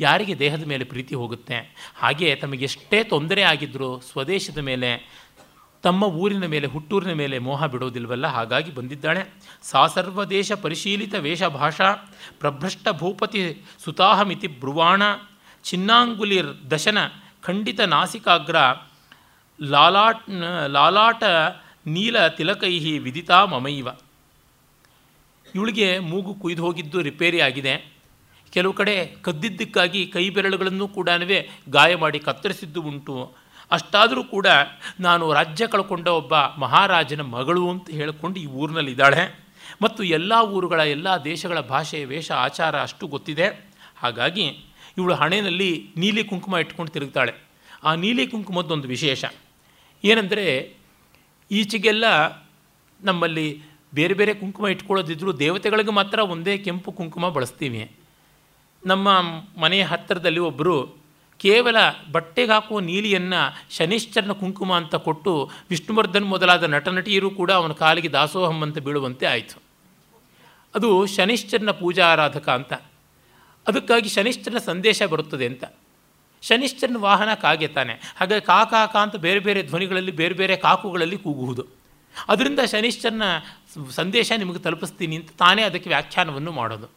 ಯಾರಿಗೆ 0.00 0.34
ದೇಹದ 0.38 0.64
ಮೇಲೆ 0.64 0.84
ಪ್ರೀತಿ 0.84 1.14
ಹೋಗುತ್ತೆ, 1.14 1.58
ಹಾಗೆ 1.96 2.28
ತಮಗೆ 2.34 2.64
ಎಷ್ಟೇ 2.64 2.98
ತೊಂದರೆ 3.04 3.42
ಆಗಿದ್ದರೂ 3.42 4.00
ಸ್ವದೇಶದ 4.00 4.58
ಮೇಲೆ, 4.58 4.90
ತಮ್ಮ 5.82 6.04
ಊರಿನ 6.04 6.46
ಮೇಲೆ, 6.46 6.66
ಹುಟ್ಟೂರಿನ 6.66 7.12
ಮೇಲೆ 7.12 7.36
ಮೋಹ 7.38 7.66
ಬಿಡೋದಿಲ್ವಲ್ಲ? 7.66 8.26
ಹಾಗಾಗಿ 8.26 8.70
ಬಂದಿದ್ದಾಳೆ. 8.70 9.22
ಸಾ 9.62 9.86
ಸರ್ವದೇಶ 9.86 10.52
ಪರಿಶೀಲಿತ 10.52 11.14
ವೇಷಭಾಷಾ 11.14 11.88
ಪ್ರಭ್ರಷ್ಟ 12.40 12.88
ಭೂಪತಿ 13.00 13.42
ಸುತಾಹಮಿತಿ 13.84 14.46
ಬ್ರುವಾಣ 14.46 15.02
ಚಿನ್ನಾಂಗುಲಿರ್ 15.64 16.70
ದಶನ 16.70 16.98
ಖಂಡಿತ 17.42 17.80
ನಾಸಿಕಾಗ್ರ 17.80 18.56
ಲಾಲಾಟ್ 19.60 20.22
ಲಾಲಾಟ 20.68 21.22
ನೀಲ 21.86 22.26
ತಿಲಕೈ 22.28 22.74
ವಿದಿತಾ 22.98 23.44
ಮಮೈವ. 23.44 23.88
ಇವಳಿಗೆ 25.54 25.98
ಮೂಗು 25.98 26.34
ಕುಯ್ದು 26.34 26.62
ಹೋಗಿದ್ದು 26.62 27.02
ರಿಪೇರಿ 27.02 27.40
ಆಗಿದೆ. 27.40 27.92
ಕೆಲವು 28.50 28.72
ಕಡೆ 28.72 29.06
ಕದ್ದಿದ್ದಕ್ಕಾಗಿ 29.06 30.06
ಕೈ 30.06 30.30
ಬೆರಳುಗಳನ್ನು 30.30 30.88
ಕೂಡ 30.88 31.08
ಗಾಯ 31.68 31.96
ಮಾಡಿ 31.96 32.18
ಕತ್ತರಿಸಿದ್ದು 32.18 32.82
ಉಂಟು. 32.82 33.32
ಅಷ್ಟಾದರೂ 33.70 34.24
ಕೂಡ 34.24 34.46
ನಾನು 35.00 35.32
ರಾಜ್ಯ 35.32 35.66
ಕಳ್ಕೊಂಡ 35.66 36.08
ಒಬ್ಬ 36.08 36.36
ಮಹಾರಾಜನ 36.36 37.20
ಮಗಳು 37.20 37.70
ಅಂತ 37.70 37.90
ಹೇಳಿಕೊಂಡು 37.90 38.40
ಈ 38.40 38.46
ಊರಿನಲ್ಲಿದ್ದಾಳೆ 38.46 39.42
ಮತ್ತು 39.82 40.04
ಎಲ್ಲ 40.04 40.32
ಊರುಗಳ, 40.42 40.80
ಎಲ್ಲ 40.80 41.08
ದೇಶಗಳ 41.24 41.60
ಭಾಷೆ, 41.60 42.04
ವೇಷ, 42.04 42.30
ಆಚಾರ 42.30 42.80
ಅಷ್ಟು 42.80 43.06
ಗೊತ್ತಿದೆ. 43.06 43.70
ಹಾಗಾಗಿ 43.96 44.42
ಇವಳು 44.98 45.14
ಹಣೆಯಲ್ಲಿ 45.14 45.90
ನೀಲಿ 45.96 46.24
ಕುಂಕುಮ 46.24 46.56
ಇಟ್ಕೊಂಡು 46.56 46.92
ತಿರುಗ್ತಾಳೆ. 46.92 47.32
ಆ 47.84 47.94
ನೀಲಿ 47.94 48.26
ಕುಂಕುಮದ್ದೊಂದು 48.26 48.88
ವಿಶೇಷ. 48.88 49.24
ಏನೆಂದರೆ 50.04 50.76
ಈಚೆಗೆಲ್ಲ 51.50 52.04
ನಮ್ಮಲ್ಲಿ 53.02 53.62
ಬೇರೆ 53.94 54.14
ಬೇರೆ 54.14 54.34
ಕುಂಕುಮ 54.34 54.68
ಇಟ್ಕೊಳ್ಳೋದಿದ್ರು 54.68 55.38
ದೇವತೆಗಳಿಗೆ 55.38 55.90
ಮಾತ್ರ 55.90 56.18
ಒಂದೇ 56.18 56.58
ಕೆಂಪು 56.58 56.92
ಕುಂಕುಮ 56.92 57.28
ಬಳಸ್ತೀವಿ. 57.28 57.96
ನಮ್ಮ 58.86 59.08
ಮನೆಯ 59.60 59.82
ಹತ್ತಿರದಲ್ಲಿ 59.82 60.40
ಒಬ್ಬರು 60.40 61.02
ಕೇವಲ 61.38 61.76
ಬಟ್ಟೆಗೆ 62.12 62.52
ಹಾಕುವ 62.52 62.80
ನೀಲಿಯನ್ನು 62.80 63.74
ಶನಿಶ್ಚರನ 63.74 64.32
ಕುಂಕುಮ 64.32 64.74
ಅಂತ 64.74 64.94
ಕೊಟ್ಟು 64.94 65.50
ವಿಷ್ಣುವರ್ಧನ್ 65.70 66.24
ಮೊದಲಾದ 66.24 66.64
ನಟನಟಿಯರು 66.64 67.30
ಕೂಡ 67.30 67.52
ಅವನ 67.52 67.72
ಕಾಲಿಗೆ 67.72 68.08
ದಾಸೋಹಂ 68.08 68.62
ಅಂತ 68.62 68.78
ಬೀಳುವಂತೆ 68.78 69.26
ಆಯಿತು. 69.26 69.62
ಅದು 70.74 71.06
ಶನಿಶ್ಚರನ 71.06 71.70
ಪೂಜಾ 71.70 72.06
ಆರಾಧಕ 72.06 72.48
ಅಂತ. 72.48 72.72
ಅದಕ್ಕಾಗಿ 73.68 74.08
ಶನಿಶ್ಚರನ 74.08 74.58
ಸಂದೇಶ 74.58 75.02
ಬರುತ್ತದೆ 75.02 75.46
ಅಂತ. 75.46 75.64
ಶನಿಶ್ಚರನ 76.42 76.96
ವಾಹನ 76.96 77.34
ಕಾಗೆ 77.34 77.68
ತಾನೆ. 77.68 77.92
ಹಾಗಾಗಿ 77.92 78.46
ಕಾ 78.46 78.64
ಕಾ 78.64 78.86
ಕಾ 78.86 79.02
ಅಂತ 79.02 79.16
ಬೇರೆ 79.16 79.38
ಬೇರೆ 79.40 79.62
ಧ್ವನಿಗಳಲ್ಲಿ, 79.62 80.12
ಬೇರೆ 80.12 80.34
ಬೇರೆ 80.34 80.56
ಕಾಕುಗಳಲ್ಲಿ 80.56 81.18
ಕೂಗುವುದು. 81.18 81.64
ಅದರಿಂದ 82.28 82.58
ಶನಿಶ್ಚರನ 82.60 83.22
ಸಂದೇಶ 83.90 84.32
ನಿಮಗೆ 84.38 84.58
ತಲುಪಿಸ್ತೀನಿ 84.58 85.16
ಅಂತ 85.16 85.30
ತಾನೇ 85.38 85.62
ಅದಕ್ಕೆ 85.62 85.88
ವ್ಯಾಖ್ಯಾನವನ್ನು 85.88 86.52
ಮಾಡೋದು. 86.52 86.88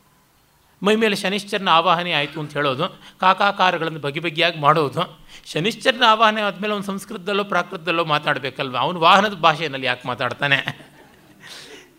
ಮೈ 0.82 0.95
ಮೇಲೆ 0.95 1.15
ಶನಿಶ್ಚರನ 1.15 1.69
ಆವಾಹನೆ 1.69 2.11
ಆಯಿತು 2.11 2.39
ಅಂತ 2.39 2.53
ಹೇಳೋದು, 2.53 2.86
ಕಾಕಾಕಾರಗಳನ್ನು 3.19 3.99
ಬಗೆ 3.99 4.19
ಬಗೆಯಾಗಿ 4.19 4.59
ಮಾಡೋದು. 4.59 5.03
ಶನಿಶ್ಚರನ 5.45 6.03
ಆವಾಹನೆ 6.07 6.41
ಆದಮೇಲೆ 6.41 6.73
ಅವನು 6.73 6.84
ಸಂಸ್ಕೃತದಲ್ಲೋ 6.84 7.43
ಪ್ರಾಕೃತದಲ್ಲೋ 7.43 8.05
ಮಾತಾಡಬೇಕಲ್ವ? 8.05 8.78
ಅವನು 8.78 8.99
ವಾಹನದ 8.99 9.34
ಭಾಷೆಯಲ್ಲಿ 9.34 9.88
ಯಾಕೆ 9.88 10.07
ಮಾತಾಡ್ತಾನೆ? 10.07 10.57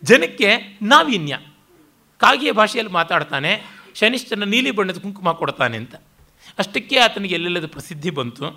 ಜನಕ್ಕೆ 0.03 0.49
ನಾವೀನ್ಯ. 0.81 1.39
ಕಾಗಿಯ 2.17 2.51
ಭಾಷೆಯಲ್ಲಿ 2.51 2.93
ಮಾತಾಡ್ತಾನೆ, 2.93 3.51
ಶನಿಶ್ಚರನ 3.95 4.43
ನೀಲಿ 4.43 4.71
ಬಣ್ಣದ 4.71 4.97
ಕುಂಕುಮ 4.97 5.31
ಕೊಡ್ತಾನೆ 5.31 5.77
ಅಂತ. 5.77 5.95
ಅಷ್ಟಕ್ಕೆ 6.57 6.97
ಆತನಿಗೆ 6.97 7.33
ಎಲ್ಲೆಲ್ಲದ 7.33 7.67
ಪ್ರಸಿದ್ಧಿ 7.67 8.09
ಬಂತು. 8.09 8.47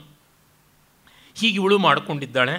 ಹೀಗೆ 1.36 1.54
ಇವಳು 1.54 1.78
ಮಾಡಿಕೊಂಡಿದ್ದಾಳೆ. 1.78 2.54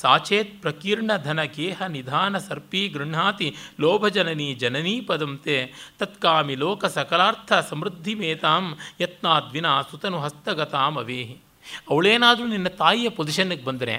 ಸಾಚೇತ್ 0.00 0.54
ಪ್ರಕೀರ್ಣ 0.62 1.10
ಧನ 1.24 1.40
ಗೇಹ 1.56 1.82
ನಿಧಾನ 1.94 2.38
ಸರ್ಪಿ 2.38 2.82
ಗೃಹಾತಿ 2.88 3.48
ಲೋಭಜನನಿ 3.80 4.48
ಜನನೀ 4.62 4.94
ಪದಂತೆ 5.00 5.56
ತತ್ಕಾಮಿ 6.00 6.54
ಲೋಕ 6.54 6.84
ಸಕಲಾರ್ಥ 6.96 7.52
ಸಮೃದ್ಧಿ 7.70 8.14
ಮೇತಾಂ 8.22 8.66
ಯತ್ನಾದ್ವಿನ 9.00 9.68
ಸುತನು 9.90 10.20
ಹಸ್ತಗತಾಂ 10.20 10.96
ಅವೇಹಿ. 10.98 11.36
ಅವಳೇನಾದರೂ 11.90 12.46
ನಿನ್ನ 12.46 12.68
ತಾಯಿಯ 12.82 13.08
ಪೊಸಿಷನ್ನಿಗೆ 13.08 13.64
ಬಂದರೆ 13.64 13.94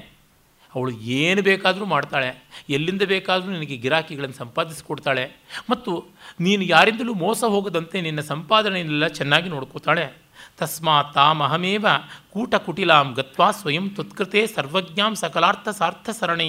ಅವಳು 0.75 0.91
ಏನು 1.19 1.41
ಬೇಕಾದರೂ 1.41 1.85
ಮಾಡ್ತಾಳೆ. 1.85 2.29
ಎಲ್ಲಿಂದ 2.69 3.03
ಬೇಕಾದರೂ 3.13 3.49
ನಿನಗೆ 3.51 3.77
ಗಿರಾಕಿಗಳನ್ನು 3.77 4.35
ಸಂಪಾದಿಸಿಕೊಡ್ತಾಳೆ 4.35 5.25
ಮತ್ತು 5.69 5.91
ನೀನು 6.39 6.63
ಯಾರಿಂದಲೂ 6.63 7.13
ಮೋಸ 7.13 7.43
ಹೋಗದಂತೆ 7.43 7.97
ನಿನ್ನ 8.01 8.21
ಸಂಪಾದನೆಯನ್ನೆಲ್ಲ 8.33 9.07
ಚೆನ್ನಾಗಿ 9.19 9.49
ನೋಡ್ಕೋತಾಳೆ. 9.49 10.05
ತಸ್ಮಾತ್ 10.58 11.12
ತಾಮಹಮೇವ 11.16 11.88
ಕೂಟಕುಟಿಲಾಂ 12.34 13.08
ಗತ್ವಾ 13.18 13.47
ಸ್ವಯಂ 13.51 13.86
ತ್ವತ್ಕೃತೆ 13.89 14.41
ಸರ್ವಜ್ಞಾಂ 14.55 15.14
ಸಕಲಾರ್ಥ 15.22 15.68
ಸಾರ್ಥ 15.80 16.10
ಸರಣೇ 16.20 16.47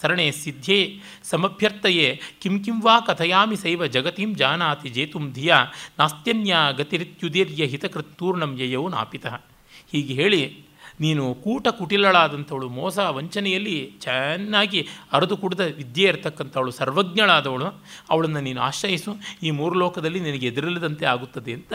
ಸರಣೆ 0.00 0.26
ಸಿದ್ಧೇ 0.42 0.80
ಸಮಭ್ಯರ್ಥಯೇ 1.30 2.08
ಕಿಂ 2.42 2.56
ಕಿಂ 2.64 2.76
ವಾ 2.86 2.96
ಕಥಯಾಮಿ 3.08 3.56
ಸೈವ 3.56 3.86
ಜಗತಿಂ 3.96 4.32
ಜಾನಾತಿ 4.34 4.90
ಜೇತುಂ 4.90 5.24
ಧಿಯ 5.32 5.54
ನಾಸ್ತ್ಯನ್ಯ 6.00 6.56
ಗತಿರಿತ್ಯುದೀರ್ಯ 6.80 7.66
ಹಿತಕೃತ್ತೂರ್ಣಂ 7.74 8.52
ಯಯೌ 8.60 8.84
ನಾಪಿತಃ 8.88 9.36
ಹೀಗೆ 9.92 10.14
ಹೇಳಿ, 10.14 10.42
ನೀನು 11.00 11.24
ಕೂಟ 11.34 11.66
ಕುಟಿಲಳಾದಂಥವಳು 11.78 12.66
ಮೋಸ 12.68 12.98
ವಂಚನೆಯಲ್ಲಿ 13.16 13.76
ಚೆನ್ನಾಗಿ 14.00 14.80
ಅರೆದು 15.12 15.36
ಕುಡಿದ 15.36 15.62
ವಿದ್ಯೆ 15.78 16.06
ಇರತಕ್ಕಂಥವಳು 16.08 16.70
ಸರ್ವಜ್ಞಳಾದವಳು, 16.70 17.68
ಅವಳನ್ನು 18.10 18.40
ನೀನು 18.40 18.60
ಆಶ್ರಯಿಸು, 18.60 19.12
ಈ 19.42 19.50
ಮೂರು 19.50 19.76
ಲೋಕದಲ್ಲಿ 19.78 20.20
ನಿನಗೆ 20.20 20.46
ಎದುರಿಲ್ಲದಂತೆ 20.46 21.06
ಆಗುತ್ತದೆ 21.06 21.52
ಅಂತ 21.52 21.72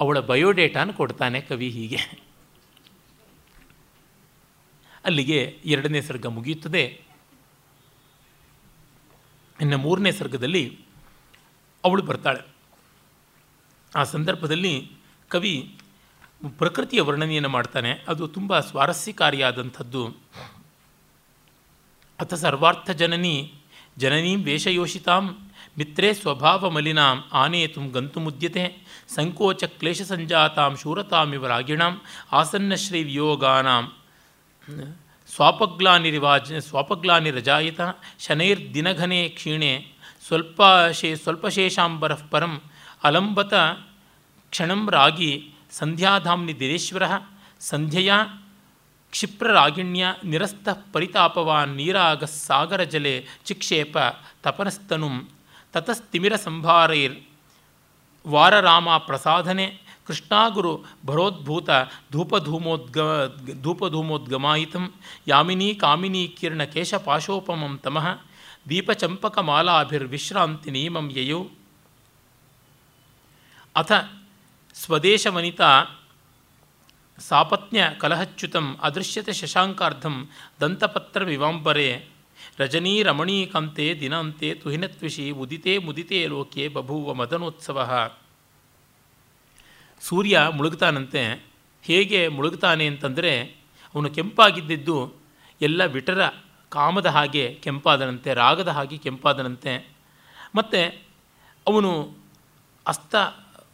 ಅವಳ 0.00 0.18
ಬಯೋಡೇಟಾನ 0.18 0.90
ಕೊಡ್ತಾನೆ 0.90 1.40
ಕವಿ 1.40 1.70
ಹೀಗೆ. 1.70 1.96
ಅಲ್ಲಿಗೆ 5.04 5.60
ಎರಡನೇ 5.64 6.00
ಸರ್ಗ 6.00 6.26
ಮುಗಿಯುತ್ತದೆ. 6.26 7.04
ಇನ್ನು 9.60 9.78
ಮೂರನೇ 9.78 10.12
ಸರ್ಗದಲ್ಲಿ 10.12 10.80
ಅವಳು 11.84 12.02
ಬರ್ತಾಳೆ. 12.02 12.48
ಆ 13.96 14.04
ಸಂದರ್ಭದಲ್ಲಿ 14.04 14.92
ಕವಿ 15.28 15.78
ಪ್ರಕೃತಿಯ 16.58 17.00
ವರ್ಣನೆಯನ್ನು 17.00 17.48
ಮಾಡ್ತಾನೆ. 17.48 18.04
ಅದು 18.08 18.28
ತುಂಬ 18.28 18.60
ಸ್ವಾರಸ್ಯಕಾರಿಯಾದಂಥದ್ದು. 18.60 20.16
ಅಥ 22.20 22.34
ಸರ್ವಾರ್ಥ 22.34 22.90
ಜನನಿ, 22.90 23.54
ಜನನೀಂ 23.98 24.44
ವೇಷಯೋಷಿತಾಂ 24.44 25.49
मित्रे 25.80 26.12
स्वभाव 26.14 26.62
मलिना 26.70 27.06
आनेतुम 27.32 27.84
गंतुमुद्यते 27.90 28.64
संकोच 29.08 29.62
क्लेश 29.78 30.00
संजाता 30.02 30.64
शूरतामिव 30.76 31.46
रागिणाम। 31.46 31.94
आसन्न 32.32 32.76
श्री 32.76 33.00
वियोगानाम 33.04 33.88
स्वापग्लानिरिवाज, 35.28 36.52
स्वापग्लानिरजायत। 36.60 37.80
शनैर्दिनघने 38.20 39.22
क्षीणे 39.28 39.72
स्वल्पशे 40.28 41.10
स्वल्पशेषांबरः 41.16 42.22
परम 42.32 42.58
अलंबत 43.04 43.54
क्षण 44.52 44.70
रागी 44.88 45.32
संध्याधाम्नि 45.72 46.52
दिरेश्वरः 46.52 47.18
संध्यया 47.62 48.18
परितापवान 50.94 51.74
निरस्तः 51.74 52.26
सागर 52.26 52.84
जले 52.84 53.14
चिक्षेप। 53.46 53.96
तपनस्तनुम 54.44 55.14
ತತಸ್ತಿಮಿರ 55.74 56.36
ಸಂಭಾರೈರ್ 56.36 57.14
ವಾರರಾಮ 58.26 58.98
ಪ್ರಸಾಧನೆ 58.98 59.90
ಕೃಷ್ಣಾಗುರು 60.06 60.84
ಭರೋದ್ಭೂತ 61.06 61.70
ಧೂಪಧೂಮೋದ್ಗ, 62.12 62.98
ಧೂಪಧೂಮೋದ್ಗಮಾಯಿತಂ 63.62 64.94
ಯಾಮಿನಿ 65.28 65.74
ಕಾಮಿನಿ 65.74 66.36
ಕಿರಣ 66.40 66.64
ಕೇಶಪಾಶೋಪಮಂ 66.64 67.78
ತಮಃ 67.78 68.18
ದೀಪಚಂಪಕಮಾಲಾಭಿರ್ವಿಶ್ರಾಂತಿ 68.68 70.70
ನಿಯಮಂ 70.70 71.10
ಯಯೌ. 71.10 71.44
ಅಥ 73.76 73.92
ಸ್ವದೇಶವನಿತಾ 74.74 75.86
ಸಾಪತ್ನ್ಯ 77.18 77.90
ಕಲಹಚ್ಯುತಂ 77.98 78.78
ಅದೃಶ್ಯತೆ 78.82 79.32
ಶಶಾಂಕಾರ್ಧಂ 79.32 80.28
ದಂತಪತ್ರ 80.60 81.22
ವಿವಾಂಬರೆ 81.22 82.19
ರಜನೀ 82.58 83.02
ರಮಣೀಕಾಂತೆ 83.02 83.96
ದಿನಾಂತೆ 84.00 84.54
ತುಹಿನತ್ವಿಷಿ 84.54 85.30
ಉದಿತೆ 85.30 85.78
ಮುದಿತೆ 85.78 86.26
ಲೋಕೆ 86.26 86.68
ಬಭೂವ 86.68 87.14
ಮದನೋತ್ಸವ. 87.14 88.10
ಸೂರ್ಯ 90.00 90.40
ಮುಳುಗ್ತಾನಂತೆ. 90.50 91.44
ಹೇಗೆ 91.82 92.28
ಮುಳುಗ್ತಾನೆ 92.28 92.86
ಅಂತಂದರೆ, 92.86 93.40
ಅವನು 93.94 94.10
ಕೆಂಪಾಗಿದ್ದಿದ್ದು 94.10 95.14
ಎಲ್ಲ 95.60 95.84
ವಿಟರ 95.84 96.28
ಕಾಮದ 96.68 97.06
ಹಾಗೆ 97.06 97.54
ಕೆಂಪಾದನಂತೆ, 97.62 98.34
ರಾಗದ 98.34 98.68
ಹಾಗೆ 98.68 98.98
ಕೆಂಪಾದನಂತೆ. 98.98 99.88
ಮತ್ತು 100.54 101.02
ಅವನು 101.66 102.14
ಅಸ್ತ 102.86 103.16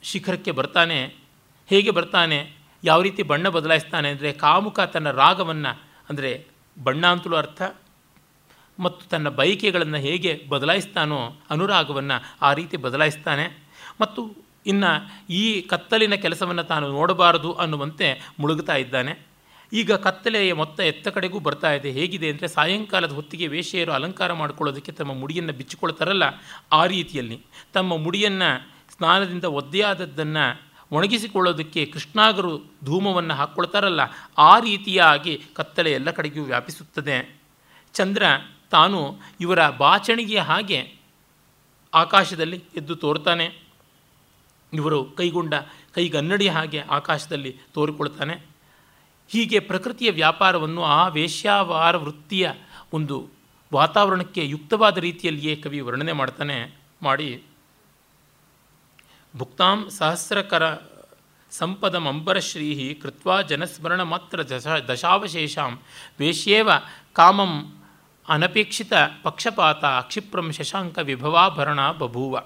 ಶಿಖರಕ್ಕೆ 0.03 0.51
ಬರ್ತಾನೆ. 0.51 1.15
ಹೇಗೆ 1.67 1.91
ಬರ್ತಾನೆ? 1.91 2.53
ಯಾವ 2.85 3.03
ರೀತಿ 3.03 3.23
ಬಣ್ಣ 3.23 3.49
ಬದಲಾಯಿಸ್ತಾನೆ 3.49 4.09
ಅಂದರೆ, 4.09 4.33
ಕಾಮುಕ 4.33 4.81
ತನ್ನ 4.81 5.11
ರಾಗವನ್ನು, 5.11 5.83
ಅಂದರೆ 6.09 6.47
ಬಣ್ಣ 6.83 7.07
ಅಂತಲೂ 7.07 7.37
ಅರ್ಥ 7.37 7.63
ಮತ್ತು 8.79 9.09
ತನ್ನ 9.09 9.29
ಬಯಕೆಗಳನ್ನು 9.29 9.97
ಹೇಗೆ 9.97 10.45
ಬದಲಾಯಿಸ್ತಾನೋ 10.49 11.33
ಅನುರಾಗವನ್ನು 11.51 12.35
ಆ 12.43 12.53
ರೀತಿ 12.53 12.77
ಬದಲಾಯಿಸ್ತಾನೆ. 12.77 13.59
ಮತ್ತು 14.01 14.47
ಇನ್ನು 14.67 15.23
ಈ 15.31 15.61
ಕತ್ತಲಿನ 15.61 16.15
ಕೆಲಸವನ್ನು 16.15 16.65
ತಾನು 16.65 16.89
ನೋಡಬಾರದು 16.89 17.53
ಅನ್ನುವಂತೆ 17.53 18.33
ಮುಳುಗುತ್ತಾ 18.39 18.75
ಇದ್ದಾನೆ. 18.75 19.19
ಈಗ 19.73 19.93
ಕತ್ತಲೆಯ 19.93 20.53
ಮೊತ್ತ 20.53 20.81
ಎತ್ತ 20.81 21.09
ಕಡೆಗೂ 21.09 21.39
ಬರ್ತಾ 21.39 21.73
ಇದೆ. 21.73 21.91
ಹೇಗಿದೆ 21.91 22.29
ಅಂದರೆ 22.29 22.49
ಸಾಯಂಕಾಲದ 22.49 23.13
ಹೊತ್ತಿಗೆ 23.13 23.47
ವೇಷೆಯರು 23.47 23.93
ಅಲಂಕಾರ 23.93 24.33
ಮಾಡಿಕೊಳ್ಳೋದಕ್ಕೆ 24.33 24.93
ತಮ್ಮ 24.93 25.15
ಮುಡಿಯನ್ನು 25.15 25.53
ಬಿಚ್ಚಿಕೊಳ್ತಾರಲ್ಲ 25.53 26.23
ಆ 26.73 26.87
ರೀತಿಯಲ್ಲಿ. 26.87 27.41
ತಮ್ಮ 27.73 27.97
ಮುಡಿಯನ್ನು 27.97 28.69
ಸ್ನಾನದಿಂದ 28.97 29.45
ಒದ್ದೆಯಾದದ್ದನ್ನು 29.45 30.61
ಒಣಗಿಸಿಕೊಳ್ಳೋದಕ್ಕೆ 30.93 31.87
ಕೃಷ್ಣಾಗರು 31.87 32.59
ಧೂಮವನ್ನು 32.85 33.35
ಹಾಕ್ಕೊಳ್ತಾರಲ್ಲ 33.35 34.01
ಆ 34.39 34.59
ರೀತಿಯಾಗಿ 34.59 35.43
ಕತ್ತಲೆ 35.55 35.93
ಎಲ್ಲ 35.93 36.11
ಕಡೆಗೂ 36.11 36.43
ವ್ಯಾಪಿಸುತ್ತದೆ. 36.43 37.37
ಚಂದ್ರ 37.95 38.23
ತಾನು 38.71 39.19
ಇವರ 39.41 39.71
ಬಾಚಣಿಗೆಯ 39.71 40.41
ಹಾಗೆ 40.41 40.97
ಆಕಾಶದಲ್ಲಿ 41.95 42.65
ಎದ್ದು 42.77 42.97
ತೋರ್ತಾನೆ. 42.97 43.59
ಇವರು 44.73 45.05
ಕೈಗೊಂಡ 45.05 45.55
ಕೈಗನ್ನಡಿಯ 45.95 46.51
ಹಾಗೆ 46.51 46.81
ಆಕಾಶದಲ್ಲಿ 46.81 47.57
ತೋರಿಕೊಳ್ತಾನೆ. 47.73 48.47
ಹೀಗೆ 49.29 49.59
ಪ್ರಕೃತಿಯ 49.59 50.11
ವ್ಯಾಪಾರವನ್ನು 50.11 50.85
ಆ 50.85 51.09
ವೇಶ್ಯಾವಾರ 51.09 51.97
ವೃತ್ತಿಯ 51.97 52.51
ಒಂದು 52.93 53.29
ವಾತಾವರಣಕ್ಕೆ 53.75 54.49
ಯುಕ್ತವಾದ 54.49 54.99
ರೀತಿಯಲ್ಲಿಯೇ 54.99 55.57
ಕವಿ 55.57 55.81
ವರ್ಣನೆ 55.81 56.13
ಮಾಡ್ತಾನೆ, 56.13 56.77
ಮಾಡಿ. 57.03 57.43
ಭುಕ್ತಾಂ 59.37 59.91
ಸಹಸ್ರಕರ 59.91 60.77
ಸಂಪದಮಂಬರಶ್ರೀ 61.51 62.95
ಕೃತ್ವಾ 62.95 63.43
ಜನಸ್ಮರಣ 63.43 64.03
ಮಾತ್ರ 64.03 64.49
ದಶ 64.49 64.67
ದಶಾವಶೇಷಾಂ. 64.67 65.81
ವೇಶ್ಯೇವ 66.19 66.71
ಕಾಮಂ 67.13 67.76
ಅನಪೇಕ್ಷಿತ 68.29 68.93
ಪಕ್ಷಪಾತ, 69.23 69.85
ಕ್ಷಿಪ್ರಂ 69.85 70.53
ಶಶಾಂಕ 70.53 70.99
ವಿಭವಾಭರಣ 70.99 71.91
ಬಭೂವ. 71.91 72.43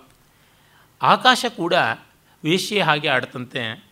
ಆಕಾಶ 1.03 1.45
ಕೂಡ 1.57 1.74
ವೇಶ್ಯೆ 2.45 2.81
ಹಾಗೆ 2.81 3.09
ಆಡ್ತಂತೆ. 3.09 3.85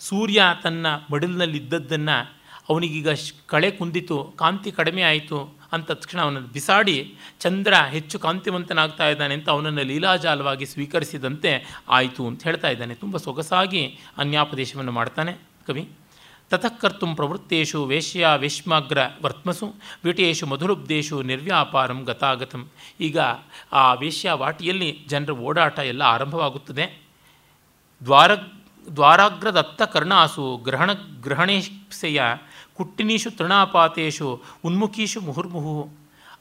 ಸೂರ್ಯ 0.00 0.42
ತನ್ನ 0.62 0.86
ಮಡಿಲಿನಲ್ಲಿದ್ದದ್ದನ್ನು 1.12 2.34
ಅವನಿಗೀಗ 2.68 3.08
ಕಳೆ 3.46 3.70
ಕುಂದಿತು, 3.70 4.34
ಕಾಂತಿ 4.38 4.72
ಕಡಿಮೆ 4.72 5.02
ಆಯಿತು 5.02 5.58
ಅಂತ 5.72 5.90
ತಕ್ಷಣ 5.90 6.20
ಅವನನ್ನು 6.20 6.48
ಬಿಸಾಡಿ 6.48 7.14
ಚಂದ್ರ 7.40 7.74
ಹೆಚ್ಚು 7.74 8.18
ಕಾಂತಿವಂತನಾಗ್ತಾ 8.18 9.08
ಇದ್ದಾನೆ 9.08 9.34
ಅಂತ 9.34 9.48
ಅವನನ್ನು 9.48 9.82
ಲೀಲಾಜಾಲವಾಗಿ 9.82 10.66
ಸ್ವೀಕರಿಸಿದಂತೆ 10.66 11.82
ಆಯಿತು 11.88 12.26
ಅಂತ 12.26 12.42
ಹೇಳ್ತಾ 12.42 12.68
ಇದ್ದಾನೆ. 12.68 12.94
ತುಂಬ 12.94 13.16
ಸೊಗಸಾಗಿ 13.16 13.98
ಅನ್ಯಾಪದೇಶವನ್ನು 14.18 14.92
ಮಾಡ್ತಾನೆ 14.92 15.36
ಕವಿ. 15.66 15.88
ತತಃಕರ್ತು 16.52 17.06
ಪ್ರವೃತ್ತೇಷು 17.14 17.84
ವೇಶ್ಯ 17.84 18.26
ವೇಶ್ಮಾಗ್ರ 18.36 18.98
ವರ್ತ್ಮಸು 19.22 19.66
ವಿಟೇಶು 20.04 20.46
ಮಧುರುಬ್ಧೇಶು 20.46 21.22
ನಿರ್ವ್ಯಾಪಾರಂ 21.22 22.04
ಗತಾಗತಂ. 22.04 22.68
ಈಗ 23.00 23.18
ಆ 23.72 23.94
ವೇಶ್ಯ 23.94 24.30
ವಾಟಿಯಲ್ಲಿ 24.32 24.98
ಜನರ 25.08 25.30
ಓಡಾಟ 25.30 25.78
ಎಲ್ಲ 25.78 26.02
ಆರಂಭವಾಗುತ್ತದೆ. 26.02 27.02
ದ್ವಾರ, 28.04 28.30
ದ್ವಾರಾಗ್ರದತ್ತ 28.96 29.82
ಕರ್ಣಾಸು 29.82 30.56
ಗ್ರಹಣ 30.56 30.90
ಗ್ರಹಣೇಶೆಯ 31.20 32.22
ಕುಟ್ಟಿನೀಶು 32.74 33.30
ತೃಣಾಪಾತೇಶು 33.30 34.42
ಉನ್ಮುಖೀಶು 34.64 35.20
ಮುಹುರ್ಮುಹು 35.20 35.74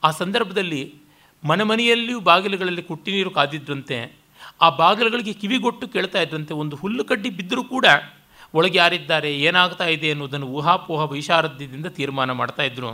ಆ 0.04 0.12
ಸಂದರ್ಭದಲ್ಲಿ 0.12 0.96
ಮನೆಮನೆಯಲ್ಲಿಯೂ 1.44 2.20
ಬಾಗಿಲುಗಳಲ್ಲಿ 2.20 2.84
ಕುಟ್ಟಿನೀರು 2.84 3.32
ಕಾದಿದ್ರಂತೆ 3.32 3.98
ಆ 4.62 4.70
ಬಾಗಿಲುಗಳಿಗೆ 4.70 5.34
ಕಿವಿಗೊಟ್ಟು 5.34 5.88
ಕೇಳ್ತಾ 5.88 6.22
ಇದ್ರಂತೆ 6.22 6.54
ಒಂದು 6.54 6.76
ಹುಲ್ಲು 6.76 7.04
ಕಡ್ಡಿ 7.06 7.30
ಬಿದ್ದರೂ 7.30 7.64
ಕೂಡ 7.64 7.86
ಒಳಗೆ 8.54 8.78
ಯಾರಿದ್ದಾರೆ, 8.78 9.30
ಏನಾಗ್ತಾ 9.40 9.86
ಇದೆ 9.86 10.12
ಅನ್ನೋದನ್ನು 10.12 10.48
ಊಹಾಪೋಹ 10.48 11.02
ವೈಶಾರದ್ಯದಿಂದ 11.12 11.88
ತೀರ್ಮಾನ 11.98 12.32
ಮಾಡ್ತಾ 12.32 12.64
ಇದ್ರು. 12.64 12.92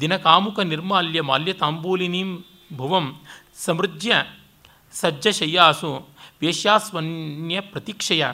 ದಿನ 0.00 0.16
ಕಾಮುಕ 0.16 0.60
ನಿರ್ಮಾಲ್ಯ 0.60 1.20
ಮಾಲ್ಯ 1.20 1.52
ತಾಂಬೂಲಿನೀಂ 1.52 2.44
ಭುವಂ 2.76 3.06
ಸಮೃಜ್ಯ 3.64 4.14
ಸಜ್ಜ 4.92 5.28
ಶಯ್ಯಾಸು 5.28 5.90
ವೇಶ್ಯಾಸ್ವನ್ಯ 6.42 7.60
ಪ್ರತೀಕ್ಷೆಯ. 7.60 8.24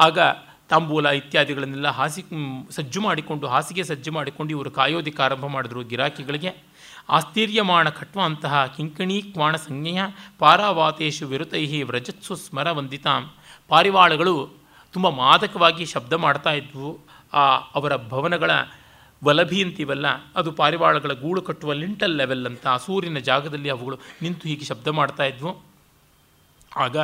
ಆಗ 0.00 0.18
ತಾಂಬೂಲ 0.68 1.06
ಇತ್ಯಾದಿಗಳನ್ನೆಲ್ಲ 1.06 1.88
ಹಾಸಿ 1.88 2.22
ಸಜ್ಜು 2.70 3.00
ಮಾಡಿಕೊಂಡು, 3.00 3.46
ಹಾಸಿಗೆ 3.46 3.84
ಸಜ್ಜು 3.84 4.12
ಮಾಡಿಕೊಂಡು 4.12 4.50
ಇವರು 4.50 4.70
ಕಾಯೋದಿಕ್ಕೆ 4.70 5.22
ಆರಂಭ 5.22 5.46
ಮಾಡಿದ್ರು 5.46 5.80
ಗಿರಾಕಿಗಳಿಗೆ. 5.84 6.52
ಆಸ್ತೀರ್ಯಮಾಣ 7.08 7.88
ಅಂತಹ 8.24 8.54
ಕಿಂಕಣಿ 8.76 9.22
ಕ್ವಾಣ 9.22 9.56
ಸಂಜ್ಞೆಯ 9.56 10.00
ಪಾರಾವಾತೇಶು 10.38 11.26
ವಿರುತೈಹಿ 11.26 11.82
ವ್ರಜತ್ಸು 11.82 12.36
ಸ್ಮರ 12.36 12.70
ವಂದಿತಾಂ 12.70 13.22
ಪಾರಿವಾಳಗಳು 13.68 14.34
ತುಂಬ 14.92 15.08
ಮಾದಕವಾಗಿ 15.08 15.84
ಶಬ್ದ 15.86 16.12
ಮಾಡ್ತಾ 16.12 16.52
ಇದ್ವು. 16.52 16.98
ಆ 17.32 17.56
ಅವರ 17.74 17.96
ಭವನಗಳ 17.96 18.50
ವಲಭಿ 19.24 19.64
ಅಂತೀವಲ್ಲ, 19.64 20.06
ಅದು 20.36 20.52
ಪಾರಿವಾಳಗಳ 20.52 21.12
ಗೂಳು 21.12 21.42
ಕಟ್ಟುವ 21.42 21.72
ಲಿಂಟಲ್ 21.72 22.16
ಲೆವೆಲ್ 22.16 22.46
ಅಂತ 22.46 22.66
ಆ 22.66 22.76
ಸೂರ್ಯನ 22.76 23.18
ಜಾಗದಲ್ಲಿ 23.18 23.70
ಅವುಗಳು 23.70 23.98
ನಿಂತು 24.22 24.48
ಹೀಗೆ 24.48 24.64
ಶಬ್ದ 24.64 24.88
ಮಾಡ್ತಾ 24.88 25.24
ಇದ್ವು. 25.24 25.62
ಆಗ 26.76 26.96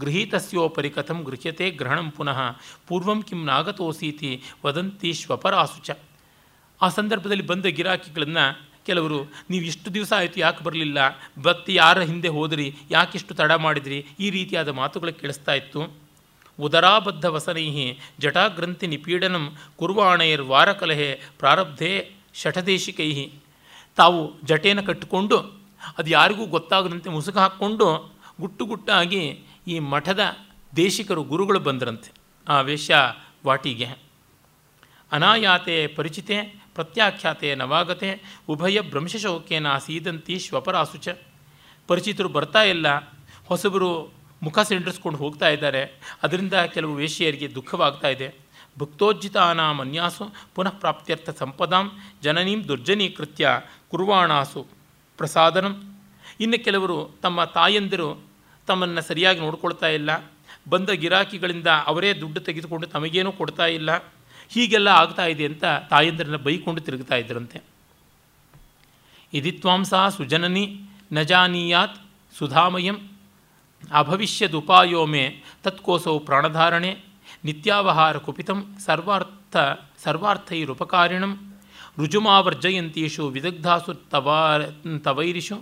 ಗೃಹೀತಸ್ಯೋಪರಿ 0.00 0.90
ಕಥಂ 0.90 1.22
ಗೃಹ್ಯತೆ 1.22 1.70
ಗ್ರಹಣಂ 1.70 2.10
ಪುನಃ 2.10 2.50
ಪೂರ್ವಂ 2.88 3.22
ಕಿಂ 3.22 3.44
ನಾಗತೋಸೀತಿ 3.44 4.42
ವದಂತಿ 4.66 5.12
ಶ್ವಪರಾಸುಚ. 5.12 5.90
ಆ 6.82 6.88
ಸಂದರ್ಭದಲ್ಲಿ 6.88 7.46
ಬಂದ 7.46 7.64
ಗಿರಾಕಿಗಳನ್ನು 7.64 8.68
ಕೆಲವರು, 8.86 9.32
ನೀವು 9.50 9.64
ಇಷ್ಟು 9.64 9.94
ದಿವಸ 9.94 10.12
ಆಯಿತು 10.16 10.40
ಯಾಕೆ 10.40 10.64
ಬರಲಿಲ್ಲ? 10.64 10.98
ಬತ್ತಿ 11.42 11.74
ಯಾರ 11.74 12.00
ಹಿಂದೆ 12.00 12.28
ಹೋದ್ರಿ? 12.28 12.76
ಯಾಕಿಷ್ಟು 12.90 13.34
ತಡ 13.34 13.52
ಮಾಡಿದ್ರಿ? 13.52 14.06
ಈ 14.20 14.30
ರೀತಿಯಾದ 14.30 14.68
ಮಾತುಗಳು 14.68 15.12
ಕೇಳಿಸ್ತಾ 15.12 15.52
ಇತ್ತು. 15.52 16.01
ಉದರಾಬದ್ಧ 16.60 17.24
ವಸನೈ 17.24 17.96
ಜಟಾಗ್ರಂಥಿ 18.18 18.86
ನಿಪೀಡನಂ 18.86 19.56
ಕುರ್ವಾಣೈರ್ 19.76 20.42
ವಾರಕಲಹೆ 20.42 21.20
ಪ್ರಾರಬ್ಧೆ 21.38 22.12
ಶಠದೇಶಿಕೈ 22.34 23.28
ತಾವು 23.96 24.40
ಜಟೇನ 24.44 24.80
ಕಟ್ಟಿಕೊಂಡು, 24.80 25.38
ಅದು 25.98 26.10
ಯಾರಿಗೂ 26.10 26.46
ಗೊತ್ತಾಗದಂತೆ 26.46 27.10
ಮುಸುಕು 27.10 27.38
ಹಾಕ್ಕೊಂಡು 27.38 28.14
ಗುಟ್ಟು 28.40 28.64
ಗುಟ್ಟಾಗಿ 28.64 29.40
ಈ 29.66 29.78
ಮಠದ 29.78 30.20
ದೇಶಿಕರು 30.76 31.22
ಗುರುಗಳು 31.22 31.60
ಬಂದರಂತೆ. 31.60 32.12
ಆ 32.48 32.60
ವೇಶ್ಯ 32.60 32.94
ವಾಟಿಗೆ. 33.46 33.86
ಅನಾಯಾತೆ 35.12 35.86
ಪರಿಚಿತೆ, 35.86 36.62
ಪ್ರತ್ಯಾಖ್ಯಾತೆ 36.74 37.54
ನವಾಗತೆ, 37.54 38.40
ಉಭಯ 38.48 38.80
ಭ್ರಂಶಶೋಕೇನ 38.80 39.78
ಸೀದಂತಿ 39.78 40.38
ಶ್ವಪರಾಸುಚ. 40.38 41.08
ಪರಿಚಿತರು 41.86 42.28
ಬರ್ತಾ 42.28 42.62
ಇಲ್ಲ, 42.62 42.86
ಹೊಸಬರು 43.44 44.21
ಮುಖ 44.42 44.58
ಸಿಂಡ್ರಿಸ್ಕೊಂಡು 44.58 45.18
ಹೋಗ್ತಾ 45.18 45.48
ಇದ್ದಾರೆ. 45.48 45.82
ಅದರಿಂದ 46.22 46.54
ಕೆಲವು 46.54 46.94
ವೇಷಿಯರಿಗೆ 46.94 47.54
ದುಃಖವಾಗ್ತಾ 47.54 48.08
ಇದೆ. 48.08 48.34
ಭಕ್ತೋಜ್ಜಿತಾನಾಂ 48.78 49.80
ಅನ್ಯಾಸು 49.80 50.32
ಪುನಃ 50.54 50.68
ಪ್ರಾಪ್ತ್ಯರ್ಥ 50.68 51.30
ಸಂಪದಾಂ 51.30 51.92
ಜನನೀಂ 52.22 52.68
ದುರ್ಜನೀಕೃತ್ಯ 52.68 53.48
ಕುರ್ವಾಣಾಸು 53.90 54.66
ಪ್ರಸಾದನಂ. 55.16 56.00
ಇನ್ನು 56.40 56.64
ಕೆಲವರು 56.64 57.10
ತಮ್ಮ 57.22 57.44
ತಾಯಂದಿರು 57.44 58.22
ತಮ್ಮನ್ನು 58.66 59.02
ಸರಿಯಾಗಿ 59.02 59.40
ನೋಡ್ಕೊಳ್ತಾ 59.40 59.88
ಇಲ್ಲ. 59.88 60.10
ಬಂದ 60.68 60.90
ಗಿರಾಕಿಗಳಿಂದ 60.90 61.66
ಅವರೇ 61.66 62.12
ದುಡ್ಡು 62.12 62.40
ತೆಗೆದುಕೊಂಡು 62.40 62.86
ತಮಗೇನೂ 62.86 63.32
ಕೊಡ್ತಾ 63.32 63.66
ಇಲ್ಲ. 63.66 63.96
ಹೀಗೆಲ್ಲ 64.48 64.88
ಆಗ್ತಾ 64.88 65.26
ಇದೆ 65.26 65.44
ಅಂತ 65.44 65.64
ತಾಯಂದಿರನ್ನ 65.90 66.36
ಬೈಕೊಂಡು 66.36 66.80
ತಿರುಗ್ತಾ 66.80 67.16
ಇದ್ದರಂತೆ 67.16 67.62
ಇದಿತ್ವಾಂಸ 69.32 69.94
ಸುಜನನಿ 70.16 70.80
ನಜಾನೀಯಾತ್ 71.12 71.96
ಸುಧಾಮಯಂ 72.38 73.11
ಅಭವಿಷ್ಯದುಪಾಯೋ 73.90 75.06
ಮೇ 75.06 75.24
ತತ್ಕೋಸೌ 75.62 76.18
ಪ್ರಾಣಧಾರಣೆ 76.18 76.90
ನಿತ್ಯಾವಹಾರ 77.44 78.16
ಕುಪಿತಂ 78.16 78.58
ಸರ್ವಾರ್ಥ 78.84 79.56
ಸರ್ವಾರ್ಥೈರುಪಕಾರಿಣಂ 80.04 81.32
ರುಜುಮಾವರ್ಜಯಂತೀಷು 81.98 83.24
ವಿದಗ್ಧಾಸು 83.28 83.92
ತವಾ 84.10 84.40
ತವೈರಿಷು 85.04 85.56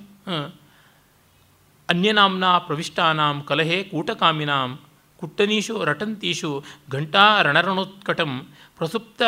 ಅನ್ಯನಾಂನ 1.89 2.45
ಪ್ರವಿಷ್ಟಾನಾಂ 2.59 3.45
ಕಲಹೆ 3.45 3.79
ಕೂಟಕಾಮಿನಾಂ 3.83 4.71
ಕುಟ್ಟನೀಷು 5.19 5.85
ರಟಂತೀಷು 5.85 6.51
ಘಂಟಾ 6.93 7.25
ರಣರಣೋತ್ಕಟಂ 7.43 8.33
ಪ್ರಸುಪ್ತ 8.79 9.23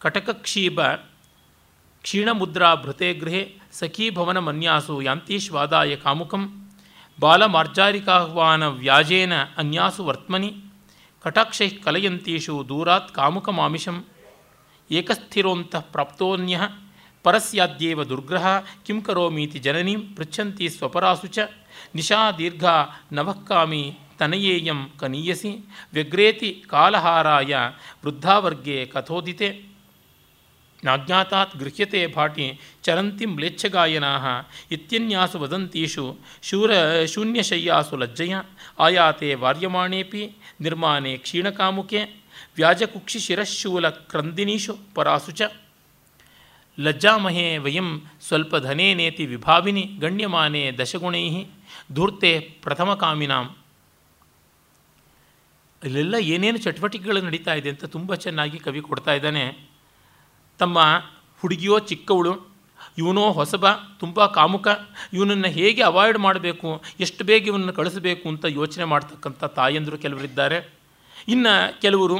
ಕಟಕಕ್ಷೀಬ 0.00 0.80
ಕ್ಷೀಣಮುದ್ರಾ 2.04 2.74
ಭೃತೆ 2.74 3.08
ಗೃಹೆ 3.14 3.42
ಸಖೀಭವನ 3.72 4.38
ಮನ್ಯಾಸು 4.38 5.00
ಯಾಂತೀಶ್ವಾದಾಯ 5.02 5.96
ಕಾಮುಕಂ 5.96 6.42
ಬಾಲಮಾರ್ಜಾರಿಕಾಹ್ವಾನ 7.20 8.66
ವ್ಯಾಜೇನ 8.82 9.34
ಅನ್ಯಾಸು 9.56 10.02
ವರ್ತ್ಮನಿ 10.04 10.50
ಕಟಾಕ್ಷೈ 11.24 11.68
ಕಲಯಂತೀಷು 11.84 12.64
ದೂರಾತ್ 12.68 13.14
ಕಾಮುಕಮಾಮಿಷಂ 13.14 13.96
ಏಕಸ್ಥಿರೋಂತಃ 14.90 15.84
ಪ್ರಾಪ್ತೋನ್ಯ 15.92 16.60
ಪರಸ್ಯಾದ್ಯೇವ 17.24 18.04
ದುರ್ಗ್ರಹ 18.04 18.46
ಕಿಂ 18.86 18.98
ಕರೋಮೀತಿ 19.00 19.58
ಜನನೀಂ 19.58 20.02
ಪೃಚ್ಛಂತಿ 20.16 20.68
ಸ್ವಪರಾಸು 20.68 21.26
ಚ 21.26 21.38
ನಿಶಾ 21.94 22.20
ದೀರ್ಘ 22.38 22.64
ನವಕ್ಕಾಮಿ 23.12 23.82
ತನಯೇಯಂ 24.20 24.80
ಕನೀಯಸಿ 25.00 25.50
ವ್ಯಗ್ರೇತಿ 25.92 26.50
ಕಾಲಹಾರಾಯ 26.70 27.54
ವೃದ್ಧಾವರ್ಗೇ 28.04 28.78
ಕಥೋದಿತೆ. 28.94 29.50
ನಾಜ್ಞಾತಾತ್ 30.86 31.54
ಗೃಹ್ಯತೆ 31.56 32.00
ಭಾಟಿ 32.06 32.46
ಚರಂತಿ 32.84 33.26
ಮ್ಲೇಚ್ಛಗಾಯನಾ 33.26 34.10
ಇತ್ಯನ್ಯಾಸು 34.76 35.38
ವದಂತೀಷು 35.38 36.04
ಶೂರ 36.42 36.70
ಶೂನ್ಯಶಯ್ಯಾಸು 37.12 37.96
ಲಜ್ಜಯ 37.96 38.34
ಆಯಾತೆ 38.86 39.30
ವಾರ್ಯಮಾಣೇಪಿ 39.34 40.22
ನಿರ್ಮಾಣೆ 40.60 41.16
ಕ್ಷೀಣಕಾಮುಕೆ 41.16 42.02
ವ್ಯಾಜಕುಕ್ಷಿ 42.56 43.18
ಶಿರಶೂಲ 43.20 43.88
ಕ್ರಂದಿನೀಷು 43.88 44.74
ಪರಾಸು 44.94 45.32
ಚ 45.32 45.42
ಲಜ್ಜಾಮಹೇ 46.78 47.46
ವಯಂ 47.58 47.88
ಸ್ವಲ್ಪ 48.28 48.56
ಧನೇನೇತಿ 48.56 49.24
ವಿಭಾವಿನಿ 49.26 49.82
ಗಣ್ಯಮಾನೆ 50.00 50.62
ದಶಗುಣೈ 50.78 51.22
ಧೂರ್ತೆ 51.92 52.30
ಪ್ರಥಮಕಾಮಿನಾಂ 52.64 53.46
ಇಲ್ಲೆಲ್ಲ 55.82 56.16
ಏನೇನು 56.34 56.58
ಚಟುವಟಿಕೆಗಳು 56.58 57.22
ನಡೀತಾ 57.22 57.52
ಇದೆ 57.54 57.68
ಅಂತ 57.68 57.84
ತುಂಬ 57.84 58.14
ಚೆನ್ನಾಗಿ 58.14 58.58
ಕವಿ 58.58 58.80
ಕೊಡ್ತಾ 58.80 59.12
ಇದ್ದಾನೆ. 59.12 59.44
ತಮ್ಮ 60.58 60.78
ಹುಡುಗಿಯೋ 61.40 61.78
ಚಿಕ್ಕವಳು, 61.78 62.48
ಇವನೋ 62.98 63.32
ಹೊಸಬ, 63.32 63.66
ತುಂಬ 63.72 64.26
ಕಾಮುಕ, 64.26 64.68
ಇವನನ್ನು 65.12 65.48
ಹೇಗೆ 65.48 65.82
ಅವಾಯ್ಡ್ 65.82 66.18
ಮಾಡಬೇಕು, 66.18 66.82
ಎಷ್ಟು 67.00 67.24
ಬೇಗ 67.24 67.46
ಇವನನ್ನು 67.46 67.72
ಕಳಿಸಬೇಕು 67.72 68.28
ಅಂತ 68.28 68.44
ಯೋಚನೆ 68.44 68.84
ಮಾಡ್ತಕ್ಕಂಥ 68.84 69.44
ತಾಯಂದರು 69.44 69.98
ಕೆಲವರಿದ್ದಾರೆ. 69.98 70.74
ಇನ್ನು 71.28 71.80
ಕೆಲವರು 71.80 72.18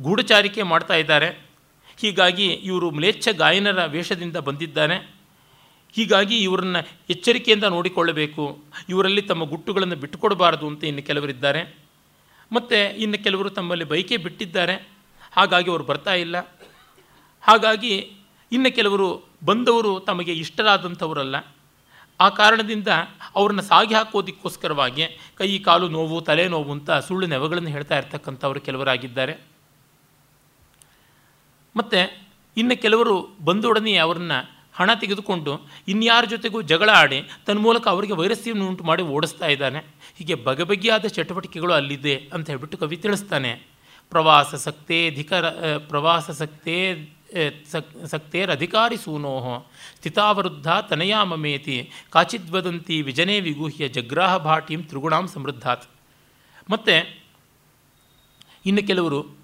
ಗೂಢಚಾರಿಕೆ 0.00 0.62
ಮಾಡ್ತಾ 0.62 0.94
ಇದ್ದಾರೆ. 0.94 1.48
ಹೀಗಾಗಿ 1.98 2.46
ಇವರು 2.46 2.90
ಮ್ಲೇಚ್ಛ 2.90 3.28
ಗಾಯನರ 3.28 3.84
ವೇಷದಿಂದ 3.84 4.36
ಬಂದಿದ್ದಾನೆ 4.36 5.18
ಹೀಗಾಗಿ 5.92 6.38
ಇವರನ್ನು 6.38 6.88
ಎಚ್ಚರಿಕೆಯಿಂದ 7.10 7.64
ನೋಡಿಕೊಳ್ಳಬೇಕು. 7.64 8.58
ಇವರಲ್ಲಿ 8.88 9.22
ತಮ್ಮ 9.22 9.44
ಗುಟ್ಟುಗಳನ್ನು 9.44 9.96
ಬಿಟ್ಟುಕೊಡಬಾರದು 9.96 10.66
ಅಂತ 10.66 10.84
ಇನ್ನು 10.84 11.02
ಕೆಲವರಿದ್ದಾರೆ. 11.02 11.78
ಮತ್ತು 12.52 12.96
ಇನ್ನು 12.96 13.24
ಕೆಲವರು 13.24 13.50
ತಮ್ಮಲ್ಲಿ 13.50 13.84
ಬೈಕೆ 13.84 14.16
ಬಿಟ್ಟಿದ್ದಾರೆ. 14.16 14.88
ಹಾಗಾಗಿ 15.32 15.70
ಅವರು 15.70 15.84
ಬರ್ತಾ 15.84 16.14
ಇಲ್ಲ. 16.14 16.36
ಹಾಗಾಗಿ 17.48 18.12
ಇನ್ನು 18.52 18.74
ಕೆಲವರು 18.74 19.28
ಬಂದವರು 19.44 20.00
ತಮಗೆ 20.00 20.32
ಇಷ್ಟರಾದಂಥವರಲ್ಲ. 20.32 21.36
ಆ 22.20 22.28
ಕಾರಣದಿಂದ 22.28 22.88
ಅವ್ರನ್ನ 23.34 23.60
ಸಾಗಿ 23.60 23.94
ಹಾಕೋದಕ್ಕೋಸ್ಕರವಾಗಿ 23.94 25.04
ಕೈ, 25.36 25.58
ಕಾಲು 25.58 25.88
ನೋವು, 25.88 26.20
ತಲೆ 26.20 26.48
ನೋವು 26.48 26.72
ಅಂತ 26.72 26.90
ಸುಳ್ಳು 26.90 27.26
ನೆವಗಳನ್ನು 27.26 27.68
ಹೇಳ್ತಾ 27.68 27.98
ಇರ್ತಕ್ಕಂಥವ್ರು 27.98 28.60
ಕೆಲವರಾಗಿದ್ದಾರೆ. 28.60 29.34
ಮತ್ತು 31.76 32.00
ಇನ್ನು 32.56 32.82
ಕೆಲವರು 32.82 33.36
ಬಂದೊಡನೆ 33.44 33.96
ಅವ್ರನ್ನ 33.96 34.32
ಹಣ 34.74 34.90
ತೆಗೆದುಕೊಂಡು 34.94 35.52
ಇನ್ಯಾರ 35.88 36.24
ಜೊತೆಗೂ 36.24 36.62
ಜಗಳ 36.62 36.90
ಆಡಿ 36.90 37.22
ತನ್ನ 37.46 37.58
ಮೂಲಕ 37.58 37.88
ಅವರಿಗೆ 37.88 38.12
ವೈರಸ್ಯವನ್ನು 38.12 38.68
ಉಂಟು 38.68 38.84
ಮಾಡಿ 38.84 39.02
ಓಡಿಸ್ತಾ 39.02 39.46
ಇದ್ದಾನೆ. 39.46 39.78
ಹೀಗೆ 40.18 40.34
ಬಗೆಬಗೆಯಾದ 40.34 41.06
ಚಟುವಟಿಕೆಗಳು 41.06 41.72
ಅಲ್ಲಿದೆ 41.72 42.16
ಅಂತ 42.16 42.50
ಹೇಳ್ಬಿಟ್ಟು 42.50 42.78
ಕವಿ 42.78 42.96
ತಿಳಿಸ್ತಾನೆ. 42.96 43.52
ಪ್ರವಾಸ 44.10 44.54
ಸಕ್ತೇ 44.54 45.10
ಧಿಕರ 45.10 45.48
ಪ್ರವಾಸ 45.88 46.30
ಸಕ್ತೇ 46.30 46.76
ಸಕ್ 47.72 48.06
ಸಕ್ತೇರಧಿಕಾರಿ 48.06 48.96
ಸೂನೋಹ 48.96 49.58
ಸ್ಥಿತಾವರುದ್ಧ 49.96 50.68
ತನಯಾ 50.68 51.24
ಮಮೇತಿ 51.24 51.90
ಕಾಚಿದ್ವದಂತಿ 52.10 53.02
ವಿಜನೆ 53.02 53.40
ವಿಗೂಹ್ಯ 53.40 53.88
ಜಗ್ರಾಹ 53.88 54.36
ಭಾಟಿಂ 54.36 54.82
ತ್ರಿಗುಣಾಂ 54.82 55.28
ಸಮೃದ್ಧಾತ್. 55.28 55.84
ಮತ್ತು, 56.70 57.24
ಇನ್ನು 58.66 58.86
ಕೆಲವರು 58.86 59.38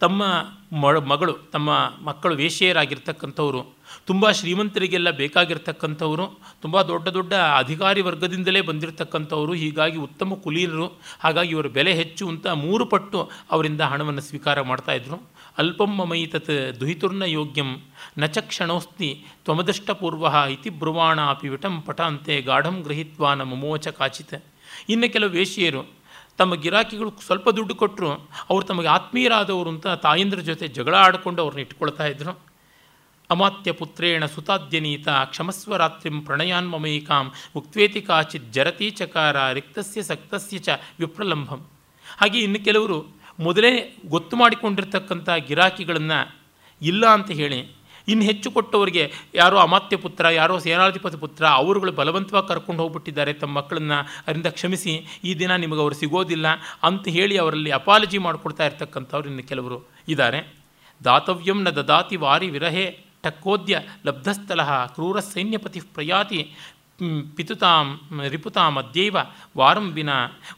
ತಮ್ಮ 0.00 0.24
ಮಗಳು, 1.06 1.32
ತಮ್ಮ 1.52 1.92
ಮಕ್ಕಳು 2.02 2.34
ವೇಶ್ಯೆಯರಾಗಿರ್ತಕ್ಕಂಥವರು, 2.34 3.80
ತುಂಬ 4.06 4.30
ಶ್ರೀಮಂತರಿಗೆಲ್ಲ 4.30 5.10
ಬೇಕಾಗಿರ್ತಕ್ಕಂಥವರು, 5.10 6.40
ತುಂಬ 6.62 6.82
ದೊಡ್ಡ 6.82 7.08
ದೊಡ್ಡ 7.08 7.34
ಅಧಿಕಾರಿ 7.34 8.00
ವರ್ಗದಿಂದಲೇ 8.00 8.60
ಬಂದಿರತಕ್ಕಂಥವರು, 8.60 9.54
ಹೀಗಾಗಿ 9.54 9.98
ಉತ್ತಮ 9.98 10.34
ಕುಲೀನರು, 10.34 10.86
ಹಾಗಾಗಿ 11.20 11.50
ಇವರ 11.50 11.66
ಬೆಲೆ 11.66 11.94
ಹೆಚ್ಚು 11.94 12.28
ಅಂತ 12.28 12.46
ಮೂರು 12.46 12.86
ಪಟ್ಟು 12.86 13.30
ಅವರಿಂದ 13.50 13.80
ಹಣವನ್ನು 13.80 14.20
ಸ್ವೀಕಾರ 14.20 14.60
ಮಾಡ್ತಾಯಿದ್ರು 14.60 15.39
ಅಲ್ಪಂ 15.58 15.96
ಮಮೈತತ್ 15.96 16.80
ದುಹಿತುರ್ನ 16.80 17.22
ಯೋಗ್ಯಂ 17.22 17.70
ನ 18.18 18.26
ಚ 18.26 18.38
ಕ್ಷಣೋಸ್ತಿ 18.38 19.24
ತ್ವಮದಷ್ಟಪೂರ್ವ 19.44 20.34
ಇತಿ 20.50 20.70
ಬ್ರುವಾಣ 20.70 21.20
ಅಪಿ 21.20 21.48
ವಿಟಂ 21.48 21.80
ಪಠಾಂತೆ 21.80 22.42
ಗಾಢಂ 22.42 22.82
ಗೃಹೀತ್ವಾನ 22.82 23.42
ಮಮೋಚ 23.42 23.88
ಕಾಚಿತ್. 23.88 24.44
ಇನ್ನು 24.88 25.12
ಕೆಲವು 25.12 25.30
ವೇಷಿಯರು 25.30 25.82
ತಮ್ಮ 26.38 26.54
ಗಿರಾಕಿಗಳು 26.54 27.10
ಸ್ವಲ್ಪ 27.26 27.48
ದುಡ್ಡು 27.50 27.74
ಕೊಟ್ಟರು 27.74 28.10
ಅವರು 28.50 28.64
ತಮಗೆ 28.64 28.88
ಆತ್ಮೀಯರಾದವರು 28.88 29.70
ಅಂತ 29.70 29.86
ತಾಯಂದ್ರ 29.86 30.40
ಜೊತೆ 30.40 30.68
ಜಗಳ 30.68 30.94
ಆಡಿಕೊಂಡು 30.94 31.42
ಅವ್ರನ್ನ 31.42 31.60
ಇಟ್ಕೊಳ್ತಾ 31.60 32.06
ಇದ್ರು. 32.06 32.50
ಅಮಾತ್ಯ 33.30 33.72
ಪುತ್ರೇಣ 33.72 34.26
ಸುತಾದ್ಯನೀತ 34.26 35.08
ಕ್ಷಮಸ್ವ 35.08 35.76
ರಾತ್ರಿಂ 35.76 36.20
ಪ್ರಣಯಾನ್ಮಮೈಕಾಂ 36.20 37.32
ಉಕ್ತ್ವೇತಿ 37.56 38.00
ಕಾಚಿತ್ 38.00 38.52
ಜರತಿ 38.52 38.90
ಚಕಾರ 38.90 39.52
ರಿಕ್ತಸ್ಯ 39.52 40.02
ಸಕ್ತಸ್ಯ 40.02 40.58
ಚ 40.58 40.68
ವಿಪ್ರಲಂಭಂ. 40.98 41.68
ಹಾಗೆ 42.18 42.38
ಇನ್ನು 42.38 42.64
ಕೆಲವರು 42.64 43.19
ಮೊದಲೇ 43.46 43.72
ಗೊತ್ತು 44.14 44.34
ಮಾಡಿಕೊಂಡಿರ್ತಕ್ಕಂಥ 44.40 45.28
ಗಿರಾಕಿಗಳನ್ನು 45.48 46.18
ಇಲ್ಲ 46.80 47.04
ಅಂತ 47.16 47.30
ಹೇಳಿ, 47.40 47.60
ಇನ್ನು 48.10 48.24
ಹೆಚ್ಚು 48.28 48.48
ಕೊಟ್ಟವರಿಗೆ 48.56 49.02
ಯಾರೋ 49.40 49.56
ಅಮಾತ್ಯ 49.66 49.96
ಪುತ್ರ, 50.04 50.24
ಯಾರೋ 50.38 50.54
ಸೇನಾಧಿಪತಿ 50.66 51.18
ಪುತ್ರ, 51.24 51.44
ಅವರುಗಳು 51.60 51.92
ಬಲವಂತವಾಗಿ 51.98 52.48
ಕರ್ಕೊಂಡು 52.50 52.80
ಹೋಗ್ಬಿಟ್ಟಿದ್ದಾರೆ 52.82 53.32
ತಮ್ಮ 53.42 53.54
ಮಕ್ಕಳನ್ನು 53.58 53.98
ಅದರಿಂದ 54.26 54.48
ಕ್ಷಮಿಸಿ, 54.56 54.94
ಈ 55.28 55.32
ದಿನ 55.42 55.56
ನಿಮಗೆ 55.64 55.82
ಅವರು 55.84 55.96
ಸಿಗೋದಿಲ್ಲ 56.02 56.48
ಅಂತ 56.88 57.04
ಹೇಳಿ 57.16 57.36
ಅವರಲ್ಲಿ 57.42 57.72
ಅಪಾಲಜಿ 57.80 58.20
ಮಾಡಿಕೊಡ್ತಾ 58.26 58.66
ಇರ್ತಕ್ಕಂಥವ್ರು 58.70 59.28
ಇನ್ನು 59.32 59.44
ಕೆಲವರು 59.50 59.78
ಇದ್ದಾರೆ. 60.14 60.40
ದಾತವ್ಯಂ 61.00 61.60
ನ 61.66 61.70
ದದಾತಿ 61.78 62.18
ವಾರಿ 62.24 62.48
ವಿರಹೆ, 62.56 62.86
ಟಕ್ಕೋದ್ಯ 63.24 63.76
ಲಬ್ಧಸ್ಥಲ 64.06 64.60
ಕ್ರೂರ 64.96 65.18
ಸೈನ್ಯಪತಿ 65.32 65.80
ಪ್ರಯಾತಿ 65.96 66.40
ಪಿತುತಾಂ, 67.36 68.00
ರಿಪುತಾಂ 68.28 68.76
ಅದ್ಯೈವ 68.76 69.16
ವಾರಂ 69.56 69.90
ವಿನ 69.90 70.08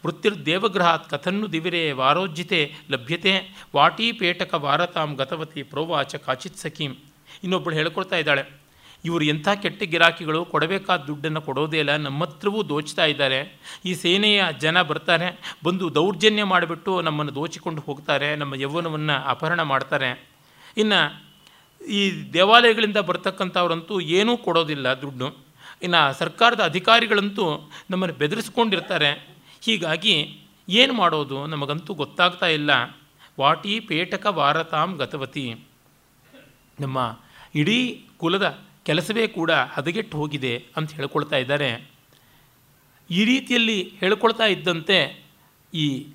ವೃತ್ತಿರ್ದೇವಗೃಹಾತ್ 0.07 1.11
ಕಥನ್ನು 1.11 1.53
ದಿವಿರೆ 1.53 1.93
ವಾರೋಜ್ಜಿತೆ 1.93 2.75
ಲಭ್ಯತೆ 2.91 3.35
ವಾಟೀಪೇಟಕ 3.77 4.55
ವಾರತಾಂ 4.55 5.15
ಗತವತಿ 5.15 5.63
ಪ್ರೋವಾಚ 5.63 6.15
ಕಾಚಿತ್ 6.15 6.57
ಸಖೀಂ. 6.57 6.97
ಇನ್ನೊಬ್ಬಳು 7.45 7.75
ಹೇಳ್ಕೊಳ್ತಾ 7.75 8.17
ಇದ್ದಾಳೆ, 8.17 8.63
ಇವರು 9.05 9.25
ಎಂಥ 9.25 9.49
ಕೆಟ್ಟ 9.49 9.83
ಗಿರಾಕಿಗಳು, 9.83 10.45
ಕೊಡಬೇಕಾದ 10.45 11.01
ದುಡ್ಡನ್ನು 11.01 11.43
ಕೊಡೋದೇ 11.43 11.79
ಇಲ್ಲ 11.79 11.97
ನಮ್ಮ 11.97 12.25
ಹತ್ರವೂ 12.25 12.69
ದೋಚ್ತಾ 12.69 13.05
ಇದ್ದಾರೆ. 13.05 13.61
ಈ 13.85 13.95
ಸೇನೆಯ 13.95 14.45
ಜನ 14.61 14.83
ಬರ್ತಾರೆ, 14.83 15.59
ಬಂದು 15.65 15.95
ದೌರ್ಜನ್ಯ 15.95 16.45
ಮಾಡಿಬಿಟ್ಟು 16.45 17.01
ನಮ್ಮನ್ನು 17.01 17.35
ದೋಚಿಕೊಂಡು 17.35 17.83
ಹೋಗ್ತಾರೆ, 17.83 18.37
ನಮ್ಮ 18.37 18.55
ಯೌವನವನ್ನು 18.55 19.29
ಅಪಹರಣ 19.29 19.63
ಮಾಡ್ತಾರೆ. 19.63 20.29
ಇನ್ನು 20.77 21.33
ಈ 21.87 22.33
ದೇವಾಲಯಗಳಿಂದ 22.33 22.97
ಬರ್ತಕ್ಕಂಥವ್ರಂತೂ 22.97 24.01
ಏನೂ 24.01 24.37
ಕೊಡೋದಿಲ್ಲ 24.37 24.95
ದುಡ್ಡು. 24.95 25.42
ಇನ್ನು 25.83 26.19
ಸರ್ಕಾರದ 26.19 26.61
ಅಧಿಕಾರಿಗಳಂತೂ 26.65 27.71
ನಮ್ಮನ್ನು 27.91 28.17
ಬೆದರಿಸ್ಕೊಂಡಿರ್ತಾರೆ. 28.17 29.11
ಹೀಗಾಗಿ 29.63 30.43
ಏನು 30.69 30.93
ಮಾಡೋದು 30.93 31.47
ನಮಗಂತೂ 31.47 31.95
ಗೊತ್ತಾಗ್ತಾ 31.95 32.47
ಇಲ್ಲ. 32.47 32.71
ವಾಟಿ 33.41 33.81
ಪೇಟಕ 33.81 34.27
ವಾರತಾಂ 34.27 34.97
ಗತವತಿ. 34.97 35.67
ನಮ್ಮ 36.81 37.19
ಇಡೀ 37.55 38.05
ಕುಲದ 38.17 38.59
ಕೆಲಸವೇ 38.87 39.27
ಕೂಡ 39.29 39.51
ಹದಗೆಟ್ಟು 39.51 40.19
ಹೋಗಿದೆ 40.19 40.65
ಅಂತ 40.77 40.93
ಹೇಳ್ಕೊಳ್ತಾ 40.93 41.37
ಇದ್ದಾರೆ. 41.37 41.91
ಈ 43.11 43.25
ರೀತಿಯಲ್ಲಿ 43.25 43.93
ಹೇಳ್ಕೊಳ್ತಾ 44.01 44.45
ಇದ್ದಂತೆ 44.45 45.25
ಈ 45.75 46.07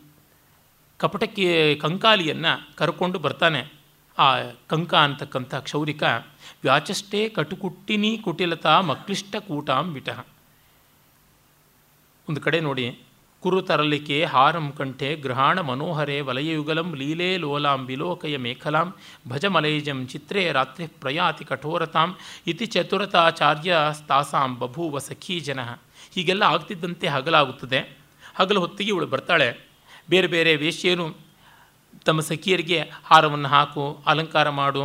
ಕಪಟಕ್ಕೆ 0.97 1.75
ಕಂಕಾಲಿಯನ್ನು 1.75 2.75
ಕರ್ಕೊಂಡು 2.75 3.19
ಬರ್ತಾನೆ. 3.19 3.61
ಆ 4.19 4.27
ಕಂಕ 4.67 4.93
ಅಂತಕ್ಕಂಥ 4.93 5.55
ಕ್ಷೌರಿಕ. 5.55 6.03
ವ್ಯಾಚಷ್ಟೇ 6.63 7.29
ಕಟುಕುಟ್ಟಿನಿ 7.29 8.17
ಕುಟಿಲತಾ 8.17 8.81
ಮಕ್ಲಿಷ್ಟ 8.81 9.35
ಕೂಟಾಂ 9.35 9.93
ವಿಟಃ. 9.93 10.25
ಒಂದು 12.29 12.41
ಕಡೆ 12.41 12.59
ನೋಡಿ, 12.59 12.99
ಕುರು 13.43 13.61
ತರಲಿಕೆ 13.61 14.25
ಹಾರಂ 14.25 14.71
ಕಂಠೆ 14.71 15.15
ಗೃಹಾಣ 15.15 15.59
ಮನೋಹರೆ 15.59 16.21
ವಲಯಯುಗಲಂ 16.21 16.95
ಲೀಲೆ 16.95 17.37
ಲೋಲಾಂ 17.37 17.85
ವಿಲೋಕಯ 17.85 18.37
ಮೇಖಲಾಂ 18.37 18.93
ಭಜ 19.27 19.45
ಮಲೈಜಂ 19.45 20.07
ಚಿತ್ರೇ 20.07 20.51
ರಾತ್ರಿ 20.51 20.87
ಪ್ರಯಾತಿ 20.87 21.45
ಕಠೋರತಾಂ 21.45 22.17
ಇತಿ 22.47 22.65
ಚತುರತಾಚಾರ್ಯ 22.65 23.75
ಸ್ತಾಸಾಂ 23.93 24.59
ಬಭೂವ 24.59 24.99
ಸಖೀ 24.99 25.39
ಜನ. 25.39 25.59
ಹೀಗೆಲ್ಲ 26.15 26.43
ಆಗ್ತಿದ್ದಂತೆ 26.43 27.07
ಹಗಲಾಗುತ್ತದೆ. 27.07 27.79
ಹಗಲು 28.35 28.59
ಹೊತ್ತಿಗೆ 28.59 28.89
ಇವಳು 28.89 29.07
ಬರ್ತಾಳೆ. 29.07 29.67
ಬೇರೆ 30.09 30.27
ಬೇರೆ 30.27 30.55
ವೇಶ್ಯರು 30.55 31.17
ತಮ್ಮ 32.05 32.21
ಸಖಿಯರಿಗೆ 32.21 32.79
ಹಾರವನ್ನು 33.05 33.49
ಹಾಕು, 33.49 34.03
ಅಲಂಕಾರ 34.05 34.49
ಮಾಡು. 34.49 34.83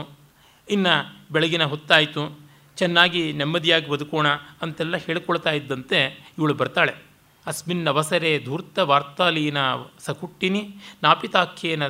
ಇನ್ನು 0.69 0.95
ಬೆಳಗಿನ 1.33 1.65
ಹೊತ್ತಾಯಿತು, 1.65 2.41
ಚೆನ್ನಾಗಿ 2.77 3.33
ನೆಮ್ಮದಿಯಾಗಿ 3.33 3.89
ಬದುಕೋಣ 3.91 4.29
ಅಂತೆಲ್ಲ 4.63 4.97
ಹೇಳ್ಕೊಳ್ತಾ 4.97 5.51
ಇದ್ದಂತೆ 5.51 5.99
ಇವಳು 6.39 6.55
ಬರ್ತಾಳೆ. 6.55 6.95
ಅಸ್ಮಿನ್ 7.47 7.89
ಅವಸರೆ 7.89 8.45
ಧೂರ್ತ 8.45 8.79
ವಾರ್ತಾಲೀನ 8.79 9.57
ಸಕುಟ್ಟಿನಿ 9.99 10.77
ನಾಪಿತಾಖ್ಯೇನ 11.03 11.83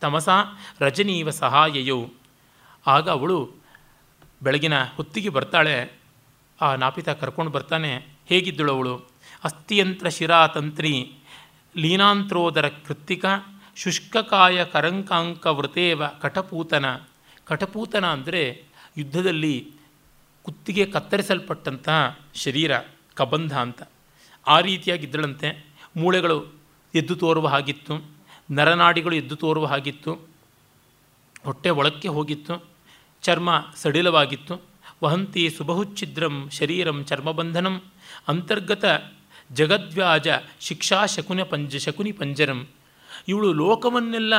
ತಮಸ 0.00 0.28
ರಜನೀವ 0.80 1.30
ಸಹಾಯೆಯೋ. 1.30 2.10
ಆಗ 2.86 3.08
ಅವಳು 3.10 3.38
ಬೆಳಗಿನ 4.42 4.82
ಹೊತ್ತಿಗೆ 4.82 5.28
ಬರ್ತಾಳೆ. 5.28 5.92
ಆ 6.60 6.74
ನಾಪಿತ 6.74 7.08
ಕರ್ಕೊಂಡು 7.08 7.50
ಬರ್ತಾನೆ. 7.52 7.92
ಹೇಗಿದ್ದಳು 8.28 8.72
ಅವಳು? 8.72 8.94
ಅಸ್ಥಿಯಂತ್ರ 9.44 10.08
ಶಿರಾತಂತ್ರಿ 10.08 11.14
ಲೀನಾಂತ್ರೋದರ 11.76 12.68
ಕೃತ್ತಿಕ, 12.68 13.24
ಶುಷ್ಕಕಾಯ 13.76 14.64
ಕರಂಕಾಂಕ 14.64 15.46
ವೃತೇವ 15.46 16.06
ಕಟಪೂತನ 16.06 16.86
ಕಟಪೂತನ 17.48 18.06
ಅಂದರೆ 18.06 18.64
ಯುದ್ಧದಲ್ಲಿ 18.96 19.70
ಕುತ್ತಿಗೆ 20.42 20.86
ಕತ್ತರಿಸಲ್ಪಟ್ಟಂತಹ 20.86 22.18
ಶರೀರ, 22.34 22.72
ಕಬಂಧ 23.14 23.58
ಅಂತ. 23.58 23.82
ಆ 24.46 24.60
ರೀತಿಯಾಗಿದ್ದಳಂತೆ 24.60 25.66
ಮೂಳೆಗಳು 25.96 26.52
ಎದ್ದು 26.94 27.16
ತೋರುವ 27.16 27.48
ಹಾಗಿತ್ತು. 27.48 28.04
ನರನಾಡಿಗಳು 28.50 29.14
ಎದ್ದು 29.14 29.36
ತೋರುವ 29.36 29.66
ಹಾಗಿತ್ತು. 29.66 30.12
ಹೊಟ್ಟೆ 31.44 31.70
ಒಳಕ್ಕೆ 31.70 32.08
ಹೋಗಿತ್ತು. 32.08 32.64
ಚರ್ಮ 33.22 33.66
ಸಡಿಲವಾಗಿತ್ತು. 33.76 34.62
ವಹಂತಿ 35.04 35.50
ಸುಬಹುಚ್ಛಿದ್ರಂ 35.50 36.48
ಶರೀರಂ 36.50 37.04
ಚರ್ಮಬಂಧನಂ 37.04 37.82
ಅಂತರ್ಗತ 38.28 38.84
ಜಗದ್ವ್ಯಾಜ 39.52 40.28
ಶಿಕ್ಷಾ 40.60 41.06
ಶಕುನ 41.06 41.42
ಪಂಜ 41.42 41.76
ಶಕುನಿ 41.76 42.12
ಪಂಜರಂ. 42.12 42.68
ಇವಳು 43.28 43.52
ಲೋಕವನ್ನೆಲ್ಲ 43.52 44.34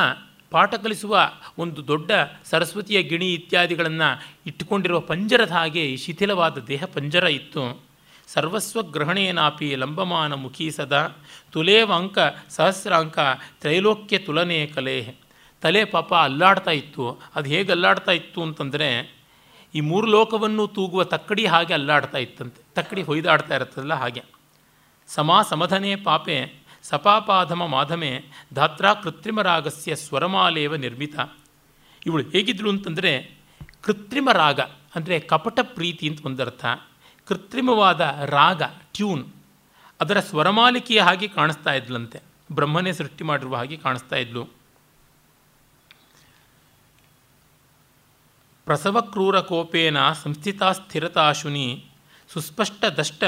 ಪಾಠ 0.51 0.75
ಕಲಿಸುವ 0.75 1.31
ಒಂದು 1.57 1.87
ದೊಡ್ಡ 1.87 2.11
ಸರಸ್ವತಿಯ 2.45 3.03
ಗಿಣಿ 3.03 3.33
ಇತ್ಯಾದಿಗಳನ್ನು 3.33 4.37
ಇಟ್ಟುಕೊಂಡಿರುವ 4.45 4.99
ಪಂಜರದ 4.99 5.51
ಹಾಗೆ 5.51 5.97
ಶಿಥಿಲವಾದ 5.97 6.57
ದೇಹ 6.57 6.83
ಪಂಜರ 6.85 7.23
ಇತ್ತು. 7.23 7.81
ಸರ್ವಸ್ವ 8.27 8.83
ಗ್ರಹಣೇನಾಪಿ 8.83 9.75
ಲಂಬಮಾನ 9.75 10.33
ಮುಖಿ 10.33 10.71
ಸದಾ. 10.71 11.07
ತುಲೇವಾಂಕ 11.51 12.17
ಸಹಸ್ರಾಂಕ 12.49 13.19
ತ್ರೈಲೋಕ್ಯ 13.61 14.17
ತುಲನೆ 14.17 14.65
ಕಲೆ. 14.65 15.15
ತಲೆ 15.61 15.85
ಪಾಪ 15.85 16.13
ಅಲ್ಲಾಡ್ತಾ 16.13 16.71
ಇತ್ತು. 16.71 17.21
ಅದು 17.35 17.49
ಹೇಗೆ 17.49 17.71
ಅಲ್ಲಾಡ್ತಾ 17.71 18.11
ಇತ್ತು 18.11 18.41
ಅಂತಂದರೆ, 18.41 19.19
ಈ 19.75 19.79
ಮೂರು 19.79 20.07
ಲೋಕವನ್ನು 20.07 20.67
ತೂಗುವ 20.67 21.03
ತಕ್ಕಡಿ 21.03 21.45
ಹಾಗೆ 21.45 21.73
ಅಲ್ಲಾಡ್ತಾ 21.73 22.17
ಇತ್ತಂತೆ. 22.17 22.61
ತಕ್ಕಡಿ 22.73 23.01
ಹೊಯ್ದಾಡ್ತಾ 23.01 23.55
ಇರುತ್ತಲ್ಲ 23.55 23.93
ಹಾಗೆ. 23.93 24.23
ಸಮಾ 25.07 25.41
ಸಮಧನೆ 25.41 25.95
ಪಾಪೆ 25.95 26.58
ಸಪಾಪಾಧಮ 26.83 27.65
ಮಾಧಮೆ 27.65 28.23
ಧಾತ್ರಾ 28.53 28.93
ಕೃತ್ರಿಮ 28.93 29.41
ರಾಗಸ್ಯ 29.41 29.95
ಸ್ವರಮಾಲೇವ 29.95 30.75
ನಿರ್ಮಿತ. 30.75 31.19
ಇವಳು 32.05 32.23
ಹೇಗಿದ್ಳು 32.23 32.69
ಅಂತಂದರೆ 32.69 33.37
ಕೃತ್ರಿಮ 33.81 34.29
ರಾಗ 34.31 34.59
ಅಂದರೆ 34.95 35.19
ಕಪಟ 35.19 35.59
ಪ್ರೀತಿ 35.63 36.09
ಅಂತ 36.09 36.25
ಒಂದರ್ಥ. 36.25 36.65
ಕೃತ್ರಿಮವಾದ 37.25 38.01
ರಾಗ, 38.25 38.63
ಟ್ಯೂನ್ 38.63 39.33
ಅದರ 40.01 40.19
ಸ್ವರಮಾಲಿಕೆಯ 40.19 41.01
ಹಾಗೆ 41.01 41.27
ಕಾಣಿಸ್ತಾ 41.27 41.73
ಇದ್ಲಂತೆ. 41.73 42.19
ಬ್ರಹ್ಮನೇ 42.51 42.91
ಸೃಷ್ಟಿ 42.93 43.23
ಮಾಡಿರುವ 43.23 43.55
ಹಾಗೆ 43.55 43.77
ಕಾಣಿಸ್ತಾ 43.77 44.15
ಇದ್ಲು. 44.15 44.45
ಪ್ರಸವಕ್ರೂರ 48.65 49.39
ಕೋಪೇನ 49.39 50.11
ಸಂಸ್ಥಿತಾ 50.11 50.71
ಸ್ಥಿರತಾಶುನಿ 50.71 51.88
ಸುಸ್ಪಷ್ಟ 52.29 52.81
ದಷ್ಟ 52.99 53.23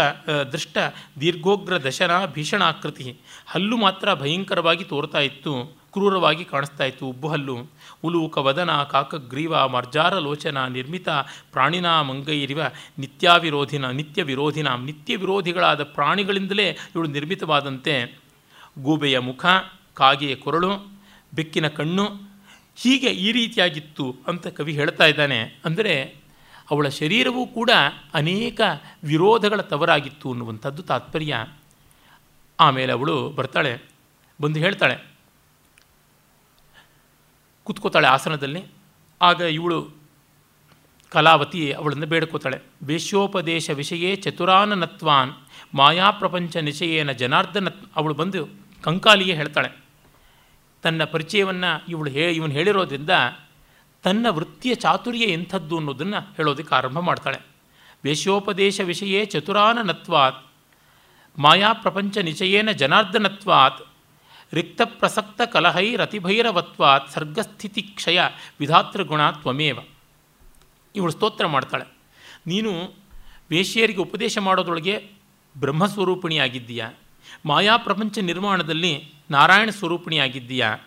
ದೃಷ್ಟ, 0.54 0.78
ದೀರ್ಘೋಗ್ರ 1.22 1.76
ದಶನ 1.86 2.14
ಭೀಷಣಾಕೃತಿ. 2.36 3.08
ಹಲ್ಲು 3.54 3.78
ಮಾತ್ರ 3.78 4.14
ಭಯಂಕರವಾಗಿ 4.14 4.84
ತೋರ್ತಾ 4.84 5.22
ಇತ್ತು, 5.30 5.54
ಕ್ರೂರವಾಗಿ 5.94 6.44
ಕಾಣಿಸ್ತಾ 6.46 6.84
ಇತ್ತು 6.84 7.04
ಉಬ್ಬು 7.08 7.28
ಹಲ್ಲು. 7.28 7.56
ಉಲೂಕ 8.04 8.38
ವದನ 8.48 8.72
ಕಾಕಗ್ರೀವ 8.92 9.54
ಮರ್ಜಾರ 9.68 10.14
ಲೋಚನ, 10.28 10.58
ನಿರ್ಮಿತ 10.68 11.10
ಪ್ರಾಣಿನ 11.54 11.88
ಮಂಗೈರಿವ, 12.02 12.62
ನಿತ್ಯಾವಿರೋಧಿನ 13.00 13.86
ನಿತ್ಯ 14.00 14.24
ವಿರೋಧಿನ 14.24 14.70
ನಿತ್ಯ 14.86 15.16
ವಿರೋಧಿಗಳಾದ 15.16 15.84
ಪ್ರಾಣಿಗಳಿಂದಲೇ 15.98 16.68
ಇವಳು 16.94 17.08
ನಿರ್ಮಿತವಾದಂತೆ. 17.08 17.96
ಗೂಬೆಯ 18.80 19.18
ಮುಖ, 19.20 19.46
ಕಾಗೆಯ 19.94 20.36
ಕೊರಳು, 20.36 20.72
ಬೆಕ್ಕಿನ 21.36 21.68
ಕಣ್ಣು, 21.80 22.06
ಹೀಗೆ 22.82 23.10
ಈ 23.26 23.30
ರೀತಿಯಾಗಿತ್ತು 23.32 24.06
ಅಂತ 24.28 24.48
ಕವಿ 24.58 24.74
ಹೇಳ್ತಾ 24.74 25.06
ಇದ್ದಾನೆ. 25.06 25.40
ಅಂದರೆ 25.66 25.94
ಅವಳ 26.72 26.88
ಶರೀರವೂ 26.90 27.48
ಕೂಡ 27.48 27.72
ಅನೇಕ 28.14 28.62
ವಿರೋಧಗಳ 29.04 29.62
ತವರಾಗಿತ್ತು 29.62 30.30
ಅನ್ನುವಂಥದ್ದು 30.32 30.84
ತಾತ್ಪರ್ಯ. 30.84 31.46
ಆಮೇಲೆ 32.60 32.92
ಅವಳು 32.94 33.30
ಬರ್ತಾಳೆ, 33.30 33.74
ಬಂದು 34.40 34.60
ಹೇಳ್ತಾಳೆ, 34.60 34.96
ಕೂತ್ಕೋತಾಳೆ 37.64 38.08
ಆಸನದಲ್ಲಿ. 38.08 38.64
ಆಗ 39.22 39.40
ಇವಳು 39.42 39.80
ಕಲಾವತಿ 41.12 41.72
ಅವಳನ್ನು 41.72 42.06
ಬೇಡ್ಕೋತಾಳೆ. 42.06 42.60
ವೇಶ್ಯೋಪದೇಶ 42.84 43.70
ವಿಷಯೇ 43.70 44.16
ಚತುರಾನನತ್ವಾನ್ 44.16 45.32
ಮಾಯಾಪ್ರಪಂಚ 45.76 46.58
ನಿಶಯೇನ 46.58 47.12
ಜನಾರ್ದನ 47.12 47.68
ಅವಳು 47.96 48.14
ಬಂದು 48.14 48.42
ಕಂಕಾಲಿಗೆ 48.84 49.34
ಹೇಳ್ತಾಳೆ. 49.34 49.70
ತನ್ನ 50.84 51.04
ಪರಿಚಯವನ್ನು 51.04 51.72
ಇವಳು 51.90 52.10
ಹೇ, 52.12 52.26
ಇವನು 52.32 52.54
ಹೇಳಿರೋದ್ರಿಂದ 52.54 53.10
ತನ್ನ 54.04 54.26
ವೃತ್ತಿಯ 54.30 54.76
ಚಾತುರ್ಯ 54.76 55.20
ಎಂಥದ್ದು 55.20 55.78
ಅನ್ನೋದನ್ನು 55.78 56.34
ಹೇಳೋದಕ್ಕೆ 56.36 56.76
ಆರಂಭ 56.76 57.00
ಮಾಡ್ತಾಳೆ. 57.00 57.38
ವೇಶ್ಯೋಪದೇಶ 58.04 58.82
ವಿಷಯೇ 58.82 59.26
ಚತುರಾನನತ್ವಾತ್, 59.26 60.46
ಮಾಯಾ 61.38 61.74
ಪ್ರಪಂಚ 61.74 62.18
ನಿಚಯೇನ 62.18 62.72
ಜನಾರ್ದನತ್ವಾತ್, 62.72 63.88
ರಿಕ್ತ 64.54 64.82
ಪ್ರಸಕ್ತ 64.86 65.42
ಕಲಹೈ 65.42 65.96
ರತಿಭೈರವತ್ವಾತ್, 65.96 67.12
ಸರ್ಗಸ್ಥಿತಿ 67.12 67.82
ಕ್ಷಯ 67.82 68.22
ವಿಧಾತೃಗುಣ 68.60 69.30
ತ್ವಮೇವ. 69.30 69.80
ಇವಳು 70.96 71.12
ಸ್ತೋತ್ರ 71.12 71.48
ಮಾಡ್ತಾಳೆ. 71.48 71.84
ನೀನು 72.48 72.94
ವೇಶ್ಯರಿಗೆ 73.50 74.00
ಉಪದೇಶ 74.00 74.38
ಮಾಡೋದ್ರೊಳಗೆ 74.38 75.12
ಬ್ರಹ್ಮಸ್ವರೂಪಿಣಿಯಾಗಿದ್ದೀಯಾ? 75.58 76.92
ಮಾಯಾ 77.46 77.78
ಪ್ರಪಂಚ 77.78 78.18
ನಿರ್ಮಾಣದಲ್ಲಿ 78.18 79.14
ನಾರಾಯಣ 79.32 79.70
ಸ್ವರೂಪಿಣಿಯಾಗಿದ್ದೀಯಾ? 79.70 80.78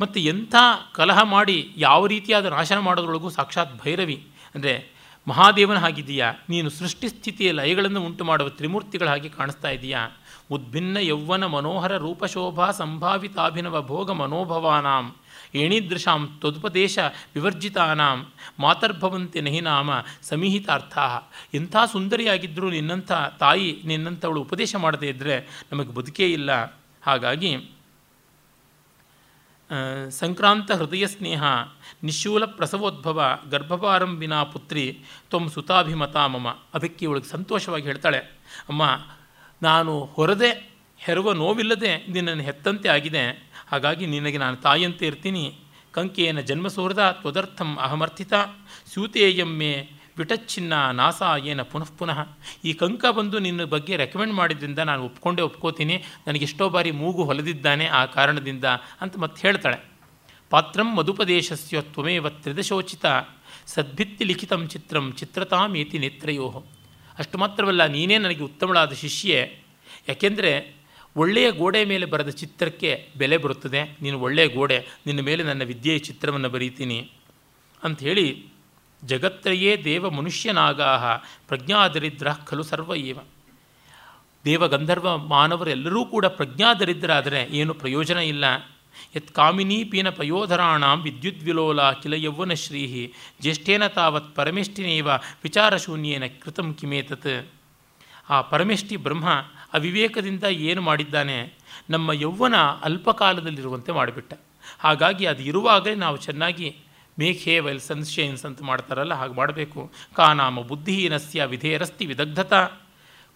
ಮತ್ತು 0.00 0.20
ಎಂಥ 0.20 0.54
ಕಲಹ 0.92 1.22
ಮಾಡಿ 1.22 1.72
ಯಾವ 1.76 2.06
ರೀತಿಯಾದ 2.06 2.46
ನಾಶನ 2.46 2.78
ಮಾಡೋದ್ರೊಳಗೂ 2.78 3.30
ಸಾಕ್ಷಾತ್ 3.30 3.82
ಭೈರವಿ. 3.84 4.26
ಅಂದರೆ 4.54 4.94
ಮಹಾದೇವನ 5.28 5.78
ಹಾಗಿದೆಯಾ 5.78 6.32
ನೀನು 6.48 6.70
ಸೃಷ್ಟಿ 6.70 7.08
ಸ್ಥಿತಿಯ 7.08 7.52
ಲಯಗಳನ್ನು 7.52 8.04
ಉಂಟು 8.04 8.24
ಮಾಡುವ 8.24 8.48
ತ್ರಿಮೂರ್ತಿಗಳ 8.48 9.08
ಹಾಗೆ 9.08 9.28
ಕಾಣಿಸ್ತಾ 9.28 9.68
ಇದೆಯಾ? 9.68 10.10
ಉದ್ಭಿನ್ನ 10.50 10.96
ಯೌವನ 10.96 11.46
ಮನೋಹರ 11.46 11.96
ರೂಪಶೋಭಾ 11.96 12.70
ಸಂಭಾವಿತಾಭಿನವ 12.70 13.82
ಭೋಗ 13.82 14.10
ಮನೋಭವಾನಾಂ, 14.10 15.14
ಏಣಿದೃಶಾಂ 15.54 16.38
ತದುಪದೇಶ 16.42 16.98
ವಿವರ್ಜಿತಾನಾಂ, 17.34 18.26
ಮಾತರ್ಭವಂತೆ 18.60 19.40
ನಹಿನಾಮ 19.40 19.90
ಸಮೀಹಿತಾರ್ಥ. 20.22 20.98
ಎಂಥ 21.54 21.76
ಸುಂದರಿಯಾಗಿದ್ದರೂ 21.92 22.70
ನಿನ್ನಂಥ 22.70 23.12
ತಾಯಿ 23.12 23.82
ನಿನ್ನಂಥವಳು 23.84 24.40
ಉಪದೇಶ 24.40 24.74
ಮಾಡದೇ 24.76 25.08
ಇದ್ದರೆ 25.08 25.66
ನಮಗೆ 25.72 25.88
ಬದುಕೇ 25.88 26.28
ಇಲ್ಲ. 26.28 26.64
ಹಾಗಾಗಿ 27.02 27.73
ಸಂಕ್ರಾಂತ 30.10 30.70
ಹೃದಯ 30.72 31.06
ಸ್ನೇಹ, 31.06 31.42
ನಿಶೂಲ 32.02 32.44
ಪ್ರಸವೋದ್ಭವ, 32.44 33.38
ಗರ್ಭಪಾರಂಭಿನ 33.50 34.42
ಪುತ್ರಿ, 34.42 35.04
ತ್ವಂ 35.30 35.50
ಸುತಾಭಿಮತ 35.50 36.16
ಮಮ. 36.16 36.48
ಅದಕ್ಕೆ 36.74 37.04
ಇವಳಿಗೆ 37.04 37.26
ಸಂತೋಷವಾಗಿ 37.26 37.84
ಹೇಳ್ತಾಳೆ, 37.84 38.18
ಅಮ್ಮ, 38.68 38.82
ನಾನು 39.62 40.04
ಹೊರದೆ 40.04 40.50
ಹೆರುವ 40.98 41.32
ನೋವಿಲ್ಲದೆ 41.32 42.06
ನಿನ್ನನ್ನು 42.08 42.42
ಹೆತ್ತಂತೆ 42.42 42.88
ಆಗಿದೆ. 42.88 43.52
ಹಾಗಾಗಿ 43.68 44.06
ನಿನಗೆ 44.06 44.38
ನಾನು 44.38 44.56
ತಾಯಿಯಂತೆ 44.56 45.06
ಇರ್ತೀನಿ. 45.06 45.58
ಕಂಕೇನ 45.92 46.40
ಜನ್ಮಸೋಹೃದ 46.40 47.16
ತ್ವದರ್ಥಂ 47.20 47.76
ಅಹಮರ್ಥಿತ 47.76 48.32
ಸ್ಯೂತೇಯಮ್ಮೆ 48.92 49.90
ವಿಟಚ್ಛಿನ್ನ 50.18 50.74
ನಾಸ 51.00 51.22
ಏನ 51.50 51.62
ಪುನಃ 51.72 51.90
ಪುನಃ 51.98 52.18
ಈ 52.64 52.72
ಕಂಕ 52.82 53.04
ಬಂದು 53.16 53.36
ನಿನ್ನ 53.38 53.64
ಬಗ್ಗೆ 53.74 53.94
ರೆಕಮೆಂಡ್ 54.02 54.34
ಮಾಡಿದ್ರಿಂದ 54.40 54.80
ನಾನು 54.90 55.02
ಒಪ್ಕೊಂಡೇ, 55.04 55.42
ಒಪ್ಕೋತೀನಿ. 55.42 55.96
ನನಗೆಷ್ಟೋ 56.26 56.68
ಬಾರಿ 56.74 56.90
ಮೂಗು 57.00 57.24
ಹೊಲದಿದ್ದಾನೆ 57.24 57.86
ಆ 58.00 58.02
ಕಾರಣದಿಂದ 58.16 58.66
ಅಂತ 59.00 59.14
ಮತ್ತೆ 59.24 59.40
ಹೇಳ್ತಾಳೆ. 59.48 59.78
ಪಾತ್ರಂ 60.50 60.88
ಮಧುಪದೇಶಸ್ಯ 60.96 61.82
ತ್ವಮೇವ 61.94 62.28
ತ್ರಿದಶೋಚಿತ 62.42 63.06
ಸದ್ಭಿತ್ತಿ 63.66 64.24
ಲಿಖಿತಂ 64.24 64.62
ಚಿತ್ರಂ 64.68 65.04
ಚಿತ್ರತಾಮೇತಿ 65.12 65.98
ನೇತ್ರಯೋ 65.98 66.48
ಅಷ್ಟು 67.18 67.36
ಮಾತ್ರವಲ್ಲ, 67.38 67.82
ನೀನೇ 67.86 68.16
ನನಗೆ 68.18 68.42
ಉತ್ತಮಳಾದ 68.42 68.92
ಶಿಷ್ಯೆ. 68.92 69.38
ಯಾಕೆಂದರೆ 70.08 70.52
ಒಳ್ಳೆಯ 71.16 71.48
ಗೋಡೆ 71.50 71.80
ಮೇಲೆ 71.84 72.06
ಬರೆದ 72.06 72.30
ಚಿತ್ರಕ್ಕೆ 72.40 72.90
ಬೆಲೆ 73.16 73.36
ಬರುತ್ತದೆ. 73.36 73.80
ನೀನು 74.02 74.16
ಒಳ್ಳೆಯ 74.20 74.46
ಗೋಡೆ, 74.48 74.78
ನಿನ್ನ 75.06 75.20
ಮೇಲೆ 75.20 75.42
ನನ್ನ 75.42 75.62
ವಿದ್ಯೆಯ 75.62 75.98
ಚಿತ್ರವನ್ನು 75.98 76.48
ಬರೀತೀನಿ 76.48 76.98
ಅಂಥೇಳಿ 77.84 78.26
ಜಗತ್ರಯೇ 79.06 79.84
ದೇವ 79.84 80.10
ಮನುಷ್ಯನಾಗಾಹ 80.10 81.04
ಪ್ರಜ್ಞಾದರಿದ್ರ 81.48 82.32
ಖಲು 82.32 82.62
ಸರ್ವ 82.62 82.94
ಏವ 82.94 83.18
ದೇವಗಂಧರ್ವ 84.44 85.16
ಮಾನವರೆಲ್ಲರೂ 85.16 86.04
ಕೂಡ 86.04 86.26
ಪ್ರಜ್ಞಾದರಿದ್ರಾದರೆ 86.26 87.42
ಏನು 87.42 87.74
ಪ್ರಯೋಜನ 87.74 88.18
ಇಲ್ಲ. 88.18 88.44
ಯತ್ 89.16 89.34
ಕಾಮಿನೀ 89.34 89.84
ಪೀನ 89.84 90.10
ಪಯೋಧರಾಣಾಂ 90.10 91.02
ವಿದ್ಯುದ್ವಿಲೋಲ 91.02 91.90
ಕಿಲ 91.90 92.14
ಯೌವನಶ್ರೀ 92.14 93.12
ಜ್ಯೇಷ್ಠೇನ 93.40 93.86
ತಾವತ್ 93.86 94.36
ಪರಮೇಷ್ಠಿನೇವ 94.36 95.08
ವಿಚಾರಶೂನ್ಯೇನ 95.42 96.22
ಕೃತಂ 96.40 96.74
ಕಿಮೇತತ್. 96.74 97.50
ಆ 98.30 98.40
ಪರಮೇಷ್ಠಿ 98.40 98.96
ಬ್ರಹ್ಮ 98.96 99.30
ಅವಿವೇಕದಿಂದ 99.72 100.44
ಏನು 100.44 100.80
ಮಾಡಿದ್ದಾನೆ? 100.80 101.54
ನಮ್ಮ 101.90 102.12
ಯೌವನ 102.12 102.56
ಅಲ್ಪಕಾಲದಲ್ಲಿರುವಂತೆ 102.56 103.92
ಮಾಡಿಬಿಟ್ಟ. 103.92 104.34
ಹಾಗಾಗಿ 104.78 105.26
ಅದು 105.26 105.42
ಇರುವಾಗಲೇ 105.42 105.94
ನಾವು 105.94 106.16
ಚೆನ್ನಾಗಿ 106.16 106.76
ಮೇಕ್ 107.18 107.64
ವೈಲ್ 107.64 107.80
ಸನ್ಶೈನ್ಸ್ 107.80 108.44
ಅಂತ 108.44 108.62
ಮಾಡ್ತಾರಲ್ಲ, 108.62 109.14
ಹಾಗೆ 109.14 109.34
ಮಾಡಬೇಕು. 109.34 109.92
ಕಾನಾಮ 110.14 110.60
ಬುದ್ಧಿಹೀನಸ್ಯ 110.60 111.44
ವಿಧೇಯರಸ್ತಿ 111.44 112.06
ವಿದಗ್ಧತ. 112.06 112.54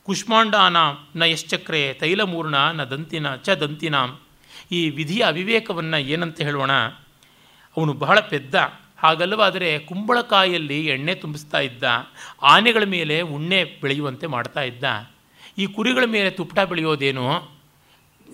ಕುಷ್ಮಾಂಡಾನ 0.02 0.76
ನ 1.16 1.22
ಯಶ್ಚಕ್ರೆ 1.22 1.92
ತೈಲಮೂರ್ಣ 1.92 2.55
ನ 2.55 2.84
ದಂತಿನ 2.84 3.36
ಚ 3.36 3.50
ದಂತಿನಾಂ. 3.50 4.20
ಈ 4.72 4.90
ವಿಧಿಯ 4.90 5.22
ಅವಿವೇಕವನ್ನು 5.22 5.98
ಏನಂತ 5.98 6.40
ಹೇಳೋಣ? 6.40 6.72
ಅವನು 7.76 7.92
ಬಹಳ 7.92 8.20
ಪೆದ್ದ. 8.20 8.55
ಹಾಗಲ್ಲವಾದರೆ 8.98 9.78
ಕುಂಬಳಕಾಯಲ್ಲಿ 9.78 10.86
ಎಣ್ಣೆ 10.86 11.14
ತುಂಬಿಸ್ತಾ 11.14 11.59
ಇದ್ದ. 11.59 11.84
ಆನೆಗಳ 12.42 12.84
ಮೇಲೆ 12.84 13.20
ಉಣ್ಣೆ 13.20 13.64
ಬೆಳೆಯುವಂತೆ 13.64 14.26
ಮಾಡ್ತಾ 14.26 14.60
ಇದ್ದ. 14.60 15.10
ಈ 15.59 15.66
ಕುರಿಗಳ 15.66 16.05
ಮೇಲೆ 16.05 16.30
ತುಪ್ಪಟ 16.30 16.60
ಬೆಳೆಯೋದೇನು? 16.60 17.57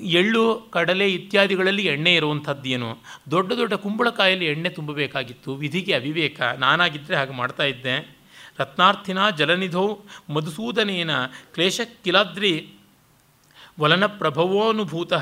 ಎಳ್ಳು, 0.00 0.68
ಕಡಲೆ 0.70 1.12
ಇತ್ಯಾದಿಗಳಲ್ಲಿ 1.12 1.86
ಎಣ್ಣೆ 1.86 2.14
ಇರುವಂಥದ್ದೇನು 2.14 2.98
ದೊಡ್ಡ 3.30 3.52
ದೊಡ್ಡ 3.52 3.74
ಕುಂಬಳಕಾಯಲ್ಲಿ 3.74 4.46
ಎಣ್ಣೆ 4.46 4.68
ತುಂಬಬೇಕಾಗಿತ್ತು, 4.68 5.54
ವಿಧಿಗೆ 5.54 5.94
ಅವಿವೇಕ. 5.94 6.40
ನಾನಾಗಿದ್ದರೆ 6.40 7.16
ಹಾಗೆ 7.16 7.32
ಮಾಡ್ತಾ 7.32 7.64
ಇದ್ದೆ. 7.64 8.16
ರತ್ನಾರ್ಥಿನ 8.58 9.30
ಜಲನಿಧೌ 9.30 9.96
ಮಧುಸೂದನೇನ 10.34 11.26
ಕ್ಲೇಶಕ್ಕಿಲಾದ್ರಿ 11.26 12.72
ವಲನ 13.80 14.06
ಪ್ರಭವೋನುಭೂತ 14.06 15.12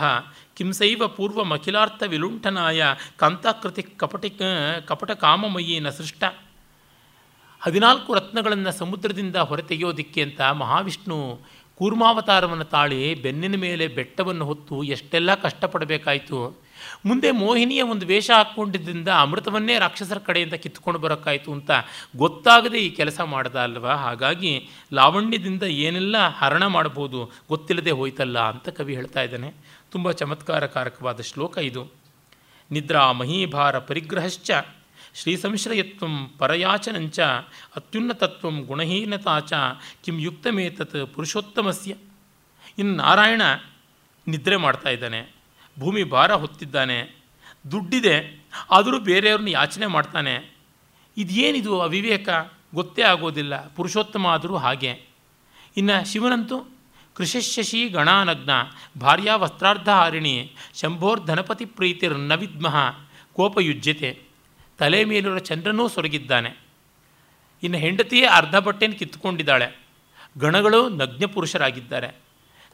ಕಿಂಸೈವ 0.55 1.07
ಪೂರ್ವಮಖಿಲಾರ್ಥ 1.07 2.03
ವಿಲುಂಠನಾಯ 2.07 2.83
ಕಾಂತಾಕೃತಿ 3.17 3.83
ಕಪಟಿ 3.83 4.31
ಕಪಟ 4.87 5.11
ಕಾಮಮಯೀನ 5.11 5.89
ಸೃಷ್ಟ. 5.89 6.25
ಹದಿನಾಲ್ಕು 7.61 8.15
ರತ್ನಗಳನ್ನು 8.15 8.73
ಸಮುದ್ರದಿಂದ 8.73 9.37
ಹೊರತೆಗೆಯೋದಿಕ್ಕೆ 9.37 10.23
ಅಂತ 10.23 10.41
ಮಹಾವಿಷ್ಣು 10.41 11.41
ಕೂರ್ಮಾವತಾರವನ್ನು 11.83 12.65
ತಾಳಿ 12.65 13.15
ಬೆನ್ನಿನ 13.15 13.57
ಮೇಲೆ 13.57 13.89
ಬೆಟ್ಟವನ್ನು 13.89 14.45
ಹೊತ್ತು 14.45 14.83
ಎಷ್ಟೆಲ್ಲ 14.83 15.35
ಕಷ್ಟಪಡಬೇಕಾಯಿತು. 15.35 16.63
ಮುಂದೆ 17.07 17.31
ಮೋಹಿನಿಯ 17.31 17.83
ಒಂದು 17.83 18.07
ವೇಷ 18.07 18.31
ಹಾಕ್ಕೊಂಡಿದ್ದರಿಂದ 18.31 19.09
ಅಮೃತವನ್ನೇ 19.09 19.79
ರಾಕ್ಷಸರ 19.79 20.19
ಕಡೆಯಿಂದ 20.19 20.53
ಕಿತ್ಕೊಂಡು 20.53 21.01
ಬರೋಕ್ಕಾಯಿತು 21.01 21.53
ಅಂತ 21.53 21.71
ಗೊತ್ತಾಗದೆ 22.17 22.79
ಈ 22.79 22.91
ಕೆಲಸ 22.91 23.21
ಮಾಡ್ದ 23.21 23.57
ಅಲ್ವಾ? 23.57 23.95
ಹಾಗಾಗಿ 23.95 24.69
ಲಾವಣ್ಯದಿಂದ 24.93 25.63
ಏನೆಲ್ಲ 25.63 26.17
ಹರಣ 26.29 26.67
ಮಾಡ್ಬೋದು 26.67 27.31
ಗೊತ್ತಿಲ್ಲದೆ 27.49 27.91
ಹೋಯ್ತಲ್ಲ 27.91 28.39
ಅಂತ 28.39 28.69
ಕವಿ 28.69 28.95
ಹೇಳ್ತಾ 28.95 29.23
ಇದ್ದಾನೆ. 29.23 29.55
ತುಂಬ 29.91 30.11
ಚಮತ್ಕಾರಕಾರಕವಾದ 30.11 31.21
ಶ್ಲೋಕ 31.21 31.59
ಇದು. 31.59 31.91
ನಿದ್ರಾ 32.71 33.13
ಮಹೀಭಾರ 33.13 33.79
ಪರಿಗ್ರಹಶ್ಚ 33.79 34.51
ಶ್ರೀ 35.15 35.37
ಸಂಶ್ರಯತ್ವ 35.37 36.07
ಪರಯಾಚನಂಚ 36.39 37.21
ಅತ್ಯುನ್ನತತ್ವ 37.77 38.51
ಗುಣಹೀನತಾಚ 38.51 39.53
ಕಿಂ 40.05 40.19
ಯುಕ್ತಮೇತತ್ 40.19 41.15
ಪುರುಷೋತ್ತಮಸ್ಯ. 41.15 41.95
ಇನ್ನು 42.79 42.97
ನಾರಾಯಣ 42.97 43.43
ನಿದ್ರೆ 44.29 44.57
ಮಾಡ್ತಾ 44.57 44.91
ಇದ್ದಾನೆ. 44.91 45.35
ಭೂಮಿ 45.79 46.05
ಭಾರ 46.05 46.33
ಹೊತ್ತಿದ್ದಾನೆ. 46.35 47.23
ದುಡ್ಡಿದೆ, 47.71 48.45
ಆದರೂ 48.71 49.01
ಬೇರೆಯವ್ರನ್ನ 49.01 49.49
ಯಾಚನೆ 49.49 49.87
ಮಾಡ್ತಾನೆ. 49.87 50.57
ಇದೇನಿದು 51.17 51.81
ಅವಿವೇಕ? 51.81 52.29
ಗೊತ್ತೇ 52.75 53.03
ಆಗೋದಿಲ್ಲ. 53.03 53.69
ಪುರುಷೋತ್ತಮ 53.69 54.27
ಆದರೂ 54.27 54.57
ಹಾಗೆ. 54.57 55.05
ಇನ್ನು 55.77 56.13
ಶಿವನಂತೂ 56.13 56.77
ಕೃಷಶಶಿ 57.15 57.89
ಗಣಾನಗ್ನ 57.89 58.51
ಭಾರ್ಯಾ 59.01 59.37
ವಸ್ತ್ರಾರ್ಧಹಾರಿಣಿ 59.37 60.53
ಶಂಭೋರ್ಧನಪತಿ 60.75 61.65
ಪ್ರೀತಿರ್ನ 61.65 62.35
ವಿದ್ಮಃ 62.35 62.99
ಕೋಪಯುಜ್ಯತೆ. 63.33 64.32
ತಲೆ 64.79 65.05
ಮೇಲಿರೋ 65.05 65.39
ಚಂದ್ರನೂ 65.39 65.89
ಸೊರಗಿದ್ದಾನೆ. 65.89 66.57
ಇನ್ನು 67.63 67.79
ಹೆಂಡತಿಯೇ 67.79 68.27
ಅರ್ಧ 68.27 68.57
ಬಟ್ಟೆಯನ್ನು 68.57 68.99
ಕಿತ್ತುಕೊಂಡಿದ್ದಾಳೆ 68.99 69.79
ಗಣಗಳು 70.39 70.89
ನಗ್ನ 70.89 71.27
ಪುರುಷರಾಗಿದ್ದಾರೆ. 71.27 72.15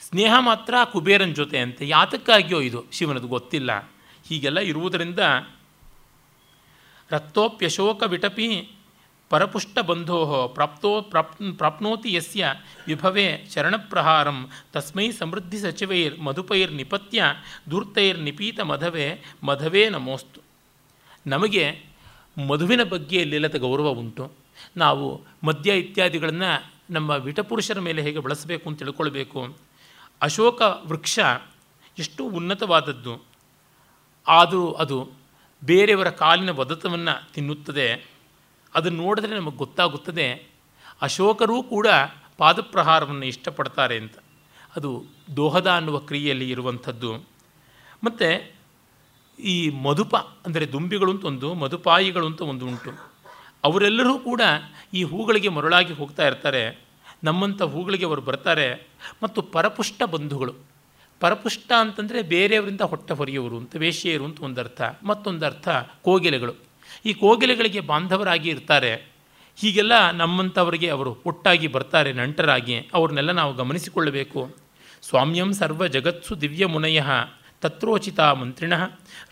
ಸ್ನೇಹ 0.01 0.33
ಮಾತ್ರ 0.39 0.75
ಕುಬೇರನ 0.93 1.33
ಜೊತೆ 1.33 1.59
ಅಂತೆ 1.59 1.89
ಯಾತಕ್ಕಾಗಿಯೋ 1.89 2.61
ಇದು? 2.61 2.85
ಶಿವನದು 2.93 3.29
ಗೊತ್ತಿಲ್ಲ. 3.29 3.91
ಹೀಗೆಲ್ಲ 4.29 4.59
ಇರುವುದರಿಂದ 4.59 5.19
ರಕ್ತೋಪ್ಯಶೋಕ 7.11 8.03
ವಿಟಪಿ 8.03 8.71
ಪರಪುಷ್ಟ 9.31 9.79
ಬಂಧೋ 9.79 10.49
ಪ್ರಾಪ್ತೋ 10.55 11.01
ಪ್ರಾಪ್ 11.01 11.37
ಪ್ರಾಪ್ನೋತಿ 11.57 12.15
ಯಸ್ಯ 12.15 12.55
ವಿಭವೇ 12.87 13.47
ಶರಣಪ್ರಹಾರಂ. 13.55 14.51
ತಸ್ಮೈ 14.73 15.11
ಸಮೃದ್ಧಿ 15.11 15.59
ಸಚಿವೈರ್ 15.59 16.21
ಮಧುಪೈರ್ 16.21 16.73
ನಿಪತ್ಯ 16.73 17.25
ಧೂರ್ತೈರ್ 17.69 18.19
ನಿಪೀತ 18.19 18.61
ಮಧವೇ 18.61 19.25
ಮಧವೇ 19.43 19.89
ನಮೋಸ್ತು. 19.89 20.41
ನಮಗೆ 21.27 21.88
ಮಧುವಿನ 22.47 22.83
ಬಗ್ಗೆ 22.83 23.21
ಇಲ್ಲಿಲ್ಲದ 23.21 23.59
ಗೌರವ 23.59 23.89
ಉಂಟು. 23.89 24.33
ನಾವು 24.77 25.23
ಮದ್ಯ 25.45 25.79
ಇತ್ಯಾದಿಗಳನ್ನು 25.79 26.73
ನಮ್ಮ 26.91 27.11
ವಿಟಪುರುಷರ 27.11 27.81
ಮೇಲೆ 27.81 28.03
ಹೇಗೆ 28.03 28.19
ಬಳಸಬೇಕು 28.19 28.69
ಅಂತ 28.69 28.79
ತಿಳ್ಕೊಳ್ಬೇಕು. 28.79 29.57
ಅಶೋಕ 30.23 30.63
ವೃಕ್ಷ 30.87 31.19
ಎಷ್ಟು 31.99 32.25
ಉನ್ನತವಾದದ್ದು. 32.25 33.23
ಆದರೂ 34.29 34.73
ಅದು 34.73 35.11
ಬೇರೆಯವರ 35.65 36.11
ಕಾಲಿನ 36.11 36.51
ಒದತವನ್ನು 36.51 37.33
ತಿನ್ನುತ್ತದೆ. 37.33 38.11
ಅದನ್ನು 38.75 39.03
ನೋಡಿದ್ರೆ 39.03 39.37
ನಮಗೆ 39.37 39.57
ಗೊತ್ತಾಗುತ್ತದೆ. 39.57 40.49
ಅಶೋಕರೂ 41.03 41.63
ಕೂಡ 41.63 41.87
ಪಾದಪ್ರಹಾರವನ್ನು 42.37 43.27
ಇಷ್ಟಪಡ್ತಾರೆ 43.27 43.97
ಅಂತ. 43.97 44.15
ಅದು 44.77 45.05
ದೋಹದ 45.37 45.71
ಅನ್ನುವ 45.71 45.99
ಕ್ರಿಯೆಯಲ್ಲಿ 45.99 46.51
ಇರುವಂಥದ್ದು. 46.51 47.17
ಮತ್ತು 48.05 48.58
ಈ 49.39 49.71
ಮಧುಪ 49.71 50.17
ಅಂದರೆ 50.17 50.73
ದುಂಬಿಗಳು 50.73 51.13
ಅಂತ 51.13 51.25
ಒಂದು 51.25 51.55
ಮಧುಪಾಯಿಗಳು 51.55 52.27
ಅಂತ 52.27 52.41
ಒಂದು 52.41 52.67
ಉಂಟು. 52.67 53.13
ಅವರೆಲ್ಲರೂ 53.65 54.19
ಕೂಡ 54.19 54.41
ಈ 54.95 55.05
ಹೂಗಳಿಗೆ 55.05 55.49
ಮರಳಾಗಿ 55.49 55.93
ಹೋಗ್ತಾ 55.93 56.27
ಇರ್ತಾರೆ. 56.27 56.89
ನಮ್ಮಂಥ 57.25 57.63
ಹೂಗಳಿಗೆ 57.63 58.05
ಅವರು 58.05 58.23
ಬರ್ತಾರೆ. 58.23 58.89
ಮತ್ತು 59.23 59.43
ಪರಪುಷ್ಟ 59.43 60.03
ಬಂಧುಗಳು. 60.03 60.55
ಪರಪುಷ್ಟ 61.21 61.73
ಅಂತಂದರೆ 61.81 62.23
ಬೇರೆಯವರಿಂದ 62.23 62.81
ಹೊಟ್ಟೆ 62.81 63.15
ಹೊರೆಯವರು 63.15 63.57
ಅಂತ, 63.57 63.77
ವೇಶ್ಯೆಯರು 63.77 64.25
ಅಂತ 64.25 64.41
ಒಂದರ್ಥ. 64.41 64.83
ಮತ್ತೊಂದರ್ಥ, 65.03 65.69
ಕೋಗಿಲೆಗಳು. 66.03 66.55
ಈ 67.07 67.15
ಕೋಗಿಲೆಗಳಿಗೆ 67.15 67.81
ಬಾಂಧವರಾಗಿ 67.81 68.49
ಇರ್ತಾರೆ. 68.49 68.95
ಹೀಗೆಲ್ಲ 69.57 70.11
ನಮ್ಮಂಥವರಿಗೆ 70.11 70.89
ಅವರು 70.89 71.19
ಒಟ್ಟಾಗಿ 71.27 71.67
ಬರ್ತಾರೆ, 71.67 72.13
ನಂಟರಾಗಿ. 72.13 72.89
ಅವ್ರನ್ನೆಲ್ಲ 72.95 73.33
ನಾವು 73.33 73.55
ಗಮನಿಸಿಕೊಳ್ಳಬೇಕು. 73.55 74.57
ಸ್ವಾಮ್ಯಂ 75.03 75.53
ಸರ್ವ 75.53 75.87
ಜಗತ್ಸು 75.87 76.41
ದಿವ್ಯ 76.41 76.67
ಮುನಯ 76.67 77.03
ತತ್ರೋಚಿತ 77.61 78.21
ಮಂತ್ರಿಣ, 78.21 78.73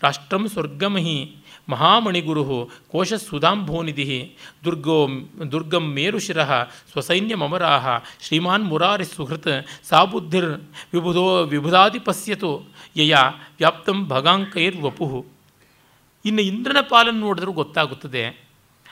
ರಾಷ್ಟ್ರಂ 0.01 0.47
ಸ್ವರ್ಗಮಹಿ 0.47 1.35
ಮಹಾಮಣಿಗುರು 1.69 2.69
ಕೋಶಸುಧಾಂಭೋನಿಧಿ, 2.91 4.35
ದುರ್ಗೋ, 4.65 5.07
ದುರ್ಗಂ 5.51 5.93
ಮೇರುಶಿರ 5.93 6.43
ಸ್ವಸೈನ್ಯಮರಾ 6.63 7.99
ಶ್ರೀಮಾನ್ 8.21 8.63
ಮುರಾರಿ 8.63 9.05
ಸುಹೃತ್ 9.05 9.47
ಸಾ 9.83 10.03
ಬುದ್ಧಿರ್ 10.03 10.61
ವಿಬುಧೋ 10.93 11.43
ವಿಬುಧಾಧಿಪಸ್ಯತು 11.43 12.61
ಯಯ 12.95 13.15
ವ್ಯಾಪ್ತಂ 13.57 14.07
ಭಗಾಂಕೈರ್ವಪು 14.07 15.25
ಇನ್ನು 16.25 16.41
ಇಂದ್ರನ 16.41 16.77
ಪಾಲನ್ನು 16.89 17.19
ನೋಡಿದ್ರೂ 17.19 17.51
ಗೊತ್ತಾಗುತ್ತದೆ. 17.51 18.25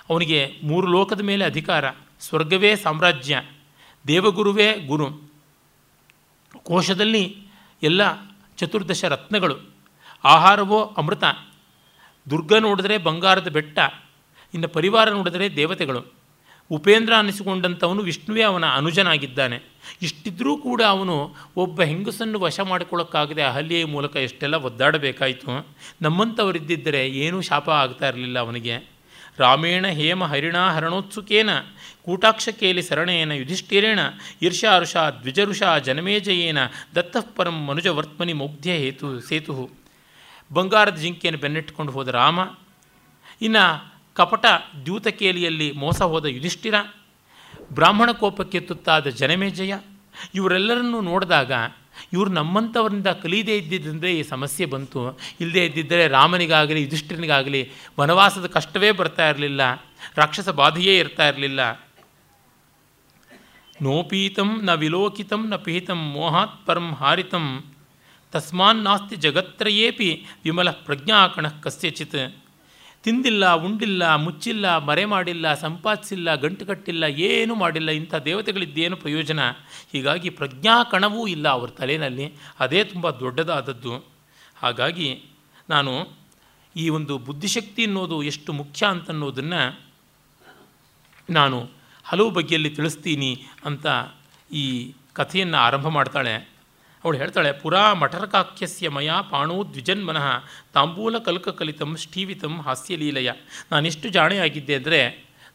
ಅವನಿಗೆ 0.10 0.52
ಮೂರು 0.64 0.88
ಲೋಕದ 0.88 1.22
ಮೇಲೆ 1.22 1.45
ಅಧಿಕಾರ, 1.45 1.86
ಸ್ವರ್ಗವೇ 2.20 2.76
ಸಾಮ್ರಾಜ್ಯ, 2.76 3.41
ದೇವಗುರುವೇ 4.07 4.74
ಗುರು. 4.74 5.32
ಕೋಶದಲ್ಲಿ 6.64 7.38
ಎಲ್ಲ 7.84 8.02
ಚತುರ್ದಶ 8.57 9.06
ರತ್ನಗಳು. 9.06 9.57
ಆಹಾರವೋ 10.23 10.94
ಅಮೃತ. 10.98 11.23
ದುರ್ಗ 12.30 12.53
ನೋಡಿದರೆ 12.53 12.98
ಬಂಗಾರದ 12.98 13.48
ಬೆಟ್ಟ. 13.48 13.80
ಇನ್ನು 14.53 14.68
ಪರಿವಾರ 14.68 15.10
ನೋಡಿದರೆ 15.10 15.56
ದೇವತೆಗಳು. 15.56 16.26
ಉಪೇಂದ್ರ 16.69 17.14
ಅನ್ನಿಸಿಕೊಂಡಂಥವನು 17.18 18.02
ವಿಷ್ಣುವೇ 18.02 18.41
ಅವನ 18.41 18.65
ಅನುಜನಾಗಿದ್ದಾನೆ. 18.65 19.60
ಇಷ್ಟಿದ್ರೂ 20.02 20.57
ಕೂಡ 20.57 20.82
ಅವನು 20.82 21.36
ಒಬ್ಬ 21.56 21.82
ಹೆಂಗಸನ್ನು 21.82 22.40
ವಶ 22.40 22.60
ಮಾಡಿಕೊಳ್ಳೋಕ್ಕಾಗದೆ 22.60 23.41
ಅಹಲ್ಯೆಯ 23.41 23.86
ಮೂಲಕ 23.86 24.15
ಎಷ್ಟೆಲ್ಲ 24.15 24.56
ಒದ್ದಾಡಬೇಕಾಯಿತು. 24.56 25.68
ನಮ್ಮಂಥವರಿದ್ದಿದ್ದರೆ 26.02 27.07
ಏನೂ 27.07 27.41
ಶಾಪ 27.41 27.69
ಆಗ್ತಾ 27.69 28.07
ಇರಲಿಲ್ಲ 28.07 28.40
ಅವನಿಗೆ. 28.40 28.95
ರಾಮೇಣ 29.38 29.88
ಹೇಮ 29.88 30.23
ಹರಿಣ 30.23 30.57
ಹರಣೋತ್ಸುಕೇನ. 30.57 31.49
ಕೂಟಾಕ್ಷಕೇಲಿ 32.06 32.82
ಸರಣೇನ 32.82 33.32
ಯುಧಿಷ್ಠಿರೇಣ 33.32 33.99
ಈರ್ಷಾರುಷ 34.41 34.95
ದ್ವಿಜರುಷ 35.22 35.64
ಜನಮೇಜಯೇನ 35.86 36.60
ದತ್ತಃ 36.95 37.26
ಪರಂ 37.36 37.57
ಮನುಜವರ್ತ್ಮನಿ 37.65 38.34
ಮೌಗ್ಧ್ಯ 38.34 38.72
ಹೇತು 38.72 39.19
ಸೇತು 39.19 39.69
ಬಂಗಾರದ 40.53 40.95
ಜಿಂಕೆಯನ್ನು 40.95 41.41
ಬೆನ್ನಿಟ್ಟುಕೊಂಡು 41.41 41.91
ಹೋದ 41.91 42.07
ರಾಮ, 42.07 42.40
ಇನ್ನು 43.41 43.64
ಕಪಟ 44.14 44.45
ದ್ಯೂತಕೇಲಿಯಲ್ಲಿ 44.86 45.72
ಮೋಸ 45.72 46.02
ಹೋದ 46.02 46.26
ಯುಧಿಷ್ಠಿರ, 46.26 46.76
ಬ್ರಾಹ್ಮಣ 47.73 48.11
ಕೋಪಕ್ಕೆ 48.11 48.60
ತುತ್ತಾದ 48.60 49.07
ಜನಮೇಜಯ, 49.07 49.73
ಇವರೆಲ್ಲರನ್ನೂ 50.36 51.02
ನೋಡಿದಾಗ 51.02 51.52
ಇವರು 52.14 52.30
ನಮ್ಮಂಥವರಿಂದ 52.30 53.07
ಕಲಿಯದೇ 53.07 53.57
ಇದ್ದಿದ್ದರಿಂದ 53.57 54.03
ಈ 54.03 54.23
ಸಮಸ್ಯೆ 54.23 54.65
ಬಂತು. 54.65 55.02
ಇಲ್ಲದೇ 55.41 55.65
ಇದ್ದಿದ್ದರೆ 55.65 56.07
ರಾಮನಿಗಾಗಲಿ, 56.07 56.82
ಯುಧಿಷ್ಠಿರನಿಗಾಗಲಿ 56.82 57.72
ವನವಾಸದ 57.99 58.45
ಕಷ್ಟವೇ 58.45 58.91
ಬರ್ತಾ 58.91 59.30
ಇರಲಿಲ್ಲ, 59.30 59.61
ರಾಕ್ಷಸ 60.15 60.49
ಬಾಧೆಯೇ 60.49 60.98
ಇರ್ತಾ 60.98 61.27
ಇರಲಿಲ್ಲ. 61.27 61.61
ನೋಪೀತಂ 63.81 64.61
ನ 64.64 64.69
ವಿಲೋಕಿತಂ 64.69 65.49
ನ 65.49 65.56
ಪೀತಂ 65.56 66.11
ಮೋಹಾತ್ 66.11 66.65
ಪರಂ 66.65 66.93
ಹಾರಿತಂ. 66.93 67.65
ತಸ್ಮಾನ್ನಾಸ್ತಿ 68.31 69.15
ಜಗತ್ರಯೇಪಿ 69.15 70.26
ವಿಮಲ 70.43 70.72
ಪ್ರಜ್ಞಾಕಣ 70.72 71.47
ಕಸ್ಯಚಿತ್. 71.47 72.35
ತಿಂದಿಲ್ಲ, 73.03 73.53
ಉಂಡಿಲ್ಲ, 73.53 74.15
ಮುಚ್ಚಿಲ್ಲ 74.15 74.77
ಮರೆ 74.77 75.06
ಮಾಡಿಲ್ಲ 75.06 75.53
ಸಂಪಾದಿಸಿಲ್ಲ, 75.53 76.35
ಗಂಟು 76.35 76.65
ಕಟ್ಟಿಲ್ಲ, 76.65 77.03
ಏನೂ 77.03 77.56
ಮಾಡಿಲ್ಲ, 77.56 77.91
ಇಂಥ 77.91 78.15
ದೇವತೆಗಳಿದ್ದೇನು 78.15 78.97
ಪ್ರಯೋಜನ? 78.97 79.39
ಹೀಗಾಗಿ 79.91 80.30
ಪ್ರಜ್ಞಾಕಣವೂ 80.30 81.27
ಇಲ್ಲ 81.27 81.49
ಅವ್ರ 81.49 81.69
ತಲೆಯಲ್ಲಿ 81.69 82.34
ಅದೇ 82.60 82.84
ತುಂಬ 82.84 83.10
ದೊಡ್ಡದಾದದ್ದು. 83.10 84.06
ಹಾಗಾಗಿ 84.57 85.23
ನಾನು 85.69 86.07
ಈ 86.76 86.89
ಒಂದು 86.89 87.18
ಬುದ್ಧಿಶಕ್ತಿ 87.18 87.85
ಅನ್ನೋದು 87.85 88.23
ಎಷ್ಟು 88.23 88.53
ಮುಖ್ಯ 88.53 88.85
ಅಂತನ್ನೋದನ್ನು 88.85 89.80
ನಾನು 91.30 91.74
ಹಲವು 92.06 92.30
ಬಗೆಯಲ್ಲಿ 92.30 92.69
ತಿಳಿಸ್ತೀನಿ 92.69 93.45
ಅಂತ 93.65 93.86
ಈ 94.52 94.94
ಕಥೆಯನ್ನು 95.14 95.57
ಆರಂಭ 95.57 95.88
ಮಾಡ್ತಾಳೆ. 95.88 96.56
ಅವಳು 97.03 97.18
ಹೇಳ್ತಾಳೆ, 97.18 97.52
ಪುರಾ 97.52 97.94
ಮಠರಕಾಖ್ಯಸ್ಯ 97.94 98.90
ಮಯ 98.90 99.11
ಪಾಣೋ 99.30 99.64
ದ್ವಿಜನ್ಮನಃ 99.64 100.27
ತಾಂಬೂಲ 100.73 101.18
ಕಲ್ಕಕಲಿತಂ 101.18 101.98
ಷ್ಠೀವಿತಂ 101.98 102.61
ಹಾಸ್ಯಲೀಲಯ 102.61 103.32
ನಾನೆಷ್ಟು 103.72 104.10
ಜಾಣೆಯಾಗಿದ್ದೆ 104.10 104.76
ಅಂದರೆ, 104.76 105.02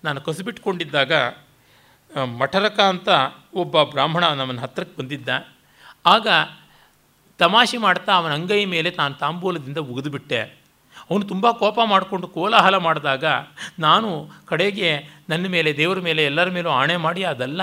ನಾನು 0.05 0.21
ಕಸುಬಿಟ್ಕೊಂಡಿದ್ದಾಗ 0.21 1.13
ಮಠರಕ 2.39 2.81
ಅಂತ 2.81 3.09
ಒಬ್ಬ 3.55 3.83
ಬ್ರಾಹ್ಮಣ 3.83 4.29
ನಮ್ಮನ್ನ 4.29 4.61
ಹತ್ತಿರಕ್ಕೆ 4.61 5.03
ಬಂದಿದ್ದ. 5.03 5.29
ಆಗ 6.07 6.27
ತಮಾಷೆ 7.39 7.79
ಮಾಡ್ತಾ 7.79 8.13
ಅವನ 8.13 8.33
ಅಂಗೈ 8.33 8.65
ಮೇಲೆ 8.65 8.91
ತಾನು 8.91 9.15
ತಾಂಬೂಲದಿಂದ 9.15 9.79
ಉಗಿದುಬಿಟ್ಟೆ. 9.79 10.60
ಅವನು 11.11 11.25
ತುಂಬ 11.25 11.51
ಕೋಪ 11.51 11.79
ಮಾಡಿಕೊಂಡು 11.85 12.29
ಕೋಲಾಹಲ 12.29 12.77
ಮಾಡಿದಾಗ 12.77 13.25
ನಾನು 13.79 14.31
ಕಡೆಗೆ 14.45 15.09
ನನ್ನ 15.29 15.47
ಮೇಲೆ, 15.49 15.77
ದೇವರ 15.77 16.01
ಮೇಲೆ, 16.01 16.25
ಎಲ್ಲರ 16.25 16.51
ಮೇಲೂ 16.51 16.71
ಆಣೆ 16.71 16.97
ಮಾಡಿ 16.97 17.25
ಅದೆಲ್ಲ 17.25 17.63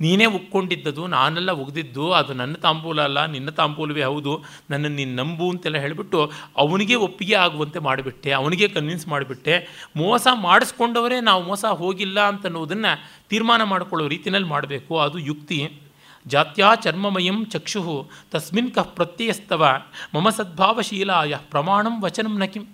ನೀನೇ 0.00 0.24
ಉಕ್ಕೊಂಡಿದ್ದದು, 0.24 1.06
ನಾನೆಲ್ಲ 1.06 1.52
ಉಗ್ದಿದ್ದು, 1.52 2.12
ಅದು 2.12 2.32
ನನ್ನ 2.34 2.54
ತಾಂಬೂಲ 2.54 3.02
ಅಲ್ಲ, 3.02 3.26
ನಿನ್ನ 3.26 3.50
ತಾಂಬೂಲವೇ 3.50 4.02
ಹೌದು, 4.02 4.44
ನನ್ನನ್ನು 4.70 4.96
ನೀನು 4.96 5.14
ನಂಬು 5.14 5.50
ಅಂತೆಲ್ಲ 5.50 5.76
ಹೇಳಿಬಿಟ್ಟು 5.76 6.32
ಅವನಿಗೆ 6.56 6.94
ಒಪ್ಪಿಗೆ 6.94 7.34
ಆಗುವಂತೆ 7.34 7.78
ಮಾಡಿಬಿಟ್ಟೆ, 7.78 8.32
ಅವನಿಗೆ 8.32 8.68
ಕನ್ವಿನ್ಸ್ 8.68 9.08
ಮಾಡಿಬಿಟ್ಟೆ. 9.08 9.86
ಮೋಸ 9.96 10.26
ಮಾಡಿಸ್ಕೊಂಡವರೇ 10.34 11.20
ನಾವು 11.20 11.42
ಮೋಸ 11.42 11.64
ಹೋಗಿಲ್ಲ 11.64 12.20
ಅಂತನ್ನುವುದನ್ನು 12.20 13.28
ತೀರ್ಮಾನ 13.28 13.62
ಮಾಡಿಕೊಳ್ಳೋ 13.62 14.08
ರೀತಿಯಲ್ಲಿ 14.08 14.48
ಮಾಡಬೇಕು, 14.48 14.98
ಅದು 14.98 15.18
ಯುಕ್ತಿ. 15.18 15.87
ಜಾತ್ಯಾ 16.28 16.74
ಚರ್ಮಮಯಂ 16.74 17.46
ಚಕ್ಷು 17.46 18.10
ತಸ್ಮಿನ್ 18.30 18.72
ಕಃ 18.72 18.82
ಪ್ರತ್ಯಯಸ್ತವ 18.82 19.68
ಮಮ 20.14 20.30
ಸದ್ಭಾವಶೀಲಾಯ 20.30 21.36
ಪ್ರಮಾಣಂ 21.50 22.02
ವಚನಂ 22.02 22.38
ನಕಿಂ. 22.38 22.64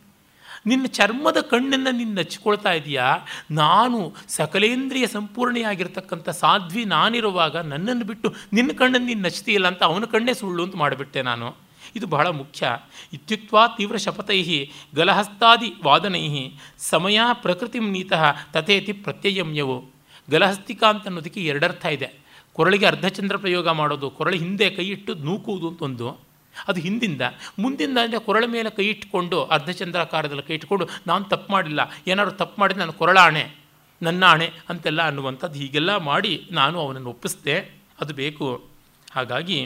ನಿನ್ನ 0.66 0.86
ಚರ್ಮದ 0.86 1.36
ಕಣ್ಣನ್ನು 1.40 1.90
ನಿನ್ನ 1.90 2.18
ನಚ್ಕೊಳ್ತಾ 2.18 2.72
ಇದೆಯಾ? 2.72 3.16
ನಾನು 3.50 4.14
ಸಕಲೇಂದ್ರಿಯ 4.28 5.06
ಸಂಪೂರ್ಣೆಯಾಗಿರ್ತಕ್ಕಂಥ 5.06 6.28
ಸಾಧ್ವಿ 6.28 6.84
ನಾನಿರುವಾಗ 6.84 7.56
ನನ್ನನ್ನು 7.56 8.04
ಬಿಟ್ಟು 8.04 8.34
ನಿನ್ನ 8.52 8.70
ಕಣ್ಣನ್ನು 8.72 9.06
ನೀನು 9.06 9.20
ನಚ್ತೀಯಲ್ಲ 9.20 9.66
ಅಂತ 9.66 9.82
ಅವನ 9.82 10.04
ಕಣ್ಣೇ 10.04 10.34
ಸುಳ್ಳು 10.34 10.62
ಅಂತ 10.62 10.76
ಮಾಡಿಬಿಟ್ಟೆ 10.76 11.22
ನಾನು. 11.22 11.54
ಇದು 11.96 12.06
ಬಹಳ 12.06 12.26
ಮುಖ್ಯ. 12.26 12.76
ಇತ್ಯುಕ್ತ 13.12 13.54
ತೀವ್ರ 13.76 13.96
ಶಪಥೈ 13.96 14.68
ಗಲಹಸ್ತಾದಿ 14.94 15.74
ವಾದನೈ 15.84 16.50
ಸಮಯ 16.78 17.20
ಪ್ರಕೃತಿಂ 17.32 17.90
ನೀತಃ 17.90 18.24
ತಥೇತಿ 18.52 18.92
ಪ್ರತ್ಯಯಮ್ಯವು. 18.92 19.84
ಗಲಹಸ್ತಿಕಾ 20.30 20.88
ಅಂತ 20.88 21.06
ಅನ್ನೋದಕ್ಕೆ 21.06 21.40
ಎರಡರ್ಥ 21.40 21.86
ಇದೆ. 21.86 22.23
ಕೊರಳಿಗೆ 22.54 22.86
ಅರ್ಧಚಂದ್ರ 22.86 23.36
ಪ್ರಯೋಗ 23.36 23.68
ಮಾಡೋದು, 23.68 24.10
ಕೊರಳಿ 24.10 24.38
ಹಿಂದೆ 24.38 24.70
ಕೈ 24.70 24.86
ಇಟ್ಟು 24.88 25.14
ನೂಕುವುದು 25.14 25.68
ಅಂತ 25.68 25.82
ಒಂದು. 25.82 26.20
ಅದು 26.68 26.80
ಹಿಂದಿಂದ. 26.80 27.22
ಮುಂದಿಂದ 27.58 27.98
ಅಂದರೆ 27.98 28.18
ಕೊರಳ 28.18 28.44
ಮೇಲೆ 28.46 28.70
ಕೈ 28.70 28.86
ಇಟ್ಟುಕೊಂಡು 28.88 29.44
ಅರ್ಧಚಂದ್ರಾಕಾರದಲ್ಲಿ 29.44 30.42
ಕೈ 30.42 30.54
ಇಟ್ಕೊಂಡು, 30.54 30.88
ನಾನು 31.06 31.24
ತಪ್ಪು 31.24 31.52
ಮಾಡಿಲ್ಲ, 31.52 31.80
ಏನಾದರೂ 32.06 32.32
ತಪ್ಪು 32.32 32.60
ಮಾಡಿದ್ರೆ 32.60 32.80
ನಾನು 32.80 32.92
ಕೊರಳ 32.92 33.18
ಆಣೆ 33.18 33.56
ನನ್ನ 34.02 34.24
ಆಣೆ 34.24 34.52
ಅಂತೆಲ್ಲ 34.68 35.02
ಅನ್ನುವಂಥದ್ದು 35.02 35.58
ಹೀಗೆಲ್ಲ 35.58 35.96
ಮಾಡಿ 35.96 36.48
ನಾನು 36.50 36.80
ಅವನನ್ನು 36.80 37.10
ಒಪ್ಪಿಸ್ದೆ. 37.10 37.84
ಅದು 38.00 38.14
ಬೇಕು. 38.14 38.64
ಹಾಗಾಗಿ 39.12 39.58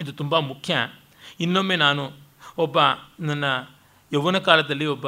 ಇದು 0.00 0.12
ತುಂಬ 0.12 0.38
ಮುಖ್ಯ. 0.38 0.74
ಇನ್ನೊಮ್ಮೆ 1.40 1.76
ನಾನು 1.76 2.10
ಒಬ್ಬ 2.58 2.78
ನನ್ನ 3.20 3.44
ಯೌವನ 4.12 4.38
ಕಾಲದಲ್ಲಿ 4.38 4.86
ಒಬ್ಬ 4.86 5.06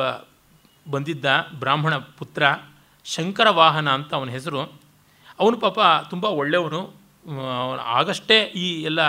ಬಂದಿದ್ದ 0.90 1.24
ಬ್ರಾಹ್ಮಣ 1.58 1.96
ಪುತ್ರ 1.96 2.42
ಶಂಕರ 3.04 3.48
ವಾಹನ 3.48 3.88
ಅಂತ 3.90 4.14
ಅವನ 4.14 4.28
ಹೆಸರು. 4.28 4.79
ಅವನು 5.40 5.56
ಪಾಪ 5.56 5.78
ತುಂಬ 6.10 6.24
ಒಳ್ಳೆಯವನು. 6.40 6.80
ಆಗಷ್ಟೇ 7.98 8.38
ಈ 8.62 8.66
ಎಲ್ಲ 8.82 9.00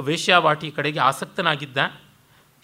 ವೇಶ್ಯಾವಾಟಿ 0.00 0.68
ಕಡೆಗೆ 0.70 1.00
ಆಸಕ್ತನಾಗಿದ್ದ. 1.00 1.78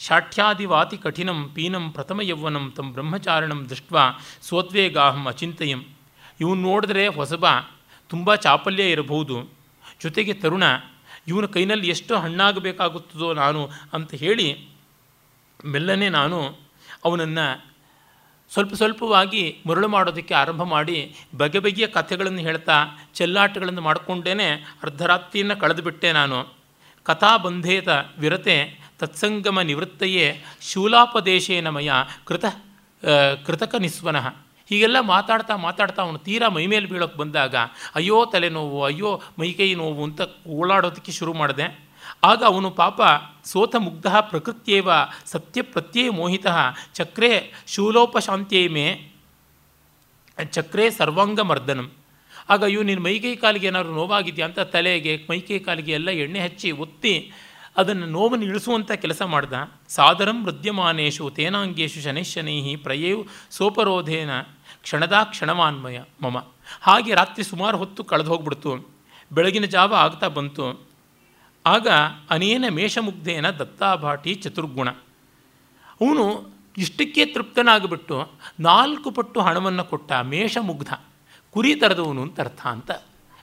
ಶಾಠ್ಯಾದಿವಾತಿ 0.00 0.96
ಕಠಿಣಂ 0.98 1.40
ಪೀನಂ 1.54 1.84
ಪ್ರಥಮ 1.90 2.20
ಯೌವನಂ 2.20 2.64
ತಮ್ಮ 2.76 2.88
ಬ್ರಹ್ಮಚಾರಣಂ 2.92 3.60
ದೃಷ್ಟ 3.70 3.92
ಸ್ವೋದ್ವೇಗಾಹಂ 4.42 5.24
ಅಚಿಂತಯಂ. 5.26 5.80
ಇವನು 6.40 6.60
ನೋಡಿದ್ರೆ 6.60 7.04
ಹೊಸಬ, 7.08 7.46
ತುಂಬ 8.10 8.34
ಚಾಪಲ್ಯ 8.34 8.90
ಇರಬಹುದು. 8.90 9.36
ಜೊತೆಗೆ 10.02 10.32
ತರುಣ, 10.32 10.64
ಇವನ 11.28 11.46
ಕೈನಲ್ಲಿ 11.46 11.88
ಎಷ್ಟು 11.88 12.12
ಹಣ್ಣಾಗಬೇಕಾಗುತ್ತದೋ 12.16 13.28
ನಾನು 13.32 13.60
ಅಂತ 13.92 14.10
ಹೇಳಿ, 14.14 14.48
ಮೆಲ್ಲನೆ 15.64 16.08
ನಾನು 16.08 16.38
ಅವನನ್ನು 17.04 17.46
ಸ್ವಲ್ಪ 18.52 18.74
ಸ್ವಲ್ಪವಾಗಿ 18.74 19.42
ಮರಳು 19.66 19.88
ಮಾಡೋದಕ್ಕೆ 19.88 20.34
ಆರಂಭ 20.34 20.62
ಮಾಡಿ 20.62 21.14
ಬಗೆ 21.36 21.58
ಬಗೆಯ 21.58 21.86
ಕಥೆಗಳನ್ನು 21.86 22.38
ಹೇಳ್ತಾ 22.38 22.76
ಚೆಲ್ಲಾಟಗಳನ್ನು 23.14 23.80
ಮಾಡಿಕೊಂಡೇ 23.80 24.48
ಅರ್ಧರಾತ್ರಿಯನ್ನು 24.82 25.56
ಕಳೆದುಬಿಟ್ಟೆ 25.60 26.12
ನಾನು. 26.12 26.38
ಕಥಾಬಂಧೇತ 27.04 27.88
ವಿರತೆ 28.18 28.56
ತತ್ಸಂಗಮ 28.98 29.60
ನಿವೃತ್ತಯೇ 29.60 30.26
ಶೂಲಾಪದೇಶೇನ 30.60 31.68
ಮಯ 31.68 31.92
ಕೃತ 32.24 32.44
ಕೃತಕ 33.46 33.74
ನಿಸ್ವನಃ. 33.74 34.26
ಹೀಗೆಲ್ಲ 34.68 35.00
ಮಾತಾಡ್ತಾ 35.00 35.56
ಮಾತಾಡ್ತಾ 35.56 36.02
ಅವನು 36.02 36.18
ತೀರಾ 36.18 36.48
ಮೈಮೇಲೆ 36.48 36.86
ಬೀಳೋಕ್ಕೆ 36.86 37.18
ಬಂದಾಗ, 37.18 37.56
ಅಯ್ಯೋ 37.94 38.24
ತಲೆನೋವು, 38.24 38.84
ಅಯ್ಯೋ 38.84 39.20
ಮೈಕೈ 39.38 39.74
ನೋವು 39.74 40.04
ಅಂತ 40.04 40.20
ಓಡಾಡೋದಕ್ಕೆ 40.48 41.12
ಶುರು 41.12 41.32
ಮಾಡಿದೆ. 41.34 41.91
ಆಗ 42.22 42.40
ಅವನು 42.44 42.68
ಪಾಪ 42.70 43.00
ಸೋತ 43.44 43.74
ಮುಗ್ಧ 43.76 44.06
ಪ್ರಕೃತ್ಯೇವ 44.30 44.88
ಸತ್ಯ 45.26 45.62
ಪ್ರತ್ಯಯ 45.62 46.10
ಮೋಹಿತ 46.10 46.46
ಚಕ್ರೇ 46.94 47.30
ಶೂಲೋಪಶಾಂತ್ಯೇ 47.66 48.68
ಮೇ 48.68 48.84
ಚಕ್ರೇ 50.56 50.90
ಸರ್ವಾಂಗ 50.90 51.40
ಮರ್ದನಂ 51.40 51.88
ಆಗ 52.48 52.62
ಇವು 52.74 52.82
ನಿನ್ನ 52.82 53.02
ಮೈಕೈ 53.02 53.32
ಕಾಲಿಗೆ 53.36 53.66
ಏನಾದ್ರು 53.66 53.92
ನೋವಾಗಿದೆಯಾ 53.94 54.46
ಅಂತ 54.48 54.60
ತಲೆಗೆ, 54.74 55.12
ಮೈಕೈ 55.30 55.58
ಕಾಲಿಗೆ 55.58 55.92
ಎಲ್ಲ 55.92 56.10
ಎಣ್ಣೆ 56.24 56.40
ಹಚ್ಚಿ 56.40 56.70
ಒತ್ತಿ 56.84 57.14
ಅದನ್ನು 57.76 58.06
ನೋವನ್ನು 58.06 58.44
ಇಳಿಸುವಂಥ 58.44 58.92
ಕೆಲಸ 58.92 59.22
ಮಾಡ್ದ. 59.22 59.52
ಸಾದರಂ 59.88 60.38
ಮೃದ್ಯಮಾನೇಶು 60.44 61.26
ತೇನಾಂಗೇಶು 61.30 62.00
ಶನೈಶನೈಹಿ 62.00 62.76
ಪ್ರಯೇವ್ 62.76 63.20
ಸೋಪರೋಧೇನ 63.50 64.30
ಕ್ಷಣದಾ 64.82 65.24
ಕ್ಷಣವಾನ್ಮಯ 65.24 65.98
ಮಮ. 66.22 66.38
ಹಾಗೆ 66.80 67.14
ರಾತ್ರಿ 67.14 67.44
ಸುಮಾರು 67.44 67.76
ಹೊತ್ತು 67.78 68.04
ಕಳೆದು 68.04 68.30
ಹೋಗ್ಬಿಡ್ತು 68.30 68.72
ಬೆಳಗಿನ 69.32 69.64
ಜಾವ 69.64 69.94
ಆಗ್ತಾ 70.04 70.28
ಬಂತು. 70.28 70.66
ಆಗ 71.64 71.88
ಅನೇನ 72.30 72.64
ಮೇಷಮುಗ್ಧೇನ 72.68 73.46
ದತ್ತಾಭಾಟಿ 73.50 74.32
ಚತುರ್ಗುಣ. 74.34 74.88
ಅವನು 76.00 76.24
ಇಷ್ಟಕ್ಕೆ 76.78 77.22
ತೃಪ್ತನಾಗಿಬಿಟ್ಟು 77.26 78.16
ನಾಲ್ಕು 78.60 79.08
ಪಟ್ಟು 79.10 79.40
ಹಣವನ್ನು 79.40 79.84
ಕೊಟ್ಟ 79.84 80.12
ಮೇಷಮುಗ್ಧ, 80.32 80.92
ಕುರಿ 81.54 81.72
ತರದವನು 81.74 82.22
ಅಂತ 82.22 82.40
ಅರ್ಥ 82.40 82.62
ಅಂತ. 82.66 82.90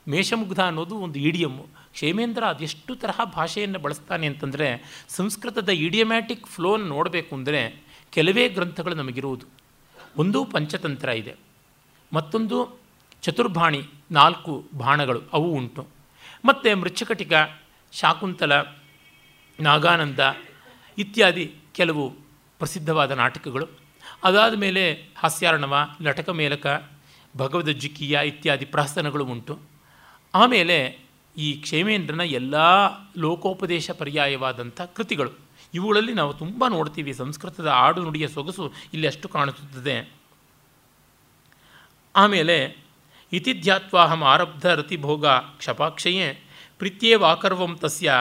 ಮೇಷಮುಗ್ಧ 0.08 0.60
ಅನ್ನೋದು 0.60 0.96
ಒಂದು 0.96 1.20
ಇಡಿಯಮ್ಮು 1.20 1.64
ಕ್ಷೇಮೇಂದ್ರ 1.94 2.44
ಅದೆಷ್ಟು 2.46 2.92
ತರಹ 2.96 3.20
ಭಾಷೆಯನ್ನು 3.36 3.80
ಬಳಸ್ತಾನೆ 3.80 4.26
ಅಂತಂದರೆ 4.28 4.68
ಸಂಸ್ಕೃತದ 5.10 5.70
ಇಡಿಯಮ್ಯಾಟಿಕ್ 5.70 6.48
ಫ್ಲೋನ್ 6.48 6.84
ನೋಡಬೇಕು 6.88 7.32
ಅಂದರೆ 7.36 7.62
ಕೆಲವೇ 8.12 8.46
ಗ್ರಂಥಗಳು 8.50 8.96
ನಮಗಿರುವುದು 8.96 9.46
ಒಂದು 10.18 10.40
ಪಂಚತಂತ್ರ 10.46 11.10
ಇದೆ. 11.22 11.34
ಮತ್ತೊಂದು 12.14 12.58
ಚತುರ್ಭಾಣಿ 13.24 13.82
ನಾಲ್ಕು 14.12 14.54
ಬಾಣಗಳು 14.78 15.22
ಅವು 15.34 15.48
ಉಂಟು. 15.52 15.84
ಮತ್ತು 16.46 16.70
ಮೃಚ್ಛಕಟಿಕ 16.82 17.34
ಶಾಕುಂತಲ, 17.92 18.62
ನಾಗಾನಂದ 19.60 20.20
ಇತ್ಯಾದಿ 20.98 21.56
ಕೆಲವು 21.74 22.10
ಪ್ರಸಿದ್ಧವಾದ 22.60 23.12
ನಾಟಕಗಳು. 23.12 23.68
ಅದಾದ 24.24 24.54
ಮೇಲೆ 24.54 24.94
ಹಾಸ್ಯಾರ್ಣವ, 25.18 25.78
ಲಟಕ 26.02 26.30
ಮೇಲಕ 26.30 26.90
ಭಗವದ್ಜಿಕೀಯ 27.38 28.20
ಇತ್ಯಾದಿ 28.26 28.66
ಪ್ರಹಸನಗಳು 28.66 29.26
ಉಂಟು. 29.26 29.60
ಆಮೇಲೆ 30.34 31.00
ಈ 31.38 31.54
ಕ್ಷೇಮೇಂದ್ರನ 31.54 32.22
ಎಲ್ಲ 32.22 32.56
ಲೋಕೋಪದೇಶ 33.18 33.92
ಪರ್ಯಾಯವಾದಂಥ 33.92 34.82
ಕೃತಿಗಳು. 34.82 35.32
ಇವುಗಳಲ್ಲಿ 35.74 36.14
ನಾವು 36.14 36.34
ತುಂಬ 36.34 36.66
ನೋಡ್ತೀವಿ, 36.68 37.14
ಸಂಸ್ಕೃತದ 37.14 37.68
ಆಡು 37.68 38.04
ನುಡಿಯ 38.04 38.28
ಸೊಗಸು 38.28 38.74
ಇಲ್ಲಿ 38.94 39.08
ಅಷ್ಟು 39.08 39.30
ಕಾಣಿಸುತ್ತದೆ. 39.30 40.14
ಆಮೇಲೆ 42.16 42.78
ಇತಿಧ್ಯಾತ್ವಾಹಂ 43.34 44.24
ಆರಬ್ಧ 44.24 44.66
ರತಿಭೋಗ 44.66 45.28
ಕ್ಷಪಾಕ್ಷಯೇ 45.28 46.44
ಪ್ರೀತ್ಯೇವಾಕರ್ವಂ 46.80 47.74
ತಸ್ಯ 47.78 48.14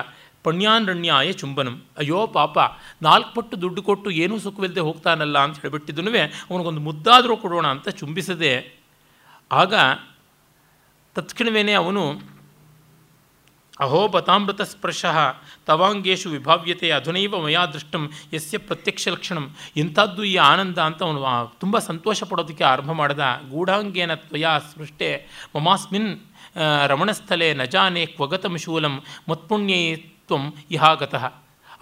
ಪಣ್ಯಾನ್ರಣ್ಯಾಯ 0.45 1.33
ಚುಂಬನಂ. 1.33 1.77
ಅಯ್ಯೋ 1.99 2.27
ಪಾಪ 2.27 2.59
ನಾಲ್ಕು 3.03 3.31
ಪಟ್ಟು 3.35 3.61
ದುಡ್ಡು 3.61 3.83
ಕೊಟ್ಟು 3.83 4.11
ಏನೂ 4.11 4.39
ಸುಖವಿಲ್ಲದೆ 4.39 4.81
ಹೋಗ್ತಾನಲ್ಲ 4.81 5.39
ಅಂತ 5.39 5.57
ಹೇಳಿಬಿಟ್ಟಿದ್ದನು 5.57 6.11
ಅವನಿಗೊಂದು 6.51 6.81
ಮುದ್ದಾದರೂ 6.81 7.37
ಕೊಡೋಣ 7.37 7.67
ಅಂತ 7.67 7.89
ಚುಂಬಿಸದೆ. 7.89 8.53
ಆಗ 9.53 9.75
ತತ್ಕ್ಷಣವೇ 11.15 11.73
ಅವನು, 11.73 12.05
ಅಹೋ 13.81 14.09
ಬತಾಮೃತ 14.09 14.63
ಸ್ಪರ್ಶ 14.63 15.05
ತವಾಂಗೇಶು 15.67 16.29
ವಿಭಾವ್ಯತೆ 16.31 16.91
ಅಧುನೈವ 16.91 17.41
ಮಯಾ 17.43 17.67
ದೃಷ್ಟಂ, 17.67 18.03
ಯಸ್ಯ 18.35 18.59
ಪ್ರತ್ಯಕ್ಷ 18.59 19.09
ಲಕ್ಷಣಂ 19.09 19.45
ಇಂಥದ್ದು 19.77 20.25
ಈ 20.25 20.37
ಆನಂದ 20.37 20.79
ಅಂತ 20.79 21.03
ಅವನು 21.03 21.21
ತುಂಬ 21.61 21.79
ಸಂತೋಷ 21.79 22.23
ಪಡೋದಕ್ಕೆ 22.23 22.65
ಆರಂಭ 22.65 22.93
ಮಾಡಿದ. 22.93 23.25
ಗೂಢಾಂಗೇನ 23.51 24.15
ತ್ವಯಾ 24.15 24.59
ಸೃಷ್ಟೆ, 24.59 25.11
ಮಮಾಸ್ಮಿನ್ 25.57 26.11
ರಮಣಸ್ಥಲೆ 26.87 27.55
ನಜಾನೆ 27.55 28.07
ಕ್ವಗತಂ 28.07 28.57
ಶೂಲಂ 28.57 29.03
ಮತ್ಪುಣ್ಯೇ 29.29 29.97
ತ್ವಂ 29.97 30.53
ಇಹಾಗತಃ. 30.71 31.33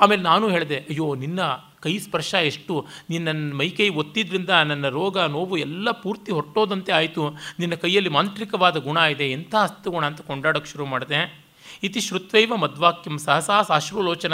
ಆಮೇಲೆ 0.00 0.22
ನಾನು 0.22 0.48
ಹೇಳಿದೆ, 0.48 0.76
ಅಯ್ಯೋ, 0.76 1.14
ನಿನ್ನ 1.14 1.40
ಕೈ 1.80 1.98
ಸ್ಪರ್ಶ 1.98 2.34
ಎಷ್ಟು? 2.34 2.86
ನಿನ್ನ 3.10 3.54
ಮೈಕೈ 3.54 3.88
ಒತ್ತಿದ್ರಿಂದ 3.88 4.50
ನನ್ನ 4.50 4.88
ರೋಗ, 4.88 5.18
ನೋವು 5.18 5.56
ಎಲ್ಲ 5.56 5.90
ಪೂರ್ತಿ 5.90 6.32
ಹೊರಟೋದಂತೆ 6.32 6.92
ಆಯಿತು. 6.92 7.30
ನಿನ್ನ 7.58 7.74
ಕೈಯಲ್ಲಿ 7.74 8.10
ಮಾಂತ್ರಿಕವಾದ 8.10 8.76
ಗುಣ 8.76 8.96
ಇದೆ. 8.96 9.32
ಎಂಥ 9.32 9.54
ಹಸ್ತಗುಣ 9.54 10.06
ಅಂತ 10.06 10.20
ಕೊಂಡಾಡೋಕ್ಕೆ 10.20 10.70
ಶುರು 10.70 10.86
ಮಾಡಿದೆ. 10.86 11.46
ಇತಿ 11.82 12.00
ಶ್ರುತ್ವೈವ 12.00 12.56
ಮದ್ವಾಕ್ಯಂ 12.56 13.18
ಸಹಸಾ 13.18 13.62
ಸಾಶ್ರುಲೋಚನ. 13.62 14.32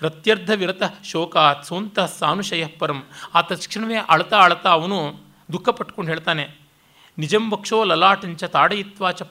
ರತ್ಯರ್ಧ 0.00 0.50
ವಿರತ 0.50 0.82
ಶೋಕಾತ್ 1.04 1.64
ಸೋಂತಃ 1.64 2.06
ಸಾನುಶಯ 2.06 2.66
ಪರಂ. 2.66 3.04
ಆ 3.34 3.40
ತಕ್ಷಣವೇ 3.42 3.94
ಅಳ್ತಾ 3.94 4.38
ಅಳ್ತಾ 4.38 4.70
ಅವನು 4.70 5.20
ದುಃಖ 5.52 5.68
ಪಟ್ಕೊಂಡು 5.68 6.10
ಹೇಳ್ತಾನೆ 6.10 6.67
ನಿಜಂ 7.18 7.44
ವಕ್ಷೋ 7.52 7.78
ಲಲಾಟಂಚ 7.84 8.44
ತಾಡಯಿತ್ವಾಚ 8.44 9.22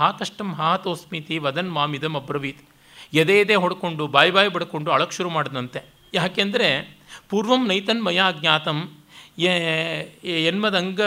ಹಾ 0.00 0.08
ಕಷ್ಟಂ 0.20 0.50
ಹಾತೋಸ್ಮಿತಿ 0.52 1.36
ವದನ್ 1.38 1.72
ಮಾಮಿದಂ 1.76 2.14
ಅಬ್ರವೀತ್. 2.16 2.62
ಎದೆ 3.12 3.34
ಎದೆ 3.40 3.54
ಹೊಡ್ಕೊಂಡು, 3.54 4.06
ಬಾಯಿ 4.06 4.30
ಬಾಯಿ 4.30 4.48
ಬಡ್ಕೊಂಡು 4.48 4.90
ಅಳಕ್ 4.90 5.12
ಶುರು 5.12 5.30
ಮಾಡಿದಂತೆ. 5.30 5.80
ಯಾಕೆಂದರೆ 6.14 6.68
ಪೂರ್ವಂ 7.30 7.62
ನೈತನ್ಮಯ 7.68 8.20
ಜ್ಞಾತಂ 8.40 8.78
ಎನ್ಮದಂಗ 10.48 11.00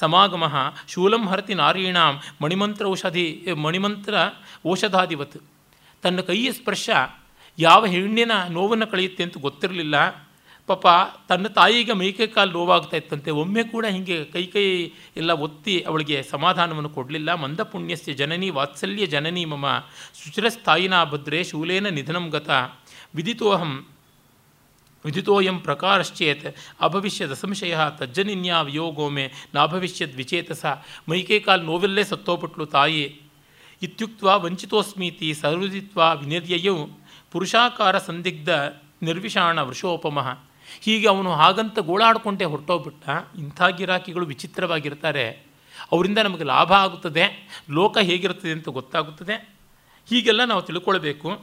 ಸಮಾಗಮ 0.00 0.44
ಶೂಲಂ 0.88 1.22
ಹರತಿ 1.28 1.54
ನಾರೀಣಾಂ 1.54 2.14
ಮಣಿಮಂತ್ರ 2.42 2.86
ಔಷಧಿ 2.86 3.26
ಮಣಿಮಂತ್ರ 3.64 4.14
ಔಷಧಾದಿವತ್. 4.70 5.38
ತನ್ನ 6.02 6.20
ಕೈಯ 6.20 6.48
ಸ್ಪರ್ಶ 6.52 6.90
ಯಾವ 7.58 7.82
ಹೆಣ್ಣಿನ 7.86 8.32
ನೋವನ್ನು 8.50 8.86
ಕಳೆಯುತ್ತೆ 8.86 9.22
ಅಂತ 9.22 9.38
ಗೊತ್ತಿರಲಿಲ್ಲ. 9.38 9.96
ಪಾಪ 10.66 10.86
ತನ್ನ 11.28 11.46
ತಾಯಿಗೆ 11.46 11.92
ಮೈಕೈ 11.92 12.26
ಕಾಲು 12.26 12.52
ನೋವಾಗ್ತಾ 12.52 12.96
ಇತ್ತಂತೆ. 12.96 13.30
ಒಮ್ಮೆ 13.30 13.62
ಕೂಡ 13.62 13.86
ಹೀಗೆ 13.86 14.24
ಕೈ 14.24 14.44
ಕೈ 14.46 14.64
ಎಲ್ಲ 15.16 15.30
ಒತ್ತಿ 15.30 15.80
ಅವಳಿಗೆ 15.80 16.22
ಸಮಾಧಾನವನ್ನು 16.22 16.88
ಕೊಡಲಿಲ್ಲ. 16.88 17.34
ಮಂದಪುಣ್ಯಸ್ಯ 17.34 18.12
ಜನನಿ 18.12 18.50
ವಾತ್ಸಲ್ಯ 18.50 19.06
ಜನನಿ 19.06 19.44
ಮಮ 19.44 19.66
ಸುಚಿರಸ್ಥಾಯಿನ 20.14 21.04
ಭದ್ರೆ 21.04 21.44
ಶೂಲೇನ 21.44 21.88
ನಿಧನಂ 21.88 22.28
ಗತ 22.28 22.50
ವಿದಿತೋಹಂ 23.14 23.86
ವಿದಿತೋಯಂ 25.04 25.58
ಪ್ರಕಾರಶ್ಚೇತ್ 25.58 26.46
ಅಭವಿಷ್ಯದ 26.80 27.32
ಸಂಶಯ 27.32 27.76
ತಜ್ಜನಿನ್ಯಾ 27.98 28.60
ವಿಯೋಗೋಮೆ 28.60 29.32
ನಾಭವಿಷ್ಯದ್ 29.54 30.16
ವಿಚೇತಸ 30.16 30.66
ಮೈಕೈ 31.08 31.38
ಕಾಲು 31.40 31.62
ನೋವಿಲ್ಲೇ 31.62 32.04
ಸತ್ತೋಪಟ್ಲು 32.04 32.66
ತಾಯಿ. 32.66 33.20
ಇತ್ಯುಕ್ತ 33.82 34.24
ವಂಚಿತೋಸ್ಮೀತಿ 34.24 35.34
ಸರ್ವದಿತ್ವ 35.34 36.00
ವಿನಿರ್ಯಯೌ 36.00 36.76
ಪುರುಷಾಕಾರ 37.32 37.98
ಸಂದಿಗ್ಧ 37.98 38.48
ನಿರ್ವಿಷಾಣ 39.02 39.62
ವೃಷೋಪಮಃ. 39.62 40.28
ಹೀಗೆ 40.80 41.08
ಅವನು 41.08 41.32
ಹಾಗಂತ 41.32 41.78
ಗೋಳಾಡ್ಕೊಂಡೆ 41.78 42.44
ಹೊರಟೋಗ್ಬಿಟ್ಟ. 42.44 43.08
ಇಂಥ 43.38 43.62
ಗಿರಾಕಿಗಳು 43.62 44.26
ವಿಚಿತ್ರವಾಗಿರ್ತಾರೆ. 44.26 45.30
ಅವರಿಂದ 45.92 46.18
ನಮಗೆ 46.18 46.44
ಲಾಭ 46.44 46.72
ಆಗುತ್ತದೆ. 46.72 47.48
ಲೋಕ 47.70 47.98
ಹೇಗಿರುತ್ತದೆ 47.98 48.52
ಅಂತ 48.52 48.68
ಗೊತ್ತಾಗುತ್ತದೆ. 48.68 49.56
ಹೀಗೆಲ್ಲ 50.08 50.44
ನಾವು 50.44 50.62
ತಿಳ್ಕೊಳ್ಬೇಕು. 50.62 51.40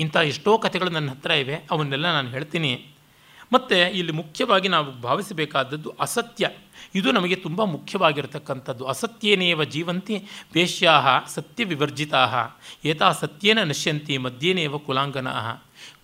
ಇಂಥ 0.00 0.16
ಎಷ್ಟೋ 0.16 0.58
ಕಥೆಗಳು 0.58 0.90
ನನ್ನ 0.90 1.10
ಹತ್ರ 1.10 1.30
ಇವೆ. 1.30 1.54
ಅವನ್ನೆಲ್ಲ 1.70 2.12
ನಾನು 2.12 2.28
ಹೇಳ್ತೀನಿ. 2.28 2.86
ಮತ್ತು 3.52 3.74
ಇಲ್ಲಿ 3.74 4.12
ಮುಖ್ಯವಾಗಿ 4.12 4.68
ನಾವು 4.68 4.92
ಭಾವಿಸಬೇಕಾದದ್ದು 4.92 5.90
ಅಸತ್ಯ. 6.00 6.50
ಇದು 6.94 7.12
ನಮಗೆ 7.12 7.36
ತುಂಬ 7.36 7.64
ಮುಖ್ಯವಾಗಿರತಕ್ಕಂಥದ್ದು. 7.64 8.84
ಅಸತ್ಯೇನೇವ 8.86 9.64
ಜೀವಂತಿ 9.64 10.24
ವೇಶ್ಯಾ 10.54 11.02
ಸತ್ಯ 11.26 11.64
ವಿವರ್ಜಿತಾ 11.64 12.48
ಏತಾ 12.84 13.12
ಸತ್ಯೇನ 13.12 13.62
ನಶ್ಯಂತಿ 13.62 14.18
ಮಧ್ಯೇನೇವ 14.18 14.78
ಕುಲಾಂಗನ 14.78 15.28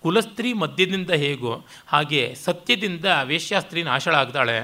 ಕುಲಸ್ತ್ರೀ 0.03 0.53
ಮದ್ಯದಿಂದ 0.53 1.11
ಹೇಗೋ 1.11 1.65
ಹಾಗೆ 1.87 2.35
ಸತ್ಯದಿಂದ 2.35 3.05
ವೇಶ್ಯಾಸ್ತ್ರೀ 3.23 3.83
ನಾಶಳಾಗ್ತಾಳೆ 3.83 4.57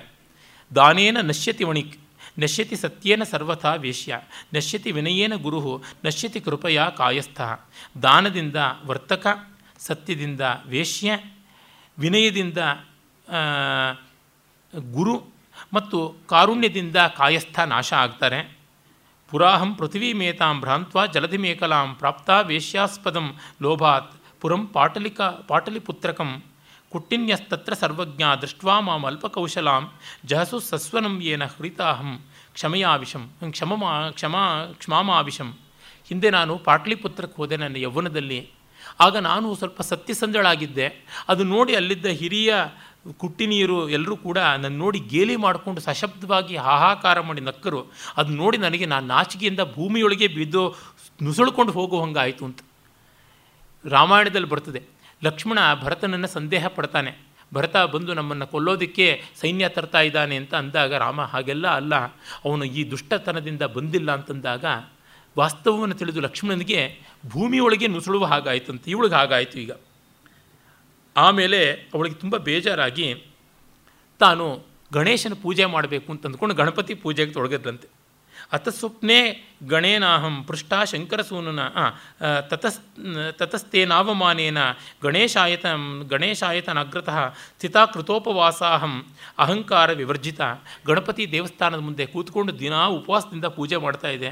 ದಾನೇನ 0.75 1.17
ನಶ್ಯತಿ 1.21 1.63
ವಣಿಕ್ 1.63 1.95
ನಶ್ಯತಿ 2.39 2.75
ಸತ್ಯೇನ 2.75 3.23
ಸರ್ವಥಾ 3.23 3.73
ವೇಶ್ಯ, 3.73 4.19
ನಶ್ಯತಿ 4.53 4.91
ವಿನಯೇನ 4.91 5.35
ಗುರು 5.35 5.83
ನಶ್ಯತಿ 6.05 6.39
ಕೃಪೆಯ 6.39 6.81
ಕಾಯಸ್ಥ. 6.97 7.41
ದಾನದಿಂದ 8.03 8.55
ವರ್ತಕ, 8.85 9.27
ಸತ್ಯದಿಂದ 9.79 10.41
ವೇಶ್ಯ, 10.65 11.17
ವಿನಯದಿಂದ 11.99 12.57
ಗುರು 14.93 15.15
ಮತ್ತು 15.73 16.15
ಕಾರುಣ್ಯದಿಂದ 16.29 16.95
ಕಾಯಸ್ಥ 16.95 17.59
ನಾಶ 17.59 17.93
ಆಗ್ತಾರೆ. 17.93 18.39
ಪುರಾಹಂ 19.29 19.75
ಪೃಥ್ವೀಮೇತಾಂ 19.75 20.59
ಭ್ರಾಂತ್ವ 20.59 21.07
ಜಲಧಿಮೇಕಲಾಂ 21.07 21.95
ಪ್ರಾಪ್ತ 21.95 22.29
ವೇಶ್ಯಾಸ್ಪದಂ 22.29 23.27
ಲೋಭಾತ್. 23.61 24.13
ಪುರಂ 24.41 24.67
ಪಾಟಲಿಕ 24.67 25.21
ಪಾಟಲಿಪುತ್ರಕಂ 25.21 26.43
ಕುಟ್ಟಿನ್ಯಸ್ತತ್ರ 26.91 27.73
ಸರ್ವಜ್ಞ 27.73 28.23
ದೃಷ್ಟ್ವಾ 28.41 28.79
ಮಾಂ 28.79 29.05
ಅಲ್ಪಕೌಶಲಾಂ 29.05 29.83
ಜಹಸು 30.25 30.59
ಸಸ್ವನಂ 30.59 31.21
ಏನ 31.21 31.43
ಹೃತಾಹಂ 31.45 32.19
ಕ್ಷಮಯಾವಿಷಂ 32.53 33.23
ಕ್ಷಮಮಾ 33.49 34.11
ಕ್ಷಮಾ 34.11 34.65
ಕ್ಷಮಾಮಾವಿಷಂ 34.65 35.49
ಹಿಂದೆ 36.07 36.29
ನಾನು 36.29 36.57
ಪಾಟಲಿಪುತ್ರಕ್ಕೆ 36.57 37.35
ಹೋದೆ 37.35 37.57
ನನ್ನ 37.57 37.75
ಯೌವನದಲ್ಲಿ. 37.75 38.49
ಆಗ 38.99 39.17
ನಾನು 39.17 39.55
ಸ್ವಲ್ಪ 39.55 39.81
ಸತ್ಯಸಂಧಳಾಗಿದ್ದೆ 39.81 41.05
ಅದು 41.29 41.43
ನೋಡಿ 41.43 41.75
ಅಲ್ಲಿದ್ದ 41.75 42.05
ಹಿರಿಯ 42.05 42.55
ಕುಟ್ಟಿನೀರು 43.17 43.89
ಎಲ್ಲರೂ 43.89 44.17
ಕೂಡ 44.17 44.37
ನನ್ನ 44.37 44.77
ನೋಡಿ 44.77 44.99
ಗೇಲಿ 44.99 45.35
ಮಾಡಿಕೊಂಡು 45.35 45.81
ಸಶಬ್ದವಾಗಿ 45.81 46.55
ಹಾಹಾಕಾರ 46.57 47.19
ಮಾಡಿ 47.19 47.41
ನಕ್ಕರು. 47.41 47.85
ಅದು 48.17 48.31
ನೋಡಿ 48.33 48.57
ನನಗೆ 48.57 48.85
ನಾನು 48.85 49.07
ನಾಚಿಕೆಯಿಂದ 49.07 49.59
ಭೂಮಿಯೊಳಗೆ 49.75 50.27
ಬಿದ್ದು 50.27 50.75
ನುಸುಳ್ಕೊಂಡು 51.23 51.71
ಹೋಗೋ 51.71 52.01
ಅಂತ. 52.01 52.59
ರಾಮಾಯಣದಲ್ಲಿ 53.85 54.47
ಬರ್ತದೆ. 54.47 54.83
ಲಕ್ಷ್ಮಣ 55.23 55.59
ಭರತನನ್ನು 55.81 56.27
ಸಂದೇಹ 56.27 56.67
ಪಡ್ತಾನೆ. 56.67 57.29
ಭರತ 57.53 57.77
ಬಂದು 57.77 58.13
ನಮ್ಮನ್ನು 58.13 58.47
ಕೊಲ್ಲೋದಕ್ಕೆ 58.47 59.21
ಸೈನ್ಯ 59.35 59.69
ತರ್ತಾ 59.69 60.01
ಇದ್ದಾನೆ 60.01 60.35
ಅಂತ 60.35 60.55
ಅಂದಾಗ 60.55 60.93
ರಾಮ 60.93 61.21
ಹಾಗೆಲ್ಲ 61.21 61.67
ಅಲ್ಲ. 61.67 61.95
ಅವನು 62.45 62.63
ಈ 62.63 62.91
ದುಷ್ಟತನದಿಂದ 62.91 63.61
ಬಂದಿಲ್ಲ 63.61 64.11
ಅಂತಂದಾಗ 64.11 64.65
ವಾಸ್ತವವನ್ನು 65.37 65.95
ತಿಳಿದು 65.95 66.21
ಲಕ್ಷ್ಮಣನಿಗೆ 66.21 66.99
ಭೂಮಿಯೊಳಗೆ 67.29 67.87
ನುಸುಳುವ 67.87 68.25
ಹಾಗಾಯಿತಂತೆ. 68.25 68.91
ಇವಳಿಗೆ 68.91 69.15
ಹಾಗಾಯಿತು 69.15 69.59
ಈಗ. 69.59 69.71
ಆಮೇಲೆ 71.17 71.71
ಅವಳಿಗೆ 71.73 72.15
ತುಂಬ 72.15 72.37
ಬೇಜಾರಾಗಿ 72.37 73.23
ತಾನು 74.19 74.65
ಗಣೇಶನ 74.93 75.33
ಪೂಜೆ 75.41 75.65
ಮಾಡಬೇಕು 75.65 76.11
ಅಂತ 76.11 76.25
ಅಂದ್ಕೊಂಡು 76.25 76.55
ಗಣಪತಿ 76.55 76.93
ಪೂಜೆಗೆ 76.93 77.31
ತೊಡಗಿದ್ರಂತೆ. 77.31 77.98
ಅತಸ್ವಪ್ನೆ 78.51 79.17
ಗಣೇನಾಹಂ 79.67 80.35
ಪೃಷ್ಟ 80.47 80.73
ಶಂಕರಸೂನುನ 80.91 81.61
ತತಸ್ 82.49 82.79
ತತಸ್ತೇನಾವಮಾನೇನ 83.39 84.57
ಗಣೇಶಾಯತ, 85.03 85.65
ಗಣೇಶಾಯತನಾಗ್ರತಃ 86.07 87.17
ಸ್ಥಿತಾ 87.29 87.83
ಕೃತೋಪವಾಸಾಹಂ 87.85 88.93
ಅಹಂಕಾರ 89.37 89.89
ವಿವರ್ಜಿತ. 89.91 90.41
ಗಣಪತಿ 90.87 91.25
ದೇವಸ್ಥಾನದ 91.31 91.81
ಮುಂದೆ 91.87 92.05
ಕೂತ್ಕೊಂಡು 92.05 92.53
ದಿನಾ 92.59 92.81
ಉಪವಾಸದಿಂದ 92.99 93.45
ಪೂಜೆ 93.57 93.79
ಮಾಡ್ತಾ 93.85 94.11
ಇದೆ. 94.17 94.31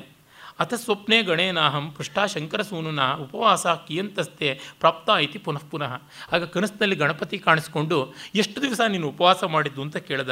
ಅಥ 0.59 0.73
ಸ್ವಪ್ನೆ 0.73 1.17
ಗಣೇನಾಹಂ 1.21 1.85
ಪೃಷ್ಟ 1.97 2.17
ಶಂಕರಸೂನುನ 2.33 3.01
ಉಪವಾಸ 3.25 3.67
ಕಿಯಂತಸ್ತೆ 3.87 4.49
ಪ್ರಾಪ್ತ 4.79 5.09
ಇತಿ 5.25 5.39
ಪುನಃ 5.45 5.63
ಪುನಃ. 5.71 5.93
ಆಗ 6.33 6.43
ಕನಸಿನಲ್ಲಿ 6.53 6.95
ಗಣಪತಿ 6.95 7.37
ಕಾಣಿಸ್ಕೊಂಡು 7.37 7.97
ಎಷ್ಟು 8.35 8.57
ದಿವಸ 8.61 8.81
ನೀನು 8.87 9.07
ಉಪವಾಸ 9.13 9.43
ಮಾಡಿದ್ದು 9.55 9.81
ಅಂತ 9.85 9.97
ಕೇಳ್ದ. 10.09 10.31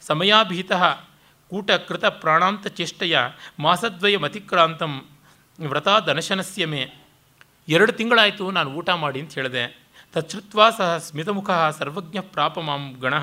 ಸಮಯಾಭೀತ 0.00 0.72
ಕೂಟಕೃತ 1.52 2.04
ಪ್ರಾಣಾಂತ 2.04 2.66
ಚೇಷ್ಟಯ 2.66 3.18
ಮಾಸದ್ವಯಮತಿಕ್ರಾಂತಂ 3.58 5.06
ವ್ರತಾದನಶನಸ್ಯ 5.60 6.66
ಮೇ. 6.66 6.90
ಎರಡು 7.68 7.92
ತಿಂಗಳಾಯಿತು 7.92 8.50
ನಾನು 8.50 8.70
ಊಟ 8.70 8.90
ಮಾಡಿ 8.90 9.20
ಅಂತ 9.20 9.34
ಹೇಳಿದೆ. 9.34 9.82
ತಚ್ಛ್ರುತ್ವಾ 10.12 10.70
ಸಹ 10.70 10.98
ಸ್ಮಿತಮುಖ 10.98 11.50
ಸರ್ವಜ್ಞ 11.78 12.18
ಪ್ರಾಪ 12.20 12.58
ಮಾಂ 12.58 12.96
ಗಣ. 13.00 13.14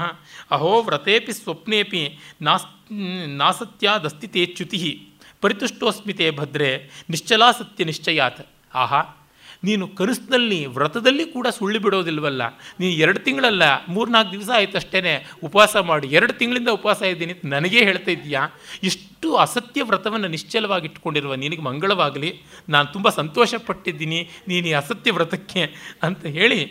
ಅಹೋ 0.52 0.82
ವ್ರತೇಪಿ 0.82 1.34
ಸ್ವಪ್ನೇಪಿ 1.34 2.20
ನಾಸ್, 2.42 2.94
ನಾಸತ್ಯಾದಸ್ತಿ 3.28 4.46
ಚ್ಯುತಿ. 4.46 5.10
ಪರಿತುಷ್ಟೋಸ್ಮಿತೆ 5.42 6.32
ಭದ್ರೆ 6.32 6.90
ನಿಶ್ಚಲಾ 7.10 7.52
ಸತ್ಯ 7.52 7.84
ನಿಶ್ಚಯಾತ್. 7.84 8.50
ಆಹಾ. 8.76 9.19
ನೀನು 9.64 9.86
ಕನಸಿನಲ್ಲಿ, 9.98 10.60
ವ್ರತದಲ್ಲಿ 10.78 11.26
ಕೂಡ 11.36 11.48
ಸುಳ್ಳು 11.58 11.80
ಬಿಡೋದಿಲ್ವಲ್ಲ? 11.86 12.42
ನೀನು 12.80 12.94
ಎರಡು 13.04 13.20
ತಿಂಗಳಲ್ಲ, 13.26 13.64
ಮೂರ್ನಾಲ್ಕು 13.96 14.32
ದಿವಸ 14.36 14.50
ಆಯ್ತು 14.58 14.78
ಅಷ್ಟೇ 14.82 15.14
ಉಪವಾಸ 15.48 15.76
ಮಾಡಿ. 15.90 16.08
ಎರಡು 16.18 16.34
ತಿಂಗಳಿಂದ 16.40 16.70
ಉಪವಾಸ 16.78 17.02
ಇದ್ದೀನಿ 17.14 17.34
ನನಗೇ 17.56 17.82
ಹೇಳ್ತಾ 17.90 18.12
ಇದೆಯಾ 18.18 18.44
ಇಷ್ಟು 18.90 19.30
ಅಸತ್ಯ 19.46 19.84
ವ್ರತವನ್ನು 19.84 20.30
ನಿಶ್ಚಲವಾಗಿಟ್ಕೊಂಡಿರುವ 20.36 21.34
ನಿನಗೆ 21.44 21.64
ಮಂಗಳವಾಗಲಿ. 21.70 22.32
ನಾನು 22.76 22.88
ತುಂಬ 22.94 23.10
ಸಂತೋಷಪಟ್ಟಿದ್ದೀನಿ, 23.20 24.22
ನೀನು 24.48 24.68
ಈ 24.68 24.76
ಅಸತ್ಯ 24.82 25.12
ವ್ರತಕ್ಕೆ 25.18 25.64
ಅಂತ 26.04 26.24
ಹೇಳಿ, 26.38 26.62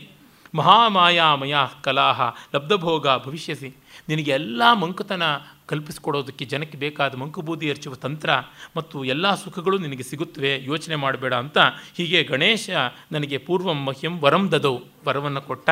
ಮಹಾಮಾಯಾಮಯ 0.55 1.55
ಕಲಾಹ, 1.85 2.21
ಲಬ್ಧಭೋಗ 2.55 3.07
ಭವಿಷ್ಯಸಿ. 3.27 3.71
ನಿನಗೆ 4.09 4.31
ಎಲ್ಲ 4.31 4.63
ಮಂಕುತನ 4.83 5.25
ಕಲ್ಪಿಸಿಕೊಡೋದಕ್ಕೆ 5.71 6.45
ಜನಕ್ಕೆ 6.53 6.77
ಬೇಕಾದ 6.85 7.13
ಮಂಕುಬೂದಿ 7.23 7.67
ಎರಚುವ 7.73 7.95
ತಂತ್ರ 8.05 8.31
ಮತ್ತು 8.77 8.97
ಎಲ್ಲ 9.13 9.27
ಸುಖಗಳು 9.43 9.77
ನಿನಗೆ 9.85 10.05
ಸಿಗುತ್ತವೆ, 10.11 10.53
ಯೋಚನೆ 10.71 10.97
ಮಾಡಬೇಡ 11.05 11.35
ಅಂತ 11.43 11.59
ಹೀಗೆ 11.99 12.21
ಗಣೇಶ 12.31 12.71
ನನಗೆ 13.15 13.39
ಪೂರ್ವಂ 13.47 13.79
ಮಹ್ಯಂ 13.89 14.15
ವರಂ 14.25 14.45
ದದೌ, 14.53 14.77
ವರವನ್ನು 15.07 15.43
ಕೊಟ್ಟ. 15.49 15.69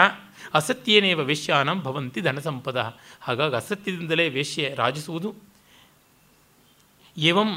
ಅಸತ್ಯೇನೇವ 0.59 1.21
ವೇಶ್ಯಾನಂ 1.31 1.79
ಭವಂತಿ 1.87 2.21
ಧನ 2.27 2.39
ಸಂಪದ. 2.47 2.79
ಹಾಗಾಗಿ 3.27 3.57
ಅಸತ್ಯದಿಂದಲೇ 3.63 4.27
ವೇಶ್ಯೆ 4.37 4.67
ರಾಜಿಸುವುದು. 4.83 5.31
ಏವಂ 7.17 7.51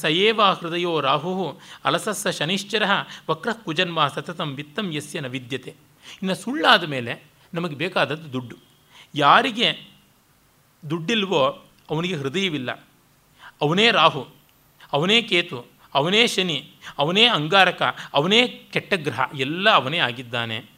ಸಯೇವ 0.00 0.40
ಹೃದಯೋ 0.58 0.92
ರಾಹು 1.00 1.32
ಅಲಸಸ್ಸ 1.88 2.32
ಶನಿಶ್ಚರ 2.38 2.84
ವಕ್ರ 3.30 3.50
ಕುಜನ್ಮ 3.66 3.98
ಸತತಂ 4.14 4.50
ವಿತ್ತಂ 4.58 4.86
ಯಸ್ಯ 4.96 5.20
ನ 5.24 5.28
ವಿದ್ಯತೆ. 5.34 5.72
ಇನ್ನು 6.20 6.34
ಸುಳ್ಳಾದ 6.42 6.84
ಮೇಲೆ 6.94 7.12
ನಮಗೆ 7.54 7.76
ಬೇಕಾದದ್ದು 7.82 8.28
ದುಡ್ಡು. 8.32 8.56
ಯಾರಿಗೆ 9.14 9.68
ದುಡ್ಡಿಲ್ವೋ 10.82 11.42
ಅವನಿಗೆ 11.90 12.16
ಹೃದಯವಿಲ್ಲ. 12.16 12.70
ಅವನೇ 13.60 13.90
ರಾಹು, 13.90 14.28
ಅವನೇ 14.92 15.22
ಕೇತು, 15.22 15.66
ಅವನೇ 15.94 16.26
ಶನಿ, 16.26 16.70
ಅವನೇ 16.98 17.24
ಅಂಗಾರಕ, 17.26 17.82
ಅವನೇ 18.14 18.48
ಕೆಟ್ಟ 18.48 18.94
ಗ್ರಹ 18.94 19.20
ಎಲ್ಲ 19.34 19.70
ಅವನೇ 19.70 19.98
ಆಗಿದ್ದಾನೆ. 19.98 20.70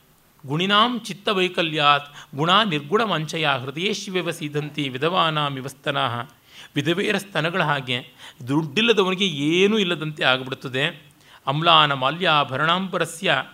ಗುಣಿನಾಂ 0.47 1.01
ಚಿತ್ತವೈಕಲ್ಯಾತ್, 1.01 2.36
ಗುಣ 2.36 2.51
ನಿರ್ಗುಣ 2.62 3.02
ಮಂಚಯ 3.05 3.47
ಹೃದಯೇಶ್ವೇವ 3.47 4.30
ಸೀದಂತಿ, 4.30 4.89
ವಿಧವಾನಾಂ 4.89 5.55
ವಿವಸ್ತನಾ 5.55 6.30
ವಿಧವೇರ 6.74 7.18
ಸ್ತನಗಳ 7.18 7.62
ಹಾಗೆ 7.62 8.06
ದುಡ್ಡಿಲ್ಲದವನಿಗೆ 8.48 9.26
ಏನೂ 9.26 9.78
ಇಲ್ಲದಂತೆ 9.78 10.24
ಆಗಿಬಿಡುತ್ತದೆ 10.24 11.12
ಅಮ್ಲಾನ 11.47 11.93
ಮಾಲ್ಯಾಭರಣಾಂಬರಸ್ಯ 11.93 13.44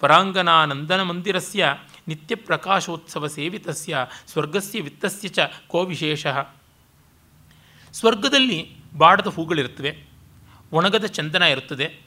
ಪರಾಂಗನಾನಂದನ 0.00 1.02
ಮಂದಿರಸ್ಯ 1.02 1.74
ನಿತ್ಯ 2.08 2.34
ಪ್ರಕಾಶೋತ್ಸವ 2.34 3.26
ಸೇವಿತಸ್ಯ, 3.26 4.06
ಸ್ವರ್ಗಸ್ಯ 4.26 4.80
ವಿತ್ತಸ್ಯ 4.80 5.28
ಚ 5.28 5.38
ಕೋ 5.68 5.84
ವಿಶೇಷ 5.84 6.26
ಸ್ವರ್ಗದಲ್ಲಿ 7.92 8.76
ಬಾಡದ 8.96 9.26
ಹೂಗಳಿರುತ್ತವೆ, 9.26 10.06
ಒಣಗದ 10.72 11.06
ಚಂದನ 11.06 11.42
ಇರುತ್ತದೆ, 11.42 12.00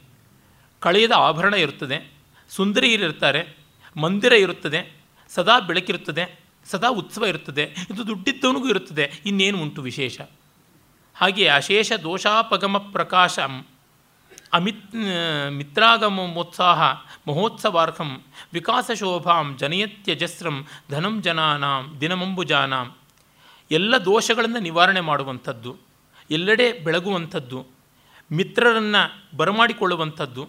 ಕಳೆಯದ 0.80 1.12
ಆಭರಣ 1.16 1.54
ಇರುತ್ತದೆ 1.54 2.12
ಸುಂದರಿಯರಿರ್ತಾರೆ 2.50 3.56
ಮಂದಿರ 3.96 4.32
ಇರುತ್ತದೆ, 4.32 5.02
ಸದಾ 5.28 5.58
ಬೆಳಕಿರುತ್ತದೆ, 5.58 6.44
ಸದಾ 6.70 6.88
ಉತ್ಸವ 6.88 7.24
ಇರುತ್ತದೆ, 7.24 7.74
ಇದು 7.90 8.06
ದುಡ್ಡಿದ್ದವನಿಗೂ 8.06 8.68
ಇರುತ್ತದೆ, 8.68 9.12
ಇನ್ನೇನು 9.26 9.58
ಉಂಟು 9.58 9.82
ವಿಶೇಷ? 9.82 10.20
ಹಾಗೆ 11.14 11.48
ಅಶೇಷ 11.48 11.92
ದೋಷಾಪಗಮ 11.92 12.78
ಪ್ರಕಾಶ, 12.78 13.38
ಅಮಿತ್ 14.52 14.94
ಮಿತ್ರಾಗಮೋತ್ಸಾಹ 15.50 16.82
ಮಹೋತ್ಸವಾರ್ಹಂ, 17.28 18.22
ವಿಕಾಸಶೋಭಾಂ, 18.52 19.56
ಜನಯತ್ಯಜಸ್ರಂ, 19.58 20.66
ಧನಂ 20.90 21.22
ಜನಾನಾಂ, 21.22 21.98
ದಿನಮಂಬುಜಾನಾಂ. 22.00 22.96
ಎಲ್ಲ 23.72 23.94
ದೋಷಗಳನ್ನು 24.04 24.60
ನಿವಾರಣೆ 24.60 25.02
ಮಾಡುವಂಥದ್ದು, 25.10 25.70
ಎಲ್ಲೆಡೆ 26.30 26.66
ಬೆಳಗುವಂಥದ್ದು, 26.72 27.58
ಮಿತ್ರರನ್ನು 28.32 29.02
ಬರಮಾಡಿಕೊಳ್ಳುವಂಥದ್ದು, 29.36 30.42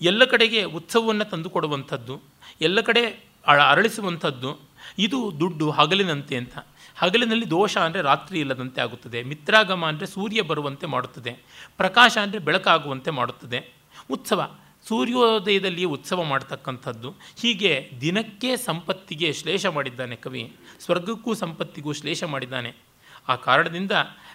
ಎಲ್ಲ 0.00 0.24
ಕಡೆಗೆ 0.24 0.60
ಉತ್ಸವವನ್ನು 0.78 1.24
ತಂದುಕೊಡುವಂಥದ್ದು, 1.24 2.14
ಎಲ್ಲ 2.60 2.80
ಕಡೆ 2.80 3.02
ಅರಳಿಸುವಂಥದ್ದು, 3.46 4.50
ಇದು 4.98 5.18
ದುಡ್ಡು 5.40 5.66
ಹಗಲಿನಂತೆ 5.70 6.36
ಅಂತ. 6.36 6.58
ಹಗಲಿನಲ್ಲಿ 6.96 7.50
ದೋಷ 7.50 7.74
ಅಂದರೆ 7.76 8.02
ರಾತ್ರಿ 8.02 8.36
ಇಲ್ಲದಂತೆ 8.40 8.80
ಆಗುತ್ತದೆ. 8.80 9.18
ಮಿತ್ರಾಗಮ 9.22 9.84
ಅಂದರೆ 9.86 10.06
ಸೂರ್ಯ 10.06 10.40
ಬರುವಂತೆ 10.42 10.86
ಮಾಡುತ್ತದೆ. 10.86 11.32
ಪ್ರಕಾಶ 11.76 12.18
ಅಂದರೆ 12.22 12.38
ಬೆಳಕಾಗುವಂತೆ 12.38 13.10
ಮಾಡುತ್ತದೆ. 13.10 13.60
ಉತ್ಸವ 14.10 14.40
ಸೂರ್ಯೋದಯದಲ್ಲಿ 14.88 15.84
ಉತ್ಸವ 15.84 16.22
ಮಾಡ್ತಕ್ಕಂಥದ್ದು. 16.22 17.10
ಹೀಗೆ 17.10 17.90
ದಿನಕ್ಕೆ 18.00 18.56
ಸಂಪತ್ತಿಗೆ 18.56 19.32
ಶ್ಲೇಷ 19.32 19.66
ಮಾಡಿದ್ದಾನೆ 19.66 20.16
ಕವಿ. 20.16 20.56
ಸ್ವರ್ಗಕ್ಕೂ 20.80 21.34
ಸಂಪತ್ತಿಗೂ 21.34 21.92
ಶ್ಲೇಷ 21.92 22.24
ಮಾಡಿದ್ದಾನೆ. 22.24 22.74
ಆ 23.28 23.34
ಕಾರಣದಿಂದ 23.36 23.92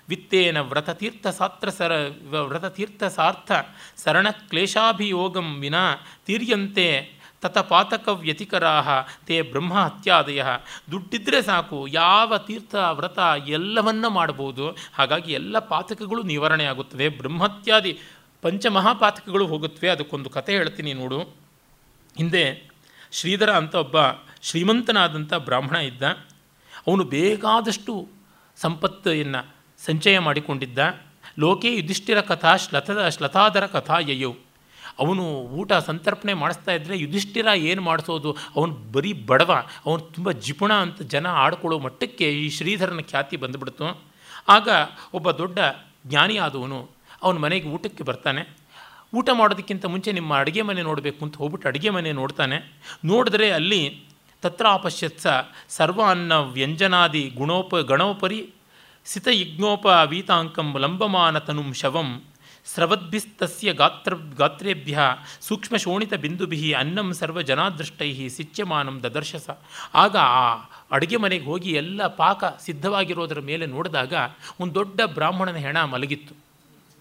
ವಿತ್ತೇನ 0.09 0.59
ವ್ರತತೀರ್ಥ 0.59 1.27
ಸಾತ್ರ 1.27 1.69
ಸರ 1.69 1.91
ವ್ರತತೀರ್ಥ 2.41 3.03
ಸಾರ್ಥ 3.03 3.51
ಸರಣ 3.97 4.27
ಕ್ಲೇಶಾಭಿಯೋಗಂ 4.49 5.59
ವಿನಾ 5.59 5.95
ತೀರ್ಯಂತೆ 6.25 7.15
ತತಪಾತಕ 7.41 8.07
ವ್ಯತಿಕರಾಹ 8.07 8.89
ತೇ 9.25 9.41
ಬ್ರಹ್ಮ 9.41 9.73
ಹತ್ಯಾದಯ 9.73 10.43
ದುಡ್ಡಿದ್ರೆ 10.91 11.41
ಸಾಕು, 11.41 11.87
ಯಾವ 11.87 12.37
ತೀರ್ಥ 12.37 12.75
ವ್ರತ 12.91 13.19
ಎಲ್ಲವನ್ನ 13.47 14.07
ಮಾಡ್ಬೋದು. 14.07 14.77
ಹಾಗಾಗಿ 14.93 15.33
ಎಲ್ಲ 15.33 15.59
ಪಾತಕಗಳು 15.59 16.23
ನಿವಾರಣೆ 16.23 16.65
ಆಗುತ್ತವೆ. 16.65 17.09
ಬ್ರಹ್ಮತ್ಯಾದಿ 17.09 17.99
ಪಂಚಮಹಾಪಾತಕಗಳು 18.45 19.47
ಹೋಗುತ್ತವೆ. 19.47 19.89
ಅದಕ್ಕೊಂದು 19.89 20.29
ಕತೆ 20.29 20.53
ಹೇಳ್ತೀನಿ 20.53 20.93
ನೋಡು. 20.93 21.19
ಹಿಂದೆ 22.17 22.69
ಶ್ರೀಧರ 23.11 23.49
ಅಂತ 23.49 23.75
ಒಬ್ಬ 23.75 23.95
ಶ್ರೀಮಂತನಾದಂಥ 24.41 25.33
ಬ್ರಾಹ್ಮಣ 25.33 25.75
ಇದ್ದ. 25.75 26.03
ಅವನು 26.87 27.03
ಬೇಕಾದಷ್ಟು 27.03 28.07
ಸಂಪತ್ತೆಯನ್ನು 28.57 29.55
ಸಂಚಯ 29.85 30.19
ಮಾಡಿಕೊಂಡಿದ್ದ. 30.19 30.79
ಲೋಕೆ 31.39 31.75
ಯುಧಿಷ್ಠಿರ 31.75 32.21
ಕಥಾ 32.21 32.55
ಶ್ಲತದ 32.55 33.09
ಶ್ಲತಾದರ 33.09 33.65
ಕಥಾ 33.65 33.99
ಯಯೌ. 33.99 34.33
ಅವನು 34.99 35.23
ಊಟ 35.41 35.73
ಸಂತರ್ಪಣೆ 35.73 36.33
ಮಾಡಿಸ್ತಾ 36.33 36.71
ಇದ್ದರೆ 36.71 36.99
ಯುಧಿಷ್ಠಿರ 36.99 37.47
ಏನು 37.55 37.81
ಮಾಡಿಸೋದು? 37.81 38.37
ಅವನು 38.55 38.73
ಬರೀ 38.73 39.13
ಬಡವ, 39.13 39.51
ಅವನು 39.85 40.01
ತುಂಬ 40.01 40.31
ಜಿಪುಣ 40.31 40.73
ಅಂತ 40.73 41.01
ಜನ 41.01 41.27
ಆಡ್ಕೊಳ್ಳೋ 41.27 41.79
ಮಟ್ಟಕ್ಕೆ 41.79 42.33
ಈ 42.33 42.49
ಶ್ರೀಧರನ 42.49 42.99
ಖ್ಯಾತಿ 42.99 43.37
ಬಂದುಬಿಡ್ತು. 43.37 44.01
ಆಗ 44.49 44.69
ಒಬ್ಬ 45.13 45.31
ದೊಡ್ಡ 45.31 45.59
ಜ್ಞಾನಿ 46.07 46.37
ಆದವನು 46.37 46.94
ಅವನ 47.23 47.37
ಮನೆಗೆ 47.37 47.67
ಊಟಕ್ಕೆ 47.67 48.03
ಬರ್ತಾನೆ. 48.03 48.57
ಊಟ 49.13 49.29
ಮಾಡೋದಕ್ಕಿಂತ 49.33 49.85
ಮುಂಚೆ 49.85 50.11
ನಿಮ್ಮ 50.11 50.37
ಅಡುಗೆ 50.37 50.61
ಮನೆ 50.61 50.81
ನೋಡಬೇಕು 50.81 51.25
ಅಂತ 51.25 51.35
ಹೋಗ್ಬಿಟ್ಟು 51.35 51.67
ಅಡುಗೆ 51.67 51.89
ಮನೆ 51.89 52.11
ನೋಡ್ತಾನೆ. 52.11 52.73
ನೋಡಿದ್ರೆ 53.05 53.51
ಅಲ್ಲಿ 53.51 54.03
ತತ್ರ 54.41 54.65
ಅಪಶ್ಯತ್ಸ 54.71 55.27
ಸರ್ವ 55.69 56.03
ಅನ್ನ 56.09 56.33
ವ್ಯಂಜನಾದಿ 56.33 57.33
ಗುಣೋಪ 57.37 57.75
ಗಣೋಪರಿ 57.75 58.49
ಸಿತಯಿಜ್ಞೋಪ 59.05 59.85
ವೀತಾಂಕಂ 59.85 60.75
ಲಂಬಮಾನ 60.77 61.37
ತನುಂ 61.37 61.73
ಶವಂ 61.73 62.21
ಸ್ರವದ್ಭಿಸ್ತಸ್ಯ 62.65 63.73
ಗಾತ್ರ 63.73 64.13
ಗಾತ್ರೇಭ್ಯ 64.37 64.99
ಸೂಕ್ಷ್ಮ 65.41 65.75
ಶೋಣಿತ 65.75 66.13
ಬಿಂದುಭಿ 66.13 66.73
ಅನ್ನಂ 66.73 67.13
ಸರ್ವ 67.13 67.41
ಜನಾದೃಷ್ಟೈ 67.41 68.27
ಸಿಚ್ಯಮಾನಂ 68.27 69.03
ದದರ್ಶಸ. 69.03 69.49
ಆಗ 69.93 70.17
ಆ 70.17 70.55
ಅಡುಗೆ 70.91 71.17
ಮನೆಗೆ 71.17 71.45
ಹೋಗಿ 71.45 71.71
ಎಲ್ಲ 71.71 72.07
ಪಾಕ 72.07 72.43
ಸಿದ್ಧವಾಗಿರೋದರ 72.61 73.39
ಮೇಲೆ 73.39 73.65
ನೋಡಿದಾಗ 73.65 74.13
ಒಂದು 74.59 74.73
ದೊಡ್ಡ 74.73 75.01
ಬ್ರಾಹ್ಮಣನ 75.01 75.55
ಹೆಣ 75.55 75.83
ಮಲಗಿತ್ತು. 75.83 76.44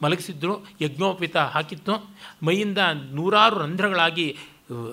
ಮಲಗಿಸಿದ್ರು, 0.02 0.66
ಯಜ್ಞೋಪಿತ 0.80 1.36
ಹಾಕಿತ್ತು. 1.36 2.16
ಮೈಯಿಂದ 2.42 2.78
ನೂರಾರು 3.10 3.58
ರಂಧ್ರಗಳಾಗಿ 3.58 4.36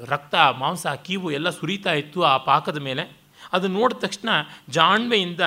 ರಕ್ತ, 0.05 0.35
ಮಾಂಸ, 0.35 0.87
ಕೀವು 0.87 1.31
ಎಲ್ಲ 1.31 1.49
ಸುರಿತಾ 1.49 1.93
ಇತ್ತು 1.93 2.23
ಆ 2.23 2.37
ಪಾಕದ 2.37 2.77
ಮೇಲೆ. 2.77 3.17
ಅದು 3.53 3.67
ನೋಡಿದ 3.67 3.97
ತಕ್ಷಣ 3.97 4.29
ಜಾಣ್ಮೆಯಿಂದ 4.69 5.39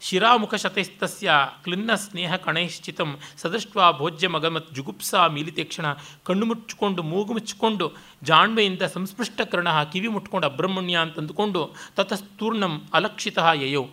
ಶಿರಾಮುಖಶತೈಸ್ತಸ್ಯ 0.00 1.30
ಕ್ಲಿನ್ನ 1.64 1.94
ಸ್ನೇಹ 1.94 2.36
ಕಣೈಶ್ಚಿತಂ 2.36 3.18
ಸದೃಷ್ಟ 3.36 3.76
ಭೋಜ್ಯ 3.96 4.28
ಮಗಮತ್ 4.28 4.74
ಜುಗುಪ್ಸಾ 4.74 5.26
ಮೀಲಿತೆ 5.26 5.64
ಕ್ಷಣ 5.64 5.86
ಕಣ್ಣು 6.24 6.46
ಮುಚ್ಚಿಕೊಂಡು 6.46 7.02
ಮೂಗು 7.02 7.32
ಮುಚ್ಚಿಕೊಂಡು 7.32 7.92
ಜಾಣ್ಮೆಯಿಂದ 8.22 8.82
ಸಂಸ್ಪೃಷ್ಟ 8.82 9.40
ಕರ್ಣ 9.40 9.82
ಕಿವಿ 9.82 10.08
ಮುಟ್ಕೊಂಡು 10.08 10.46
ಅಬ್ರಹ್ಮಣ್ಯ 10.46 10.96
ಅಂತ 10.96 11.18
ಅಂದುಕೊಂಡು 11.18 11.74
ತತಸ್ತೂರ್ಣಂ 11.96 12.86
ಅಲಕ್ಷಿತ 12.94 13.38
ಯಯೋ. 13.54 13.88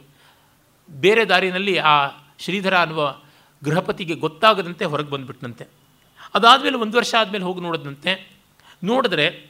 ಬೇರೆ 0.90 1.26
ದಾರಿನಲ್ಲಿ 1.26 1.78
ಆ 1.78 2.08
ಶ್ರೀಧರ 2.40 2.78
ಅನ್ನುವ 2.78 3.16
ಗೃಹಪತಿಗೆ 3.64 4.16
ಗೊತ್ತಾಗದಂತೆ 4.16 4.86
ಹೊರಗೆ 4.86 5.10
ಬಂದುಬಿಟ್ನಂತೆ. 5.10 5.68
ಅದಾದಮೇಲೆ 6.34 6.78
ಒಂದು 6.78 6.98
ವರ್ಷ 6.98 7.16
ಆದಮೇಲೆ 7.20 7.44
ಹೋಗಿ 7.44 7.60
ನೋಡಿದಂತೆ 7.60 8.12
ನೋಡಿದ್ರೆ 8.84 9.50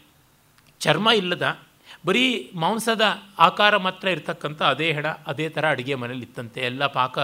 ಚರ್ಮ 0.80 1.10
ಇಲ್ಲದ, 1.10 1.60
ಬರೀ 2.06 2.52
ಮಾಂಸದ 2.56 3.02
ಆಕಾರ 3.40 3.78
ಮಾತ್ರ 3.78 4.08
ಇರತಕ್ಕಂಥ 4.08 4.62
ಅದೇ 4.62 4.92
ಹೆಣ, 4.92 5.08
ಅದೇ 5.08 5.50
ಥರ 5.50 5.70
ಅಡುಗೆ 5.70 5.96
ಮನೇಲಿ 5.96 6.22
ಇತ್ತಂತೆ, 6.22 6.62
ಎಲ್ಲ 6.62 6.88
ಪಾಕ 6.88 7.20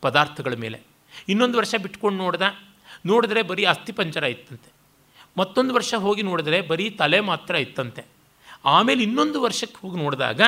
ಪದಾರ್ಥಗಳ 0.00 0.54
ಮೇಲೆ. 0.54 0.80
ಇನ್ನೊಂದು 1.28 1.58
ವರ್ಷ 1.58 1.74
ಬಿಟ್ಕೊಂಡು 1.82 2.18
ನೋಡ್ದ, 2.18 2.42
ನೋಡಿದ್ರೆ 3.06 3.42
ಬರೀ 3.42 3.64
ಅಸ್ಥಿಪಂಜರ 3.64 4.22
ಇತ್ತಂತೆ. 4.22 4.72
ಮತ್ತೊಂದು 5.36 5.74
ವರ್ಷ 5.74 5.94
ಹೋಗಿ 5.94 6.22
ನೋಡಿದ್ರೆ 6.22 6.60
ಬರೀ 6.60 6.90
ತಲೆ 6.90 7.20
ಮಾತ್ರ 7.20 7.54
ಇತ್ತಂತೆ. 7.54 8.04
ಆಮೇಲೆ 8.64 9.02
ಇನ್ನೊಂದು 9.02 9.42
ವರ್ಷಕ್ಕೆ 9.42 9.86
ಹೋಗಿ 9.86 9.98
ನೋಡಿದಾಗ, 10.02 10.40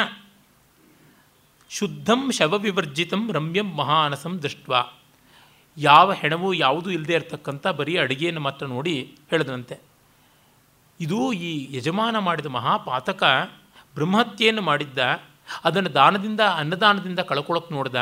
ಶುದ್ಧಂ 1.71 2.33
ಶವವಿವರ್ಜಿತಂ 2.33 3.33
ರಮ್ಯಂ 3.33 3.77
ಮಹಾನಸಂ 3.77 4.43
ದೃಷ್ಟ 4.43 4.71
ಯಾವ 5.77 6.13
ಹೆಣವು 6.13 6.55
ಯಾವುದೂ 6.55 6.91
ಇಲ್ಲದೆ 6.91 7.15
ಇರತಕ್ಕಂಥ 7.15 7.67
ಬರೀ 7.67 7.97
ಅಡುಗೆಯನ್ನು 7.97 8.41
ಮಾತ್ರ 8.41 8.67
ನೋಡಿ 8.67 8.95
ಹೇಳಿದ್ರಂತೆ 9.31 9.77
ಇದು 11.01 11.33
ಈ 11.33 11.51
ಯಜಮಾನ 11.77 12.19
ಮಾಡಿದ 12.19 12.47
ಮಹಾಪಾತಕ 12.47 13.23
ಬ್ರಹ್ಮಹತ್ಯೆಯನ್ನು 13.95 14.63
ಮಾಡಿದ್ದ, 14.63 14.99
ಅದನ್ನು 15.65 15.95
ದಾನದಿಂದ 15.95 16.41
ಅನ್ನದಾನದಿಂದ 16.41 17.21
ಕಳ್ಕೊಳ್ಳೋಕೆ 17.21 17.75
ನೋಡ್ದ 17.75 17.97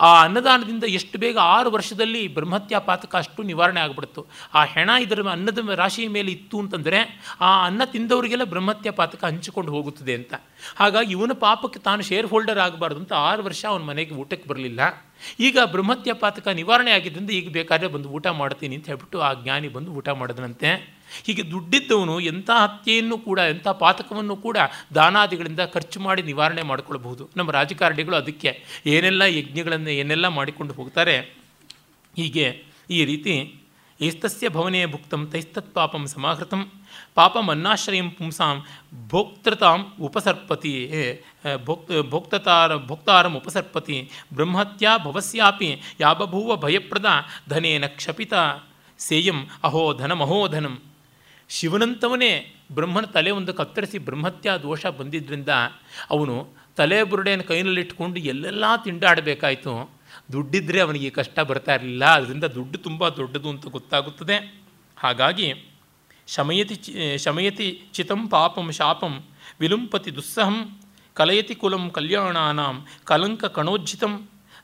ಆ 0.00 0.22
ಅನ್ನದಾನದಿಂದ 0.22 0.84
ಎಷ್ಟು 0.84 1.18
ಬೇಗ 1.18 1.38
ಆರು 1.38 1.70
ವರ್ಷದಲ್ಲಿ 1.70 2.28
ಬ್ರಹ್ಮತ್ಯ 2.28 2.78
ಪಾತಕ 2.78 3.16
ಅಷ್ಟು 3.16 3.42
ನಿವಾರಣೆ 3.42 3.80
ಆಗಿಬಿಡ್ತು. 3.80 4.26
ಆ 4.54 4.64
ಹೆಣ 4.64 4.90
ಇದರ 5.00 5.28
ಅನ್ನದ 5.28 5.68
ರಾಶಿಯ 5.74 6.08
ಮೇಲೆ 6.08 6.32
ಇತ್ತು 6.32 6.58
ಅಂತಂದರೆ 6.58 7.20
ಆ 7.40 7.66
ಅನ್ನ 7.66 7.84
ತಿಂದವರಿಗೆಲ್ಲ 7.84 8.44
ಬ್ರಹ್ಮತ್ಯ 8.44 8.90
ಪಾತಕ 8.90 9.24
ಹಂಚಿಕೊಂಡು 9.24 9.72
ಹೋಗುತ್ತದೆ 9.72 10.14
ಅಂತ. 10.14 10.34
ಹಾಗಾಗಿ 10.76 11.12
ಇವನ 11.12 11.32
ಪಾಪಕ್ಕೆ 11.32 11.78
ತಾನು 11.78 12.02
ಶೇರ್ 12.02 12.26
ಹೋಲ್ಡರ್ 12.26 12.58
ಆಗಬಾರ್ದು 12.58 13.00
ಅಂತ 13.00 13.12
ಆರು 13.12 13.42
ವರ್ಷ 13.42 13.64
ಅವನ 13.64 13.82
ಮನೆಗೆ 13.82 14.14
ಊಟಕ್ಕೆ 14.14 14.48
ಬರಲಿಲ್ಲ. 14.48 14.80
ಈಗ 15.40 15.58
ಬ್ರಹ್ಮತ್ಯ 15.64 16.12
ಪಾತಕ 16.12 16.48
ನಿವಾರಣೆ 16.48 16.90
ಆಗಿದ್ದರಿಂದ 16.90 17.30
ಈಗ 17.30 17.52
ಬೇಕಾದರೆ 17.52 17.88
ಬಂದು 17.88 18.08
ಊಟ 18.08 18.26
ಮಾಡ್ತೀನಿ 18.26 18.76
ಅಂತ 18.76 18.86
ಹೇಳ್ಬಿಟ್ಟು 18.86 19.20
ಆ 19.20 19.32
ಜ್ಞಾನಿ 19.32 19.68
ಬಂದು 19.68 19.92
ಊಟ 19.92 20.08
ಮಾಡಿದನಂತೆ. 20.08 20.97
ಹೀಗೆ 21.26 21.44
ದುಡ್ಡಿದ್ದವನು 21.52 22.16
ಎಂಥ 22.30 22.50
ಹತ್ಯೆಯನ್ನು 22.64 23.18
ಕೂಡ, 23.28 23.38
ಎಂಥ 23.52 23.68
ಪಾತಕವನ್ನು 23.82 24.36
ಕೂಡ 24.46 24.56
ದಾನಾದಿಗಳಿಂದ 24.98 25.62
ಖರ್ಚು 25.74 26.00
ಮಾಡಿ 26.06 26.24
ನಿವಾರಣೆ 26.30 26.64
ಮಾಡಿಕೊಳ್ಬಹುದು 26.70 27.24
ನಮ್ಮ 27.36 27.50
ರಾಜಕಾರಣಿಗಳು 27.58 28.18
ಅದಕ್ಕೆ 28.22 28.52
ಏನೆಲ್ಲ 28.96 29.22
ಯಜ್ಞಗಳನ್ನು 29.38 29.94
ಏನೆಲ್ಲ 30.02 30.28
ಮಾಡಿಕೊಂಡು 30.38 30.74
ಹೋಗ್ತಾರೆ, 30.74 31.16
ಹೀಗೆ 32.14 32.46
ಈ 32.96 33.00
ರೀತಿ 33.12 33.34
ಏಸ್ತಸ್ಯ 34.00 34.48
ಭವನೇ 34.54 34.80
ಭುಕ್ತಂ 34.92 35.22
ತೈಸ್ತತ್ 35.30 35.70
ಪಾಪಂ 35.76 36.02
ಸಮಾಹೃತಂ 36.12 36.60
ಪಾಪಮನ್ನಾಶ್ರಯಂ 37.16 38.08
ಪುಂಸಾಂ 38.16 38.56
ಭೋಕ್ತೃತಾಂ 39.10 39.80
ಉಪಸರ್ಪತಿ 40.06 40.72
ಭೋಕ್ 41.66 41.88
ಭೋಕ್ತತಾರ, 42.12 42.70
ಭೋಕ್ತಾರಂ 42.88 43.34
ಉಪಸರ್ಪತಿ, 43.40 43.96
ಬ್ರಹ್ಮತ್ಯಾ 44.36 44.92
ಭವಸ್ಯಾಪಿ 45.06 45.70
ಯಾಬಭೂವ 46.00 46.56
ಭಯಪ್ರದ 46.64 47.10
ಧನೇನ 47.48 47.86
ಕ್ಷಪಿತ 47.96 48.34
ಸೇಯಂ 49.00 49.40
ಅಹೋ 49.64 49.82
ಧನಮಹೋಧನಂ 50.00 50.76
ಶಿವನಂತವನೇ 51.56 52.32
ಬ್ರಹ್ಮನ 52.76 53.06
ತಲೆ 53.16 53.30
ಒಂದು 53.30 53.52
ಕತ್ತರಿಸಿ 53.60 53.98
ಬ್ರಹ್ಮತ್ಯಾ 53.98 54.52
ದೋಷ 54.64 54.82
ಬಂದಿದ್ದರಿಂದ 54.98 55.52
ಅವನು 56.14 56.34
ತಲೆ 56.78 56.98
ಬುರುಡೆಯನ್ನು 57.10 57.46
ಕೈನಲ್ಲಿಟ್ಕೊಂಡು 57.50 58.18
ಎಲ್ಲೆಲ್ಲ 58.32 58.64
ತಿಂಡಾಡಬೇಕಾಯಿತು. 58.84 59.72
ದುಡ್ಡಿದ್ದರೆ 60.32 60.78
ಅವನಿಗೆ 60.80 61.10
ಕಷ್ಟ 61.10 61.38
ಬರ್ತಾ 61.48 61.72
ಇರಲಿಲ್ಲ. 61.74 62.04
ಅದರಿಂದ 62.16 62.46
ದುಡ್ಡು 62.56 62.78
ತುಂಬ 62.78 63.08
ದೊಡ್ಡದು 63.08 63.48
ಅಂತ 63.48 63.66
ಗೊತ್ತಾಗುತ್ತದೆ. 63.76 64.36
ಹಾಗಾಗಿ 64.96 65.48
ಶಮಯತಿ 66.28 66.76
ಶಮಯತಿ 67.24 67.66
ಚಿತಂ 67.94 68.20
ಪಾಪಂ 68.32 68.66
ಶಾಪಂ 68.78 69.14
ವಿಲುಂಪತಿ 69.60 70.10
ದುಸ್ಸಹಂ 70.16 70.56
ಕಲಯತಿ 71.16 71.54
ಕುಲಂ 71.54 71.84
ಕಲ್ಯಾಣಾನಾಂ 71.96 72.76
ಕಲಂಕ 73.10 73.44
ಕಣೋಜ್ಜಿತಂ 73.56 74.12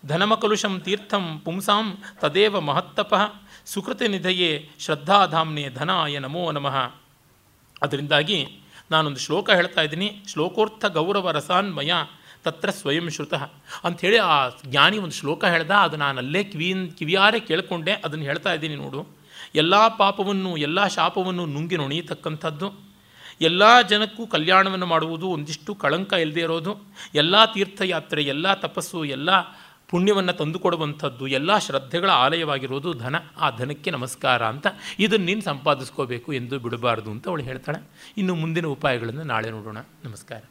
ಧನಮಕಲುಷಂ 0.07 0.75
ತೀರ್ಥಂ 0.85 1.25
ಪುಂಸಾಂ 1.45 1.87
ತದೇವ 2.23 2.61
ಮಹತ್ತಪಃ 2.61 3.23
ಸುಕೃತಿ 3.67 4.09
ನಿಧಯೇ 4.09 4.71
ಶ್ರದ್ಧಾಧಾಮ್ನೆ 4.79 5.69
ಧನಾಯ 5.69 6.19
ನಮೋ 6.19 6.51
ನಮಃ. 6.51 6.95
ಅದರಿಂದಾಗಿ 7.83 8.59
ನಾನೊಂದು 8.91 9.21
ಶ್ಲೋಕ 9.21 9.51
ಹೇಳ್ತಾ 9.51 9.83
ಇದ್ದೀನಿ. 9.83 10.23
ಶ್ಲೋಕೋರ್ಥ 10.27 10.85
ಗೌರವ 10.85 11.31
ರಸಾನ್ಮಯ 11.31 11.93
ತತ್ರ 12.45 12.71
ಸ್ವಯಂ 12.71 13.11
ಶ್ರುತಃ. 13.11 13.53
ಅಂಥೇಳಿ 13.85 14.19
ಆ 14.19 14.49
ಜ್ಞಾನಿ 14.49 14.99
ಒಂದು 14.99 15.15
ಶ್ಲೋಕ 15.15 15.45
ಹೇಳ್ದ, 15.45 15.71
ಅದು 15.71 15.97
ನಾನು 15.97 16.19
ಅಲ್ಲೇ 16.19 16.45
ಕಿವಿಯ 16.45 16.87
ಕಿವಿಯಾರೆ 16.87 17.41
ಕೇಳಿಕೊಂಡೆ. 17.41 17.93
ಅದನ್ನು 17.93 18.25
ಹೇಳ್ತಾ 18.25 18.53
ಇದ್ದೀನಿ 18.53 18.75
ನೋಡು. 18.75 19.07
ಎಲ್ಲ 19.55 19.89
ಪಾಪವನ್ನು, 19.89 20.57
ಎಲ್ಲ 20.57 20.87
ಶಾಪವನ್ನು 20.87 21.47
ನುಂಗಿ 21.47 21.77
ನುಣಿಯತಕ್ಕಂಥದ್ದು. 21.77 22.73
ಎಲ್ಲ 23.41 23.81
ಜನಕ್ಕೂ 23.81 24.27
ಕಲ್ಯಾಣವನ್ನು 24.27 24.87
ಮಾಡುವುದು 24.87 25.29
ಒಂದಿಷ್ಟು 25.29 25.75
ಕಳಂಕ 25.75 26.13
ಇಲ್ಲದೆ 26.13 26.41
ಇರೋದು. 26.41 26.77
ಎಲ್ಲ 27.15 27.45
ತೀರ್ಥಯಾತ್ರೆ, 27.45 28.23
ಎಲ್ಲ 28.23 28.55
ತಪಸ್ಸು, 28.55 29.05
ಎಲ್ಲ 29.05 29.31
ಪುಣ್ಯವನ್ನು 29.95 30.33
ತಂದುಕೊಡುವಂಥದ್ದು, 30.33 31.27
ಎಲ್ಲ 31.27 31.59
ಶ್ರದ್ಧೆಗಳ 31.59 32.11
ಆಲಯವಾಗಿರೋದು 32.11 32.93
ಧನ. 32.93 33.17
ಆ 33.41 33.51
ಧನಕ್ಕೆ 33.57 33.91
ನಮಸ್ಕಾರ 33.91 34.47
ಅಂತ 34.47 34.67
ಇದನ್ನು 34.99 35.27
ನೀನು 35.27 35.43
ಸಂಪಾದಿಸ್ಕೋಬೇಕು 35.43 36.33
ಎಂದು 36.33 36.59
ಬಿಡಬಾರ್ದು 36.59 37.11
ಅಂತ 37.11 37.29
ಅವಳು 37.29 37.43
ಹೇಳ್ತಾಳೆ. 37.43 37.81
ಇನ್ನು 38.17 38.35
ಮುಂದಿನ 38.35 38.67
ಉಪಾಯಗಳನ್ನು 38.67 39.23
ನಾಳೆ 39.23 39.51
ನೋಡೋಣ. 39.51 39.79
ನಮಸ್ಕಾರ. 40.05 40.43